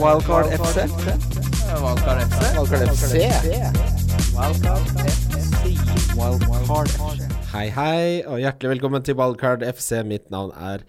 Wildcard 0.00 0.48
FC. 0.56 0.86
Wildcard 1.82 2.20
FC. 2.24 2.40
Wildcard 2.56 2.88
FC. 2.88 3.14
Wildcard 6.16 6.88
FC. 6.88 7.26
Hei, 7.52 7.66
hei, 7.76 8.22
og 8.24 8.40
hjertelig 8.40 8.70
velkommen 8.72 9.04
til 9.04 9.18
Wildcard 9.18 9.64
FC. 9.68 10.00
Mitt 10.08 10.30
navn 10.32 10.54
er 10.56 10.86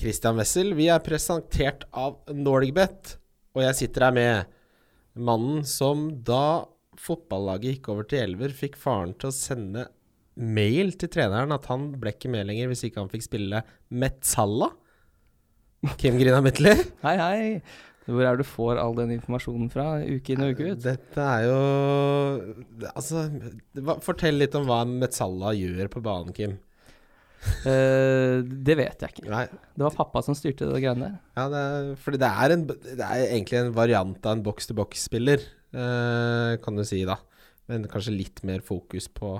Christian 0.00 0.40
Wessel. 0.40 0.72
Vi 0.78 0.88
er 0.88 1.04
presentert 1.04 1.84
av 1.92 2.22
Nordigbet, 2.32 3.18
og 3.52 3.66
jeg 3.66 3.78
sitter 3.82 4.08
her 4.08 4.16
med 4.16 4.56
mannen 5.28 5.60
som 5.68 6.08
da 6.24 6.64
fotballaget 6.98 7.78
gikk 7.78 7.92
over 7.92 8.08
til 8.08 8.24
Elver, 8.24 8.56
fikk 8.56 8.80
faren 8.80 9.12
til 9.20 9.28
å 9.28 9.36
sende 9.36 9.90
mail 10.38 10.94
til 10.96 11.10
treneren 11.12 11.52
at 11.52 11.68
han 11.68 11.90
ble 12.00 12.14
ikke 12.14 12.30
med 12.32 12.48
lenger 12.48 12.70
hvis 12.70 12.86
ikke 12.88 13.02
han 13.02 13.12
fikk 13.12 13.28
spille 13.28 13.60
Metzalla. 13.90 14.72
Kim 16.00 16.16
Grina 16.18 16.40
Midtly. 16.42 16.72
Hei, 17.04 17.14
hei. 17.20 17.60
Hvor 18.08 18.24
er 18.24 18.38
det 18.38 18.46
du 18.46 18.48
får 18.48 18.78
all 18.80 18.94
den 18.96 19.10
informasjonen 19.18 19.68
fra, 19.72 19.98
uke 20.00 20.32
inn 20.32 20.44
og 20.46 20.54
uke 20.56 20.70
ut? 20.72 20.80
Dette 20.80 21.20
er 21.20 21.42
jo 21.44 21.58
Altså, 22.94 23.26
fortell 24.04 24.40
litt 24.40 24.56
om 24.56 24.64
hva 24.68 24.78
Metzalla 24.88 25.52
gjør 25.56 25.90
på 25.92 26.00
banen, 26.04 26.32
Kim. 26.36 26.56
uh, 27.68 28.40
det 28.42 28.74
vet 28.80 29.04
jeg 29.04 29.12
ikke. 29.14 29.28
Nei, 29.30 29.44
Det 29.48 29.84
var 29.84 29.94
pappa 29.98 30.22
som 30.24 30.36
styrte 30.36 30.66
det 30.70 30.80
greiene 30.82 31.04
der. 31.04 31.18
ja, 31.38 31.44
det 31.52 31.60
er, 31.66 31.90
fordi 32.02 32.20
det 32.24 32.30
er, 32.32 32.54
en, 32.56 32.64
det 32.72 32.96
er 33.04 33.26
egentlig 33.28 33.60
en 33.60 33.74
variant 33.76 34.26
av 34.26 34.36
en 34.38 34.44
boks-til-boks-spiller, 34.48 35.44
uh, 35.76 36.56
kan 36.64 36.80
du 36.80 36.84
si, 36.88 37.04
da. 37.08 37.20
Men 37.68 37.84
kanskje 37.92 38.16
litt 38.16 38.42
mer 38.48 38.64
fokus 38.64 39.10
på 39.12 39.36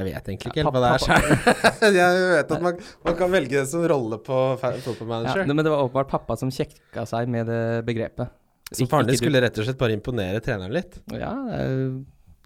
Jeg 0.00 0.08
vet 0.08 0.30
egentlig 0.32 0.52
ikke 0.52 0.62
Ja, 0.62 0.66
helt 0.66 0.76
hva 0.76 0.82
det 0.82 0.90
er 0.90 1.06
sjøl. 1.06 1.94
jeg 2.00 2.28
vet 2.34 2.54
at 2.56 2.64
man, 2.64 2.78
man 3.06 3.18
kan 3.20 3.34
velge 3.36 3.58
det 3.60 3.66
som 3.70 3.84
rolle 3.92 4.20
på 4.24 4.38
Football 4.60 5.04
Ja, 5.04 5.10
Manager. 5.14 5.50
men 5.52 5.64
det 5.66 5.72
var 5.74 5.84
åpenbart 5.84 6.10
pappa 6.16 6.38
som 6.40 6.52
kjekka 6.54 7.04
seg 7.10 7.28
med 7.32 7.50
det 7.52 7.60
begrepet. 7.88 8.32
Så 8.70 8.86
faren 8.86 9.08
din 9.10 9.18
skulle 9.18 9.40
rett 9.42 9.56
og 9.58 9.66
slett 9.66 9.78
bare 9.80 9.96
imponere 9.96 10.38
treneren 10.44 10.72
litt. 10.76 11.00
Ja, 11.10 11.32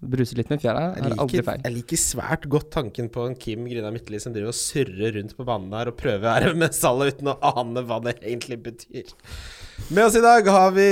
bruse 0.05 0.37
litt 0.37 0.51
med 0.53 0.61
fjæra 0.61 0.83
Jeg 0.99 1.15
aldri 1.17 1.43
feil. 1.47 1.61
jeg 1.65 1.75
liker 1.79 2.01
svært 2.01 2.47
godt 2.53 2.71
tanken 2.75 3.07
på 3.13 3.25
en 3.29 3.37
Kim 3.41 3.65
Grina 3.71 3.91
Midtly 3.95 4.19
som 4.21 4.35
driver 4.35 4.51
og 4.53 4.59
surrer 4.59 5.15
rundt 5.17 5.37
på 5.39 5.47
banen 5.49 5.71
der 5.73 5.91
og 5.93 5.97
prøver 6.01 6.19
å 6.21 6.25
være 6.27 6.55
med 6.61 6.75
Salah 6.77 7.13
uten 7.13 7.31
å 7.33 7.37
ane 7.55 7.85
hva 7.87 8.01
det 8.05 8.17
egentlig 8.21 8.59
betyr. 8.67 9.13
Med 9.95 10.05
oss 10.07 10.19
i 10.19 10.25
dag 10.25 10.49
har 10.51 10.75
vi 10.77 10.89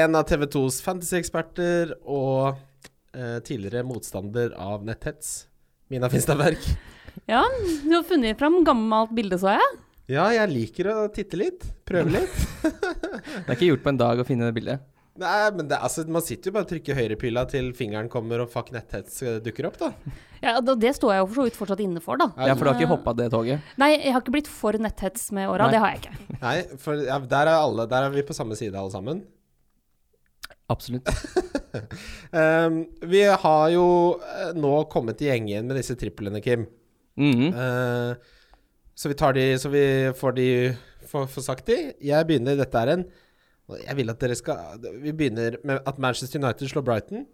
en 0.00 0.16
av 0.18 0.24
TV 0.28 0.46
2s 0.54 0.80
fantasy-eksperter 0.86 1.96
og 2.04 2.54
eh, 3.14 3.38
tidligere 3.46 3.84
motstander 3.86 4.54
av 4.58 4.84
netthets, 4.86 5.44
Mina 5.92 6.08
Finstadberg. 6.08 6.56
Ja, 7.28 7.42
du 7.84 7.92
har 7.94 8.02
funnet 8.08 8.38
fram 8.40 8.62
gammelt 8.66 9.12
bilde, 9.14 9.36
så 9.38 9.52
jeg. 9.54 9.76
Ja, 10.12 10.24
jeg 10.34 10.50
liker 10.50 10.88
å 10.92 10.96
titte 11.12 11.38
litt. 11.40 11.62
Prøve 11.88 12.10
litt. 12.12 12.40
Det 12.64 13.46
er 13.46 13.54
ikke 13.54 13.68
gjort 13.70 13.84
på 13.84 13.92
en 13.92 14.00
dag 14.00 14.20
å 14.20 14.26
finne 14.26 14.48
det 14.48 14.56
bildet. 14.56 14.82
Nei, 15.20 15.50
men 15.54 15.68
det, 15.70 15.76
altså, 15.78 16.02
man 16.10 16.24
sitter 16.26 16.50
jo 16.50 16.54
bare 16.56 16.66
og 16.66 16.70
trykker 16.72 16.96
høyrepila 16.98 17.44
til 17.46 17.68
fingeren 17.76 18.08
kommer 18.10 18.42
og 18.42 18.50
fuck 18.50 18.72
netthets 18.74 19.20
eh, 19.22 19.36
dukker 19.44 19.68
opp, 19.68 19.76
da. 19.78 19.92
Ja, 20.42 20.56
og 20.58 20.72
Det 20.82 20.90
står 20.96 21.12
jeg 21.14 21.22
jo 21.22 21.28
for 21.28 21.38
så 21.38 21.44
vidt 21.46 21.58
fortsatt 21.60 21.82
inne 21.84 22.02
for, 22.02 22.18
da. 22.18 22.26
Ja, 22.34 22.56
for 22.58 22.66
du 22.66 22.72
har 22.72 22.80
ikke 22.80 22.90
hoppa 22.90 23.14
det 23.20 23.28
toget? 23.32 23.62
Nei, 23.78 23.92
jeg 23.94 24.16
har 24.16 24.24
ikke 24.24 24.34
blitt 24.34 24.50
for 24.50 24.74
netthets 24.82 25.28
med 25.36 25.52
åra. 25.52 25.68
Det 25.70 25.84
har 25.84 25.94
jeg 25.94 26.02
ikke. 26.02 26.40
Nei, 26.40 26.56
for 26.82 27.04
ja, 27.06 27.20
der 27.36 27.52
er 27.52 27.60
alle 27.60 27.86
Der 27.92 28.08
er 28.08 28.16
vi 28.16 28.26
på 28.26 28.34
samme 28.36 28.58
side, 28.58 28.74
alle 28.74 28.90
sammen. 28.96 29.22
Absolutt. 30.72 31.08
um, 32.32 32.78
vi 33.12 33.22
har 33.28 33.66
jo 33.74 33.86
eh, 34.20 34.54
nå 34.56 34.72
kommet 34.92 35.20
i 35.20 35.28
gjeng 35.28 35.50
igjen 35.50 35.68
med 35.68 35.76
disse 35.80 35.96
triplene, 36.00 36.40
Kim. 36.44 36.66
Mm 37.20 37.32
-hmm. 37.32 37.50
uh, 37.54 38.16
så 38.94 39.08
vi 39.08 39.14
tar 39.14 39.32
de 39.32 39.58
Så 39.58 39.68
vi 39.68 40.12
får 40.16 40.32
de 40.32 40.76
Får 41.06 41.26
får 41.26 41.42
sagt 41.42 41.66
de. 41.66 41.92
Jeg 42.00 42.26
begynner 42.26 42.56
Dette 42.56 42.78
er 42.78 42.86
en 42.86 43.04
Jeg 43.86 43.96
vil 43.96 44.10
at 44.10 44.20
dere 44.20 44.34
skal 44.34 44.80
Vi 45.02 45.12
begynner 45.12 45.56
med 45.64 45.78
at 45.86 45.98
Manchester 45.98 46.40
United 46.42 46.68
slår 46.68 46.82
Brighton. 46.82 47.26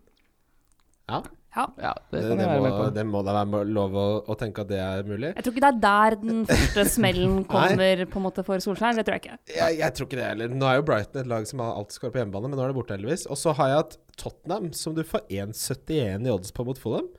Ja, 1.09 1.23
Ja. 1.51 1.65
Ja, 1.83 1.93
det 2.13 2.21
det, 2.39 2.47
må, 2.47 2.85
det 2.95 3.03
må 3.09 3.21
da 3.27 3.33
være 3.41 3.65
lov 3.67 3.97
å, 3.99 4.05
å 4.31 4.37
tenke 4.39 4.63
at 4.63 4.69
det 4.71 4.79
er 4.79 5.03
mulig. 5.07 5.33
Jeg 5.35 5.43
tror 5.43 5.55
ikke 5.57 5.65
det 5.65 5.71
er 5.71 5.81
der 5.83 6.17
den 6.21 6.45
første 6.51 6.85
smellen 6.93 7.41
kommer 7.51 8.05
på 8.07 8.21
en 8.21 8.27
måte 8.27 8.45
for 8.47 8.63
Solskjær. 8.63 9.01
Det 9.01 9.07
tror 9.09 9.19
jeg 9.19 9.25
ikke. 9.25 9.39
Jeg, 9.57 9.79
jeg 9.81 9.97
tror 9.97 10.09
ikke 10.09 10.21
det 10.21 10.29
heller. 10.29 10.55
Nå 10.61 10.69
er 10.71 10.79
jo 10.79 10.85
Brighton 10.93 11.25
et 11.25 11.33
lag 11.33 11.49
som 11.51 11.65
alltid 11.65 11.99
skårer 11.99 12.15
på 12.15 12.23
hjemmebane, 12.23 12.53
men 12.53 12.61
nå 12.61 12.65
er 12.67 12.71
det 12.71 12.79
borte, 12.79 12.95
heldigvis. 12.95 13.27
Og 13.27 13.41
så 13.41 13.57
har 13.59 13.73
jeg 13.73 13.81
hatt 13.83 13.99
Tottenham, 14.21 14.71
som 14.79 14.95
du 14.95 15.03
får 15.07 15.27
1,71 15.27 16.29
i 16.29 16.35
odds 16.37 16.55
på 16.55 16.67
mot 16.69 16.79
Fulham. 16.79 17.11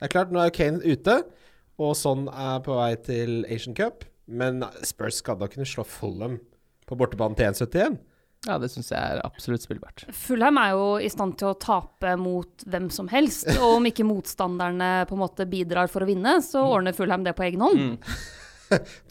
Det 0.00 0.08
er 0.08 0.14
klart, 0.16 0.32
nå 0.32 0.40
er 0.40 0.48
jo 0.48 0.56
Kane 0.56 0.80
ute, 0.84 1.18
og 1.84 1.92
sånn 1.98 2.24
er 2.32 2.64
på 2.64 2.80
vei 2.80 2.90
til 3.04 3.44
Asian 3.52 3.76
Cup. 3.76 4.08
Men 4.24 4.64
Spurs 4.86 5.20
skal 5.20 5.36
da 5.40 5.50
kunne 5.52 5.68
slå 5.68 5.84
Fulham 5.84 6.38
på 6.88 6.96
bortebane 6.96 7.36
til 7.36 7.52
1,71? 7.52 8.00
Ja, 8.44 8.58
det 8.60 8.70
syns 8.72 8.90
jeg 8.92 9.00
er 9.00 9.22
absolutt 9.24 9.64
spillbart. 9.64 10.04
Fulheim 10.12 10.58
er 10.60 10.74
jo 10.74 10.86
i 11.00 11.10
stand 11.12 11.38
til 11.40 11.50
å 11.52 11.58
tape 11.60 12.14
mot 12.20 12.64
hvem 12.68 12.90
som 12.92 13.08
helst. 13.12 13.48
Og 13.56 13.78
om 13.78 13.88
ikke 13.88 14.06
motstanderne 14.06 14.90
på 15.08 15.16
en 15.16 15.22
måte 15.22 15.48
bidrar 15.48 15.90
for 15.92 16.04
å 16.04 16.08
vinne, 16.08 16.38
så 16.44 16.64
ordner 16.68 16.96
Fulheim 16.96 17.24
det 17.26 17.36
på 17.38 17.46
egen 17.48 17.64
hånd. 17.64 17.84
Mm. 17.94 18.00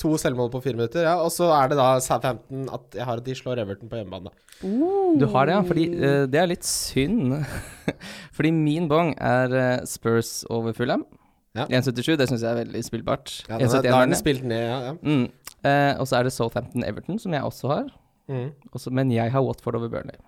To 0.01 0.15
selvmål 0.19 0.49
på 0.51 0.59
fire 0.65 0.75
minutter, 0.75 1.05
ja. 1.05 1.13
Og 1.21 1.29
så 1.31 1.47
er 1.55 1.69
det 1.71 1.77
da 1.79 1.93
Southampton 2.03 2.65
at 2.73 2.97
jeg 2.97 3.05
har 3.07 3.21
at 3.21 3.25
de 3.27 3.35
slår 3.37 3.61
Everton 3.61 3.91
på 3.91 3.99
hjemmebane. 3.99 4.33
Du 4.61 5.27
har 5.29 5.47
det, 5.47 5.55
ja. 5.55 5.61
Fordi 5.67 5.85
uh, 5.93 6.23
det 6.27 6.41
er 6.41 6.49
litt 6.49 6.67
synd. 6.67 7.37
fordi 8.35 8.51
min 8.55 8.89
bong 8.91 9.13
er 9.21 9.53
uh, 9.53 9.85
Spurs 9.87 10.41
over 10.51 10.75
Fullheim. 10.75 11.05
Ja. 11.53 11.67
1,77, 11.69 12.15
det 12.17 12.27
syns 12.31 12.41
jeg 12.41 12.49
er 12.49 12.63
veldig 12.63 12.81
spillbart. 12.81 13.33
Ja, 13.45 13.59
da, 13.59 13.67
1,71 13.69 13.83
da 13.85 13.97
er 13.99 14.07
den 14.09 14.17
spilt 14.17 14.45
ned, 14.49 14.63
ja. 14.65 14.77
ja. 14.89 14.93
Mm. 15.05 15.27
Eh, 15.63 15.91
og 16.01 16.07
så 16.09 16.17
er 16.17 16.27
det 16.27 16.33
Southampton 16.33 16.85
Everton, 16.87 17.19
som 17.21 17.35
jeg 17.35 17.45
også 17.45 17.69
har. 17.69 17.91
Mm. 18.29 18.51
Også, 18.71 18.91
men 18.91 19.11
jeg 19.11 19.31
har 19.33 19.43
Watford 19.43 19.75
over 19.79 19.89
Burnley 19.91 20.19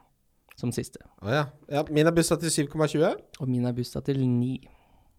som 0.59 0.71
siste. 0.71 1.01
Å 1.23 1.31
ja. 1.31 1.43
ja. 1.71 1.83
Min 1.91 2.07
er 2.07 2.15
bussa 2.15 2.37
til 2.39 2.51
7,20, 2.53 3.03
Og 3.43 3.49
min 3.51 3.65
er 3.67 3.75
bussa 3.75 4.01
til 4.05 4.21
9. 4.23 4.53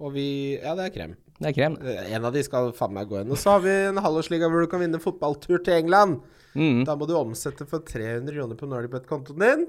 og 0.00 0.12
vi 0.14 0.26
Ja, 0.62 0.74
det 0.78 0.86
er 0.88 0.94
krem. 0.94 1.16
Det 1.36 1.50
er 1.50 1.56
krem. 1.56 1.76
Eh, 1.84 2.14
En 2.16 2.24
av 2.24 2.32
de 2.32 2.42
skal 2.44 2.70
faen 2.76 2.94
meg 2.96 3.08
gå 3.10 3.20
inn. 3.20 3.32
Og 3.32 3.40
så 3.40 3.56
har 3.56 3.60
vi 3.64 3.74
en 3.90 4.00
halvårsliga 4.00 4.48
hvor 4.48 4.64
du 4.64 4.70
kan 4.72 4.80
vinne 4.80 5.00
fotballtur 5.02 5.60
til 5.64 5.76
England. 5.82 6.22
Mm. 6.56 6.84
Da 6.88 6.96
må 6.96 7.08
du 7.08 7.12
omsette 7.18 7.66
for 7.68 7.84
300 7.84 8.32
kroner 8.32 8.56
på 8.56 8.68
Nordicbet-kontoen 8.70 9.44
din. 9.44 9.66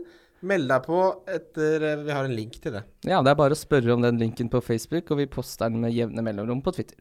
Meld 0.48 0.70
deg 0.70 0.86
på 0.86 1.02
etter 1.34 1.84
eh, 1.84 2.04
Vi 2.06 2.16
har 2.16 2.28
en 2.30 2.36
link 2.38 2.60
til 2.64 2.78
det. 2.78 2.86
Ja, 3.10 3.20
det 3.26 3.34
er 3.34 3.40
bare 3.44 3.58
å 3.58 3.60
spørre 3.60 3.92
om 3.98 4.06
den 4.08 4.20
linken 4.24 4.48
på 4.54 4.64
Facebook, 4.64 5.12
og 5.12 5.20
vi 5.20 5.28
poster 5.28 5.68
den 5.68 5.84
med 5.84 5.96
jevne 5.96 6.24
mellomrom 6.24 6.64
på 6.64 6.76
Twitter. 6.80 7.00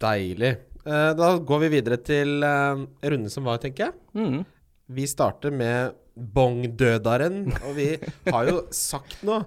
Deilig. 0.00 0.54
Eh, 0.86 1.12
Da 1.20 1.34
går 1.36 1.66
vi 1.66 1.72
videre 1.76 2.00
til 2.00 2.38
runden 2.40 3.28
som 3.32 3.44
var, 3.44 3.60
tenker 3.60 3.90
jeg. 3.90 3.98
Mm. 4.16 4.44
Vi 4.86 5.06
starter 5.10 5.50
med 5.54 5.96
bongdødaren. 6.16 7.46
Og 7.66 7.72
vi 7.76 7.92
har 8.30 8.50
jo 8.50 8.60
sagt 8.74 9.22
nå 9.26 9.42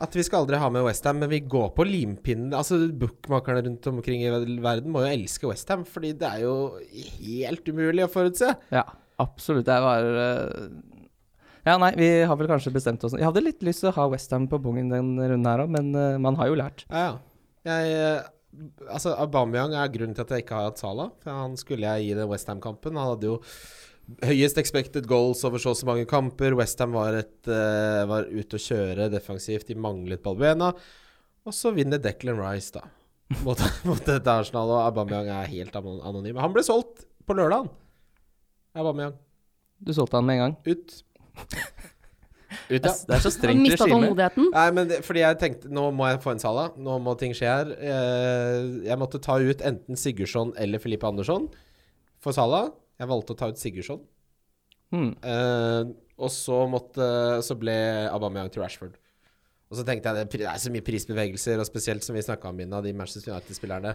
at 0.00 0.14
vi 0.16 0.22
skal 0.24 0.42
aldri 0.42 0.56
ha 0.56 0.68
med 0.72 0.84
Westham, 0.86 1.18
men 1.20 1.28
vi 1.28 1.42
går 1.44 1.74
på 1.76 1.84
limpinnen. 1.84 2.54
Altså, 2.56 2.78
Bookmakerne 2.88 3.66
rundt 3.66 3.88
omkring 3.90 4.22
i 4.24 4.30
verden 4.32 4.88
må 4.94 5.02
jo 5.04 5.10
elske 5.10 5.50
Westham, 5.50 5.84
fordi 5.84 6.14
det 6.16 6.30
er 6.30 6.46
jo 6.46 6.54
helt 7.20 7.68
umulig 7.68 8.06
å 8.06 8.12
forutse. 8.12 8.54
Ja, 8.72 8.86
absolutt. 9.20 9.66
Det 9.68 9.76
var 9.84 10.08
eh, 10.22 10.70
Ja, 11.68 11.76
nei, 11.76 11.92
vi 12.00 12.08
har 12.24 12.40
vel 12.40 12.48
kanskje 12.48 12.72
bestemt 12.72 13.04
oss 13.04 13.12
Jeg 13.12 13.26
hadde 13.28 13.42
litt 13.44 13.60
lyst 13.66 13.84
til 13.84 13.90
å 13.90 13.96
ha 13.98 14.06
Westham 14.14 14.48
på 14.48 14.62
bongen 14.64 14.88
den 14.88 15.12
runden 15.20 15.50
her 15.50 15.66
òg, 15.66 15.74
men 15.76 15.92
eh, 15.92 16.16
man 16.16 16.40
har 16.40 16.48
jo 16.48 16.56
lært. 16.62 16.86
Ja, 16.88 17.10
ja. 17.10 17.18
Jeg, 17.68 17.92
eh, 17.92 18.88
altså, 18.88 19.12
Aubameyang 19.20 19.76
er 19.76 19.92
grunnen 19.92 20.16
til 20.16 20.24
at 20.24 20.32
jeg 20.32 20.46
ikke 20.46 20.56
har 20.56 20.70
hatt 20.70 20.80
Salah. 20.80 21.12
For 21.20 21.44
han 21.44 21.60
skulle 21.60 21.92
jeg 21.92 22.08
gi 22.08 22.16
den 22.22 22.32
Westham-kampen. 22.32 22.96
Han 22.96 23.12
hadde 23.12 23.34
jo 23.34 23.36
høyest 24.24 24.58
expected 24.60 25.06
goals 25.10 25.42
over 25.46 25.62
så 25.62 25.72
og 25.74 25.78
så 25.78 25.86
mange 25.88 26.06
kamper. 26.10 26.54
Westham 26.58 26.94
var, 26.96 27.16
et, 27.22 27.36
eh, 27.48 28.02
var 28.10 28.28
ute 28.30 28.58
å 28.58 28.62
kjøre 28.62 29.10
defensivt. 29.12 29.68
De 29.70 29.76
manglet 29.78 30.22
Balbuena. 30.24 30.72
Og 31.46 31.56
så 31.56 31.72
vinner 31.76 32.00
Declan 32.02 32.40
Rice, 32.40 32.74
da. 32.76 32.84
Mot, 33.46 33.60
mot 33.86 34.00
dette 34.04 34.26
Arsenal. 34.32 34.72
Og 34.74 34.80
Aubameyang 34.88 35.28
er 35.30 35.50
helt 35.52 35.76
anonym. 35.78 36.40
Han 36.42 36.52
ble 36.54 36.64
solgt 36.66 37.04
på 37.28 37.36
lørdag. 37.38 37.68
Aubameyang. 38.74 39.14
Du 39.80 39.92
solgte 39.96 40.18
han 40.18 40.26
med 40.26 40.40
en 40.40 40.42
gang. 40.48 40.56
Ut. 40.66 40.96
Ut, 42.70 42.82
Det 42.82 42.90
ja. 42.90 42.92
det 43.06 43.14
er 43.14 43.22
så 43.22 43.30
Han 43.30 43.48
regime. 43.52 43.62
mista 43.62 43.86
tålmodigheten. 43.86 44.48
Nei, 44.50 44.66
men 44.74 44.88
det, 44.90 44.98
fordi 45.06 45.22
jeg 45.22 45.38
tenkte 45.38 45.70
Nå 45.70 45.84
må 45.94 46.08
jeg 46.10 46.18
få 46.24 46.32
en 46.34 46.42
Sala. 46.42 46.64
Nå 46.78 46.96
må 47.02 47.14
ting 47.18 47.34
skje 47.36 47.46
her. 47.50 47.70
Eh, 47.78 48.66
jeg 48.88 48.98
måtte 48.98 49.20
ta 49.22 49.38
ut 49.38 49.62
enten 49.66 49.98
Sigurdsson 49.98 50.50
eller 50.58 50.82
Filippe 50.82 51.06
Andersson 51.06 51.46
for 52.22 52.34
Sala. 52.36 52.64
Jeg 53.00 53.08
valgte 53.08 53.34
å 53.34 53.40
ta 53.40 53.48
ut 53.48 53.60
Sigurdsson. 53.60 54.02
Mm. 54.90 55.12
Uh, 55.22 55.92
og 56.18 56.32
så 56.34 56.64
måtte 56.66 57.04
Så 57.46 57.54
ble 57.58 57.74
Aubameyang 58.10 58.50
til 58.50 58.64
Rashford. 58.64 58.96
Og 59.70 59.78
så 59.78 59.84
tenkte 59.86 60.10
jeg 60.10 60.26
det, 60.32 60.46
er 60.50 60.58
så 60.58 60.72
mye 60.74 60.82
prisbevegelser, 60.82 61.60
og 61.62 61.68
spesielt 61.68 62.02
som 62.02 62.16
vi 62.16 62.24
snakka 62.26 62.50
om, 62.50 62.56
Mina, 62.58 62.80
de 62.82 62.90
Manchester 62.96 63.30
United-spillerne. 63.30 63.94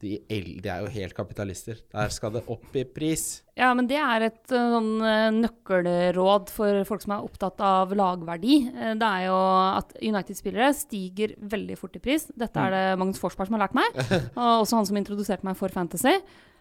De, 0.00 0.16
de 0.26 0.70
er 0.72 0.80
jo 0.82 0.90
helt 0.90 1.14
kapitalister. 1.14 1.78
Der 1.92 2.10
skal 2.10 2.32
det 2.34 2.42
opp 2.50 2.74
i 2.74 2.82
pris. 2.88 3.44
Ja, 3.54 3.68
men 3.76 3.86
det 3.86 4.00
er 4.00 4.26
et 4.26 4.42
uh, 4.50 4.74
sånn 4.74 4.90
uh, 4.98 5.30
nøkkelråd 5.36 6.50
for 6.50 6.82
folk 6.88 7.06
som 7.06 7.14
er 7.14 7.28
opptatt 7.28 7.62
av 7.62 7.94
lagverdi. 7.94 8.58
Det 8.98 9.12
er 9.12 9.28
jo 9.28 9.38
at 9.78 9.94
United-spillere 10.02 10.72
stiger 10.74 11.38
veldig 11.38 11.78
fort 11.78 11.96
i 12.00 12.02
pris. 12.02 12.26
Dette 12.34 12.66
er 12.66 12.74
det 12.74 12.84
Magnus 13.00 13.22
Forsberg 13.22 13.48
som 13.48 13.60
har 13.60 13.68
lært 13.68 13.78
meg, 13.78 14.00
og 14.40 14.64
også 14.66 14.80
han 14.80 14.90
som 14.90 15.00
introduserte 15.00 15.46
meg 15.46 15.60
for 15.60 15.72
Fantasy. 15.72 16.18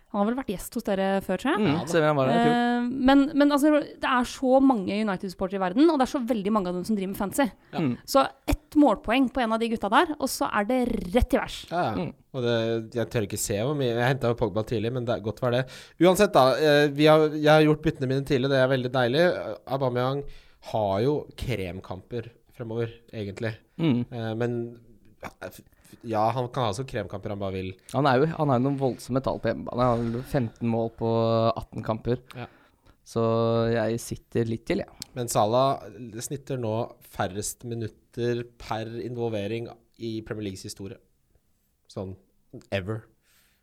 Han 0.10 0.24
har 0.24 0.26
vel 0.32 0.38
vært 0.40 0.48
gjest 0.50 0.74
hos 0.74 0.86
dere 0.88 1.08
før, 1.22 1.38
tror 1.38 1.52
jeg. 1.54 1.62
Mm. 1.62 2.22
Eh, 2.42 2.88
men 3.10 3.20
men 3.38 3.52
altså, 3.54 3.76
det 4.02 4.10
er 4.10 4.26
så 4.26 4.58
mange 4.64 4.96
United-supportere 5.06 5.60
i 5.60 5.62
verden, 5.62 5.90
og 5.94 6.00
det 6.02 6.08
er 6.08 6.12
så 6.16 6.22
veldig 6.32 6.54
mange 6.56 6.72
av 6.72 6.80
dem 6.80 6.88
som 6.88 6.98
driver 6.98 7.12
med 7.12 7.20
fancy. 7.20 7.46
Ja. 7.76 7.84
Så 8.10 8.24
ett 8.50 8.78
målpoeng 8.80 9.30
på 9.34 9.44
en 9.44 9.54
av 9.54 9.62
de 9.62 9.70
gutta 9.70 9.90
der, 9.94 10.16
og 10.18 10.30
så 10.34 10.50
er 10.50 10.66
det 10.70 10.80
rett 11.14 11.38
i 11.38 11.42
værs. 11.42 11.60
Ja, 11.70 11.84
ja. 11.92 11.94
Mm. 12.00 12.10
Og 12.34 12.44
det, 12.46 12.56
jeg 12.98 13.10
tør 13.10 13.26
ikke 13.26 13.40
se 13.42 13.56
hvor 13.66 13.74
mye 13.78 13.88
Jeg 13.90 14.06
henta 14.06 14.30
jo 14.30 14.38
Pogba 14.38 14.62
tidlig, 14.70 14.92
men 14.94 15.06
det 15.06 15.16
er 15.16 15.24
godt 15.26 15.42
var 15.42 15.56
det. 15.56 15.64
Uansett, 16.02 16.34
da. 16.34 16.44
eh, 16.58 16.88
Vi 16.94 17.08
har, 17.10 17.30
jeg 17.34 17.50
har 17.50 17.66
gjort 17.66 17.86
byttene 17.86 18.10
mine 18.12 18.26
tidlig, 18.26 18.52
det 18.54 18.60
er 18.62 18.70
veldig 18.74 18.92
deilig. 18.94 19.24
Aubameyang 19.78 20.22
har 20.74 21.00
jo 21.06 21.16
kremkamper 21.38 22.30
fremover, 22.58 22.92
egentlig. 23.14 23.54
Mm. 23.78 24.06
Eh, 24.10 24.34
Men 24.42 24.60
ja, 26.08 26.22
han 26.36 26.48
kan 26.54 26.70
ha 26.70 26.76
så 26.76 26.86
kremkamper 26.88 27.34
han 27.34 27.42
bare 27.42 27.58
vil. 27.58 27.74
Han 27.94 28.08
er 28.10 28.22
jo 28.22 28.30
han 28.32 28.54
jo 28.54 28.62
noen 28.66 28.80
voldsomme 28.80 29.22
tall 29.26 29.42
på 29.42 29.52
hjemmebane. 29.52 29.84
Han 29.84 29.92
har 29.92 30.02
vel 30.04 30.24
15 30.24 30.70
mål 30.70 30.90
på 31.00 31.12
18 31.50 31.86
kamper. 31.86 32.24
Ja. 32.38 32.48
Så 33.10 33.22
jeg 33.74 34.00
sitter 34.04 34.50
litt 34.50 34.68
til, 34.70 34.84
jeg. 34.84 35.08
Men 35.18 35.32
Salah 35.32 35.82
snitter 36.22 36.60
nå 36.62 36.74
færrest 37.10 37.66
minutter 37.66 38.44
per 38.62 38.92
involvering 39.02 39.70
i 39.98 40.20
Premier 40.26 40.50
Leagues 40.50 40.68
historie. 40.68 41.00
Sånn 41.90 42.14
ever. 42.74 43.02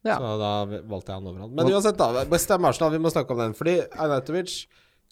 Ja. 0.06 0.18
Så 0.18 0.34
da 0.40 0.52
valgte 0.66 1.12
jeg 1.12 1.20
han 1.20 1.30
over 1.30 1.44
han. 1.44 1.54
Men 1.54 1.70
uansett, 1.70 1.98
da. 1.98 2.26
Bestem 2.30 2.66
Arsenal, 2.68 2.92
vi 2.94 3.02
må 3.02 3.10
snakke 3.14 3.34
om 3.34 3.42
den. 3.42 3.54
Fordi 3.58 3.78
Arnautovic 3.86 4.58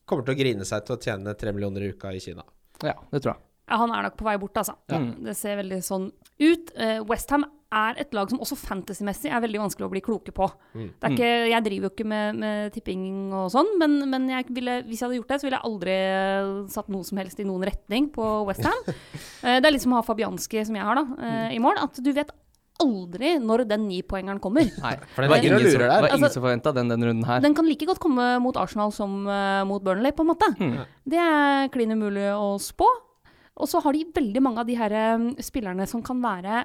kommer 0.05 0.27
til 0.27 0.35
å 0.35 0.41
grine 0.43 0.67
seg 0.69 0.85
til 0.87 0.97
å 0.97 1.03
tjene 1.03 1.35
tre 1.39 1.55
millioner 1.55 1.87
i 1.87 1.95
uka 1.95 2.13
i 2.15 2.23
Kina. 2.23 2.45
Ja, 2.83 2.97
det 3.11 3.23
tror 3.23 3.37
jeg. 3.37 3.43
Ja, 3.65 3.81
han 3.81 3.93
er 3.97 4.09
nok 4.09 4.17
på 4.21 4.27
vei 4.27 4.37
bort, 4.41 4.57
altså. 4.61 4.77
Ja. 4.93 5.01
Det 5.29 5.37
ser 5.39 5.61
veldig 5.63 5.81
sånn 5.85 6.11
ut. 6.43 6.73
Uh, 6.77 7.01
Westham 7.09 7.47
er 7.75 7.99
et 8.03 8.13
lag 8.15 8.31
som 8.31 8.41
også 8.43 8.57
fantasymessig 8.59 9.31
er 9.33 9.43
veldig 9.43 9.63
vanskelig 9.65 9.87
å 9.87 9.93
bli 9.93 10.03
kloke 10.05 10.35
på. 10.35 10.47
Mm. 10.75 10.87
Det 10.93 11.09
er 11.09 11.17
ikke, 11.17 11.31
jeg 11.51 11.67
driver 11.67 11.89
jo 11.89 11.93
ikke 11.95 12.07
med, 12.13 12.39
med 12.45 12.77
tipping 12.77 13.09
og 13.35 13.49
sånn, 13.55 13.73
men, 13.81 13.97
men 14.13 14.29
jeg 14.31 14.47
ville, 14.55 14.79
hvis 14.87 15.03
jeg 15.03 15.09
hadde 15.09 15.19
gjort 15.19 15.33
det, 15.33 15.41
så 15.41 15.49
ville 15.49 15.59
jeg 15.59 15.71
aldri 15.71 15.97
eh, 15.97 16.53
satt 16.77 16.93
noe 16.95 17.09
som 17.09 17.21
helst 17.23 17.43
i 17.43 17.49
noen 17.49 17.67
retning 17.67 18.09
på 18.15 18.31
Westham. 18.49 18.87
uh, 18.87 19.57
det 19.59 19.65
er 19.65 19.75
litt 19.75 19.85
som 19.85 19.97
å 19.97 20.01
ha 20.01 20.07
Fabianski, 20.07 20.63
som 20.69 20.79
jeg 20.79 20.87
har, 20.87 21.01
da, 21.01 21.05
uh, 21.19 21.51
i 21.55 21.61
mål. 21.63 21.83
At 21.89 21.99
du 21.99 22.13
vet 22.15 22.31
aldri 22.83 23.37
når 23.39 23.65
den 23.71 23.87
nipoengeren 23.87 24.41
kommer. 24.43 24.67
Nei, 24.83 24.95
For 25.15 25.25
det 25.25 25.31
var 25.31 25.43
ingen 25.43 25.63
som, 25.63 25.85
var 25.87 26.09
ingen 26.09 26.11
Altså, 26.11 26.31
som 26.37 26.43
forventa 26.43 26.75
den 26.75 26.91
denne 26.91 27.11
runden 27.11 27.27
her. 27.29 27.43
Den 27.45 27.55
kan 27.57 27.69
like 27.71 27.87
godt 27.89 28.03
komme 28.03 28.35
mot 28.43 28.59
Arsenal 28.61 28.95
som 28.95 29.25
uh, 29.27 29.63
mot 29.69 29.83
Burnley, 29.83 30.15
på 30.15 30.27
en 30.27 30.31
måte. 30.31 30.51
Mm. 30.59 30.79
Det 31.11 31.21
er 31.23 31.73
klin 31.75 31.95
umulig 31.95 32.29
å 32.35 32.55
spå. 32.63 32.89
Og 33.61 33.69
så 33.71 33.81
har 33.85 33.95
de 33.95 34.05
veldig 34.17 34.43
mange 34.43 34.63
av 34.63 34.67
de 34.69 34.77
her 34.79 34.95
eh, 34.99 35.27
spillerne 35.47 35.87
som 35.91 36.03
kan 36.05 36.19
være 36.23 36.65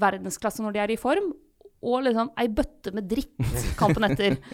verdensklasse 0.00 0.62
når 0.64 0.74
de 0.74 0.80
er 0.82 0.92
i 0.94 0.98
form, 0.98 1.28
og 1.84 2.06
liksom 2.06 2.30
ei 2.40 2.48
bøtte 2.50 2.90
med 2.96 3.06
dritt 3.10 3.74
kampen 3.78 4.06
etter. 4.08 4.38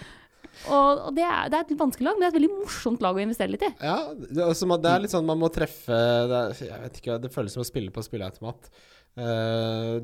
Og, 0.66 0.98
og 1.06 1.12
det, 1.14 1.22
er, 1.24 1.46
det 1.48 1.56
er 1.56 1.62
et 1.62 1.78
vanskelig 1.78 2.04
lag, 2.04 2.16
men 2.16 2.24
det 2.24 2.26
er 2.26 2.32
et 2.32 2.36
veldig 2.40 2.56
morsomt 2.58 3.00
lag 3.04 3.16
å 3.16 3.20
investere 3.22 3.52
litt 3.54 3.62
i. 3.64 3.68
Ja, 3.86 4.10
det, 4.18 4.42
altså, 4.44 4.66
man- 4.68 4.80
det 4.82 4.90
er 4.90 5.04
litt 5.04 5.12
sånn 5.14 5.24
man 5.28 5.38
må 5.40 5.48
treffe 5.54 5.94
det, 6.28 6.40
er, 6.40 6.56
Jeg 6.66 6.80
vet 6.82 6.98
ikke, 7.00 7.16
det 7.22 7.30
føles 7.32 7.54
som 7.54 7.62
å 7.62 7.68
spille 7.68 7.94
på 7.94 8.02
spilleautomat. 8.04 8.66
Uh, 9.16 10.02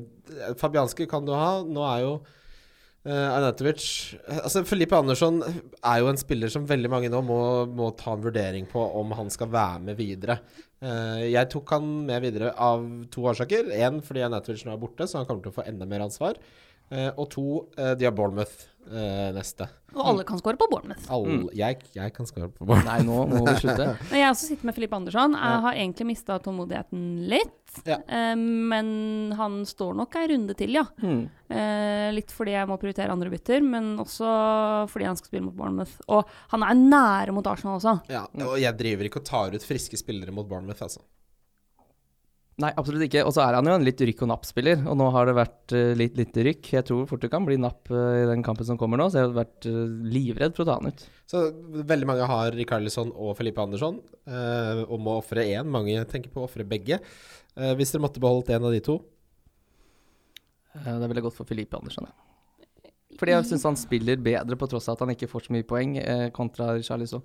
Fabianski 0.57 1.05
kan 1.11 1.27
du 1.27 1.33
ha. 1.35 1.49
Nå 1.67 1.83
er 1.91 2.01
jo 2.05 2.13
uh, 2.23 3.27
Arnautovic 3.35 3.83
Altså, 4.39 4.63
Felipe 4.67 4.97
Andersson 4.97 5.43
er 5.45 6.01
jo 6.01 6.09
en 6.11 6.19
spiller 6.23 6.51
som 6.53 6.65
veldig 6.67 6.91
mange 6.95 7.11
nå 7.13 7.21
må, 7.27 7.39
må 7.67 7.91
ta 7.99 8.15
en 8.15 8.25
vurdering 8.25 8.71
på 8.71 8.81
om 9.03 9.13
han 9.19 9.29
skal 9.33 9.51
være 9.53 9.83
med 9.91 9.99
videre. 9.99 10.39
Eh, 10.77 11.23
jeg 11.31 11.49
tok 11.49 11.71
han 11.73 11.85
med 12.05 12.21
videre 12.21 12.51
av 12.53 12.85
to 13.13 13.25
årsaker. 13.31 13.71
Én 13.73 14.01
fordi 14.05 14.23
Arnautovic 14.25 14.65
nå 14.65 14.75
er 14.75 14.81
borte, 14.81 15.07
så 15.09 15.21
han 15.21 15.29
kommer 15.29 15.45
til 15.45 15.53
å 15.53 15.57
få 15.57 15.65
enda 15.65 15.87
mer 15.89 16.05
ansvar. 16.05 16.37
Eh, 16.89 17.09
og 17.15 17.29
to, 17.33 17.45
uh, 17.77 17.93
de 17.99 18.07
har 18.07 18.15
Bournemouth 18.15 18.67
eh, 18.91 19.29
neste. 19.35 19.67
Og 19.95 20.03
alle 20.11 20.23
kan 20.27 20.39
score 20.39 20.59
på 20.59 20.67
Bournemouth. 20.71 21.07
Alle, 21.13 21.47
jeg, 21.57 21.79
jeg 21.95 22.13
kan 22.15 22.27
skåre 22.29 22.49
på 22.53 22.65
Bournemouth. 22.67 22.87
Nei, 22.87 22.99
nå 23.07 23.23
må 23.31 23.43
vi 23.47 23.55
slutte. 23.61 23.87
Men 24.11 24.21
Jeg 24.21 24.29
også 24.33 24.49
sitter 24.49 24.69
med 24.69 24.77
Filip 24.77 24.95
Andersson. 24.97 25.35
Jeg 25.37 25.63
har 25.65 25.79
egentlig 25.79 26.07
mista 26.11 26.37
tålmodigheten 26.43 27.03
litt. 27.31 27.81
Ja. 27.87 27.99
Eh, 27.99 28.33
men 28.37 28.87
han 29.37 29.59
står 29.67 29.97
nok 29.99 30.15
ei 30.17 30.29
runde 30.31 30.55
til, 30.57 30.77
ja. 30.79 30.85
Mm. 31.03 31.27
Eh, 31.53 32.07
litt 32.15 32.31
fordi 32.33 32.55
jeg 32.55 32.69
må 32.69 32.79
prioritere 32.81 33.13
andre 33.13 33.31
bytter, 33.33 33.61
men 33.65 33.93
også 34.01 34.31
fordi 34.91 35.09
han 35.09 35.19
skal 35.19 35.31
spille 35.31 35.47
mot 35.49 35.57
Bournemouth. 35.57 35.99
Og 36.13 36.37
han 36.53 36.65
er 36.65 36.79
nære 36.79 37.35
mot 37.35 37.51
Arsenal 37.51 37.77
også. 37.81 37.99
Ja, 38.11 38.25
og 38.47 38.57
jeg 38.61 38.79
driver 38.79 39.09
ikke 39.09 39.21
og 39.23 39.29
tar 39.29 39.55
ut 39.55 39.67
friske 39.67 39.99
spillere 39.99 40.35
mot 40.35 40.47
Bournemouth, 40.49 40.83
altså. 40.87 41.03
Nei, 42.57 42.71
absolutt 42.73 43.03
ikke. 43.05 43.21
Og 43.27 43.33
så 43.35 43.43
er 43.43 43.53
han 43.53 43.67
jo 43.69 43.73
en 43.77 43.83
litt 43.85 43.99
rykk 44.01 44.23
og 44.25 44.29
napp-spiller, 44.31 44.79
og 44.89 44.95
nå 44.97 45.07
har 45.13 45.27
det 45.29 45.35
vært 45.37 45.73
eh, 45.77 45.91
litt, 45.99 46.15
litt 46.17 46.37
rykk. 46.47 46.69
Jeg 46.73 46.85
tror 46.87 47.03
fort 47.09 47.21
det 47.21 47.29
kan 47.29 47.45
bli 47.45 47.57
napp 47.61 47.91
eh, 47.93 48.23
i 48.23 48.29
den 48.31 48.41
kampen 48.45 48.65
som 48.65 48.79
kommer 48.81 48.97
nå, 48.97 49.05
så 49.13 49.19
jeg 49.19 49.27
har 49.27 49.35
vært 49.37 49.67
eh, 49.69 49.83
livredd 50.15 50.55
for 50.57 50.65
å 50.65 50.69
ta 50.71 50.77
han 50.79 50.89
ut. 50.89 51.03
Så 51.29 51.43
veldig 51.91 52.09
mange 52.09 52.25
har 52.31 52.57
Rikarlisson 52.57 53.11
og 53.13 53.35
Felipe 53.37 53.61
Andersson, 53.61 53.99
eh, 54.25 54.81
og 54.87 54.97
må 55.05 55.19
ofre 55.19 55.45
én. 55.45 55.69
Mange 55.69 56.01
tenker 56.09 56.33
på 56.33 56.41
å 56.41 56.47
ofre 56.49 56.65
begge. 56.65 56.97
Eh, 57.53 57.75
hvis 57.77 57.93
dere 57.93 58.07
måtte 58.07 58.23
beholdt 58.23 58.49
en 58.57 58.65
av 58.69 58.73
de 58.73 58.81
to 58.89 58.97
Eh, 60.77 60.99
Det 61.01 61.07
ville 61.09 61.21
gått 61.25 61.33
for 61.33 61.47
Filipe 61.49 61.73
Andersson, 61.77 62.05
ja. 62.05 62.91
Fordi 63.17 63.33
jeg 63.33 63.45
syns 63.49 63.63
han 63.65 63.77
spiller 63.79 64.19
bedre, 64.21 64.53
på 64.59 64.67
tross 64.69 64.85
av 64.91 64.93
at 64.97 64.99
han 65.05 65.13
ikke 65.15 65.29
får 65.31 65.47
så 65.47 65.53
mye 65.55 65.65
poeng, 65.65 65.95
eh, 65.97 66.27
kontra 66.29 66.75
Charlison. 66.85 67.23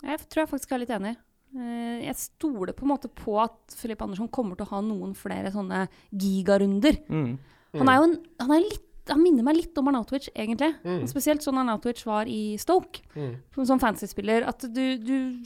Jeg 0.00 0.16
tror 0.32 0.40
jeg 0.40 0.48
faktisk 0.48 0.70
er 0.72 0.80
litt 0.80 0.92
enig. 0.96 1.10
Eh, 1.56 2.04
jeg 2.06 2.14
stoler 2.16 2.72
på 2.76 2.84
en 2.86 2.92
måte 2.92 3.08
på 3.10 3.34
at 3.42 3.74
Filip 3.74 4.02
Andersson 4.02 4.28
kommer 4.30 4.56
til 4.56 4.66
å 4.68 4.70
ha 4.76 4.80
noen 4.86 5.14
flere 5.18 5.50
sånne 5.50 5.88
gigarunder. 6.14 7.00
Mm. 7.10 7.32
Han 7.80 7.88
er 7.90 7.96
jo 8.00 8.06
en, 8.10 8.16
han 8.44 8.54
er 8.58 8.64
litt 8.68 8.86
han 9.10 9.22
minner 9.24 9.42
meg 9.42 9.56
litt 9.56 9.78
om 9.80 9.88
Arnautovic, 9.90 10.28
egentlig. 10.38 10.68
Mm. 10.86 11.00
Spesielt 11.10 11.42
sånn 11.42 11.56
Arnautovic 11.58 12.04
var 12.06 12.28
i 12.30 12.54
Stoke, 12.62 13.00
Mm. 13.16 13.40
som 13.66 13.80
fantasy-spiller. 13.80 14.44
At 14.46 14.60
du, 14.70 14.98
du 15.02 15.42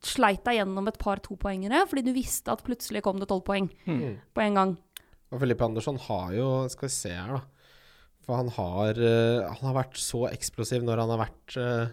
sleit 0.00 0.42
deg 0.46 0.56
gjennom 0.60 0.88
et 0.88 0.96
par 1.00 1.20
topoengere 1.20 1.82
fordi 1.90 2.04
du 2.06 2.12
visste 2.16 2.52
at 2.52 2.62
plutselig 2.64 3.02
kom 3.04 3.18
det 3.20 3.28
tolv 3.28 3.44
poeng 3.44 3.68
Mm. 3.84 4.16
på 4.32 4.40
en 4.46 4.54
gang. 4.54 4.72
Og 5.32 5.40
Filip 5.40 5.60
Andersson 5.60 5.98
har 5.98 6.32
jo 6.32 6.68
Skal 6.70 6.88
vi 6.88 6.92
se 6.94 7.10
her, 7.10 7.28
da. 7.34 7.40
For 8.24 8.36
han 8.36 8.48
har, 8.48 8.90
eh, 8.96 9.48
han 9.52 9.74
har 9.74 9.84
vært 9.84 9.96
så 10.00 10.24
eksplosiv 10.32 10.82
når 10.82 10.98
han 11.04 11.10
har 11.10 11.26
vært, 11.26 11.56
eh, 11.58 11.92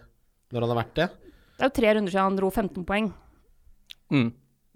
når 0.54 0.62
han 0.62 0.70
har 0.78 0.84
vært 0.86 0.94
det. 0.96 1.10
Det 1.58 1.60
er 1.66 1.70
jo 1.70 1.82
tre 1.82 1.94
runder 1.96 2.12
siden 2.12 2.24
han 2.30 2.36
dro 2.38 2.50
15 2.50 2.86
poeng. 2.86 3.14
Mm. 4.12 4.30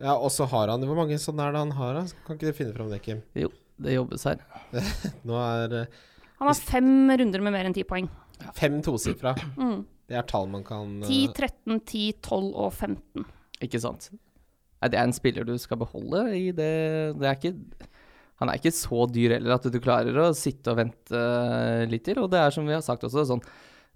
Ja, 0.03 0.15
og 0.15 0.29
så 0.33 0.43
har 0.51 0.67
han 0.71 0.83
Hvor 0.83 0.97
mange 0.97 1.15
sånne 1.21 1.45
er 1.47 1.55
det 1.55 1.61
han 1.65 1.73
har, 1.77 1.95
da? 2.01 2.03
Kan 2.27 2.37
ikke 2.37 2.51
du 2.51 2.57
finne 2.57 2.75
fram 2.75 2.89
det, 2.91 3.01
Kim? 3.05 3.21
Jo, 3.37 3.49
det 3.79 3.95
jobbes 3.95 4.25
her. 4.27 4.41
Nå 5.27 5.37
er 5.39 5.75
eh, 5.83 5.97
Han 6.41 6.49
har 6.51 6.59
fem 6.59 6.89
runder 7.21 7.43
med 7.45 7.55
mer 7.55 7.69
enn 7.69 7.75
ti 7.75 7.83
poeng. 7.87 8.09
fem 8.57 8.81
tosifra. 8.83 9.31
Mm. 9.55 9.85
Det 10.11 10.17
er 10.19 10.25
tall 10.29 10.49
man 10.51 10.63
kan 10.67 10.97
eh, 11.03 11.07
10, 11.09 11.33
13, 11.33 11.79
10, 11.87 12.05
12 12.27 12.49
og 12.51 12.73
15. 12.75 13.25
Ikke 13.65 13.79
sant. 13.83 14.09
Nei, 14.81 14.89
det 14.91 14.99
er 14.99 15.07
en 15.07 15.15
spiller 15.15 15.47
du 15.47 15.55
skal 15.57 15.79
beholde 15.79 16.25
i 16.35 16.49
det 16.53 17.15
Det 17.15 17.25
er 17.29 17.37
ikke 17.39 17.53
Han 18.41 18.49
er 18.51 18.59
ikke 18.59 18.73
så 18.75 19.05
dyr 19.07 19.37
heller 19.37 19.55
at 19.55 19.63
du 19.71 19.77
klarer 19.79 20.17
å 20.19 20.33
sitte 20.35 20.73
og 20.73 20.81
vente 20.81 21.15
eh, 21.21 21.85
litt 21.89 22.03
til. 22.07 22.19
Og 22.21 22.27
det 22.33 22.41
er 22.43 22.51
som 22.53 22.67
vi 22.67 22.75
har 22.75 22.83
sagt 22.85 23.07
også, 23.07 23.23
sånn 23.31 23.43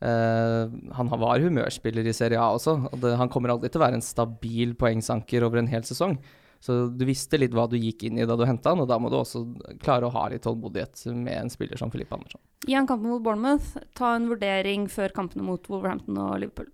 eh, 0.02 0.76
Han 0.98 1.10
var 1.12 1.40
humørspiller 1.44 2.08
i 2.08 2.14
Serie 2.16 2.40
A 2.40 2.52
også. 2.56 2.76
Og 2.92 3.00
det, 3.04 3.16
han 3.20 3.30
kommer 3.32 3.54
aldri 3.56 3.70
til 3.72 3.82
å 3.82 3.86
være 3.86 4.00
en 4.00 4.06
stabil 4.06 4.76
poengsanker 4.80 5.46
over 5.48 5.62
en 5.62 5.72
hel 5.72 5.84
sesong. 5.88 6.18
Så 6.60 6.90
du 6.92 7.06
visste 7.08 7.38
litt 7.40 7.54
hva 7.56 7.70
du 7.72 7.78
gikk 7.80 8.04
inn 8.10 8.18
i 8.20 8.26
da 8.28 8.36
du 8.36 8.44
henta 8.44 8.74
han, 8.74 8.82
og 8.84 8.90
da 8.92 8.98
må 9.00 9.08
du 9.08 9.16
også 9.16 9.46
klare 9.80 10.10
å 10.10 10.12
ha 10.12 10.26
litt 10.28 10.44
tålmodighet 10.44 11.06
med 11.16 11.32
en 11.46 11.52
spiller 11.54 11.80
som 11.80 11.92
Filippe 11.94 12.18
Andersson. 12.18 12.42
I 12.68 12.76
en 12.76 12.88
kamp 12.90 13.06
mot 13.08 13.24
Bournemouth. 13.24 13.78
Ta 13.96 14.18
en 14.18 14.28
vurdering 14.28 14.90
før 14.92 15.14
kampene 15.16 15.46
mot 15.48 15.64
Wolverhampton 15.72 16.20
og 16.20 16.34
Liverpool. 16.44 16.68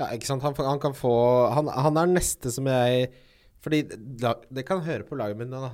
Ja, 0.00 0.10
ikke 0.12 0.28
sant. 0.28 0.44
Han, 0.44 0.52
han 0.68 0.82
kan 0.82 0.92
få 0.96 1.14
han, 1.54 1.72
han 1.72 1.96
er 2.00 2.12
neste 2.12 2.52
som 2.52 2.68
jeg 2.68 3.08
Fordi 3.60 3.82
Det 3.84 4.62
kan 4.68 4.80
høre 4.86 5.04
på 5.04 5.16
laget 5.20 5.36
mitt 5.36 5.50
nå, 5.52 5.60
da. 5.60 5.72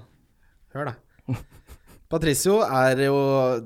Hør, 0.75 0.89
da. 0.93 1.35
Patricio 2.11 2.61
er 2.63 3.05
jo 3.09 3.19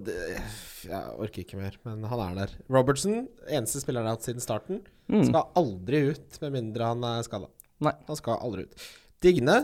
det- 0.08 0.40
Jeg 0.86 1.16
orker 1.20 1.42
ikke 1.44 1.58
mer, 1.58 1.74
men 1.84 2.04
han 2.08 2.20
er 2.24 2.34
der. 2.38 2.54
Robertson, 2.72 3.26
eneste 3.48 3.80
spiller 3.82 4.00
jeg 4.04 4.08
har 4.10 4.16
hatt 4.16 4.26
siden 4.28 4.44
starten, 4.44 4.80
Mm. 5.10 5.24
skal 5.26 5.48
aldri 5.58 6.00
ut 6.12 6.36
med 6.40 6.52
mindre 6.54 6.86
han 6.86 7.02
er 7.04 7.22
skada. 7.26 7.48
Han 7.82 8.16
skal 8.16 8.38
aldri 8.44 8.62
ut. 8.68 8.84
Digne 9.20 9.56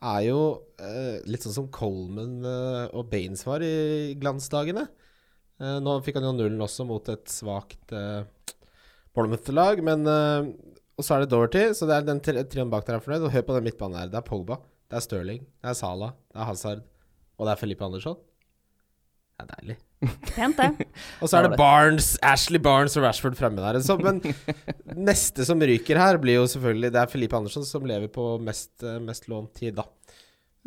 er 0.00 0.20
jo 0.28 0.38
eh, 0.78 1.18
litt 1.26 1.42
sånn 1.42 1.56
som 1.56 1.66
Coleman 1.74 2.44
eh, 2.46 2.84
og 2.94 3.08
Baines 3.10 3.42
var 3.44 3.60
i 3.66 4.14
glansdagene. 4.20 4.86
Eh, 5.60 5.80
nå 5.82 5.96
fikk 6.06 6.20
han 6.20 6.28
jo 6.30 6.32
nullen 6.38 6.62
også 6.64 6.86
mot 6.88 7.08
et 7.12 7.26
svakt 7.28 7.90
uh, 7.92 8.22
Bournemouth-lag, 9.12 9.82
men 9.84 10.06
eh, 10.06 10.52
Og 11.00 11.04
så 11.04 11.16
er 11.16 11.24
det 11.26 11.30
Doherty, 11.34 11.66
så 11.74 11.86
det 11.90 11.96
er 11.98 12.06
den 12.06 12.20
tri- 12.24 12.44
trioen 12.48 12.70
bak 12.72 12.86
der 12.86 12.96
er 12.98 13.04
fornøyd. 13.04 13.26
Og 13.26 13.32
hør 13.34 13.42
på 13.50 13.54
den 13.58 13.64
midtbanen 13.66 13.98
her. 13.98 14.08
Det 14.12 14.20
er 14.20 14.26
Pogba, 14.30 14.60
det 14.88 14.96
er 15.00 15.04
Stirling, 15.04 15.44
det 15.64 15.70
er 15.74 15.76
Salah, 15.78 16.14
det 16.30 16.40
er 16.40 16.48
Hazard, 16.48 16.82
og 17.38 17.46
det 17.48 17.52
er 17.56 17.60
Felipe 17.60 17.84
Andersson. 17.90 18.16
Det 19.40 19.46
er 19.48 19.54
deilig. 19.56 19.76
Pent, 20.00 20.56
det. 20.56 20.86
Og 21.20 21.28
så 21.28 21.38
er 21.38 21.48
Det 21.48 21.58
Barnes, 21.60 22.14
Ashley 22.24 22.60
Barnes 22.62 22.96
og 22.96 23.04
Rashford 23.04 23.36
fremme 23.36 23.60
der. 23.60 23.80
Så, 23.84 23.98
men 24.00 24.22
neste 25.10 25.44
som 25.48 25.60
ryker 25.60 26.00
her, 26.00 26.18
blir 26.22 26.38
jo 26.38 26.46
selvfølgelig 26.48 26.92
Det 26.94 27.00
er 27.02 27.10
Felipe 27.12 27.36
Andersson 27.36 27.66
som 27.68 27.84
lever 27.88 28.08
på 28.12 28.32
mest, 28.40 28.72
eh, 28.80 29.00
mest 29.04 29.28
lånt 29.28 29.52
tid, 29.60 29.76
da. 29.80 29.84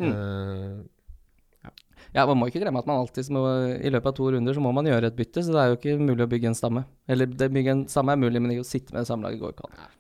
Mm. 0.02 0.12
Uh, 0.14 1.70
Ja, 2.14 2.28
Man 2.30 2.38
må 2.38 2.46
ikke 2.50 2.62
glemme 2.62 2.82
at 2.82 2.90
man 2.90 3.00
alltid 3.02 3.32
må, 3.34 3.42
i 3.82 3.90
løpet 3.90 4.12
av 4.12 4.16
to 4.20 4.28
runder 4.36 4.54
så 4.54 4.62
må 4.62 4.70
man 4.76 4.86
gjøre 4.86 5.10
et 5.10 5.18
bytte, 5.18 5.42
så 5.42 5.54
det 5.54 5.62
er 5.62 5.72
jo 5.72 5.78
ikke 5.80 5.96
mulig 5.98 6.28
å 6.28 6.30
bygge 6.30 6.52
en 6.52 6.58
stamme. 6.58 6.84
Eller 7.10 7.30
det 7.30 7.50
bygge 7.54 7.74
en 7.74 7.84
stamme 7.90 8.14
er 8.14 8.22
mulig, 8.22 8.42
men 8.42 8.54
ikke 8.54 8.66
å 8.66 8.70
sitte 8.70 8.94
med 8.94 9.02
det 9.02 9.10
samlaget 9.10 9.42
går 9.42 9.56
ikke 9.56 9.70
an. 9.70 9.96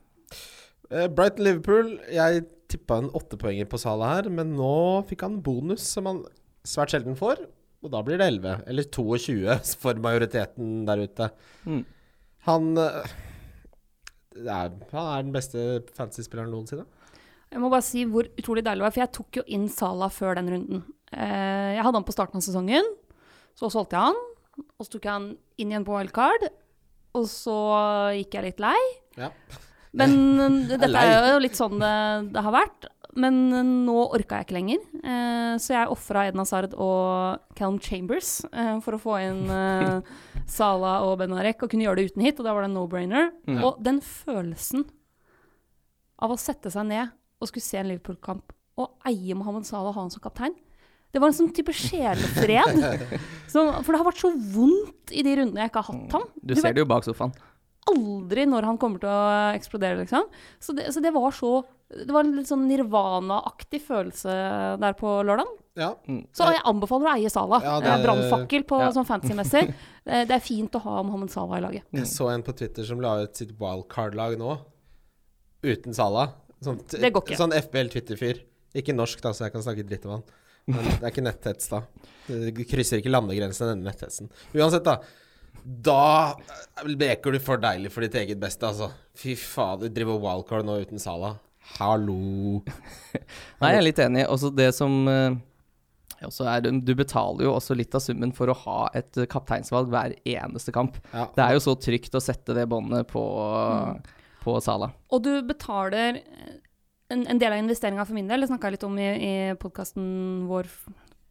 Uh, 0.93 1.07
Brighton-Liverpool. 1.09 1.89
Jeg 2.13 2.45
tippa 2.69 2.99
en 3.01 3.09
åttepoenger 3.17 3.65
på 3.69 3.81
Sala 3.81 4.11
her, 4.15 4.29
men 4.29 4.53
nå 4.59 4.75
fikk 5.09 5.25
han 5.25 5.41
bonus 5.45 5.87
som 5.95 6.09
han 6.09 6.21
svært 6.67 6.93
sjelden 6.93 7.17
får. 7.17 7.41
Og 7.83 7.91
da 7.91 7.99
blir 8.05 8.19
det 8.19 8.29
11, 8.31 8.63
eller 8.71 8.87
22 8.87 9.59
for 9.83 9.99
majoriteten 10.03 10.73
der 10.87 11.03
ute. 11.03 11.29
Mm. 11.67 11.83
Han 12.47 12.73
eh, 12.79 13.13
er, 14.43 14.73
Han 14.91 15.05
er 15.05 15.25
den 15.25 15.33
beste 15.35 15.65
fantasy-spilleren 15.95 16.51
noensinne. 16.53 16.87
Jeg 17.53 17.61
må 17.61 17.69
bare 17.69 17.85
si 17.85 18.01
hvor 18.09 18.25
utrolig 18.39 18.63
deilig 18.65 18.81
det 18.81 18.87
var, 18.87 18.93
for 18.95 19.03
jeg 19.03 19.13
tok 19.13 19.39
jo 19.39 19.43
inn 19.53 19.67
Sala 19.69 20.09
før 20.09 20.39
den 20.39 20.49
runden. 20.55 20.85
Eh, 21.13 21.75
jeg 21.77 21.83
hadde 21.85 21.99
han 21.99 22.07
på 22.07 22.15
starten 22.15 22.39
av 22.39 22.45
sesongen, 22.45 22.87
så 23.59 23.69
solgte 23.69 23.99
jeg 23.99 24.09
han. 24.09 24.23
Og 24.79 24.85
så 24.85 24.95
tok 24.95 25.05
jeg 25.05 25.13
han 25.13 25.27
inn 25.61 25.73
igjen 25.73 25.85
på 25.85 25.93
wildcard, 25.93 26.47
og 27.17 27.27
så 27.29 27.57
gikk 28.17 28.39
jeg 28.39 28.47
litt 28.47 28.63
lei. 28.63 28.79
Ja. 29.19 29.29
Men 29.93 30.17
eh, 30.41 30.57
dette 30.71 30.89
er 30.89 31.29
jo 31.35 31.43
litt 31.43 31.59
sånn 31.59 31.77
det, 31.81 31.95
det 32.33 32.45
har 32.47 32.57
vært. 32.57 32.89
Men 33.19 33.35
nå 33.85 33.95
orka 34.15 34.39
jeg 34.39 34.47
ikke 34.47 34.55
lenger, 34.57 34.85
eh, 35.05 35.53
så 35.61 35.75
jeg 35.75 35.91
ofra 35.93 36.25
Edna 36.29 36.45
Sard 36.49 36.73
og 36.73 37.43
Calum 37.57 37.77
Chambers 37.83 38.39
eh, 38.49 38.79
for 38.81 38.97
å 38.97 39.01
få 39.01 39.19
inn 39.21 39.43
eh, 39.53 40.13
Sala 40.49 40.95
og 41.05 41.19
Benarek 41.21 41.61
og 41.61 41.69
kunne 41.71 41.85
gjøre 41.85 42.01
det 42.01 42.13
uten 42.13 42.25
hit, 42.25 42.41
og 42.41 42.47
da 42.47 42.55
var 42.55 42.65
det 42.65 42.71
en 42.71 42.77
no-brainer. 42.79 43.29
Mm. 43.45 43.61
Og 43.61 43.77
den 43.85 44.01
følelsen 44.05 44.87
av 46.23 46.33
å 46.33 46.39
sette 46.39 46.71
seg 46.73 46.89
ned 46.89 47.13
og 47.43 47.49
skulle 47.51 47.65
se 47.65 47.79
en 47.81 47.89
Liverpool-kamp 47.91 48.53
og 48.81 49.09
eie 49.09 49.35
Mohammed 49.37 49.67
Salah 49.67 49.91
og 49.91 49.97
ha 49.97 50.05
han 50.07 50.13
som 50.13 50.23
kaptein, 50.23 50.55
det 51.13 51.21
var 51.21 51.29
en 51.29 51.37
sånn 51.37 51.51
type 51.53 51.73
sjelefred. 51.77 52.79
som, 53.51 53.69
for 53.85 53.93
det 53.93 53.99
har 54.01 54.07
vært 54.07 54.23
så 54.23 54.31
vondt 54.33 55.13
i 55.13 55.21
de 55.25 55.35
rundene 55.37 55.61
jeg 55.61 55.69
ikke 55.69 55.83
har 55.83 55.91
hatt 55.91 56.15
ham. 56.17 56.29
Du 56.41 56.55
ser 56.57 56.73
det 56.73 56.81
jo 56.81 56.89
bak 56.89 57.05
sofaen. 57.05 57.35
aldri 57.91 58.47
når 58.49 58.65
han 58.65 58.79
kommer 58.81 59.03
til 59.03 59.11
å 59.11 59.53
eksplodere, 59.53 59.99
liksom. 60.01 60.25
Så 60.63 60.73
det, 60.73 60.87
så 60.95 61.03
det 61.03 61.13
var 61.13 61.35
så 61.37 61.59
Det 61.93 62.11
var 62.13 62.23
en 62.25 62.35
litt 62.37 62.49
sånn 62.49 62.63
nirvana-aktig 62.69 63.81
følelse 63.85 64.33
der 64.81 64.95
på 64.97 65.11
lørdag. 65.27 65.49
Ja. 65.79 65.91
Så 66.37 66.47
jeg 66.53 66.61
anbefaler 66.69 67.09
å 67.09 67.13
eie 67.17 67.29
Sala. 67.33 67.59
Ja, 67.63 67.79
det 67.81 67.89
er 67.89 68.03
Brannfakkel 68.05 68.65
på 68.69 68.79
Ja. 68.81 68.91
sånn 68.93 69.07
fancy-messig. 69.09 69.73
Det 70.05 70.25
det 70.27 70.35
er 70.35 70.41
fint 70.43 70.73
å 70.75 70.81
ha 70.83 71.01
Mohammed 71.01 71.31
Sala 71.31 71.57
i 71.57 71.63
laget. 71.63 71.83
Jeg 71.95 72.09
så 72.11 72.27
en 72.33 72.43
på 72.43 72.51
Twitter 72.59 72.83
som 72.83 72.99
la 72.99 73.13
ut 73.23 73.37
sitt 73.39 73.53
wildcard-lag 73.57 74.35
nå, 74.37 74.57
uten 75.63 75.93
Sala. 75.95 76.25
Sånt, 76.61 76.89
Det 76.91 77.11
går 77.13 77.23
ikke. 77.23 77.37
Sånn 77.39 77.55
FBL-Twitter-fyr. 77.55 78.41
Ikke 78.75 78.95
norsk, 78.95 79.21
da, 79.23 79.31
så 79.31 79.45
jeg 79.47 79.53
kan 79.53 79.63
snakke 79.63 79.85
dritt 79.87 80.05
om 80.09 80.17
han. 80.17 80.23
Men 80.67 80.83
det 80.83 80.99
er 81.03 81.11
ikke 81.11 81.23
netthets, 81.23 81.69
da. 81.71 81.81
Det 82.27 82.67
krysser 82.67 82.99
ikke 83.01 83.11
landegrensen, 83.11 83.71
denne 83.73 83.87
netthetsen. 83.89 84.29
Uansett, 84.55 84.83
da. 84.87 84.97
Da 85.63 86.35
leker 86.87 87.31
du 87.35 87.39
for 87.43 87.57
deilig 87.63 87.91
for 87.93 88.03
ditt 88.03 88.15
eget 88.19 88.39
beste, 88.41 88.67
altså. 88.67 88.91
Fy 89.15 89.35
faen, 89.39 89.79
du 89.83 89.89
driver 89.93 90.19
wildcard 90.23 90.67
nå 90.67 90.81
uten 90.83 90.99
Sala. 90.99 91.37
Hallo. 91.79 92.61
Nei, 93.61 93.71
jeg 93.71 93.79
er 93.79 93.85
litt 93.85 94.01
enig. 94.03 94.25
Også 94.29 94.51
det 94.53 94.69
som 94.77 95.07
eh, 95.09 95.37
også 96.27 96.47
er, 96.49 96.67
Du 96.85 96.93
betaler 96.97 97.47
jo 97.47 97.53
også 97.55 97.77
litt 97.77 97.95
av 97.95 98.03
summen 98.03 98.33
for 98.35 98.51
å 98.51 98.57
ha 98.65 98.79
et 98.97 99.17
eh, 99.19 99.29
kapteinsvalg 99.29 99.91
hver 99.93 100.15
eneste 100.21 100.73
kamp. 100.75 100.99
Ja. 101.13 101.27
Det 101.35 101.45
er 101.45 101.57
jo 101.57 101.63
så 101.65 101.77
trygt 101.79 102.15
å 102.17 102.23
sette 102.23 102.55
det 102.57 102.67
båndet 102.71 103.09
på, 103.11 103.23
på 104.43 104.57
Sala. 104.63 104.91
Og 105.13 105.23
du 105.25 105.33
betaler 105.47 106.21
en, 107.13 107.25
en 107.25 107.41
del 107.41 107.51
av 107.51 107.61
investeringa 107.61 108.05
for 108.05 108.17
min 108.17 108.29
del, 108.29 108.43
det 108.43 108.51
snakka 108.51 108.69
jeg 108.69 108.77
litt 108.77 108.87
om 108.87 108.99
i, 109.01 109.09
i 109.13 109.33
podkasten 109.59 110.05
vår 110.49 110.69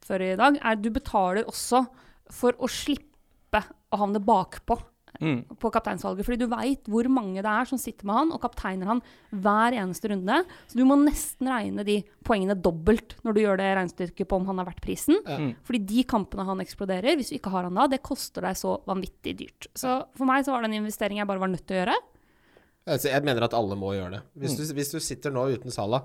før 0.02 0.24
i 0.26 0.34
dag, 0.38 0.58
er 0.58 0.78
du 0.78 0.90
betaler 0.94 1.46
også 1.46 1.84
for 2.32 2.56
å 2.58 2.70
slippe 2.70 3.62
å 3.92 3.98
havne 4.00 4.22
bakpå 4.24 4.78
Mm. 5.20 5.42
på 5.60 5.70
kapteinsvalget. 5.70 6.26
Fordi 6.26 6.40
du 6.40 6.48
veit 6.50 6.88
hvor 6.90 7.06
mange 7.12 7.42
det 7.44 7.50
er 7.50 7.68
som 7.68 7.78
sitter 7.78 8.08
med 8.08 8.16
han 8.16 8.32
og 8.34 8.40
kapteiner 8.42 8.88
han 8.90 9.02
hver 9.30 9.76
eneste 9.78 10.10
runde. 10.10 10.38
Så 10.70 10.78
du 10.78 10.84
må 10.88 10.96
nesten 10.98 11.50
regne 11.50 11.84
de 11.86 11.98
poengene 12.26 12.56
dobbelt 12.58 13.16
når 13.22 13.36
du 13.36 13.42
gjør 13.44 13.60
det 13.60 13.68
regnestykket 13.76 14.30
på 14.30 14.40
om 14.40 14.48
han 14.50 14.62
er 14.62 14.70
verdt 14.70 14.82
prisen. 14.84 15.20
Mm. 15.26 15.52
Fordi 15.68 15.82
de 15.92 16.06
kampene 16.08 16.46
han 16.48 16.64
eksploderer, 16.64 17.18
hvis 17.18 17.32
du 17.32 17.38
ikke 17.38 17.52
har 17.54 17.68
han 17.68 17.78
da, 17.78 17.88
det 17.92 18.02
koster 18.04 18.48
deg 18.48 18.58
så 18.58 18.78
vanvittig 18.88 19.36
dyrt. 19.44 19.68
Så 19.78 20.00
for 20.18 20.28
meg 20.28 20.46
så 20.46 20.54
var 20.54 20.64
det 20.64 20.72
en 20.72 20.80
investering 20.82 21.20
jeg 21.20 21.30
bare 21.30 21.44
var 21.44 21.52
nødt 21.52 21.66
til 21.68 21.78
å 21.78 21.82
gjøre. 21.82 21.98
Altså, 22.82 23.12
jeg 23.12 23.22
mener 23.22 23.46
at 23.46 23.54
alle 23.54 23.78
må 23.78 23.92
gjøre 23.94 24.16
det. 24.16 24.22
Hvis 24.42 24.56
du, 24.58 24.64
hvis 24.74 24.90
du 24.90 24.98
sitter 24.98 25.34
nå 25.34 25.44
uten 25.54 25.74
Sala, 25.74 26.02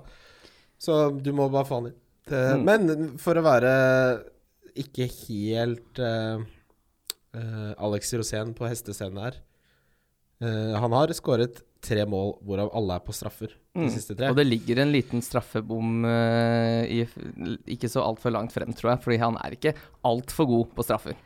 så 0.78 1.08
du 1.10 1.32
må 1.34 1.48
bare 1.50 1.66
få 1.66 1.80
han 1.80 1.90
inn. 1.90 1.98
Mm. 2.28 2.62
Men 2.62 3.06
for 3.18 3.40
å 3.40 3.42
være 3.42 3.72
ikke 4.78 5.08
helt 5.26 5.98
eh, 5.98 6.44
eh, 7.38 7.74
Alex 7.78 8.12
Rosén 8.18 8.54
på 8.58 8.68
hestescenen 8.68 9.22
her 9.22 9.38
Uh, 10.40 10.76
Han 10.78 10.92
har 10.94 11.10
skåret 11.18 11.64
tre 11.82 12.04
mål, 12.06 12.36
hvorav 12.46 12.68
alle 12.78 12.94
er 12.94 13.00
på 13.02 13.10
straffer. 13.10 13.48
De 13.74 13.80
Mm. 13.80 13.90
siste 13.90 14.14
tre. 14.14 14.28
Og 14.30 14.36
det 14.38 14.44
ligger 14.46 14.78
en 14.84 14.92
liten 14.94 15.18
straffebom 15.20 16.04
uh, 16.06 16.84
i, 16.86 17.00
ikke 17.66 17.90
så 17.90 18.04
altfor 18.06 18.30
langt 18.30 18.52
frem, 18.54 18.70
tror 18.72 18.92
jeg. 18.92 19.00
Fordi 19.02 19.16
han 19.18 19.34
er 19.42 19.56
ikke 19.56 19.72
altfor 20.06 20.46
god 20.46 20.70
på 20.76 20.84
straffer. 20.86 21.16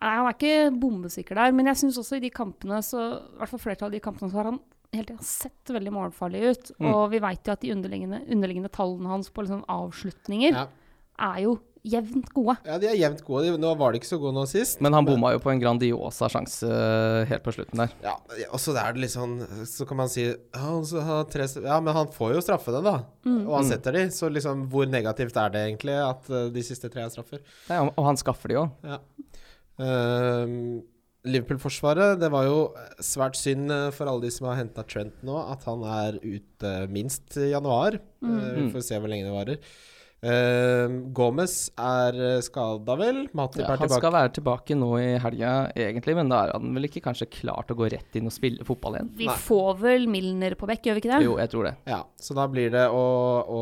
Nei, 0.00 0.12
han 0.14 0.28
er 0.30 0.36
ikke 0.38 0.78
bombesikker 0.78 1.34
der, 1.34 1.50
men 1.50 1.66
jeg 1.66 1.80
syns 1.82 1.98
også 1.98 2.20
i 2.20 2.20
de 2.20 2.30
kampene, 2.30 2.78
så, 2.86 3.02
i 3.18 3.38
hvert 3.42 3.50
fall 3.56 3.58
flertallet 3.66 3.90
av 3.90 3.96
de 3.98 4.04
kampene, 4.06 4.30
så 4.30 4.38
har 4.38 4.44
han 4.52 4.60
hele 4.94 5.06
tiden 5.10 5.26
sett 5.26 5.74
veldig 5.74 5.92
målfarlig 5.98 6.44
ut. 6.54 6.70
Mm. 6.78 6.94
Og 6.94 7.10
vi 7.10 7.18
veit 7.26 7.42
jo 7.50 7.52
at 7.58 7.60
de 7.66 7.72
underliggende, 7.74 8.22
underliggende 8.30 8.70
tallene 8.70 9.10
hans 9.10 9.30
på 9.34 9.42
liksom 9.48 9.64
avslutninger 9.66 10.52
Ja. 10.54 10.68
er 11.18 11.42
jo 11.42 11.58
jevnt 11.84 12.28
gode. 12.34 12.56
ja, 12.66 12.76
de 12.78 12.86
er 12.90 12.96
jevnt 12.98 13.22
gode. 13.24 13.54
Nå 13.58 13.70
var 13.78 13.92
de 13.92 13.98
ikke 14.00 14.08
så 14.10 14.18
gode 14.20 14.34
nå 14.36 14.42
sist. 14.48 14.80
Men 14.84 14.92
han 14.92 15.06
bomma 15.08 15.32
jo 15.32 15.38
på 15.40 15.50
en 15.52 15.60
Grandiosa 15.62 16.28
sjanse 16.28 16.68
eh, 16.68 17.24
helt 17.30 17.42
på 17.46 17.54
slutten 17.56 17.80
der. 17.84 17.94
Ja, 18.04 18.14
og 18.52 18.60
så 18.60 18.74
er 18.76 18.92
det 18.92 19.00
litt 19.06 19.14
sånn 19.14 19.38
Så 19.66 19.86
kan 19.88 19.96
man 19.96 20.08
si 20.12 20.26
ja, 20.28 20.34
han 20.60 20.84
så 20.84 21.00
har 21.06 21.24
tre, 21.32 21.46
ja 21.64 21.80
men 21.80 21.94
han 21.96 22.08
får 22.12 22.34
jo 22.36 22.44
straffene, 22.44 22.82
da. 22.84 22.96
Og 23.24 23.54
han 23.56 23.64
Mm. 23.64 23.70
setter 23.70 23.92
de. 23.92 24.04
Så 24.10 24.28
liksom, 24.32 24.68
hvor 24.70 24.86
negativt 24.90 25.36
er 25.36 25.50
det 25.50 25.64
egentlig 25.68 25.96
at 26.04 26.28
eh, 26.30 26.48
de 26.50 26.62
siste 26.62 26.90
tre 26.92 27.02
er 27.02 27.10
straffer? 27.10 27.40
Ja, 27.68 27.82
og 27.88 28.04
han 28.04 28.16
skaffer 28.20 28.48
de 28.48 28.54
jo. 28.60 28.68
Ja. 28.84 28.98
Ehm, 29.80 30.82
Liverpool-forsvaret, 31.28 32.16
det 32.20 32.30
var 32.32 32.46
jo 32.48 32.60
svært 33.04 33.36
synd 33.36 33.68
eh, 33.74 33.90
for 33.92 34.08
alle 34.08 34.24
de 34.24 34.30
som 34.32 34.46
har 34.48 34.56
henta 34.62 34.80
Trent 34.88 35.18
nå, 35.26 35.34
at 35.52 35.66
han 35.68 35.82
er 35.84 36.16
ute 36.22 36.70
minst 36.88 37.36
i 37.36 37.50
januar. 37.52 37.98
Eh, 38.24 38.54
vi 38.56 38.62
Mm. 38.64 38.70
får 38.72 38.82
se 38.86 38.98
hvor 38.98 39.08
lenge 39.12 39.26
det 39.28 39.34
varer. 39.36 39.58
Uh, 40.20 41.00
Gomez 41.16 41.70
er 41.80 42.18
skada, 42.44 42.96
vel? 43.00 43.22
Matip 43.36 43.62
Ja, 43.62 43.70
er 43.72 43.80
han 43.80 43.92
skal 43.92 44.12
være 44.12 44.32
tilbake 44.36 44.76
nå 44.76 44.90
i 45.00 45.14
helga, 45.22 45.52
egentlig, 45.72 46.16
men 46.18 46.28
da 46.32 46.42
er 46.44 46.52
han 46.58 46.74
vel 46.76 46.88
ikke 46.90 47.02
kanskje 47.06 47.30
klar 47.40 47.64
til 47.64 47.76
å 47.76 47.80
gå 47.80 47.88
rett 47.94 48.20
inn 48.20 48.28
og 48.28 48.34
spille 48.34 48.66
fotball 48.68 48.98
igjen? 48.98 49.10
Vi 49.16 49.30
Nei. 49.30 49.38
får 49.46 49.80
vel 49.80 50.06
Milner 50.12 50.56
på 50.60 50.68
bekk, 50.68 50.90
gjør 50.90 50.98
vi 50.98 51.04
ikke 51.04 51.12
det? 51.14 51.24
Jo, 51.24 51.36
jeg 51.40 51.52
tror 51.54 51.70
det. 51.70 51.74
Ja, 51.88 52.02
så 52.20 52.36
da 52.36 52.46
blir 52.52 52.72
det 52.74 52.86
å, 52.92 53.04
å 53.48 53.60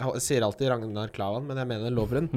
Jeg 0.00 0.24
sier 0.26 0.46
alltid 0.46 0.72
Ragnar 0.72 1.12
Klavan, 1.14 1.46
men 1.46 1.62
jeg 1.62 1.70
mener 1.70 1.94
Lovren. 1.94 2.30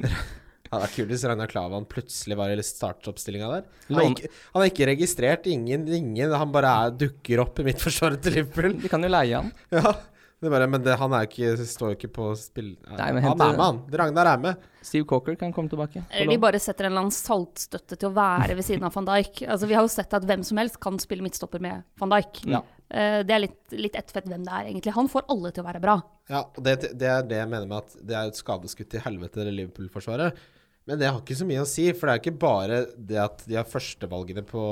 det 0.70 0.78
er 0.78 0.92
kult 0.94 1.10
hvis 1.10 1.24
Ragnar 1.28 1.50
Klavan 1.50 1.86
plutselig 1.90 2.38
var 2.38 2.52
i 2.54 2.64
startoppstillinga 2.64 3.50
der. 3.56 3.66
Han 3.90 4.00
er, 4.00 4.12
ikke, 4.14 4.32
han 4.54 4.64
er, 4.64 4.72
ikke 4.72 4.88
registrert 4.92 5.50
ingen, 5.50 5.84
ingen 6.00 6.32
Han 6.32 6.54
bare 6.54 6.72
er, 6.84 6.96
dukker 7.04 7.42
opp 7.44 7.60
i 7.60 7.66
midtforsvaret 7.68 8.22
til 8.24 8.38
Liverpool. 8.38 8.78
De 8.80 8.92
kan 8.92 9.04
jo 9.04 9.12
leie 9.12 9.36
han. 9.36 9.52
Ja, 9.74 9.94
det 10.40 10.48
er 10.48 10.52
bare, 10.54 10.66
men 10.72 10.80
det, 10.80 10.94
han 10.96 11.12
er 11.12 11.26
ikke, 11.26 11.52
står 11.68 11.90
jo 11.92 11.96
ikke 11.98 12.08
på 12.16 12.26
spill... 12.40 12.70
Nei, 12.88 13.10
men 13.12 13.24
han 13.26 13.34
er 13.34 13.50
med, 13.52 13.60
han. 13.60 13.80
Ragnar 14.00 14.30
er 14.30 14.38
med. 14.40 14.62
Steve 14.80 15.04
Cocker 15.08 15.34
kan 15.36 15.52
komme 15.52 15.68
tilbake. 15.68 16.00
Eller 16.08 16.32
de 16.32 16.38
bare 16.40 16.60
setter 16.62 16.86
en 16.86 16.94
eller 16.94 17.04
annen 17.04 17.12
saltstøtte 17.12 17.98
til 18.00 18.08
å 18.08 18.14
være 18.16 18.56
ved 18.56 18.64
siden 18.64 18.86
av 18.88 18.96
van 18.96 19.08
Dijk. 19.10 19.42
Altså, 19.44 19.68
vi 19.68 19.76
har 19.76 19.84
jo 19.84 19.90
sett 19.92 20.16
at 20.16 20.24
hvem 20.24 20.46
som 20.48 20.60
helst 20.62 20.78
kan 20.80 20.96
spille 21.02 21.26
midtstopper 21.26 21.60
med 21.60 21.84
van 22.00 22.14
Dijk. 22.14 22.40
Ja. 22.48 22.62
Uh, 22.88 23.20
det 23.28 23.36
er 23.36 23.44
litt, 23.44 23.58
litt 23.76 24.00
ettfett 24.00 24.30
hvem 24.32 24.46
det 24.48 24.54
er, 24.54 24.70
egentlig. 24.70 24.96
Han 24.96 25.12
får 25.12 25.28
alle 25.36 25.52
til 25.52 25.60
å 25.60 25.68
være 25.68 25.84
bra. 25.84 25.98
Ja, 26.32 26.46
og 26.48 26.64
det, 26.64 26.78
det 26.96 27.12
er 27.12 27.28
det 27.28 27.42
jeg 27.42 27.52
mener 27.52 27.68
med 27.68 27.84
at 27.84 28.00
det 28.00 28.16
er 28.16 28.32
et 28.32 28.40
skadeskutt 28.40 28.88
til 28.96 29.04
helvete, 29.04 29.44
det 29.44 29.52
Liverpool-forsvaret. 29.58 30.40
Men 30.88 30.98
det 30.98 31.10
har 31.12 31.20
ikke 31.20 31.36
så 31.36 31.46
mye 31.46 31.62
å 31.62 31.68
si, 31.68 31.90
for 31.92 32.08
det 32.08 32.16
er 32.16 32.22
ikke 32.24 32.40
bare 32.40 32.84
det 32.96 33.20
at 33.20 33.44
de 33.44 33.60
har 33.60 33.68
førstevalgene 33.68 34.42
på, 34.48 34.62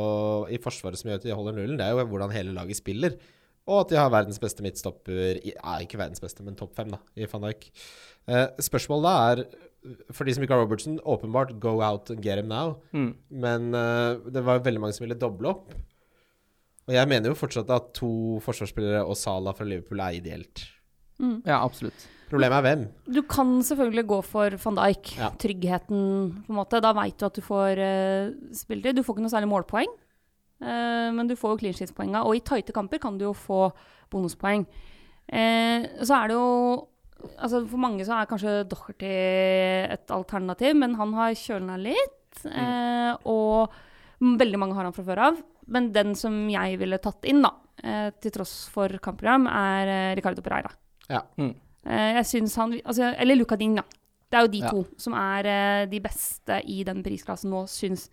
i 0.48 0.56
Forsvaret 0.64 0.96
som 0.96 1.12
gjør 1.12 1.20
at 1.20 1.28
de 1.28 1.36
holder 1.36 1.60
nullen, 1.60 1.76
det 1.76 1.84
er 1.84 1.92
jo 1.92 2.08
hvordan 2.08 2.32
hele 2.32 2.56
laget 2.56 2.80
spiller. 2.80 3.20
Og 3.68 3.82
at 3.82 3.92
de 3.92 3.98
har 4.00 4.12
verdens 4.12 4.40
beste 4.40 4.64
midtstopper 4.64 5.40
i, 5.42 5.52
ja, 5.52 5.78
Ikke 5.84 6.00
verdens 6.00 6.22
beste, 6.24 6.44
men 6.44 6.56
topp 6.58 6.74
fem, 6.78 6.90
da, 6.94 7.00
i 7.16 7.28
van 7.28 7.44
Dijk. 7.44 7.68
Eh, 8.28 8.46
spørsmålet 8.64 9.04
da 9.04 9.14
er, 9.32 9.42
for 10.12 10.28
de 10.28 10.34
som 10.34 10.44
ikke 10.44 10.56
har 10.56 10.64
Robertson, 10.64 10.96
åpenbart 11.04 11.54
go 11.60 11.78
out 11.84 12.10
and 12.14 12.24
get 12.24 12.40
him 12.40 12.48
now. 12.48 12.78
Mm. 12.96 13.12
Men 13.44 13.68
eh, 13.76 14.30
det 14.32 14.44
var 14.46 14.64
veldig 14.64 14.82
mange 14.84 14.96
som 14.96 15.04
ville 15.04 15.20
doble 15.20 15.52
opp. 15.52 15.76
Og 16.88 16.96
jeg 16.96 17.08
mener 17.10 17.28
jo 17.28 17.36
fortsatt 17.36 17.68
at 17.74 17.92
to 17.98 18.10
forsvarsspillere 18.44 19.04
og 19.04 19.16
Salah 19.20 19.52
fra 19.56 19.66
Liverpool 19.68 20.00
er 20.00 20.16
ideelt. 20.16 20.64
Ja, 21.18 21.58
absolutt. 21.60 22.06
Problemet 22.28 22.58
er 22.58 22.64
hvem? 22.64 22.82
Du 23.08 23.22
kan 23.28 23.54
selvfølgelig 23.64 24.04
gå 24.10 24.18
for 24.24 24.56
van 24.64 24.78
Dijk. 24.78 25.12
Ja. 25.18 25.30
Tryggheten, 25.40 26.02
på 26.44 26.52
en 26.52 26.58
måte. 26.58 26.80
Da 26.84 26.92
veit 26.96 27.16
du 27.18 27.24
at 27.28 27.38
du 27.38 27.44
får 27.44 27.80
uh, 27.80 28.34
spilletid. 28.56 28.98
Du 28.98 29.04
får 29.04 29.16
ikke 29.16 29.24
noe 29.24 29.32
særlig 29.32 29.50
målpoeng, 29.50 29.94
eh, 30.62 31.08
men 31.14 31.28
du 31.28 31.36
får 31.36 31.54
jo 31.54 31.60
clean 31.62 31.74
sheets-poenga. 31.74 32.24
Og 32.26 32.36
i 32.36 32.44
tighte 32.44 32.74
kamper 32.76 32.98
kan 33.02 33.18
du 33.18 33.26
jo 33.28 33.34
få 33.36 33.68
bonuspoeng. 34.10 34.66
Uh, 35.28 35.84
så 36.00 36.22
er 36.22 36.30
det 36.30 36.38
jo 36.38 36.88
Altså 37.42 37.64
For 37.66 37.80
mange 37.82 38.04
så 38.06 38.14
er 38.14 38.28
kanskje 38.30 38.52
Docherty 38.70 39.08
et 39.90 40.10
alternativ, 40.14 40.76
men 40.78 40.94
han 40.94 41.14
har 41.18 41.34
kjølna 41.34 41.74
litt. 41.82 42.44
Eh, 42.46 43.14
og 43.26 43.74
veldig 44.22 44.60
mange 44.60 44.76
har 44.78 44.86
han 44.86 44.94
fra 44.94 45.02
før 45.06 45.22
av. 45.26 45.40
Men 45.66 45.90
den 45.92 46.14
som 46.18 46.36
jeg 46.52 46.78
ville 46.80 47.00
tatt 47.02 47.26
inn, 47.28 47.42
da, 47.42 47.50
eh, 47.82 48.10
til 48.22 48.34
tross 48.36 48.68
for 48.70 48.88
kampprogram, 49.02 49.48
er 49.50 50.14
Ricardo 50.14 50.44
Pereira. 50.46 50.70
Ja. 51.10 51.24
Mm. 51.40 51.54
Eh, 51.86 52.14
jeg 52.20 52.24
syns 52.26 52.54
han 52.56 52.78
altså, 52.84 53.14
Eller 53.18 53.36
Luca 53.36 53.56
Ding, 53.56 53.74
da. 53.74 53.82
Det 54.30 54.38
er 54.38 54.46
jo 54.46 54.52
de 54.52 54.58
Ja. 54.62 54.70
to 54.70 54.86
som 54.96 55.14
er 55.14 55.86
de 55.88 56.00
beste 56.00 56.62
i 56.68 56.84
den 56.84 57.02
prisklassen 57.02 57.50
nå, 57.50 57.64
syns 57.66 58.10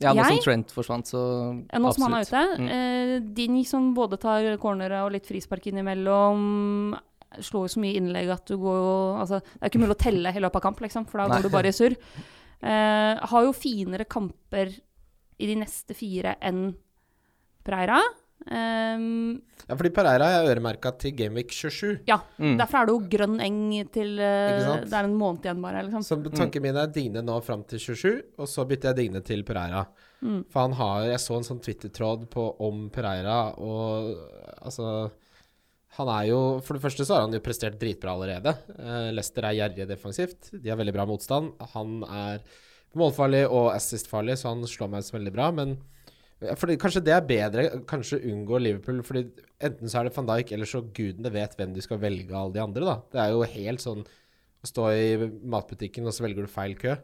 Ja, 0.00 0.14
nå 0.16 0.24
som 0.24 0.40
Trent 0.44 0.72
forsvant, 0.72 1.10
så 1.10 1.20
Ja, 1.68 1.78
Nå 1.82 1.92
som 1.92 2.06
han 2.06 2.14
er 2.18 2.24
ute. 2.24 2.42
Mm. 2.56 2.68
Eh, 2.72 3.14
Ding 3.36 3.58
som 3.68 3.90
både 3.96 4.16
tar 4.20 4.48
cornere 4.62 5.02
og 5.04 5.12
litt 5.12 5.28
frispark 5.28 5.66
innimellom. 5.68 6.94
Slår 7.38 7.66
jo 7.68 7.72
så 7.76 7.82
mye 7.84 7.98
innlegg 8.00 8.30
at 8.32 8.48
du 8.48 8.56
går 8.58 8.78
jo 8.80 8.94
Altså, 9.20 9.38
det 9.44 9.60
er 9.62 9.70
ikke 9.70 9.82
mulig 9.84 9.94
å 9.98 10.02
telle 10.02 10.32
i 10.34 10.40
løpet 10.42 10.56
av 10.56 10.64
kamp, 10.64 10.80
liksom, 10.82 11.06
for 11.10 11.20
da 11.20 11.26
Nei. 11.30 11.36
går 11.36 11.46
du 11.50 11.54
bare 11.54 11.72
i 11.72 11.76
surr. 11.76 11.96
Eh, 12.60 13.26
har 13.32 13.44
jo 13.46 13.52
finere 13.56 14.08
kamper 14.08 14.72
i 15.40 15.46
de 15.48 15.60
neste 15.60 15.96
fire 15.96 16.34
enn 16.44 16.70
Preira. 17.64 18.00
Um, 18.48 19.34
ja, 19.68 19.76
fordi 19.76 19.90
Pereira 19.94 20.26
er 20.38 20.46
øremerka 20.48 20.90
til 20.98 21.12
Gameweek 21.18 21.52
27. 21.52 22.00
ja, 22.08 22.16
Mm. 22.40 22.56
derfor 22.58 22.80
er 22.80 22.86
det 22.88 22.94
jo 22.94 23.08
grønn 23.12 23.40
eng 23.44 23.58
til 23.92 24.14
uh, 24.18 24.80
Det 24.80 24.92
er 24.96 25.04
en 25.04 25.14
måned 25.18 25.44
igjen, 25.44 25.60
bare. 25.60 25.82
Liksom. 25.84 26.02
Så 26.06 26.16
tanken 26.32 26.62
min 26.64 26.76
er 26.80 26.86
Digne 26.88 27.22
nå 27.22 27.36
fram 27.44 27.62
til 27.68 27.78
27, 27.78 28.22
og 28.38 28.48
så 28.48 28.64
bytter 28.66 28.90
jeg 28.94 28.96
Digne 28.96 29.20
til 29.22 29.44
Pereira. 29.44 29.84
Mm. 30.22 30.44
For 30.50 30.60
han 30.66 30.72
har 30.76 31.04
Jeg 31.12 31.20
så 31.20 31.36
en 31.36 31.46
sånn 31.46 31.60
Twitter-tråd 31.64 32.26
på 32.32 32.46
om 32.60 32.88
Pereira, 32.92 33.54
og 33.58 34.16
altså 34.62 35.10
Han 35.98 36.08
er 36.08 36.26
jo 36.28 36.60
For 36.62 36.74
det 36.76 36.82
første 36.82 37.04
så 37.04 37.14
har 37.16 37.22
han 37.26 37.32
jo 37.32 37.40
prestert 37.40 37.78
dritbra 37.80 38.12
allerede. 38.14 38.52
Uh, 38.78 39.10
Leicester 39.12 39.42
er 39.44 39.56
gjerrige 39.58 39.88
defensivt. 39.88 40.50
De 40.52 40.68
har 40.70 40.76
veldig 40.78 40.94
bra 40.94 41.04
motstand. 41.06 41.52
Han 41.74 42.02
er 42.04 42.40
målfarlig 42.96 43.44
og 43.50 43.72
assist-farlig, 43.74 44.36
så 44.38 44.48
han 44.54 44.62
slår 44.66 44.88
meg 44.90 45.04
som 45.06 45.18
veldig 45.20 45.32
bra, 45.34 45.50
men 45.54 45.76
fordi, 46.56 46.76
Kanskje 46.80 47.02
det 47.04 47.12
er 47.14 47.26
bedre, 47.28 47.64
kanskje 47.88 48.20
unngå 48.30 48.60
Liverpool. 48.62 49.02
Fordi 49.04 49.26
Enten 49.60 49.92
så 49.92 50.00
er 50.00 50.08
det 50.08 50.16
van 50.16 50.28
Dijk, 50.30 50.54
eller 50.56 50.68
så 50.68 50.80
gudene 50.80 51.32
vet 51.34 51.56
hvem 51.58 51.74
de 51.76 51.84
skal 51.84 52.00
velge 52.00 52.32
av 52.32 52.46
alle 52.46 52.56
de 52.56 52.62
andre. 52.64 52.86
da 52.86 52.96
Det 53.12 53.20
er 53.20 53.34
jo 53.34 53.42
helt 53.44 53.84
sånn 53.84 54.02
å 54.60 54.68
stå 54.68 54.88
i 54.92 55.28
matbutikken, 55.52 56.08
og 56.08 56.16
så 56.16 56.24
velger 56.24 56.46
du 56.46 56.52
feil 56.52 56.74
kø. 56.80 56.96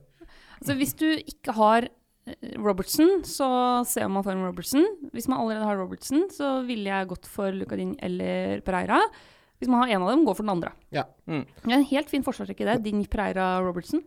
Altså, 0.57 0.77
hvis 0.79 0.97
du 0.97 1.07
ikke 1.21 1.53
har 1.57 1.89
eh, 1.89 2.57
Robertson, 2.57 3.23
så 3.29 3.49
se 3.89 4.05
om 4.05 4.17
man 4.17 4.25
får 4.25 4.37
en 4.37 4.47
Robertson. 4.49 4.89
Hvis 5.13 5.29
man 5.29 5.43
allerede 5.43 5.69
har 5.69 5.81
Robertson, 5.81 6.27
så 6.33 6.59
ville 6.69 6.89
jeg 6.89 7.13
gått 7.13 7.29
for 7.29 7.53
Lucadin 7.53 7.97
eller 8.05 8.65
Pereira. 8.65 9.03
Hvis 9.61 9.73
man 9.73 9.85
har 9.85 9.95
en 9.95 10.05
av 10.05 10.13
dem, 10.13 10.25
gå 10.25 10.35
for 10.37 10.45
den 10.45 10.53
andre. 10.53 10.73
Ja. 10.93 11.07
Mm. 11.29 11.45
Det 11.63 11.73
er 11.73 11.79
en 11.79 11.91
helt 11.93 12.13
fin 12.13 12.25
forsvarsrekke, 12.25 12.69
det. 12.69 12.83
Din 12.85 13.05
Pereira 13.09 13.55
Robertson. 13.65 14.05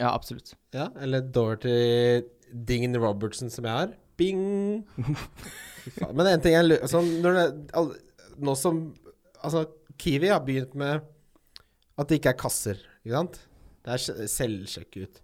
Ja, 0.00 0.12
absolutt. 0.12 0.54
Ja, 0.72 0.88
eller 1.00 1.24
Dorothy 1.24 2.24
Dingen 2.52 2.96
Robertson 3.00 3.52
som 3.52 3.68
jeg 3.68 3.72
har. 3.72 3.92
Bing! 4.20 4.82
Men 6.16 6.28
en 6.30 6.42
ting 6.42 6.54
jeg 6.54 6.68
lurer 6.68 6.84
altså, 6.86 7.00
det, 7.02 7.46
Nå 8.42 8.54
som 8.58 8.84
Altså, 9.42 9.64
Kiwi 9.98 10.30
har 10.30 10.44
begynt 10.46 10.76
med 10.78 11.02
at 11.98 12.08
det 12.08 12.20
ikke 12.20 12.30
er 12.30 12.38
kasser, 12.38 12.78
ikke 13.02 13.16
sant? 13.16 13.40
Det 13.82 13.96
er 13.96 14.28
selvsjekk 14.30 14.98
ut. 15.02 15.18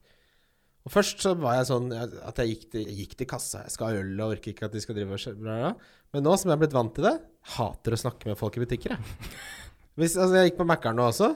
Og 0.88 0.92
først 0.92 1.23
så 1.23 1.35
var 1.38 1.59
jeg 1.59 1.68
sånn 1.68 1.92
at 1.95 2.40
jeg 2.42 2.50
gikk 2.50 2.64
til, 2.73 2.85
jeg 2.88 2.97
gikk 3.02 3.14
til 3.21 3.28
kassa. 3.30 3.62
Jeg 3.66 3.75
skal 3.75 3.90
ha 3.92 4.02
øl 4.02 4.23
og 4.25 4.35
orker 4.35 4.54
ikke 4.54 4.66
at 4.66 4.75
de 4.75 4.83
skal 4.83 4.97
drive 4.99 5.18
og 5.18 5.40
bla. 5.42 5.73
Men 6.14 6.25
nå 6.26 6.35
som 6.40 6.50
jeg 6.50 6.57
er 6.57 6.62
blitt 6.64 6.76
vant 6.76 6.95
til 6.97 7.07
det, 7.07 7.14
hater 7.54 7.95
å 7.95 8.00
snakke 8.02 8.30
med 8.30 8.38
folk 8.40 8.59
i 8.59 8.62
butikker, 8.64 8.97
jeg. 8.97 9.33
Hvis, 9.99 10.14
altså, 10.14 10.38
jeg 10.38 10.50
gikk 10.50 10.61
på 10.61 10.66
Mækkern 10.71 10.99
nå 10.99 11.09
også. 11.11 11.33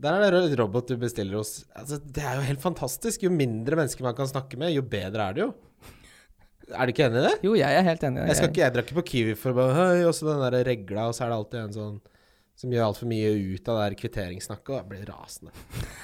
Der 0.00 0.14
er 0.14 0.24
det 0.24 0.34
rød 0.34 0.54
robot 0.60 0.90
du 0.90 0.96
bestiller 1.00 1.40
hos. 1.40 1.64
Altså, 1.76 1.98
det 2.00 2.22
er 2.24 2.38
jo 2.38 2.46
helt 2.46 2.62
fantastisk. 2.62 3.24
Jo 3.26 3.32
mindre 3.34 3.76
mennesker 3.80 4.06
man 4.06 4.16
kan 4.18 4.30
snakke 4.30 4.60
med, 4.60 4.72
jo 4.72 4.84
bedre 4.86 5.26
er 5.26 5.36
det 5.36 5.42
jo. 5.44 5.50
Er 6.74 6.86
du 6.86 6.92
ikke 6.92 7.06
enig 7.08 7.22
i 7.22 7.26
det? 7.28 7.34
Jo, 7.46 7.54
jeg 7.56 7.78
er 7.80 7.82
helt 7.86 8.02
enig. 8.04 8.18
i 8.18 8.20
det. 8.20 8.28
Jeg, 8.28 8.36
skal 8.36 8.48
ikke, 8.52 8.62
jeg 8.66 8.72
drar 8.74 8.82
ikke 8.86 8.98
på 9.00 9.06
Kiwi 9.14 9.34
for 9.40 9.50
å 9.54 9.58
bare 9.62 9.74
Høy, 9.78 10.04
og 10.08 10.14
så 10.14 10.26
den 10.28 10.44
der 10.44 10.64
regla, 10.68 11.08
og 11.08 11.14
så 11.16 11.24
er 11.24 11.28
det 11.32 11.38
alltid 11.42 11.60
en 11.64 11.76
sånn 11.78 11.98
som 12.58 12.72
gjør 12.74 12.88
altfor 12.88 13.06
mye 13.06 13.28
ut 13.54 13.68
av 13.70 13.76
det 13.78 13.82
der 13.84 13.94
kvitteringssnakket, 14.00 14.70
og 14.72 14.78
jeg 14.80 14.86
blir 14.90 15.02
rasende. 15.06 15.52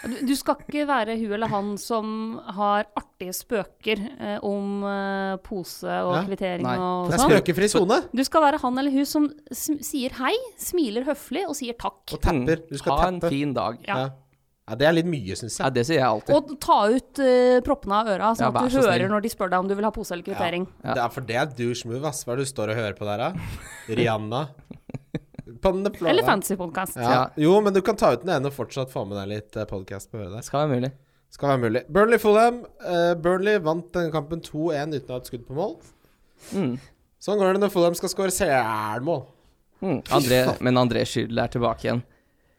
Du, 0.07 0.13
du 0.31 0.35
skal 0.39 0.61
ikke 0.63 0.85
være 0.87 1.17
hun 1.19 1.33
eller 1.35 1.51
han 1.51 1.73
som 1.83 2.13
har 2.55 2.87
artige 2.95 3.35
spøker 3.35 4.05
eh, 4.21 4.37
om 4.47 4.85
eh, 4.87 5.33
pose 5.43 5.91
og 6.07 6.13
Ja. 6.15 6.21
kvittering 6.29 6.63
Nei. 6.63 6.77
og 6.79 7.11
Det 7.11 7.17
er 7.19 7.25
sånn. 7.25 7.35
spøkefri 7.35 7.69
sone! 7.73 7.99
Du 8.15 8.23
skal 8.23 8.47
være 8.47 8.61
han 8.63 8.79
eller 8.79 8.95
hun 8.95 9.05
som 9.11 9.27
sier 9.51 10.15
hei, 10.21 10.31
smiler 10.63 11.03
høflig 11.11 11.43
og 11.49 11.57
sier 11.59 11.75
takk. 11.75 12.15
Og 12.15 12.23
tapper. 12.23 12.63
Du 12.71 12.79
skal 12.79 12.93
Mm. 12.95 13.03
Ha 13.03 13.09
en 13.09 13.21
fin 13.35 13.53
dag. 13.59 13.79
Ja. 13.91 13.97
Ja. 13.99 14.09
Ja, 14.65 14.77
det 14.81 14.87
er 14.89 14.95
litt 14.97 15.09
mye, 15.09 15.37
syns 15.37 15.59
Ja, 15.61 15.69
det 15.73 15.83
sier 15.85 15.99
jeg 16.01 16.07
alltid. 16.09 16.35
Og 16.37 16.55
ta 16.63 16.79
ut 16.89 17.21
uh, 17.21 17.59
proppene 17.67 17.99
av 18.01 18.11
øra, 18.15 18.31
sånn 18.39 18.47
Ja, 18.47 18.51
at 18.51 18.65
du 18.65 18.73
så 18.73 18.85
hører 18.87 19.03
snill. 19.03 19.13
når 19.13 19.25
de 19.27 19.33
spør 19.35 19.53
deg 19.53 19.65
om 19.65 19.69
du 19.69 19.75
vil 19.77 19.85
ha 19.85 19.93
pose 19.93 20.15
eller 20.17 20.25
kvittering. 20.25 20.65
Ja. 20.81 20.95
Det 20.95 21.03
er, 21.05 21.11
for 21.13 21.29
det 21.29 21.39
er 21.41 21.51
douche 21.59 21.91
move, 21.91 22.05
ass. 22.09 22.23
Hva 22.25 22.33
er 22.33 22.41
det 22.41 22.47
du 22.49 22.53
står 22.55 22.73
og 22.73 22.81
hører 22.81 22.97
på 22.97 23.09
der, 23.09 23.25
da? 23.27 23.49
Rihanna? 24.01 24.47
På 25.65 25.71
den 25.73 25.89
Eller 26.09 26.25
fancy 26.25 26.57
podkast. 26.61 26.97
Ja. 26.97 27.11
Ja. 27.13 27.21
Jo, 27.41 27.55
men 27.65 27.73
du 27.73 27.81
kan 27.85 27.97
ta 27.97 28.11
ut 28.13 28.25
den 28.25 28.33
ene 28.35 28.51
og 28.51 28.57
fortsatt 28.57 28.91
få 28.93 29.05
med 29.09 29.17
deg 29.17 29.31
litt 29.31 29.59
podkast 29.71 30.11
på 30.11 30.19
øret 30.21 30.35
der. 30.35 30.45
Skal 30.45 30.65
være 30.65 30.81
mulig. 30.81 30.91
Skal 31.33 31.51
være 31.55 31.61
mulig. 31.63 31.83
Burnley 31.89 32.21
Fulham. 32.21 32.59
Uh, 32.85 33.13
Burnley 33.21 33.61
vant 33.65 33.89
denne 33.97 34.13
kampen 34.13 34.43
2-1 34.45 34.93
uten 34.97 35.09
å 35.09 35.17
ha 35.17 35.23
et 35.23 35.31
skudd 35.31 35.47
på 35.49 35.57
mål. 35.57 35.79
Mm. 36.53 36.75
Sånn 37.25 37.41
går 37.41 37.57
det 37.57 37.63
når 37.65 37.73
Fulham 37.73 37.97
skal 37.97 38.13
skåre 38.13 38.35
selmål. 38.35 39.25
Mm. 39.85 40.01
André, 40.17 40.43
men 40.65 40.81
André 40.81 41.07
Schürrle 41.09 41.45
er 41.45 41.53
tilbake 41.53 41.89
igjen. 41.89 42.05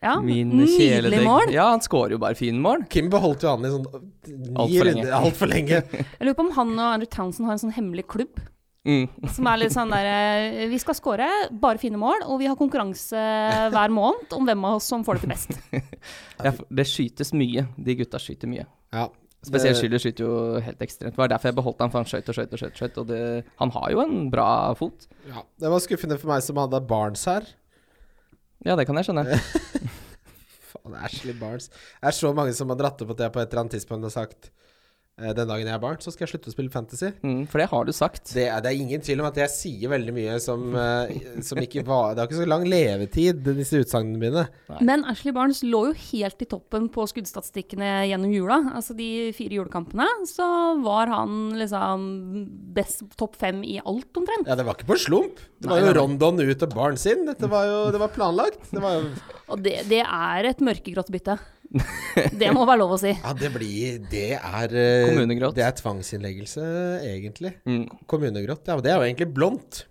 Ja, 0.05 0.15
Min 0.21 0.51
Nydelig 0.59 1.21
mål. 1.25 1.49
Ja, 1.55 1.69
han 1.73 1.81
skårer 1.81 2.13
jo 2.15 2.19
bare 2.21 2.37
fine 2.37 2.59
mål. 2.61 2.85
Kim 2.93 3.09
beholdt 3.09 3.41
jo 3.45 3.49
han 3.55 3.65
i 3.65 3.71
sånn 3.73 3.85
ni 3.85 4.51
Alt 4.53 4.75
for 4.75 4.85
lenge. 4.85 5.01
runder. 5.01 5.15
Altfor 5.19 5.49
lenge. 5.51 5.79
Jeg 6.19 6.27
lurer 6.27 6.37
på 6.37 6.45
om 6.45 6.51
han 6.59 6.75
og 6.77 6.91
Andrew 6.93 7.09
Townsend 7.17 7.49
har 7.49 7.57
en 7.57 7.63
sånn 7.65 7.73
hemmelig 7.75 8.05
klubb. 8.13 8.37
Mm. 8.85 9.07
Som 9.33 9.47
er 9.49 9.57
litt 9.63 9.73
sånn 9.73 9.89
der 9.89 10.05
eh, 10.05 10.67
Vi 10.69 10.77
skal 10.77 10.93
score 10.93 11.25
bare 11.57 11.79
fine 11.81 11.97
mål, 11.97 12.21
og 12.29 12.37
vi 12.37 12.45
har 12.45 12.53
konkurranse 12.59 13.17
hver 13.73 13.89
måned 13.89 14.35
om 14.37 14.45
hvem 14.45 14.67
av 14.69 14.75
oss 14.77 14.85
som 14.93 15.01
får 15.07 15.17
det 15.17 15.23
til 15.25 15.31
best. 15.33 15.55
Ja, 16.45 16.51
for 16.51 16.67
det 16.69 16.85
skytes 16.85 17.31
mye. 17.33 17.63
De 17.81 17.95
gutta 17.97 18.19
skyter 18.21 18.51
mye. 18.51 18.67
Ja. 18.93 19.07
Spesielt 19.45 19.73
Det- 19.73 19.81
Schürrle 19.81 19.99
skyter 20.03 20.25
jo 20.27 20.59
helt 20.61 20.79
ekstremt. 20.85 21.15
Det 21.15 21.21
var 21.21 21.29
derfor 21.33 21.49
jeg 21.49 21.57
beholdt 21.57 21.81
han, 21.81 21.91
for 21.93 22.01
han 22.03 22.09
skøyt 22.09 22.29
og 22.29 22.37
skøyt 22.37 22.53
og 22.53 22.61
skøyt. 22.61 22.77
skøyt, 22.77 22.97
Og 23.01 23.07
det, 23.09 23.19
han 23.61 23.73
har 23.73 23.89
jo 23.93 24.01
en 24.05 24.29
bra 24.33 24.47
fot. 24.77 25.05
Ja, 25.29 25.41
det 25.61 25.69
var 25.73 25.81
skuffende 25.81 26.17
for 26.21 26.29
meg 26.35 26.45
som 26.45 26.57
hadde 26.61 26.81
Barnes 26.89 27.25
her. 27.29 27.45
Ja, 28.65 28.75
det 28.77 28.87
kan 28.89 28.97
jeg 28.97 29.07
skjønne. 29.07 29.39
Faen, 30.71 30.95
Ashley 31.05 31.35
Barnes. 31.37 31.69
Det 31.69 32.09
er 32.09 32.15
så 32.17 32.31
mange 32.35 32.55
som 32.57 32.71
har 32.73 32.79
dratt 32.79 33.03
opp 33.05 33.13
at 33.13 33.25
jeg 33.27 33.33
på 33.35 33.43
et 33.43 33.51
eller 33.51 33.65
annet 33.65 33.77
tidspunkt 33.77 34.07
har 34.09 34.15
sagt 34.15 34.49
den 35.15 35.47
dagen 35.47 35.63
jeg 35.63 35.71
er 35.71 35.79
barn, 35.79 35.95
så 36.03 36.11
skal 36.11 36.25
jeg 36.25 36.33
slutte 36.33 36.49
å 36.51 36.53
spille 36.53 36.71
Fantasy. 36.73 37.13
Mm, 37.23 37.45
for 37.47 37.61
det 37.61 37.69
har 37.71 37.85
du 37.87 37.91
sagt. 37.95 38.33
Det 38.35 38.49
er, 38.51 38.59
det 38.59 38.71
er 38.73 38.81
ingen 38.83 39.03
tvil 39.05 39.21
om 39.23 39.29
at 39.29 39.37
jeg 39.39 39.53
sier 39.53 39.91
veldig 39.93 40.11
mye 40.15 40.33
som, 40.43 40.65
eh, 40.75 41.13
som 41.47 41.61
ikke 41.61 41.85
var 41.87 42.17
Det 42.17 42.19
har 42.19 42.27
ikke 42.27 42.41
så 42.41 42.47
lang 42.51 42.65
levetid, 42.67 43.39
disse 43.55 43.79
utsagnene 43.79 44.19
mine. 44.19 44.43
Men 44.83 45.05
Ashley 45.07 45.31
Barnes 45.35 45.63
lå 45.63 45.85
jo 45.87 45.95
helt 46.11 46.43
i 46.43 46.49
toppen 46.51 46.89
på 46.91 47.07
skuddstatistikkene 47.07 47.93
gjennom 48.09 48.35
jula. 48.35 48.59
Altså 48.75 48.97
de 48.97 49.31
fire 49.37 49.55
julekampene, 49.55 50.09
så 50.27 50.49
var 50.83 51.07
han 51.13 51.55
liksom 51.63 52.05
best 52.75 53.07
topp 53.15 53.39
fem 53.39 53.63
i 53.63 53.79
alt, 53.79 54.11
omtrent. 54.19 54.51
Ja, 54.51 54.59
det 54.59 54.67
var 54.67 54.75
ikke 54.75 54.91
på 54.91 54.99
slump. 54.99 55.39
Det 55.63 55.71
var 55.71 55.79
Nei, 55.79 55.85
jo 55.85 55.87
nei, 55.87 55.95
nei. 55.95 55.99
Rondon 56.01 56.43
ut 56.43 56.67
og 56.67 56.75
Barnes 56.75 57.07
inn. 57.07 57.23
Dette 57.31 57.47
var 57.47 57.71
jo 57.71 57.79
det 57.95 58.03
var 58.03 58.11
planlagt. 58.11 58.67
Det 58.73 58.83
var 58.83 58.99
jo 58.99 59.07
Og 59.47 59.63
det, 59.63 59.79
det 59.87 60.03
er 60.03 60.51
et 60.51 60.59
mørkegrått 60.65 61.07
bytte. 61.13 61.39
Det 62.41 62.51
må 62.55 62.63
være 62.67 62.81
lov 62.81 62.95
å 62.95 62.99
si. 63.01 63.11
Ja, 63.11 63.33
det 63.37 63.49
blir 63.53 63.99
Det 64.11 64.29
er 64.37 64.75
eh, 64.79 65.09
Kommunegrått. 65.09 65.57
Det 65.57 65.65
er 65.65 65.75
tvangsinnleggelse, 65.79 66.63
egentlig. 67.03 67.55
Mm. 67.67 67.83
Kommunegrått. 68.11 68.65
Ja, 68.69 68.77
men 68.77 68.85
det 68.85 68.93
er 68.93 69.01
jo 69.01 69.09
egentlig 69.09 69.29
blondt. 69.35 69.83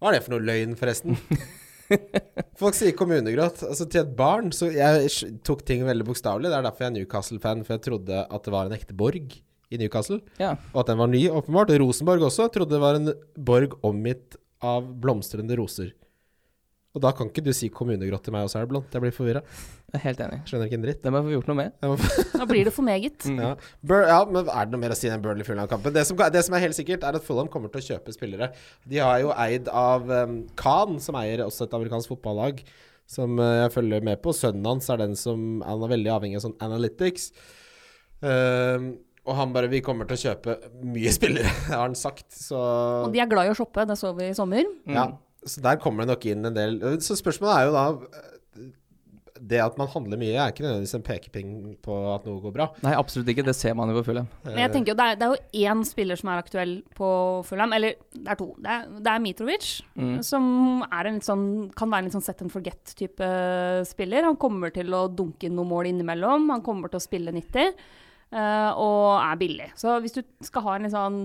Hva 0.00 0.10
er 0.10 0.18
det 0.18 0.24
for 0.26 0.36
noe 0.36 0.44
løgn, 0.44 0.76
forresten? 0.80 1.18
Folk 2.60 2.76
sier 2.78 2.94
kommunegrått. 2.96 3.64
Altså, 3.66 3.86
til 3.90 4.04
et 4.04 4.12
barn 4.16 4.52
Så 4.54 4.68
jeg 4.70 5.08
tok 5.46 5.64
ting 5.66 5.82
veldig 5.86 6.06
bokstavelig. 6.06 6.50
Det 6.50 6.58
er 6.58 6.66
derfor 6.68 6.86
jeg 6.86 6.92
er 6.92 6.98
Newcastle-fan, 6.98 7.64
for 7.66 7.76
jeg 7.76 7.86
trodde 7.88 8.20
at 8.24 8.46
det 8.46 8.54
var 8.54 8.68
en 8.68 8.76
ekte 8.76 8.96
borg 8.96 9.34
i 9.70 9.78
Newcastle. 9.78 10.20
Ja. 10.40 10.54
Og 10.72 10.82
at 10.82 10.92
den 10.92 11.00
var 11.00 11.10
ny, 11.10 11.24
åpenbart. 11.30 11.72
Rosenborg 11.82 12.26
også 12.26 12.48
trodde 12.54 12.74
det 12.74 12.82
var 12.82 12.98
en 12.98 13.12
borg 13.38 13.76
omgitt 13.86 14.38
av 14.66 14.86
blomstrende 15.02 15.56
roser. 15.58 15.92
Og 16.90 17.02
da 17.04 17.12
kan 17.14 17.28
ikke 17.30 17.42
du 17.46 17.52
si 17.54 17.68
kommunegrått 17.70 18.24
til 18.26 18.34
meg, 18.34 18.48
også, 18.48 18.58
er 18.58 18.64
det 18.66 18.70
blondt. 18.72 18.94
Jeg 18.96 19.02
blir 19.04 19.12
forvirra. 19.14 19.40
Er 19.94 20.02
helt 20.02 20.20
enig. 20.24 20.40
Skjønner 20.48 20.66
ikke 20.66 20.78
en 20.80 20.82
dritt. 20.88 20.98
Det 21.04 21.12
må 21.14 21.20
jeg 21.20 21.26
få 21.28 21.34
gjort 21.36 21.50
noe 21.50 21.58
med. 21.60 21.76
Da 22.34 22.46
blir 22.50 22.66
det 22.66 22.72
for 22.74 22.86
meget. 22.86 23.26
ja. 23.44 23.52
Bur 23.86 24.02
ja, 24.08 24.16
men 24.26 24.48
er 24.50 24.66
det 24.66 24.74
noe 24.74 24.82
mer 24.82 24.94
å 24.94 24.98
si 24.98 25.06
enn 25.10 25.22
Burnley-Fulham-kampen? 25.22 25.94
Det, 25.94 26.02
som- 26.08 26.18
det 26.34 26.42
som 26.46 26.56
er 26.58 26.64
helt 26.64 26.74
sikkert, 26.78 27.06
er 27.06 27.18
at 27.20 27.26
Fulham 27.26 27.46
kommer 27.52 27.70
til 27.70 27.78
å 27.82 27.86
kjøpe 27.92 28.14
spillere. 28.16 28.50
De 28.90 28.98
har 28.98 29.20
jo 29.22 29.30
eid 29.38 29.70
av 29.70 30.10
um, 30.10 30.34
Khan, 30.58 30.98
som 31.04 31.14
eier 31.22 31.44
også 31.46 31.68
et 31.68 31.78
amerikansk 31.78 32.10
fotballag, 32.16 32.64
som 33.06 33.38
uh, 33.38 33.46
jeg 33.68 33.74
følger 33.78 34.02
med 34.10 34.18
på. 34.26 34.34
Sønnen 34.34 34.66
hans 34.66 34.90
er 34.90 34.98
den 35.04 35.14
som 35.18 35.62
Han 35.66 35.86
er 35.86 35.94
veldig 35.94 36.12
avhengig 36.18 36.40
av 36.42 36.46
sånn 36.48 36.58
analytics. 36.66 37.30
Um, 38.20 38.96
og 39.30 39.36
han 39.36 39.52
bare 39.54 39.68
'Vi 39.70 39.80
kommer 39.84 40.08
til 40.10 40.16
å 40.18 40.22
kjøpe 40.26 40.58
mye 40.90 41.10
spillere', 41.14 41.54
har 41.70 41.86
han 41.86 41.94
sagt. 41.94 42.32
Så 42.34 42.58
Og 43.06 43.12
de 43.14 43.20
er 43.22 43.30
glad 43.30 43.46
i 43.46 43.54
å 43.54 43.58
shoppe, 43.58 43.86
det 43.86 43.96
så 44.00 44.10
vi 44.16 44.30
i 44.30 44.34
sommer. 44.34 44.64
Mm. 44.86 44.94
ja, 44.96 45.06
så 45.46 45.62
der 45.64 45.78
kommer 45.80 46.04
det 46.04 46.12
nok 46.12 46.26
inn 46.28 46.44
en 46.44 46.54
del 46.56 46.74
Så 47.00 47.16
spørsmålet 47.16 47.54
er 47.56 47.68
jo 47.68 47.72
da 47.72 47.84
det 49.40 49.60
at 49.64 49.78
man 49.80 49.88
handler 49.88 50.18
mye, 50.20 50.34
er 50.36 50.50
ikke 50.52 50.64
nødvendigvis 50.66 50.92
en 50.98 51.04
pekepinn 51.06 51.52
på 51.80 51.94
at 52.12 52.26
noe 52.28 52.42
går 52.44 52.52
bra. 52.52 52.66
Nei, 52.84 52.92
absolutt 52.98 53.30
ikke. 53.32 53.44
Det 53.46 53.54
ser 53.56 53.72
man 53.78 53.88
jo 53.88 53.96
på 53.96 54.10
Fulham. 54.10 54.26
Men 54.44 54.58
jeg 54.66 54.72
tenker 54.74 54.92
jo, 54.92 54.96
det 54.98 55.06
er, 55.06 55.16
det 55.16 55.26
er 55.26 55.32
jo 55.32 55.70
én 55.70 55.80
spiller 55.88 56.20
som 56.20 56.28
er 56.32 56.42
aktuell 56.42 56.74
på 56.96 57.08
Fulham. 57.48 57.72
Eller 57.72 57.96
det 58.12 58.34
er 58.34 58.36
to. 58.36 58.50
Det 58.60 58.74
er, 58.74 58.84
det 59.00 59.14
er 59.14 59.24
Mitrovic, 59.24 59.70
Mm. 59.96 60.18
som 60.26 60.44
er 60.86 61.08
en 61.08 61.16
litt 61.16 61.26
sånn, 61.26 61.46
kan 61.76 61.88
være 61.88 62.04
en 62.04 62.10
litt 62.10 62.18
sånn 62.18 62.26
set 62.28 62.44
and 62.44 62.52
forget-type 62.52 63.30
spiller. 63.88 64.28
Han 64.28 64.36
kommer 64.40 64.72
til 64.76 64.92
å 64.92 65.06
dunke 65.08 65.48
inn 65.48 65.56
noen 65.56 65.72
mål 65.72 65.88
innimellom. 65.94 66.50
Han 66.52 66.66
kommer 66.66 66.92
til 66.92 67.00
å 67.00 67.06
spille 67.08 67.32
90, 67.32 67.72
Uh, 68.30 68.70
og 68.78 69.16
er 69.18 69.38
billig. 69.40 69.64
Så 69.74 69.96
hvis 70.04 70.12
du 70.14 70.20
skal 70.46 70.62
ha 70.62 70.74
en 70.76 70.84
litt 70.86 70.92
sånn 70.94 71.16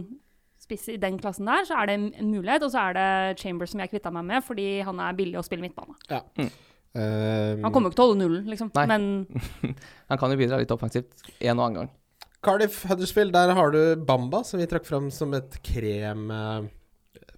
spiss 0.66 0.88
i 0.94 1.00
den 1.02 1.20
klassen 1.22 1.50
der, 1.50 1.66
så 1.68 1.80
er 1.80 1.90
det 1.90 1.98
en 2.00 2.32
mulighet. 2.32 2.66
Og 2.66 2.74
så 2.74 2.88
er 2.90 2.98
det 2.98 3.42
Chambers 3.42 3.74
som 3.74 3.84
jeg 3.84 3.94
kvitta 3.94 4.14
meg 4.14 4.26
med, 4.30 4.46
fordi 4.46 4.70
han 4.86 5.02
er 5.04 5.18
billig 5.18 5.40
å 5.42 5.46
spille 5.46 5.66
midtbane. 5.66 5.98
Ja. 6.12 6.24
Mm. 6.40 6.50
Eh, 6.96 7.52
Han 7.62 7.74
kommer 7.76 7.90
jo 7.90 7.94
ikke 7.94 8.00
til 8.00 8.06
å 8.06 8.10
holde 8.10 8.22
nullen, 8.24 8.48
liksom. 8.52 8.72
Nei. 8.78 8.88
Men 8.88 9.06
Han 10.12 10.22
kan 10.22 10.34
jo 10.34 10.40
bidra 10.40 10.62
litt 10.62 10.74
offensivt 10.74 11.28
en 11.40 11.60
og 11.60 11.68
annen 11.68 11.82
gang. 11.82 11.94
Cardiff 12.46 12.84
Huddersfield, 12.86 13.34
der 13.34 13.56
har 13.58 13.72
du 13.74 13.82
Bamba, 14.06 14.44
som 14.46 14.62
vi 14.62 14.68
trakk 14.70 14.86
fram 14.86 15.10
som 15.14 15.34
et 15.38 15.58
krem 15.66 16.28
eh, 16.32 16.68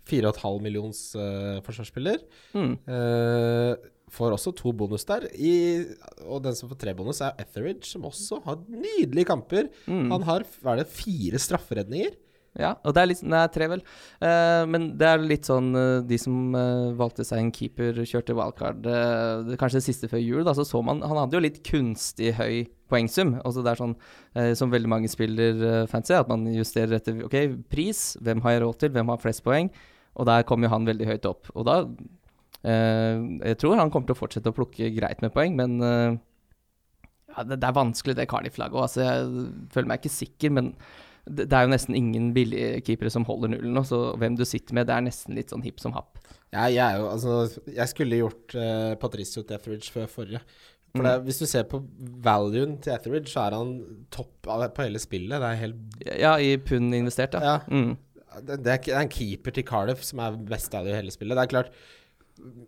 4,5 0.08 0.62
millions 0.64 1.00
uh, 1.20 1.60
forsvarsspiller. 1.66 2.22
Mm. 2.56 2.74
Uh, 2.88 3.74
får 4.14 4.36
også 4.38 4.54
to 4.56 4.72
bonus 4.76 5.04
der. 5.08 5.26
I, 5.36 5.84
og 6.24 6.44
den 6.46 6.56
som 6.56 6.70
får 6.72 6.80
tre 6.80 6.94
bonus, 6.96 7.20
er 7.24 7.36
Etheridge, 7.44 7.90
som 7.90 8.08
også 8.08 8.40
har 8.46 8.62
nydelige 8.72 9.28
kamper. 9.28 9.68
Mm. 9.88 10.14
Han 10.14 10.28
har 10.28 10.46
hva 10.62 10.76
er 10.76 10.84
det, 10.84 10.88
fire 10.96 11.42
strafferedninger. 11.44 12.16
Ja, 12.58 12.72
og 12.82 12.96
det 12.96 13.02
er 13.02 13.10
litt 13.12 13.22
Nei, 13.28 13.44
tre, 13.54 13.68
vel. 13.70 13.84
Uh, 14.22 14.64
men 14.70 14.90
det 14.98 15.08
er 15.08 15.22
litt 15.22 15.48
sånn 15.50 15.70
uh, 15.78 16.00
De 16.06 16.18
som 16.22 16.56
uh, 16.58 16.90
valgte 16.98 17.26
seg 17.28 17.42
en 17.42 17.52
keeper, 17.54 18.02
kjørte 18.02 18.36
wildcard 18.38 18.88
kanskje 19.58 19.80
det 19.80 19.86
siste 19.86 20.10
før 20.10 20.22
jul, 20.24 20.44
da, 20.46 20.56
så 20.58 20.66
så 20.66 20.82
man 20.86 21.04
Han 21.06 21.20
hadde 21.22 21.38
jo 21.38 21.44
litt 21.44 21.62
kunstig 21.66 22.34
høy 22.38 22.68
poengsum. 22.88 23.36
Altså 23.44 23.62
det 23.66 23.74
er 23.74 23.80
sånn 23.82 23.96
som 24.56 24.72
veldig 24.72 24.88
mange 24.88 25.10
spiller 25.12 25.58
fancy, 25.92 26.14
at 26.16 26.30
man 26.32 26.46
justerer 26.54 26.96
etter 26.96 27.18
OK, 27.26 27.36
pris, 27.68 28.14
hvem 28.24 28.40
har 28.46 28.56
jeg 28.56 28.62
råd 28.64 28.78
til, 28.80 28.92
hvem 28.96 29.12
har 29.12 29.20
flest 29.20 29.44
poeng? 29.44 29.68
Og 30.16 30.30
der 30.30 30.46
kom 30.48 30.64
jo 30.64 30.70
han 30.72 30.88
veldig 30.88 31.10
høyt 31.10 31.28
opp. 31.28 31.50
Og 31.52 31.68
da 31.68 31.82
Jeg 32.64 33.60
tror 33.60 33.82
han 33.82 33.92
kommer 33.92 34.08
til 34.08 34.16
å 34.16 34.22
fortsette 34.22 34.54
å 34.54 34.56
plukke 34.56 34.94
greit 34.96 35.20
med 35.26 35.36
poeng, 35.36 35.60
men 35.60 35.76
ja, 35.82 37.44
det, 37.44 37.60
det 37.60 37.68
er 37.68 37.76
vanskelig, 37.76 38.16
det 38.16 38.30
Cardiff-laget 38.32 38.78
òg. 38.78 38.86
Altså, 38.88 39.04
jeg 39.04 39.68
føler 39.76 39.92
meg 39.92 40.02
ikke 40.02 40.16
sikker, 40.16 40.56
men 40.56 40.72
det, 41.28 41.52
er 41.52 41.66
jo 41.66 41.74
nesten 41.74 41.98
ingen 41.98 42.32
billige 42.36 42.82
keepere 42.88 43.12
som 43.14 43.26
holder 43.28 43.52
nullen 43.56 43.76
nå, 43.76 43.84
så 43.88 44.00
hvem 44.20 44.38
du 44.40 44.46
sitter 44.48 44.78
med, 44.78 44.88
det 44.90 44.96
er 44.96 45.06
nesten 45.08 45.38
litt 45.38 45.52
sånn 45.54 45.66
hipp 45.66 45.82
som 45.84 45.96
happ. 45.98 46.22
Ja, 46.54 46.70
jeg, 46.72 46.80
er 46.80 47.02
jo, 47.02 47.10
altså, 47.12 47.62
jeg 47.76 47.92
skulle 47.92 48.22
gjort 48.22 48.56
uh, 48.56 48.96
Patricio 49.02 49.44
til 49.44 49.58
Etheridge 49.58 49.92
før 49.92 50.08
forrige. 50.12 50.42
For 50.96 51.04
det, 51.04 51.14
Hvis 51.28 51.42
du 51.42 51.46
ser 51.50 51.68
på 51.70 51.82
valuen 52.24 52.78
til 52.82 52.94
Etheridge, 52.96 53.30
så 53.34 53.44
er 53.44 53.58
han 53.58 53.74
topp 54.14 54.48
på 54.48 54.86
hele 54.86 55.02
spillet. 55.04 55.36
Det 55.36 55.50
er 55.50 55.62
helt 55.62 56.08
Ja, 56.08 56.34
i 56.40 56.56
pund 56.58 56.96
investert, 56.96 57.36
ja. 57.36 57.58
Ja. 57.58 57.58
Mm. 57.68 57.98
det, 58.48 58.60
det, 58.64 58.78
er, 58.78 59.02
en 59.02 59.12
keeper 59.12 59.54
til 59.54 59.68
Cardiff 59.68 60.06
som 60.08 60.24
er 60.24 60.40
best 60.50 60.74
value 60.74 60.94
i 60.94 60.98
hele 61.02 61.14
spillet. 61.14 61.38
Det 61.38 61.44
er 61.44 61.54
klart 61.54 61.76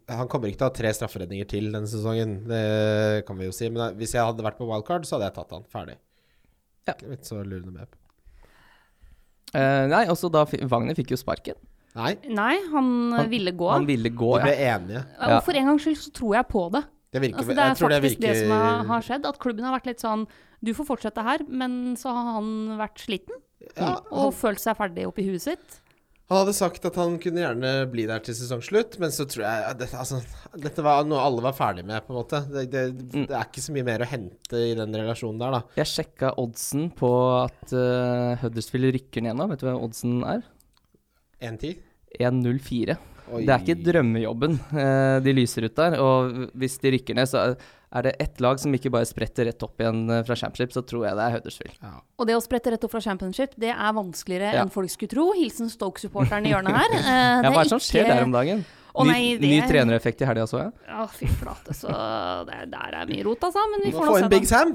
Han 0.10 0.28
kommer 0.28 0.50
ikke 0.50 0.60
til 0.60 0.68
å 0.68 0.72
ha 0.72 0.76
tre 0.76 0.92
strafferedninger 0.98 1.50
til 1.50 1.72
denne 1.72 1.90
sesongen, 1.90 2.40
det 2.50 3.26
kan 3.28 3.38
vi 3.40 3.48
jo 3.48 3.56
si. 3.56 3.70
Men 3.72 3.96
hvis 4.00 4.18
jeg 4.18 4.26
hadde 4.26 4.46
vært 4.46 4.60
på 4.60 4.68
wildcard, 4.70 5.08
så 5.08 5.18
hadde 5.18 5.30
jeg 5.30 5.38
tatt 5.40 5.56
han. 5.56 5.68
Ferdig. 5.72 5.98
Ja. 6.90 6.98
Ikke 6.98 7.24
så 7.28 7.44
lurende 7.44 7.76
med 7.76 7.88
på. 7.88 7.99
Eh, 9.54 9.84
nei, 9.90 10.06
også 10.12 10.30
da 10.32 10.46
Wagner 10.46 10.98
fikk 10.98 11.14
jo 11.16 11.20
sparken. 11.20 11.58
Nei, 11.98 12.14
nei, 12.30 12.56
han, 12.70 12.90
Han- 13.16 13.30
ville 13.32 13.52
gå. 13.58 13.70
Han 13.72 13.88
ville 13.88 14.12
gå, 14.14 14.38
De 14.38 14.46
ble 14.46 14.56
ja. 14.56 14.78
enige. 14.78 15.04
Og 15.26 15.44
for 15.44 15.58
en 15.58 15.72
gangs 15.72 15.84
skyld 15.84 15.98
så 15.98 16.12
tror 16.14 16.36
jeg 16.38 16.48
på 16.52 16.64
det. 16.76 16.84
Det 17.10 17.22
virker 17.24 17.42
Altså, 17.42 17.56
det 17.56 17.64
er 17.64 17.68
Jeg 17.72 17.78
tror 17.80 17.90
det 17.90 18.02
faktisk 18.04 18.20
det, 18.22 18.30
virker 18.30 18.48
som 18.48 18.88
har, 18.94 19.02
skjedd. 19.02 19.26
At 19.26 19.40
klubben 19.42 19.66
har 19.66 19.74
vært 19.80 19.88
litt 19.90 20.00
sånn 20.04 20.28
Du 20.62 20.74
får 20.78 20.86
fortsette 20.86 21.24
her, 21.24 21.40
men 21.48 21.96
så 21.98 22.14
har 22.14 22.34
han 22.36 22.78
vært 22.78 23.00
sliten 23.02 23.40
ja, 23.76 24.00
og 24.12 24.34
følt 24.34 24.60
seg 24.60 24.76
ferdig 24.78 25.06
oppi 25.08 25.24
huet 25.28 25.42
sitt. 25.42 25.80
Han 26.30 26.38
hadde 26.44 26.54
sagt 26.54 26.84
at 26.86 26.98
han 27.02 27.16
kunne 27.22 27.42
gjerne 27.42 27.72
bli 27.90 28.04
der 28.10 28.22
til 28.22 28.36
sesongslutt, 28.38 29.00
men 29.02 29.10
så 29.16 29.26
tror 29.26 29.44
jeg 29.48 29.64
at 29.72 29.80
dette, 29.82 29.98
altså, 29.98 30.20
dette 30.62 30.84
var 30.86 31.08
noe 31.10 31.24
alle 31.26 31.42
var 31.42 31.56
ferdig 31.58 31.82
med, 31.90 32.04
på 32.06 32.14
en 32.14 32.20
måte. 32.20 32.44
Det, 32.54 32.68
det, 32.70 32.84
Mm. 33.10 33.26
det 33.26 33.34
er 33.34 33.48
ikke 33.48 33.64
så 33.66 33.74
mye 33.74 33.88
mer 33.88 34.04
å 34.06 34.10
hente 34.12 34.62
i 34.62 34.76
den 34.78 34.94
relasjonen 34.94 35.40
der, 35.42 35.56
da. 35.58 35.62
Jeg 35.80 35.90
sjekka 35.90 36.34
oddsen 36.38 36.92
på 37.00 37.10
at 37.40 37.74
uh, 37.74 38.38
Huddersfield 38.44 38.94
rykker 38.94 39.26
ned 39.26 39.40
nå. 39.40 39.48
Vet 39.50 39.64
du 39.64 39.68
hva 39.72 39.74
oddsen 39.82 40.20
er? 40.30 40.44
1-10. 41.42 41.80
1,04. 42.20 42.98
Oi. 43.32 43.44
Det 43.46 43.54
er 43.54 43.62
ikke 43.66 43.84
drømmejobben 43.86 44.56
eh, 44.74 45.20
de 45.26 45.34
lyser 45.38 45.68
ut 45.70 45.76
der. 45.78 46.00
Og 46.02 46.50
hvis 46.58 46.80
de 46.82 46.92
rykker 46.96 47.16
ned, 47.20 47.30
så 47.30 47.44
er 47.90 48.06
det 48.06 48.16
ett 48.22 48.42
lag 48.42 48.60
som 48.62 48.74
ikke 48.74 48.92
bare 48.94 49.06
spretter 49.10 49.46
rett 49.50 49.64
opp 49.66 49.80
igjen 49.82 50.04
eh, 50.14 50.24
fra 50.28 50.36
championship, 50.38 50.74
så 50.74 50.82
tror 50.86 51.06
jeg 51.08 51.18
det 51.18 51.24
er 51.28 51.36
Huddersfield. 51.38 51.78
Ja. 51.82 51.94
Og 52.22 52.28
det 52.30 52.36
å 52.38 52.42
sprette 52.46 52.74
rett 52.74 52.84
opp 52.86 52.92
fra 52.94 53.02
championship, 53.06 53.54
det 53.58 53.72
er 53.74 53.94
vanskeligere 53.98 54.54
Ja. 54.58 54.66
enn 54.66 54.74
folk 54.74 54.90
skulle 54.94 55.10
tro. 55.14 55.30
Hilsen 55.38 55.70
Stoke-supporteren 55.74 56.46
i 56.50 56.54
hjørnet 56.56 56.76
her. 56.82 56.98
Eh, 57.00 57.46
Ja, 57.46 57.50
hva 57.54 57.62
er 57.62 57.70
det 57.70 57.74
som 57.74 57.82
skjer 57.82 58.06
der 58.10 58.24
om 58.26 58.32
dagen? 58.36 58.66
Oh, 59.00 59.06
ny, 59.06 59.12
nei, 59.14 59.26
det 59.38 59.48
ny 59.48 59.58
er- 59.62 59.68
trenereffekt 59.70 60.22
i 60.22 60.26
helga, 60.28 60.48
så 60.50 60.58
jeg. 60.64 60.72
Ja, 60.90 61.04
fy 61.14 61.28
flate, 61.40 61.76
så 61.78 61.94
det, 62.50 62.58
der 62.74 62.96
er 62.98 63.06
mye 63.08 63.22
rot, 63.24 63.46
altså. 63.46 63.62
Men 63.72 63.84
vi 63.86 63.92
får 63.94 64.02
få 64.02 64.10
nå 64.10 64.18
se, 64.18 64.24
inn 64.26 64.34
Big. 64.34 64.48
Sam! 64.50 64.74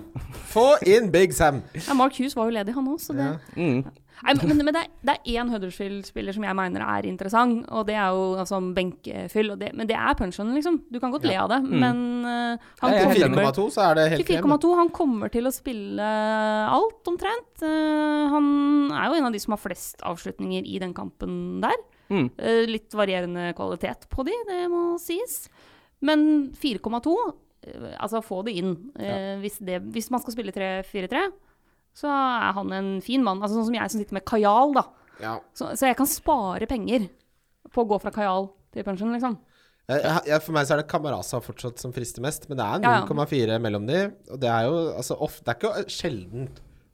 Få 0.52 0.66
inn 0.86 1.10
Big 1.12 1.34
Sam! 1.34 1.58
Ja, 1.74 1.96
Mark 1.98 2.14
Hughes 2.16 2.36
var 2.38 2.46
jo 2.48 2.54
ledig, 2.54 2.74
han 2.78 2.86
òg, 2.88 3.00
så 3.02 3.12
det 3.18 3.26
Ja. 3.26 3.34
Mm. 3.58 3.82
Nei, 4.24 4.34
men, 4.40 4.56
men 4.64 4.72
det 4.74 4.80
er- 4.82 4.92
det 5.04 5.14
er 5.14 5.32
én 5.38 5.50
Huddersfield-spiller 5.52 6.32
som 6.32 6.44
jeg 6.46 6.56
mener 6.56 6.80
er 6.80 7.06
interessant, 7.08 7.66
og 7.70 7.87
det 7.87 7.94
er 8.00 8.08
jo 8.16 8.22
altså, 8.40 8.60
benkefyll. 8.74 9.50
Og 9.52 9.58
det, 9.60 9.68
men 9.76 9.87
det 9.90 9.96
er 9.96 10.14
punchen, 10.16 10.54
liksom. 10.56 10.78
Du 10.90 10.98
kan 11.02 11.12
godt 11.12 11.26
le 11.28 11.34
av 11.37 11.50
det, 11.52 11.58
men 11.68 12.00
uh, 12.24 12.56
han 12.80 12.92
Ja, 12.94 12.96
jeg 12.96 13.02
er 13.02 13.04
kommer- 13.04 13.44
enig. 13.44 13.54
4,2, 13.54 13.66
så 13.76 13.84
er 13.90 13.94
det 14.00 14.06
helt 14.14 14.26
krem. 14.30 14.48
24,2. 14.56 14.72
Han 14.80 14.88
kommer 14.96 15.28
til 15.34 15.44
å 15.44 15.52
spille 15.52 16.08
alt, 16.72 17.02
omtrent. 17.12 17.62
Uh, 17.62 18.24
han 18.32 18.48
er 18.96 19.06
jo 19.12 19.18
en 19.20 19.28
av 19.28 19.32
de 19.37 19.42
som 19.44 19.52
har 19.56 19.62
flest 19.62 20.00
avslutninger 20.02 20.64
i 20.66 20.78
den 20.82 20.94
kampen 20.96 21.60
der. 21.64 21.76
Mm. 22.10 22.30
Uh, 22.40 22.64
litt 22.68 22.92
varierende 22.96 23.50
kvalitet 23.56 24.08
på 24.12 24.24
de, 24.28 24.32
det 24.48 24.64
må 24.72 24.94
sies. 25.00 25.48
Men 26.04 26.50
4,2, 26.60 27.12
eh, 27.64 27.94
altså 27.96 28.20
få 28.24 28.42
det 28.44 28.52
inn. 28.60 28.74
Eh, 29.00 29.38
hvis, 29.40 29.56
det, 29.64 29.78
hvis 29.94 30.10
man 30.12 30.20
skal 30.20 30.34
spille 30.34 30.52
3-4-3, 30.52 31.22
så 31.94 32.11
er 32.11 32.52
han 32.57 32.74
en 32.74 32.92
fin 33.04 33.22
mann. 33.24 33.40
Altså 33.42 33.61
Sånn 33.61 33.70
som 33.70 33.78
jeg 33.78 33.92
som 33.92 34.02
sitter 34.02 34.18
med 34.18 34.26
Kajal, 34.28 34.74
da. 34.76 34.85
Ja. 35.22 35.35
Så, 35.54 35.70
så 35.78 35.88
jeg 35.90 35.98
kan 35.98 36.11
spare 36.11 36.68
penger 36.70 37.09
på 37.74 37.85
å 37.85 37.90
gå 37.94 37.98
fra 38.02 38.12
Kajal 38.14 38.48
til 38.74 38.87
pensjon, 38.87 39.14
liksom. 39.14 39.38
Jeg, 39.85 40.00
jeg, 40.30 40.40
for 40.40 40.57
meg 40.57 40.64
så 40.64 40.74
er 40.74 40.80
det 40.80 40.88
Kamaraza 40.88 41.42
fortsatt 41.44 41.83
som 41.83 41.92
frister 41.92 42.24
mest, 42.24 42.46
men 42.48 42.57
det 42.57 42.64
er 42.64 42.87
Ja, 42.87 42.94
ja. 43.02 43.09
0,4 43.09 43.59
mellom 43.61 43.85
de. 43.88 44.07
Og 44.33 44.40
det 44.40 44.48
er 44.48 44.70
jo 44.70 44.78
altså 44.94 45.18
ofte 45.20 45.44
Det 45.44 45.52
er 45.52 45.61
ikke 45.61 45.92
sjelden 45.92 46.48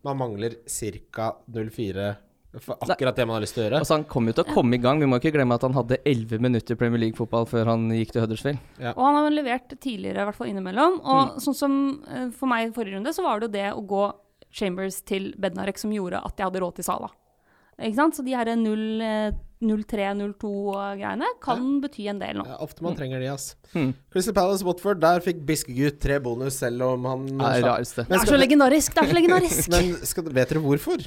man 0.07 0.19
mangler 0.19 0.57
ca. 0.65 1.31
0,4 1.47 2.11
for 2.59 2.75
akkurat 2.83 3.15
det 3.15 3.27
man 3.29 3.37
har 3.37 3.45
lyst 3.45 3.55
til 3.55 3.63
å 3.63 3.67
gjøre. 3.69 3.79
Altså, 3.85 3.95
han 3.95 4.05
kom 4.11 4.27
jo 4.27 4.33
til 4.35 4.43
å 4.43 4.55
komme 4.57 4.75
i 4.75 4.81
gang. 4.83 4.99
Vi 4.99 5.07
må 5.07 5.21
ikke 5.21 5.31
glemme 5.37 5.55
at 5.55 5.63
han 5.63 5.77
hadde 5.77 6.01
11 6.03 6.43
minutter 6.43 6.79
Premier 6.81 6.99
League-fotball 7.05 7.47
før 7.47 7.71
han 7.71 7.85
gikk 7.95 8.17
til 8.17 8.25
Huddersfield. 8.25 8.59
Og 8.91 9.05
han 9.05 9.19
har 9.21 9.31
levert 9.31 9.77
tidligere, 9.77 10.25
i 10.25 10.27
hvert 10.27 10.39
fall 10.41 10.51
innimellom. 10.51 10.97
Og 10.99 11.37
sånn 11.45 11.55
som 11.55 11.77
eh, 12.11 12.27
for 12.35 12.51
meg 12.51 12.67
i 12.67 12.73
forrige 12.75 12.99
runde, 12.99 13.15
så 13.15 13.23
var 13.23 13.39
det 13.39 13.51
jo 13.51 13.55
det 13.55 13.69
å 13.71 13.85
gå 13.93 14.03
Chambers 14.51 15.03
til 15.07 15.35
Bednarek 15.41 15.79
som 15.81 15.93
gjorde 15.95 16.19
at 16.25 16.39
jeg 16.39 16.47
hadde 16.49 16.63
råd 16.65 16.75
til 16.79 16.85
Sala. 16.87 17.09
Ikke 17.81 17.97
sant? 17.97 18.17
Så 18.17 18.23
de 18.27 18.35
her 18.37 18.47
0-3-0-2-greiene 18.51 21.29
kan 21.45 21.81
bety 21.81 22.03
en 22.13 22.21
del 22.21 22.37
nå. 22.41 22.45
Ja, 22.51 22.57
ofte 22.65 22.81
man 22.85 22.97
trenger 22.99 23.19
de, 23.23 23.29
ass. 23.33 23.45
Mm. 23.73 23.91
Crystal 24.13 24.37
Palace 24.37 24.65
Watford, 24.67 24.99
der 25.01 25.19
fikk 25.25 25.39
Biskegutt 25.49 25.99
tre 26.03 26.17
bonus, 26.21 26.55
selv 26.61 26.79
om 26.91 27.01
han 27.09 27.21
Det 27.31 27.37
er 27.41 27.45
det. 27.65 27.73
Det 27.97 28.17
er 28.19 28.27
så 28.29 28.41
legendarisk! 28.41 28.91
Det 28.95 29.01
er 29.03 29.09
så 29.09 29.17
legendarisk! 29.17 29.69
Men 29.75 29.85
skal, 30.13 30.23
vet 30.29 30.49
dere 30.53 30.63
hvorfor? 30.65 30.99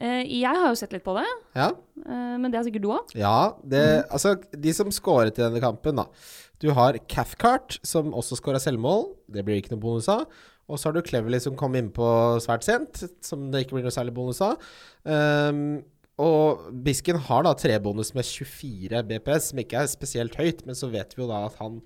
Uh, 0.00 0.24
jeg 0.24 0.48
har 0.48 0.68
jo 0.70 0.76
sett 0.80 0.92
litt 0.96 1.04
på 1.04 1.12
det, 1.18 1.28
Ja, 1.58 1.68
uh, 1.76 2.36
men 2.40 2.48
det 2.48 2.56
har 2.56 2.64
sikkert 2.64 2.84
du 2.86 2.90
òg. 2.94 3.04
ja 3.20 3.52
det, 3.68 4.08
altså 4.08 4.32
de 4.48 4.72
som 4.72 4.88
scoret 4.94 5.36
i 5.36 5.42
denne 5.42 5.60
kampen, 5.60 5.96
da. 6.00 6.04
Du 6.60 6.70
har 6.76 6.92
Cathcart, 7.08 7.78
som 7.84 8.14
også 8.16 8.36
scora 8.38 8.58
selvmål. 8.60 9.06
Det 9.32 9.44
blir 9.44 9.56
ikke 9.60 9.72
noe 9.74 9.82
bonus 9.82 10.08
av. 10.12 10.20
Og 10.70 10.78
så 10.78 10.88
har 10.88 10.96
du 10.96 11.02
Cleverly, 11.04 11.40
som 11.42 11.56
kom 11.58 11.74
innpå 11.78 12.06
svært 12.44 12.66
sent, 12.66 13.02
som 13.26 13.48
det 13.50 13.64
ikke 13.64 13.76
blir 13.78 13.88
noe 13.88 13.94
særlig 13.94 14.14
bonus 14.16 14.40
av. 14.46 14.60
Um, 15.04 15.80
og 16.20 16.66
Bisken 16.84 17.18
har 17.28 17.46
da 17.46 17.54
tre 17.56 17.78
bonus 17.82 18.12
med 18.16 18.26
24 18.28 19.00
BPS, 19.08 19.50
som 19.50 19.62
ikke 19.62 19.80
er 19.82 19.90
spesielt 19.90 20.36
høyt, 20.38 20.66
men 20.68 20.76
så 20.78 20.90
vet 20.92 21.16
vi 21.16 21.24
jo 21.24 21.30
da 21.30 21.46
at 21.48 21.56
han 21.62 21.80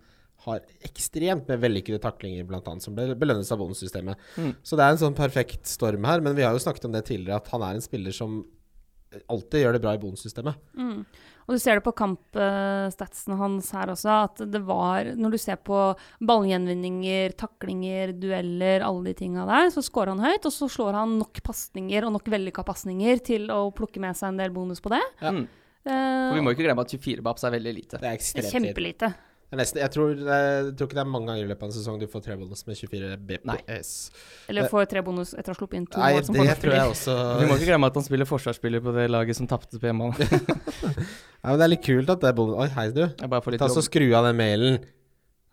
har 0.45 0.65
ekstremt 0.85 1.49
med 1.49 1.63
vellykkede 1.63 2.01
taklinger, 2.03 2.45
blant 2.49 2.67
annet, 2.69 2.85
som 2.85 2.97
bel- 2.97 3.15
belønnes 3.17 3.53
av 3.55 3.63
bonussystemet. 3.63 4.21
Mm. 4.37 4.51
Så 4.67 4.77
det 4.77 4.85
er 4.85 4.97
en 4.97 5.01
sånn 5.01 5.17
perfekt 5.17 5.71
storm 5.71 6.05
her, 6.05 6.21
men 6.25 6.37
vi 6.37 6.45
har 6.45 6.53
jo 6.53 6.61
snakket 6.61 6.89
om 6.89 6.93
det 6.97 7.07
tidligere, 7.09 7.39
at 7.41 7.49
han 7.55 7.65
er 7.65 7.79
en 7.79 7.85
spiller 7.85 8.13
som 8.17 8.43
alltid 9.31 9.63
gjør 9.63 9.77
det 9.77 9.83
bra 9.85 9.95
i 9.95 10.03
bonussystemet. 10.03 10.59
Mm. 10.77 11.05
Og 11.45 11.55
du 11.57 11.61
ser 11.61 11.77
det 11.77 11.85
på 11.85 11.93
kampstatsene 11.97 13.37
hans 13.41 13.71
her 13.77 13.93
også, 13.93 14.15
at 14.29 14.45
det 14.51 14.63
var 14.65 15.11
Når 15.19 15.35
du 15.35 15.39
ser 15.41 15.57
på 15.61 15.81
ballgjenvinninger, 16.25 17.35
taklinger, 17.37 18.15
dueller, 18.17 18.85
alle 18.87 19.11
de 19.11 19.15
tinga 19.19 19.45
der, 19.49 19.69
så 19.75 19.83
scorer 19.85 20.15
han 20.15 20.25
høyt, 20.25 20.47
og 20.49 20.55
så 20.55 20.69
slår 20.73 20.97
han 21.01 21.19
nok 21.21 21.43
pasninger 21.45 22.07
og 22.07 22.15
nok 22.17 22.31
vellykka 22.33 22.65
pasninger 22.67 23.21
til 23.25 23.51
å 23.53 23.69
plukke 23.77 24.01
med 24.03 24.17
seg 24.17 24.33
en 24.33 24.41
del 24.41 24.55
bonus 24.55 24.81
på 24.85 24.93
det. 24.95 25.03
Ja. 25.21 25.35
Mm. 25.35 25.45
Eh, 25.85 26.31
Og 26.31 26.39
vi 26.39 26.41
må 26.47 26.55
ikke 26.55 26.65
glemme 26.65 26.81
at 26.87 26.95
24 26.97 27.23
babs 27.25 27.45
er 27.45 27.53
veldig 27.59 27.75
lite. 27.77 28.01
Det 28.01 28.09
er 28.09 28.17
ekstremt 28.17 28.47
lite. 28.49 28.55
Kjempelite. 28.57 29.13
Er 29.13 29.34
nesten, 29.55 29.79
jeg, 29.83 29.91
tror, 29.95 30.15
jeg 30.17 30.71
tror 30.75 30.89
ikke 30.89 30.97
det 30.99 31.03
er 31.05 31.11
mange 31.13 31.29
ganger 31.31 31.45
i 31.45 31.49
løpet 31.51 31.63
av 31.63 31.69
en 31.71 31.75
sesong 31.77 31.99
du 32.01 32.07
får 32.11 32.25
tre 32.25 32.37
bonus 32.41 32.65
med 32.67 32.79
24 32.81 33.11
BPS. 33.29 33.91
Eller 34.51 34.69
får 34.73 34.89
tre 34.91 35.03
bonus 35.07 35.35
etter 35.37 35.53
å 35.53 35.55
ha 35.55 35.59
sluppet 35.61 35.79
inn 35.79 35.87
to 35.87 36.01
Nei, 36.01 36.09
mål 36.17 36.25
som 36.27 36.39
det 36.41 36.57
tror 36.65 36.75
jeg 36.75 36.95
også 36.95 37.15
Du 37.41 37.45
må 37.51 37.59
ikke 37.61 37.69
glemme 37.71 37.91
at 37.93 37.99
han 38.01 38.07
spiller 38.09 38.31
forsvarsspiller 38.31 38.83
på 38.85 38.95
det 38.97 39.07
laget 39.13 39.39
som 39.39 39.47
tapte 39.51 39.79
på 39.79 39.91
hjemmebane. 39.91 40.27
Ja, 41.45 41.53
men 41.53 41.59
Det 41.61 41.65
er 41.67 41.73
litt 41.75 41.85
kult 41.85 42.09
at 42.15 42.23
det 42.25 42.31
er 42.33 42.37
bonus 42.39 42.57
Oi, 42.65 42.69
hei, 42.73 42.87
du. 42.97 43.03
Jeg 43.05 43.29
bare 43.29 43.45
får 43.45 43.53
litt 43.55 43.61
Ta 43.61 43.69
så. 43.69 43.83
Skru 43.85 44.07
av 44.17 44.25
den 44.31 44.39
mailen. 44.41 44.79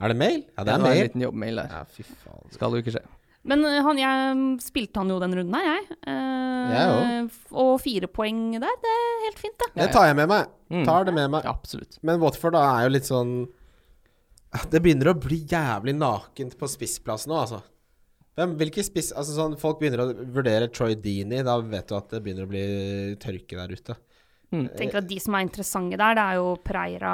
Er 0.02 0.14
det 0.14 0.18
mail? 0.18 0.38
Ja, 0.56 0.64
det 0.64 0.72
er 0.72 0.78
Det 0.80 0.86
var 0.88 0.96
en 0.96 1.04
liten 1.10 1.26
jobbmail 1.28 1.60
der. 1.62 1.74
Ja, 1.76 1.82
fy 1.92 2.06
faen. 2.08 2.46
Skal 2.56 2.78
jo 2.78 2.82
ikke 2.82 2.94
skje. 2.96 3.04
Men 3.52 3.66
eh, 3.66 3.80
han, 3.82 3.98
jeg 3.98 4.42
spilte 4.62 5.02
han 5.02 5.10
jo 5.10 5.18
den 5.22 5.34
runden 5.34 5.56
her, 5.58 5.68
jeg. 5.68 5.98
Eh, 6.10 6.72
Jeg 6.72 7.30
og 7.58 7.72
fire 7.82 8.08
poeng 8.10 8.42
der, 8.62 8.76
det 8.84 8.92
er 8.98 9.24
helt 9.26 9.40
fint, 9.42 9.56
det. 9.62 9.70
Det 9.82 9.88
tar 9.96 10.08
jeg 10.12 10.18
med 10.20 10.30
meg. 10.30 10.52
Mm. 10.72 10.84
Tar 10.88 11.08
det 11.10 11.14
med 11.18 11.32
meg. 11.34 11.48
Absolutt. 11.50 11.98
Men 12.06 12.22
Watford 12.22 12.54
da 12.56 12.62
er 12.78 12.86
jo 12.86 12.94
litt 12.96 13.10
sånn 13.10 13.34
Det 14.72 14.82
begynner 14.84 15.12
å 15.12 15.20
bli 15.20 15.42
jævlig 15.48 15.94
nakent 15.96 16.58
på 16.60 16.68
spissplass 16.68 17.28
nå, 17.30 17.38
altså. 17.40 17.62
Hvem, 18.36 18.56
hvilke 18.60 18.84
spiss 18.84 19.10
Altså 19.12 19.34
sånn 19.36 19.58
Folk 19.60 19.82
begynner 19.82 20.06
å 20.06 20.12
vurdere 20.32 20.70
Troy 20.72 20.96
Deeney. 20.96 21.44
Da 21.44 21.58
vet 21.60 21.90
du 21.90 21.98
at 21.98 22.14
det 22.14 22.22
begynner 22.24 22.48
å 22.48 22.52
bli 22.52 22.64
tørke 23.22 23.60
der 23.60 23.76
ute. 23.76 23.98
Jeg 24.52 24.74
tenker 24.76 25.00
at 25.00 25.08
De 25.08 25.18
som 25.24 25.36
er 25.38 25.46
interessante 25.46 26.00
der, 26.00 26.16
det 26.18 26.24
er 26.24 26.40
jo 26.42 26.48
Pereira 26.60 27.14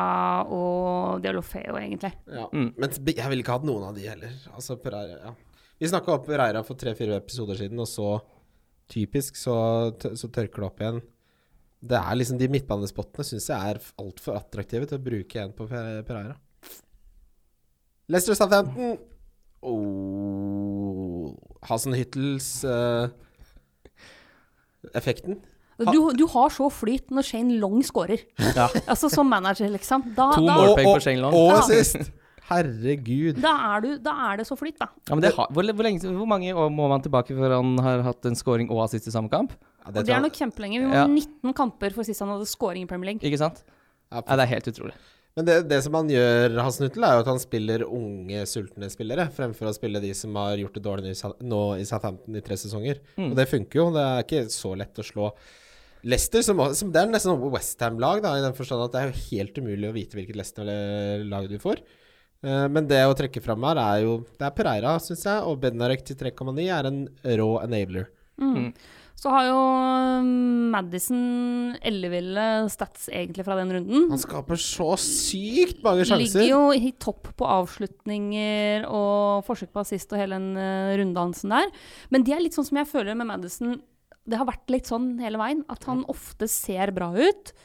og 0.53 1.19
Diolofeo, 1.21 1.75
egentlig. 1.77 2.09
Ja. 2.33 2.47
Mm. 2.49 2.71
Men 2.73 2.95
jeg 2.95 3.29
ville 3.29 3.43
ikke 3.43 3.57
hatt 3.59 3.67
noen 3.67 3.85
av 3.91 3.97
de 3.97 4.07
heller. 4.09 4.33
Altså 4.57 4.79
Pereira, 4.81 5.19
ja. 5.29 5.35
Vi 5.77 5.91
snakka 5.91 6.15
opp 6.15 6.25
Pereira 6.25 6.63
for 6.65 6.79
tre-fire 6.81 7.19
episoder 7.21 7.59
siden, 7.59 7.77
og 7.77 7.85
så 7.89 8.15
typisk 8.89 9.37
så, 9.37 9.57
så 9.93 10.31
tørker 10.33 10.63
det 10.63 10.69
opp 10.71 10.81
igjen. 10.81 10.99
Det 11.87 11.99
er 11.99 12.17
liksom 12.17 12.39
De 12.41 12.49
midtbanespottene 12.49 13.27
syns 13.27 13.51
jeg 13.51 13.73
er 13.75 13.83
altfor 14.01 14.39
attraktive 14.39 14.89
til 14.89 14.97
å 14.97 15.05
bruke 15.05 15.37
igjen 15.37 15.53
på 15.53 15.69
Pereira. 15.69 16.39
Leicester 18.07 18.35
Southampton 18.39 18.97
oh. 19.61 21.33
Hasenhyttels 21.67 22.63
uh, 22.63 23.09
Effekten. 24.95 25.41
Du, 25.77 25.99
du 26.17 26.23
har 26.31 26.49
så 26.55 26.69
flyt 26.73 27.11
når 27.13 27.25
Shane 27.27 27.57
Long 27.61 27.83
scorer. 27.85 28.23
Ja. 28.55 28.69
Altså 28.89 29.09
Som 29.13 29.27
manager, 29.29 29.67
liksom. 29.69 30.07
Da, 30.17 30.31
To 30.33 30.41
Målpoeng 30.45 30.87
for 30.95 31.03
Shane 31.03 31.21
Long. 31.21 31.35
og 31.35 31.51
Ja. 31.57 31.61
sist! 31.67 32.09
Herregud. 32.47 33.41
da, 33.43 33.51
er 33.75 33.81
du, 33.83 33.89
da 33.99 34.13
er 34.29 34.37
det 34.39 34.45
så 34.47 34.55
flyt, 34.55 34.77
da. 34.79 34.85
Ja, 35.09 35.17
men 35.17 35.25
det 35.25 35.33
har, 35.35 35.49
hvor, 35.51 35.67
hvor, 35.67 35.83
lenge, 35.83 35.99
hvor 36.07 36.29
mange 36.31 36.53
år 36.55 36.69
må 36.71 36.85
man 36.87 37.03
tilbake 37.03 37.35
før 37.35 37.57
han 37.57 37.73
har 37.83 38.05
hatt 38.05 38.23
en 38.29 38.39
scoring 38.39 38.69
og 38.71 38.85
assist 38.85 39.09
i 39.11 39.11
samme 39.11 39.27
kamp? 39.27 39.51
Ja, 39.83 39.89
Og 39.91 39.97
det 40.07 40.13
er 40.15 40.23
nok 40.23 40.37
kjempelenge. 40.39 40.79
Vi 40.79 40.87
må 40.87 40.95
Ja. 40.95 41.03
19 41.11 41.51
kamper 41.57 41.91
for 41.91 42.07
sist 42.07 42.23
han 42.23 42.31
hadde 42.31 42.47
scoring 42.47 42.87
i 42.87 42.87
Premier 42.87 43.11
League. 43.11 43.27
Ikke 43.27 43.41
sant? 43.41 43.65
Ja, 44.15 44.23
det 44.23 44.45
er 44.47 44.53
helt 44.55 44.71
utrolig. 44.71 44.95
Men 45.37 45.45
det, 45.45 45.55
det 45.69 45.77
som 45.85 45.93
han 45.93 46.07
gjør, 46.09 46.55
Hasenhuttel, 46.65 47.03
er 47.05 47.13
jo 47.13 47.21
at 47.21 47.29
han 47.29 47.39
spiller 47.41 47.83
unge, 47.85 48.41
sultne 48.49 48.89
spillere, 48.89 49.27
fremfor 49.35 49.69
å 49.69 49.75
spille 49.75 50.01
de 50.01 50.09
som 50.17 50.33
har 50.39 50.57
gjort 50.57 50.79
det 50.79 50.85
dårlig 50.87 51.13
nå 51.45 51.61
i 51.77 51.85
Southampton 51.85 52.39
i 52.39 52.41
tre 52.41 52.57
sesonger. 52.57 53.03
Mm. 53.19 53.27
Og 53.29 53.37
det 53.37 53.45
funker 53.51 53.81
jo. 53.83 53.87
Det 53.93 54.05
er 54.07 54.25
ikke 54.25 54.43
så 54.49 54.73
lett 54.81 54.97
å 54.97 55.05
slå 55.05 55.29
Leicester, 56.07 56.41
som, 56.45 56.61
som 56.77 56.89
det 56.93 57.03
er 57.03 57.11
nesten 57.11 57.33
noe 57.33 57.51
Westham-lag, 57.53 58.25
i 58.25 58.43
den 58.43 58.57
forstand 58.57 58.87
at 58.87 58.93
det 58.95 58.99
er 59.03 59.11
jo 59.11 59.23
helt 59.27 59.61
umulig 59.61 59.89
å 59.89 59.95
vite 59.95 60.17
hvilket 60.17 60.37
Leicester-lag 60.39 61.49
du 61.51 61.57
får. 61.61 61.85
Eh, 62.45 62.65
men 62.73 62.89
det 62.89 63.03
å 63.05 63.15
trekke 63.17 63.41
fram 63.41 63.65
her 63.65 63.79
er 63.81 64.03
jo 64.05 64.19
Det 64.37 64.45
er 64.45 64.53
Pereira, 64.57 64.97
syns 65.01 65.25
jeg, 65.25 65.41
og 65.45 65.61
Bednarek 65.61 66.05
til 66.05 66.17
3,9 66.19 66.65
er 66.65 66.89
en 66.89 67.03
rå 67.41 67.51
enabler. 67.63 68.09
Mm. 68.41 68.71
Så 69.17 69.31
har 69.33 69.47
jo 69.47 69.57
um, 69.57 70.67
Madison 70.69 71.73
elleville 71.81 72.43
stats 72.69 73.07
egentlig 73.09 73.47
fra 73.47 73.55
den 73.57 73.71
runden. 73.73 74.05
Han 74.11 74.21
skaper 74.21 74.59
så 74.61 74.91
sykt 75.01 75.81
mange 75.85 76.05
sjanser. 76.05 76.43
Ligger 76.43 76.51
jo 76.51 76.59
i 76.77 76.91
topp 77.01 77.31
på 77.39 77.47
avslutninger 77.49 78.85
og 78.85 79.41
forsøk 79.47 79.73
på 79.73 79.81
assist 79.81 80.13
og 80.13 80.21
hele 80.21 80.37
den 80.37 80.53
uh, 80.61 80.93
runddansen 81.01 81.55
der. 81.55 81.73
Men 82.13 82.27
det 82.27 82.35
er 82.37 82.43
litt 82.45 82.57
sånn 82.57 82.69
som 82.69 82.81
jeg 82.83 82.91
føler 82.91 83.17
med 83.17 83.31
Madison. 83.31 83.79
Det 84.27 84.37
har 84.37 84.49
vært 84.49 84.69
litt 84.69 84.91
sånn 84.91 85.15
hele 85.23 85.41
veien. 85.41 85.65
At 85.73 85.89
han 85.89 86.05
ofte 86.13 86.45
ser 86.51 86.93
bra 86.93 87.09
ut. 87.17 87.55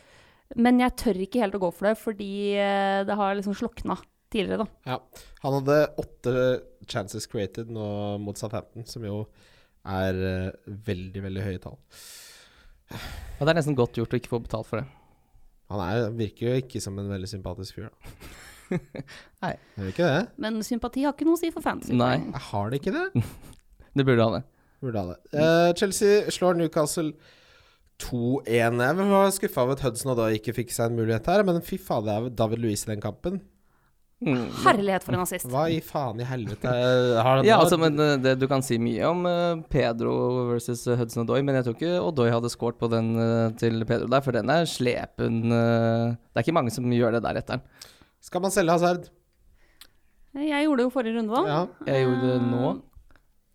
Men 0.56 0.80
jeg 0.80 0.96
tør 1.04 1.20
ikke 1.26 1.44
helt 1.44 1.60
å 1.60 1.64
gå 1.66 1.72
for 1.76 1.90
det, 1.90 1.98
fordi 2.00 2.32
uh, 2.56 3.04
det 3.08 3.20
har 3.20 3.36
liksom 3.36 3.56
slokna 3.60 4.00
tidligere, 4.32 4.64
da. 4.64 4.94
Ja. 4.94 5.24
Han 5.44 5.60
hadde 5.60 5.80
åtte 6.00 6.34
chances 6.88 7.28
created 7.28 7.68
nå 7.72 8.16
mot 8.24 8.40
Southampton, 8.40 8.88
som 8.88 9.04
jo 9.04 9.26
er 9.88 10.18
eh, 10.28 10.72
veldig, 10.86 11.22
veldig 11.24 11.46
høye 11.46 11.62
tall. 11.62 11.78
Og 12.92 13.42
det 13.42 13.52
er 13.52 13.58
nesten 13.58 13.78
godt 13.78 13.98
gjort 13.98 14.14
å 14.14 14.20
ikke 14.20 14.32
få 14.32 14.42
betalt 14.44 14.68
for 14.68 14.82
det. 14.82 14.86
Han 15.72 15.82
er, 15.82 16.08
virker 16.16 16.48
jo 16.50 16.62
ikke 16.62 16.82
som 16.84 16.98
en 17.00 17.10
veldig 17.10 17.30
sympatisk 17.30 17.78
fyr, 17.78 17.88
da. 17.88 18.14
Nei. 19.44 19.52
Gjør 19.76 19.92
ikke 19.92 20.08
det? 20.08 20.22
Men 20.40 20.62
sympati 20.64 21.04
har 21.06 21.14
ikke 21.16 21.28
noe 21.28 21.38
å 21.38 21.42
si 21.42 21.52
for 21.52 21.64
fantasy. 21.64 21.96
Nei. 21.96 22.16
Jeg 22.20 22.44
har 22.48 22.72
det 22.72 22.80
ikke 22.82 22.96
det? 22.96 23.06
Det 23.92 24.06
burde 24.08 24.24
ha 24.24 24.38
det. 24.38 24.44
Burde 24.80 25.00
ha 25.02 25.12
det. 25.12 25.16
Uh, 25.36 25.70
Chelsea 25.76 26.30
slår 26.32 26.56
Newcastle 26.56 27.10
2-1. 28.00 28.78
Jeg 28.80 29.08
var 29.10 29.34
skuffa 29.36 29.66
over 29.66 29.76
at 29.76 29.82
Hudson 29.84 30.14
og 30.14 30.16
da 30.16 30.30
ikke 30.32 30.54
fikk 30.56 30.72
seg 30.72 30.88
en 30.88 30.96
mulighet 30.96 31.28
her, 31.28 31.44
men 31.44 31.60
fy 31.66 31.76
faen, 31.76 32.06
det 32.06 32.14
er 32.14 32.30
David 32.40 32.62
Louise 32.62 32.88
i 32.88 32.94
den 32.94 33.02
kampen. 33.04 33.42
Mm. 34.22 34.42
Herlighet 34.62 35.02
for 35.02 35.16
en 35.16 35.22
nazist. 35.24 35.48
Hva 35.50 35.64
i 35.72 35.80
faen 35.82 36.20
i 36.22 36.26
helvete 36.26 36.70
har 36.70 37.40
det 37.40 37.48
Ja, 37.48 37.56
altså, 37.58 37.78
men 37.80 37.98
eh, 37.98 38.14
det, 38.22 38.36
Du 38.38 38.46
kan 38.50 38.62
si 38.62 38.78
mye 38.78 39.08
om 39.08 39.26
eh, 39.26 39.62
Pedro 39.72 40.12
versus 40.52 40.84
eh, 40.86 40.98
Hudson 41.00 41.24
Odoi, 41.24 41.40
men 41.42 41.58
jeg 41.58 41.66
tror 41.66 41.76
ikke 41.78 41.96
Odoi 42.04 42.28
hadde 42.30 42.52
scoret 42.52 42.78
på 42.78 42.90
den 42.92 43.10
eh, 43.18 43.48
til 43.58 43.82
Pedro 43.88 44.06
der, 44.12 44.22
for 44.22 44.36
den 44.36 44.52
er 44.52 44.68
slepen 44.70 45.42
eh, 45.50 46.14
Det 46.14 46.38
er 46.38 46.46
ikke 46.46 46.56
mange 46.60 46.74
som 46.74 46.86
gjør 46.86 47.18
det 47.18 47.24
der 47.26 47.42
etter 47.42 47.58
den. 47.58 47.90
Skal 48.22 48.44
man 48.44 48.54
selge 48.54 48.78
Hazard? 48.78 49.10
Jeg 50.38 50.64
gjorde 50.64 50.80
det 50.80 50.86
jo 50.86 50.94
forrige 50.94 51.18
runde, 51.18 51.34
da. 51.34 51.42
Ja. 51.50 51.92
Jeg 51.92 52.06
gjorde 52.06 52.30
det 52.30 52.40
nå. 52.46 52.72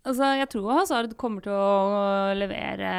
Altså, 0.08 0.32
jeg 0.38 0.50
tror 0.52 0.72
Hazard 0.82 1.16
kommer 1.20 1.44
til 1.48 1.56
å 1.56 2.36
levere 2.38 2.92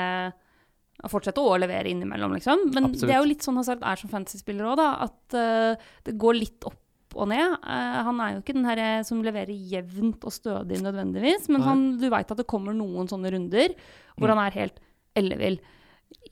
Fortsette 1.07 1.39
å 1.39 1.55
levere 1.61 1.93
innimellom, 1.93 2.33
liksom. 2.35 2.73
Men 2.73 2.89
Absolutt. 2.89 3.07
det 3.07 3.15
er 3.15 3.21
jo 3.23 3.29
litt 3.31 3.45
sånn 3.47 3.59
Hazard 3.61 3.85
er 3.87 4.01
som 4.01 4.11
fantasyspiller 4.11 4.67
òg, 4.67 4.81
da. 4.81 4.89
At 5.07 5.37
uh, 5.39 5.91
det 6.09 6.17
går 6.19 6.41
litt 6.41 6.67
opp 6.67 6.81
og 7.17 7.29
ned. 7.31 7.55
Uh, 7.65 7.99
han 8.09 8.21
er 8.21 8.35
jo 8.35 8.43
ikke 8.43 8.57
den 8.57 8.67
her 8.69 8.81
eh, 8.83 9.03
som 9.07 9.23
leverer 9.25 9.53
jevnt 9.55 10.25
og 10.29 10.35
stødig 10.35 10.81
nødvendigvis, 10.85 11.49
men 11.49 11.65
han, 11.65 11.85
du 12.01 12.09
veit 12.13 12.31
at 12.31 12.41
det 12.41 12.49
kommer 12.51 12.77
noen 12.77 13.09
sånne 13.09 13.33
runder 13.33 13.73
hvor 14.19 14.29
Mm. 14.29 14.35
han 14.35 14.41
er 14.47 14.59
helt 14.59 14.81
ellevill. 15.17 15.61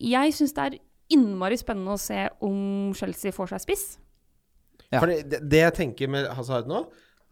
Jeg 0.01 0.35
syns 0.35 0.53
det 0.57 0.65
er 0.65 0.79
innmari 1.15 1.57
spennende 1.57 1.95
å 1.95 2.01
se 2.01 2.29
om 2.43 2.93
Chelsea 2.99 3.33
får 3.33 3.53
seg 3.55 3.63
spiss. 3.63 3.85
Ja. 4.91 5.01
For 5.01 5.07
det, 5.11 5.41
det 5.47 5.61
jeg 5.63 5.75
tenker 5.75 6.11
med 6.11 6.27
Hazard 6.35 6.67
nå, 6.71 6.85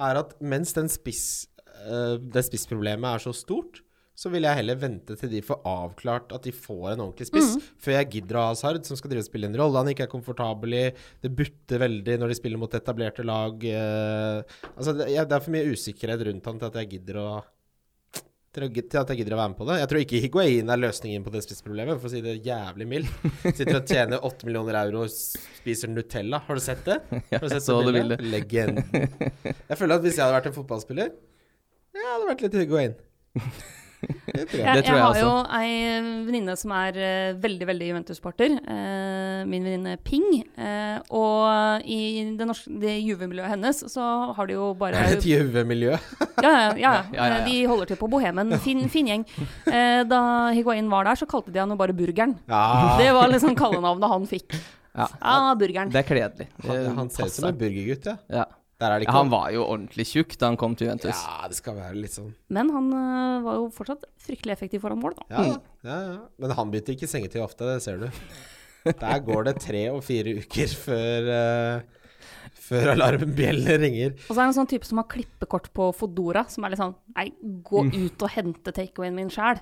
er 0.02 0.20
at 0.22 0.34
mens 0.42 0.72
den 0.74 0.88
spiss, 0.90 1.46
uh, 1.86 2.16
det 2.18 2.44
spissproblemet 2.46 3.16
er 3.16 3.24
så 3.26 3.34
stort, 3.34 3.82
så 4.14 4.30
vil 4.30 4.46
jeg 4.46 4.60
heller 4.60 4.78
vente 4.78 5.16
til 5.18 5.30
de 5.32 5.40
får 5.42 5.64
avklart 5.66 6.34
at 6.36 6.44
de 6.46 6.52
får 6.54 6.92
en 6.92 7.02
ordentlig 7.08 7.26
spiss, 7.26 7.56
før 7.82 7.96
jeg 7.96 8.10
gidder 8.12 8.38
å 8.38 8.44
ha 8.44 8.52
Hazard, 8.52 8.84
som 8.86 8.98
skal 8.98 9.10
drive 9.10 9.24
og 9.24 9.26
spille 9.26 9.50
en 9.50 9.58
rolle 9.58 9.80
han 9.82 9.90
ikke 9.90 10.06
er 10.06 10.12
komfortabel 10.12 10.76
i. 10.78 10.84
Det 11.24 11.32
butter 11.34 11.82
veldig 11.82 12.20
når 12.22 12.30
de 12.30 12.36
spiller 12.38 12.62
mot 12.62 12.76
etablerte 12.78 13.26
lag. 13.26 13.66
Uh, 13.66 14.70
altså, 14.76 14.94
det, 14.94 15.10
jeg, 15.16 15.26
det 15.26 15.36
er 15.36 15.44
for 15.48 15.56
mye 15.56 15.74
usikkerhet 15.74 16.24
rundt 16.30 16.46
han 16.50 16.62
til 16.62 16.70
at 16.70 16.80
jeg 16.80 16.92
gidder 16.94 17.20
å 17.24 17.28
til, 18.54 18.68
å, 18.68 18.70
til 18.70 19.00
at 19.00 19.10
jeg 19.10 19.20
gidder 19.20 19.34
å 19.34 19.40
være 19.40 19.50
med 19.50 19.58
på 19.58 19.66
det. 19.66 19.80
Jeg 19.80 19.90
tror 19.90 20.02
ikke 20.04 20.22
Higuain 20.22 20.70
er 20.70 20.78
løsningen 20.78 21.26
på 21.26 21.34
det 21.34 21.42
spissproblemet, 21.42 21.98
for 21.98 22.06
å 22.06 22.14
si 22.14 22.22
det 22.22 22.36
jævlig 22.46 22.86
mildt. 22.94 23.28
Sitter 23.48 23.80
og 23.80 23.90
tjener 23.90 24.26
8 24.30 24.46
millioner 24.46 24.78
euro 24.84 25.04
og 25.08 25.10
spiser 25.10 25.90
Nutella. 25.90 26.44
Har 26.46 26.60
du 26.60 26.62
sett 26.62 26.86
det? 26.86 27.00
Ja, 27.32 27.40
Har 27.40 27.48
du 27.48 27.54
sett 27.56 27.66
så 27.66 27.80
det 27.82 27.96
bildet. 27.98 28.22
Legenden. 28.22 29.08
Jeg 29.42 29.80
føler 29.80 29.98
at 29.98 30.06
hvis 30.06 30.20
jeg 30.20 30.22
hadde 30.22 30.36
vært 30.38 30.52
en 30.52 30.58
fotballspiller 30.60 31.16
Jeg 31.98 32.12
hadde 32.12 32.28
vært 32.30 32.46
litt 32.46 32.60
Higuain. 32.62 33.00
Det 34.04 34.44
tror 34.50 34.58
jeg. 34.58 34.64
Jeg, 34.64 34.76
jeg 34.76 34.84
jeg 34.88 35.02
har 35.02 35.18
jo 35.20 35.32
ei 35.58 35.70
venninne 36.26 36.56
som 36.58 36.72
er 36.76 36.98
uh, 36.98 37.40
veldig 37.42 37.68
veldig 37.70 37.90
Juventus-sporter. 37.90 38.56
Uh, 38.66 39.42
min 39.50 39.66
venninne 39.66 39.96
Ping. 40.04 40.26
Uh, 40.58 40.98
og 41.14 41.84
i 41.86 42.24
det, 42.38 42.48
norske, 42.48 42.72
det 42.82 42.96
Juve-miljøet 43.02 43.54
hennes 43.54 43.84
så 43.92 44.08
har 44.36 44.50
de 44.50 44.56
jo 44.56 44.72
bare 44.78 45.02
et 45.14 45.26
Juve-miljø? 45.28 45.96
Ja, 46.44 46.50
ja, 46.50 46.70
ja, 46.76 46.76
Ja, 46.76 47.02
ja, 47.14 47.26
ja. 47.38 47.42
De 47.46 47.54
holder 47.70 47.88
til 47.88 47.98
på 48.00 48.08
Bohemen. 48.10 48.52
Fin, 48.64 48.82
fin 48.92 49.08
gjeng. 49.08 49.22
Eh, 49.70 50.02
da 50.08 50.20
Higuain 50.54 50.90
var 50.92 51.06
der, 51.08 51.18
så 51.18 51.28
kalte 51.30 51.52
de 51.54 51.62
han 51.62 51.72
jo 51.72 51.78
bare 51.80 51.94
Burgeren. 51.96 52.34
Ja. 52.50 52.96
Det 53.00 53.10
var 53.16 53.30
liksom 53.32 53.56
kallenavnet 53.58 54.10
han 54.10 54.26
fikk. 54.28 54.56
Ja. 54.94 55.08
Ja, 55.20 55.54
Burgeren. 55.58 55.90
Det 55.94 56.02
er 56.02 56.08
kledelig. 56.08 56.48
Han, 56.66 56.98
han 56.98 57.10
ser 57.10 57.30
ut 57.30 57.36
som 57.38 57.48
en 57.48 57.58
burgergutt, 57.58 58.10
ja. 58.12 58.16
ja. 58.42 58.44
Er 58.82 59.04
ja, 59.04 59.12
Han 59.14 59.30
var 59.30 59.52
jo 59.54 59.62
ordentlig 59.62 60.06
tjukk 60.10 60.34
da 60.40 60.48
han 60.50 60.56
kom 60.58 60.74
til 60.74 60.88
Juventus. 60.88 61.14
Ja, 61.14 61.46
det 61.48 61.56
skal 61.60 61.76
være 61.78 61.94
litt 61.94 62.16
sånn 62.16 62.32
Men 62.52 62.72
han 62.74 62.88
uh, 62.90 63.44
var 63.44 63.60
jo 63.60 63.68
fortsatt 63.72 64.02
fryktelig 64.24 64.56
effektiv 64.56 64.82
foran 64.82 64.98
mål, 65.00 65.14
da. 65.20 65.26
Ja, 65.30 65.44
ja, 65.86 65.98
ja. 66.08 66.16
Men 66.42 66.54
han 66.58 66.72
bytter 66.72 66.96
ikke 66.96 67.08
sengetid 67.10 67.44
ofte, 67.44 67.68
det 67.70 67.84
ser 67.84 68.02
du. 68.02 68.08
Der 68.84 69.20
går 69.24 69.46
det 69.46 69.54
tre 69.64 69.84
og 69.94 70.02
fire 70.04 70.34
uker 70.42 70.74
før 70.76 71.30
uh, 71.30 72.02
Før 72.64 72.90
alarmbjellene 72.94 73.76
ringer. 73.80 74.14
Og 74.26 74.32
så 74.32 74.38
er 74.38 74.42
det 74.42 74.50
en 74.50 74.58
sånn 74.58 74.70
type 74.70 74.88
som 74.88 75.00
har 75.00 75.08
klippekort 75.12 75.70
på 75.76 75.88
Fodora, 75.96 76.46
som 76.50 76.64
er 76.64 76.74
litt 76.74 76.80
sånn 76.80 76.96
Nei, 77.14 77.28
gå 77.64 77.84
ut 77.92 78.24
og 78.24 78.32
hente 78.32 78.72
takeawayen 78.74 79.16
min 79.16 79.30
sjæl. 79.32 79.60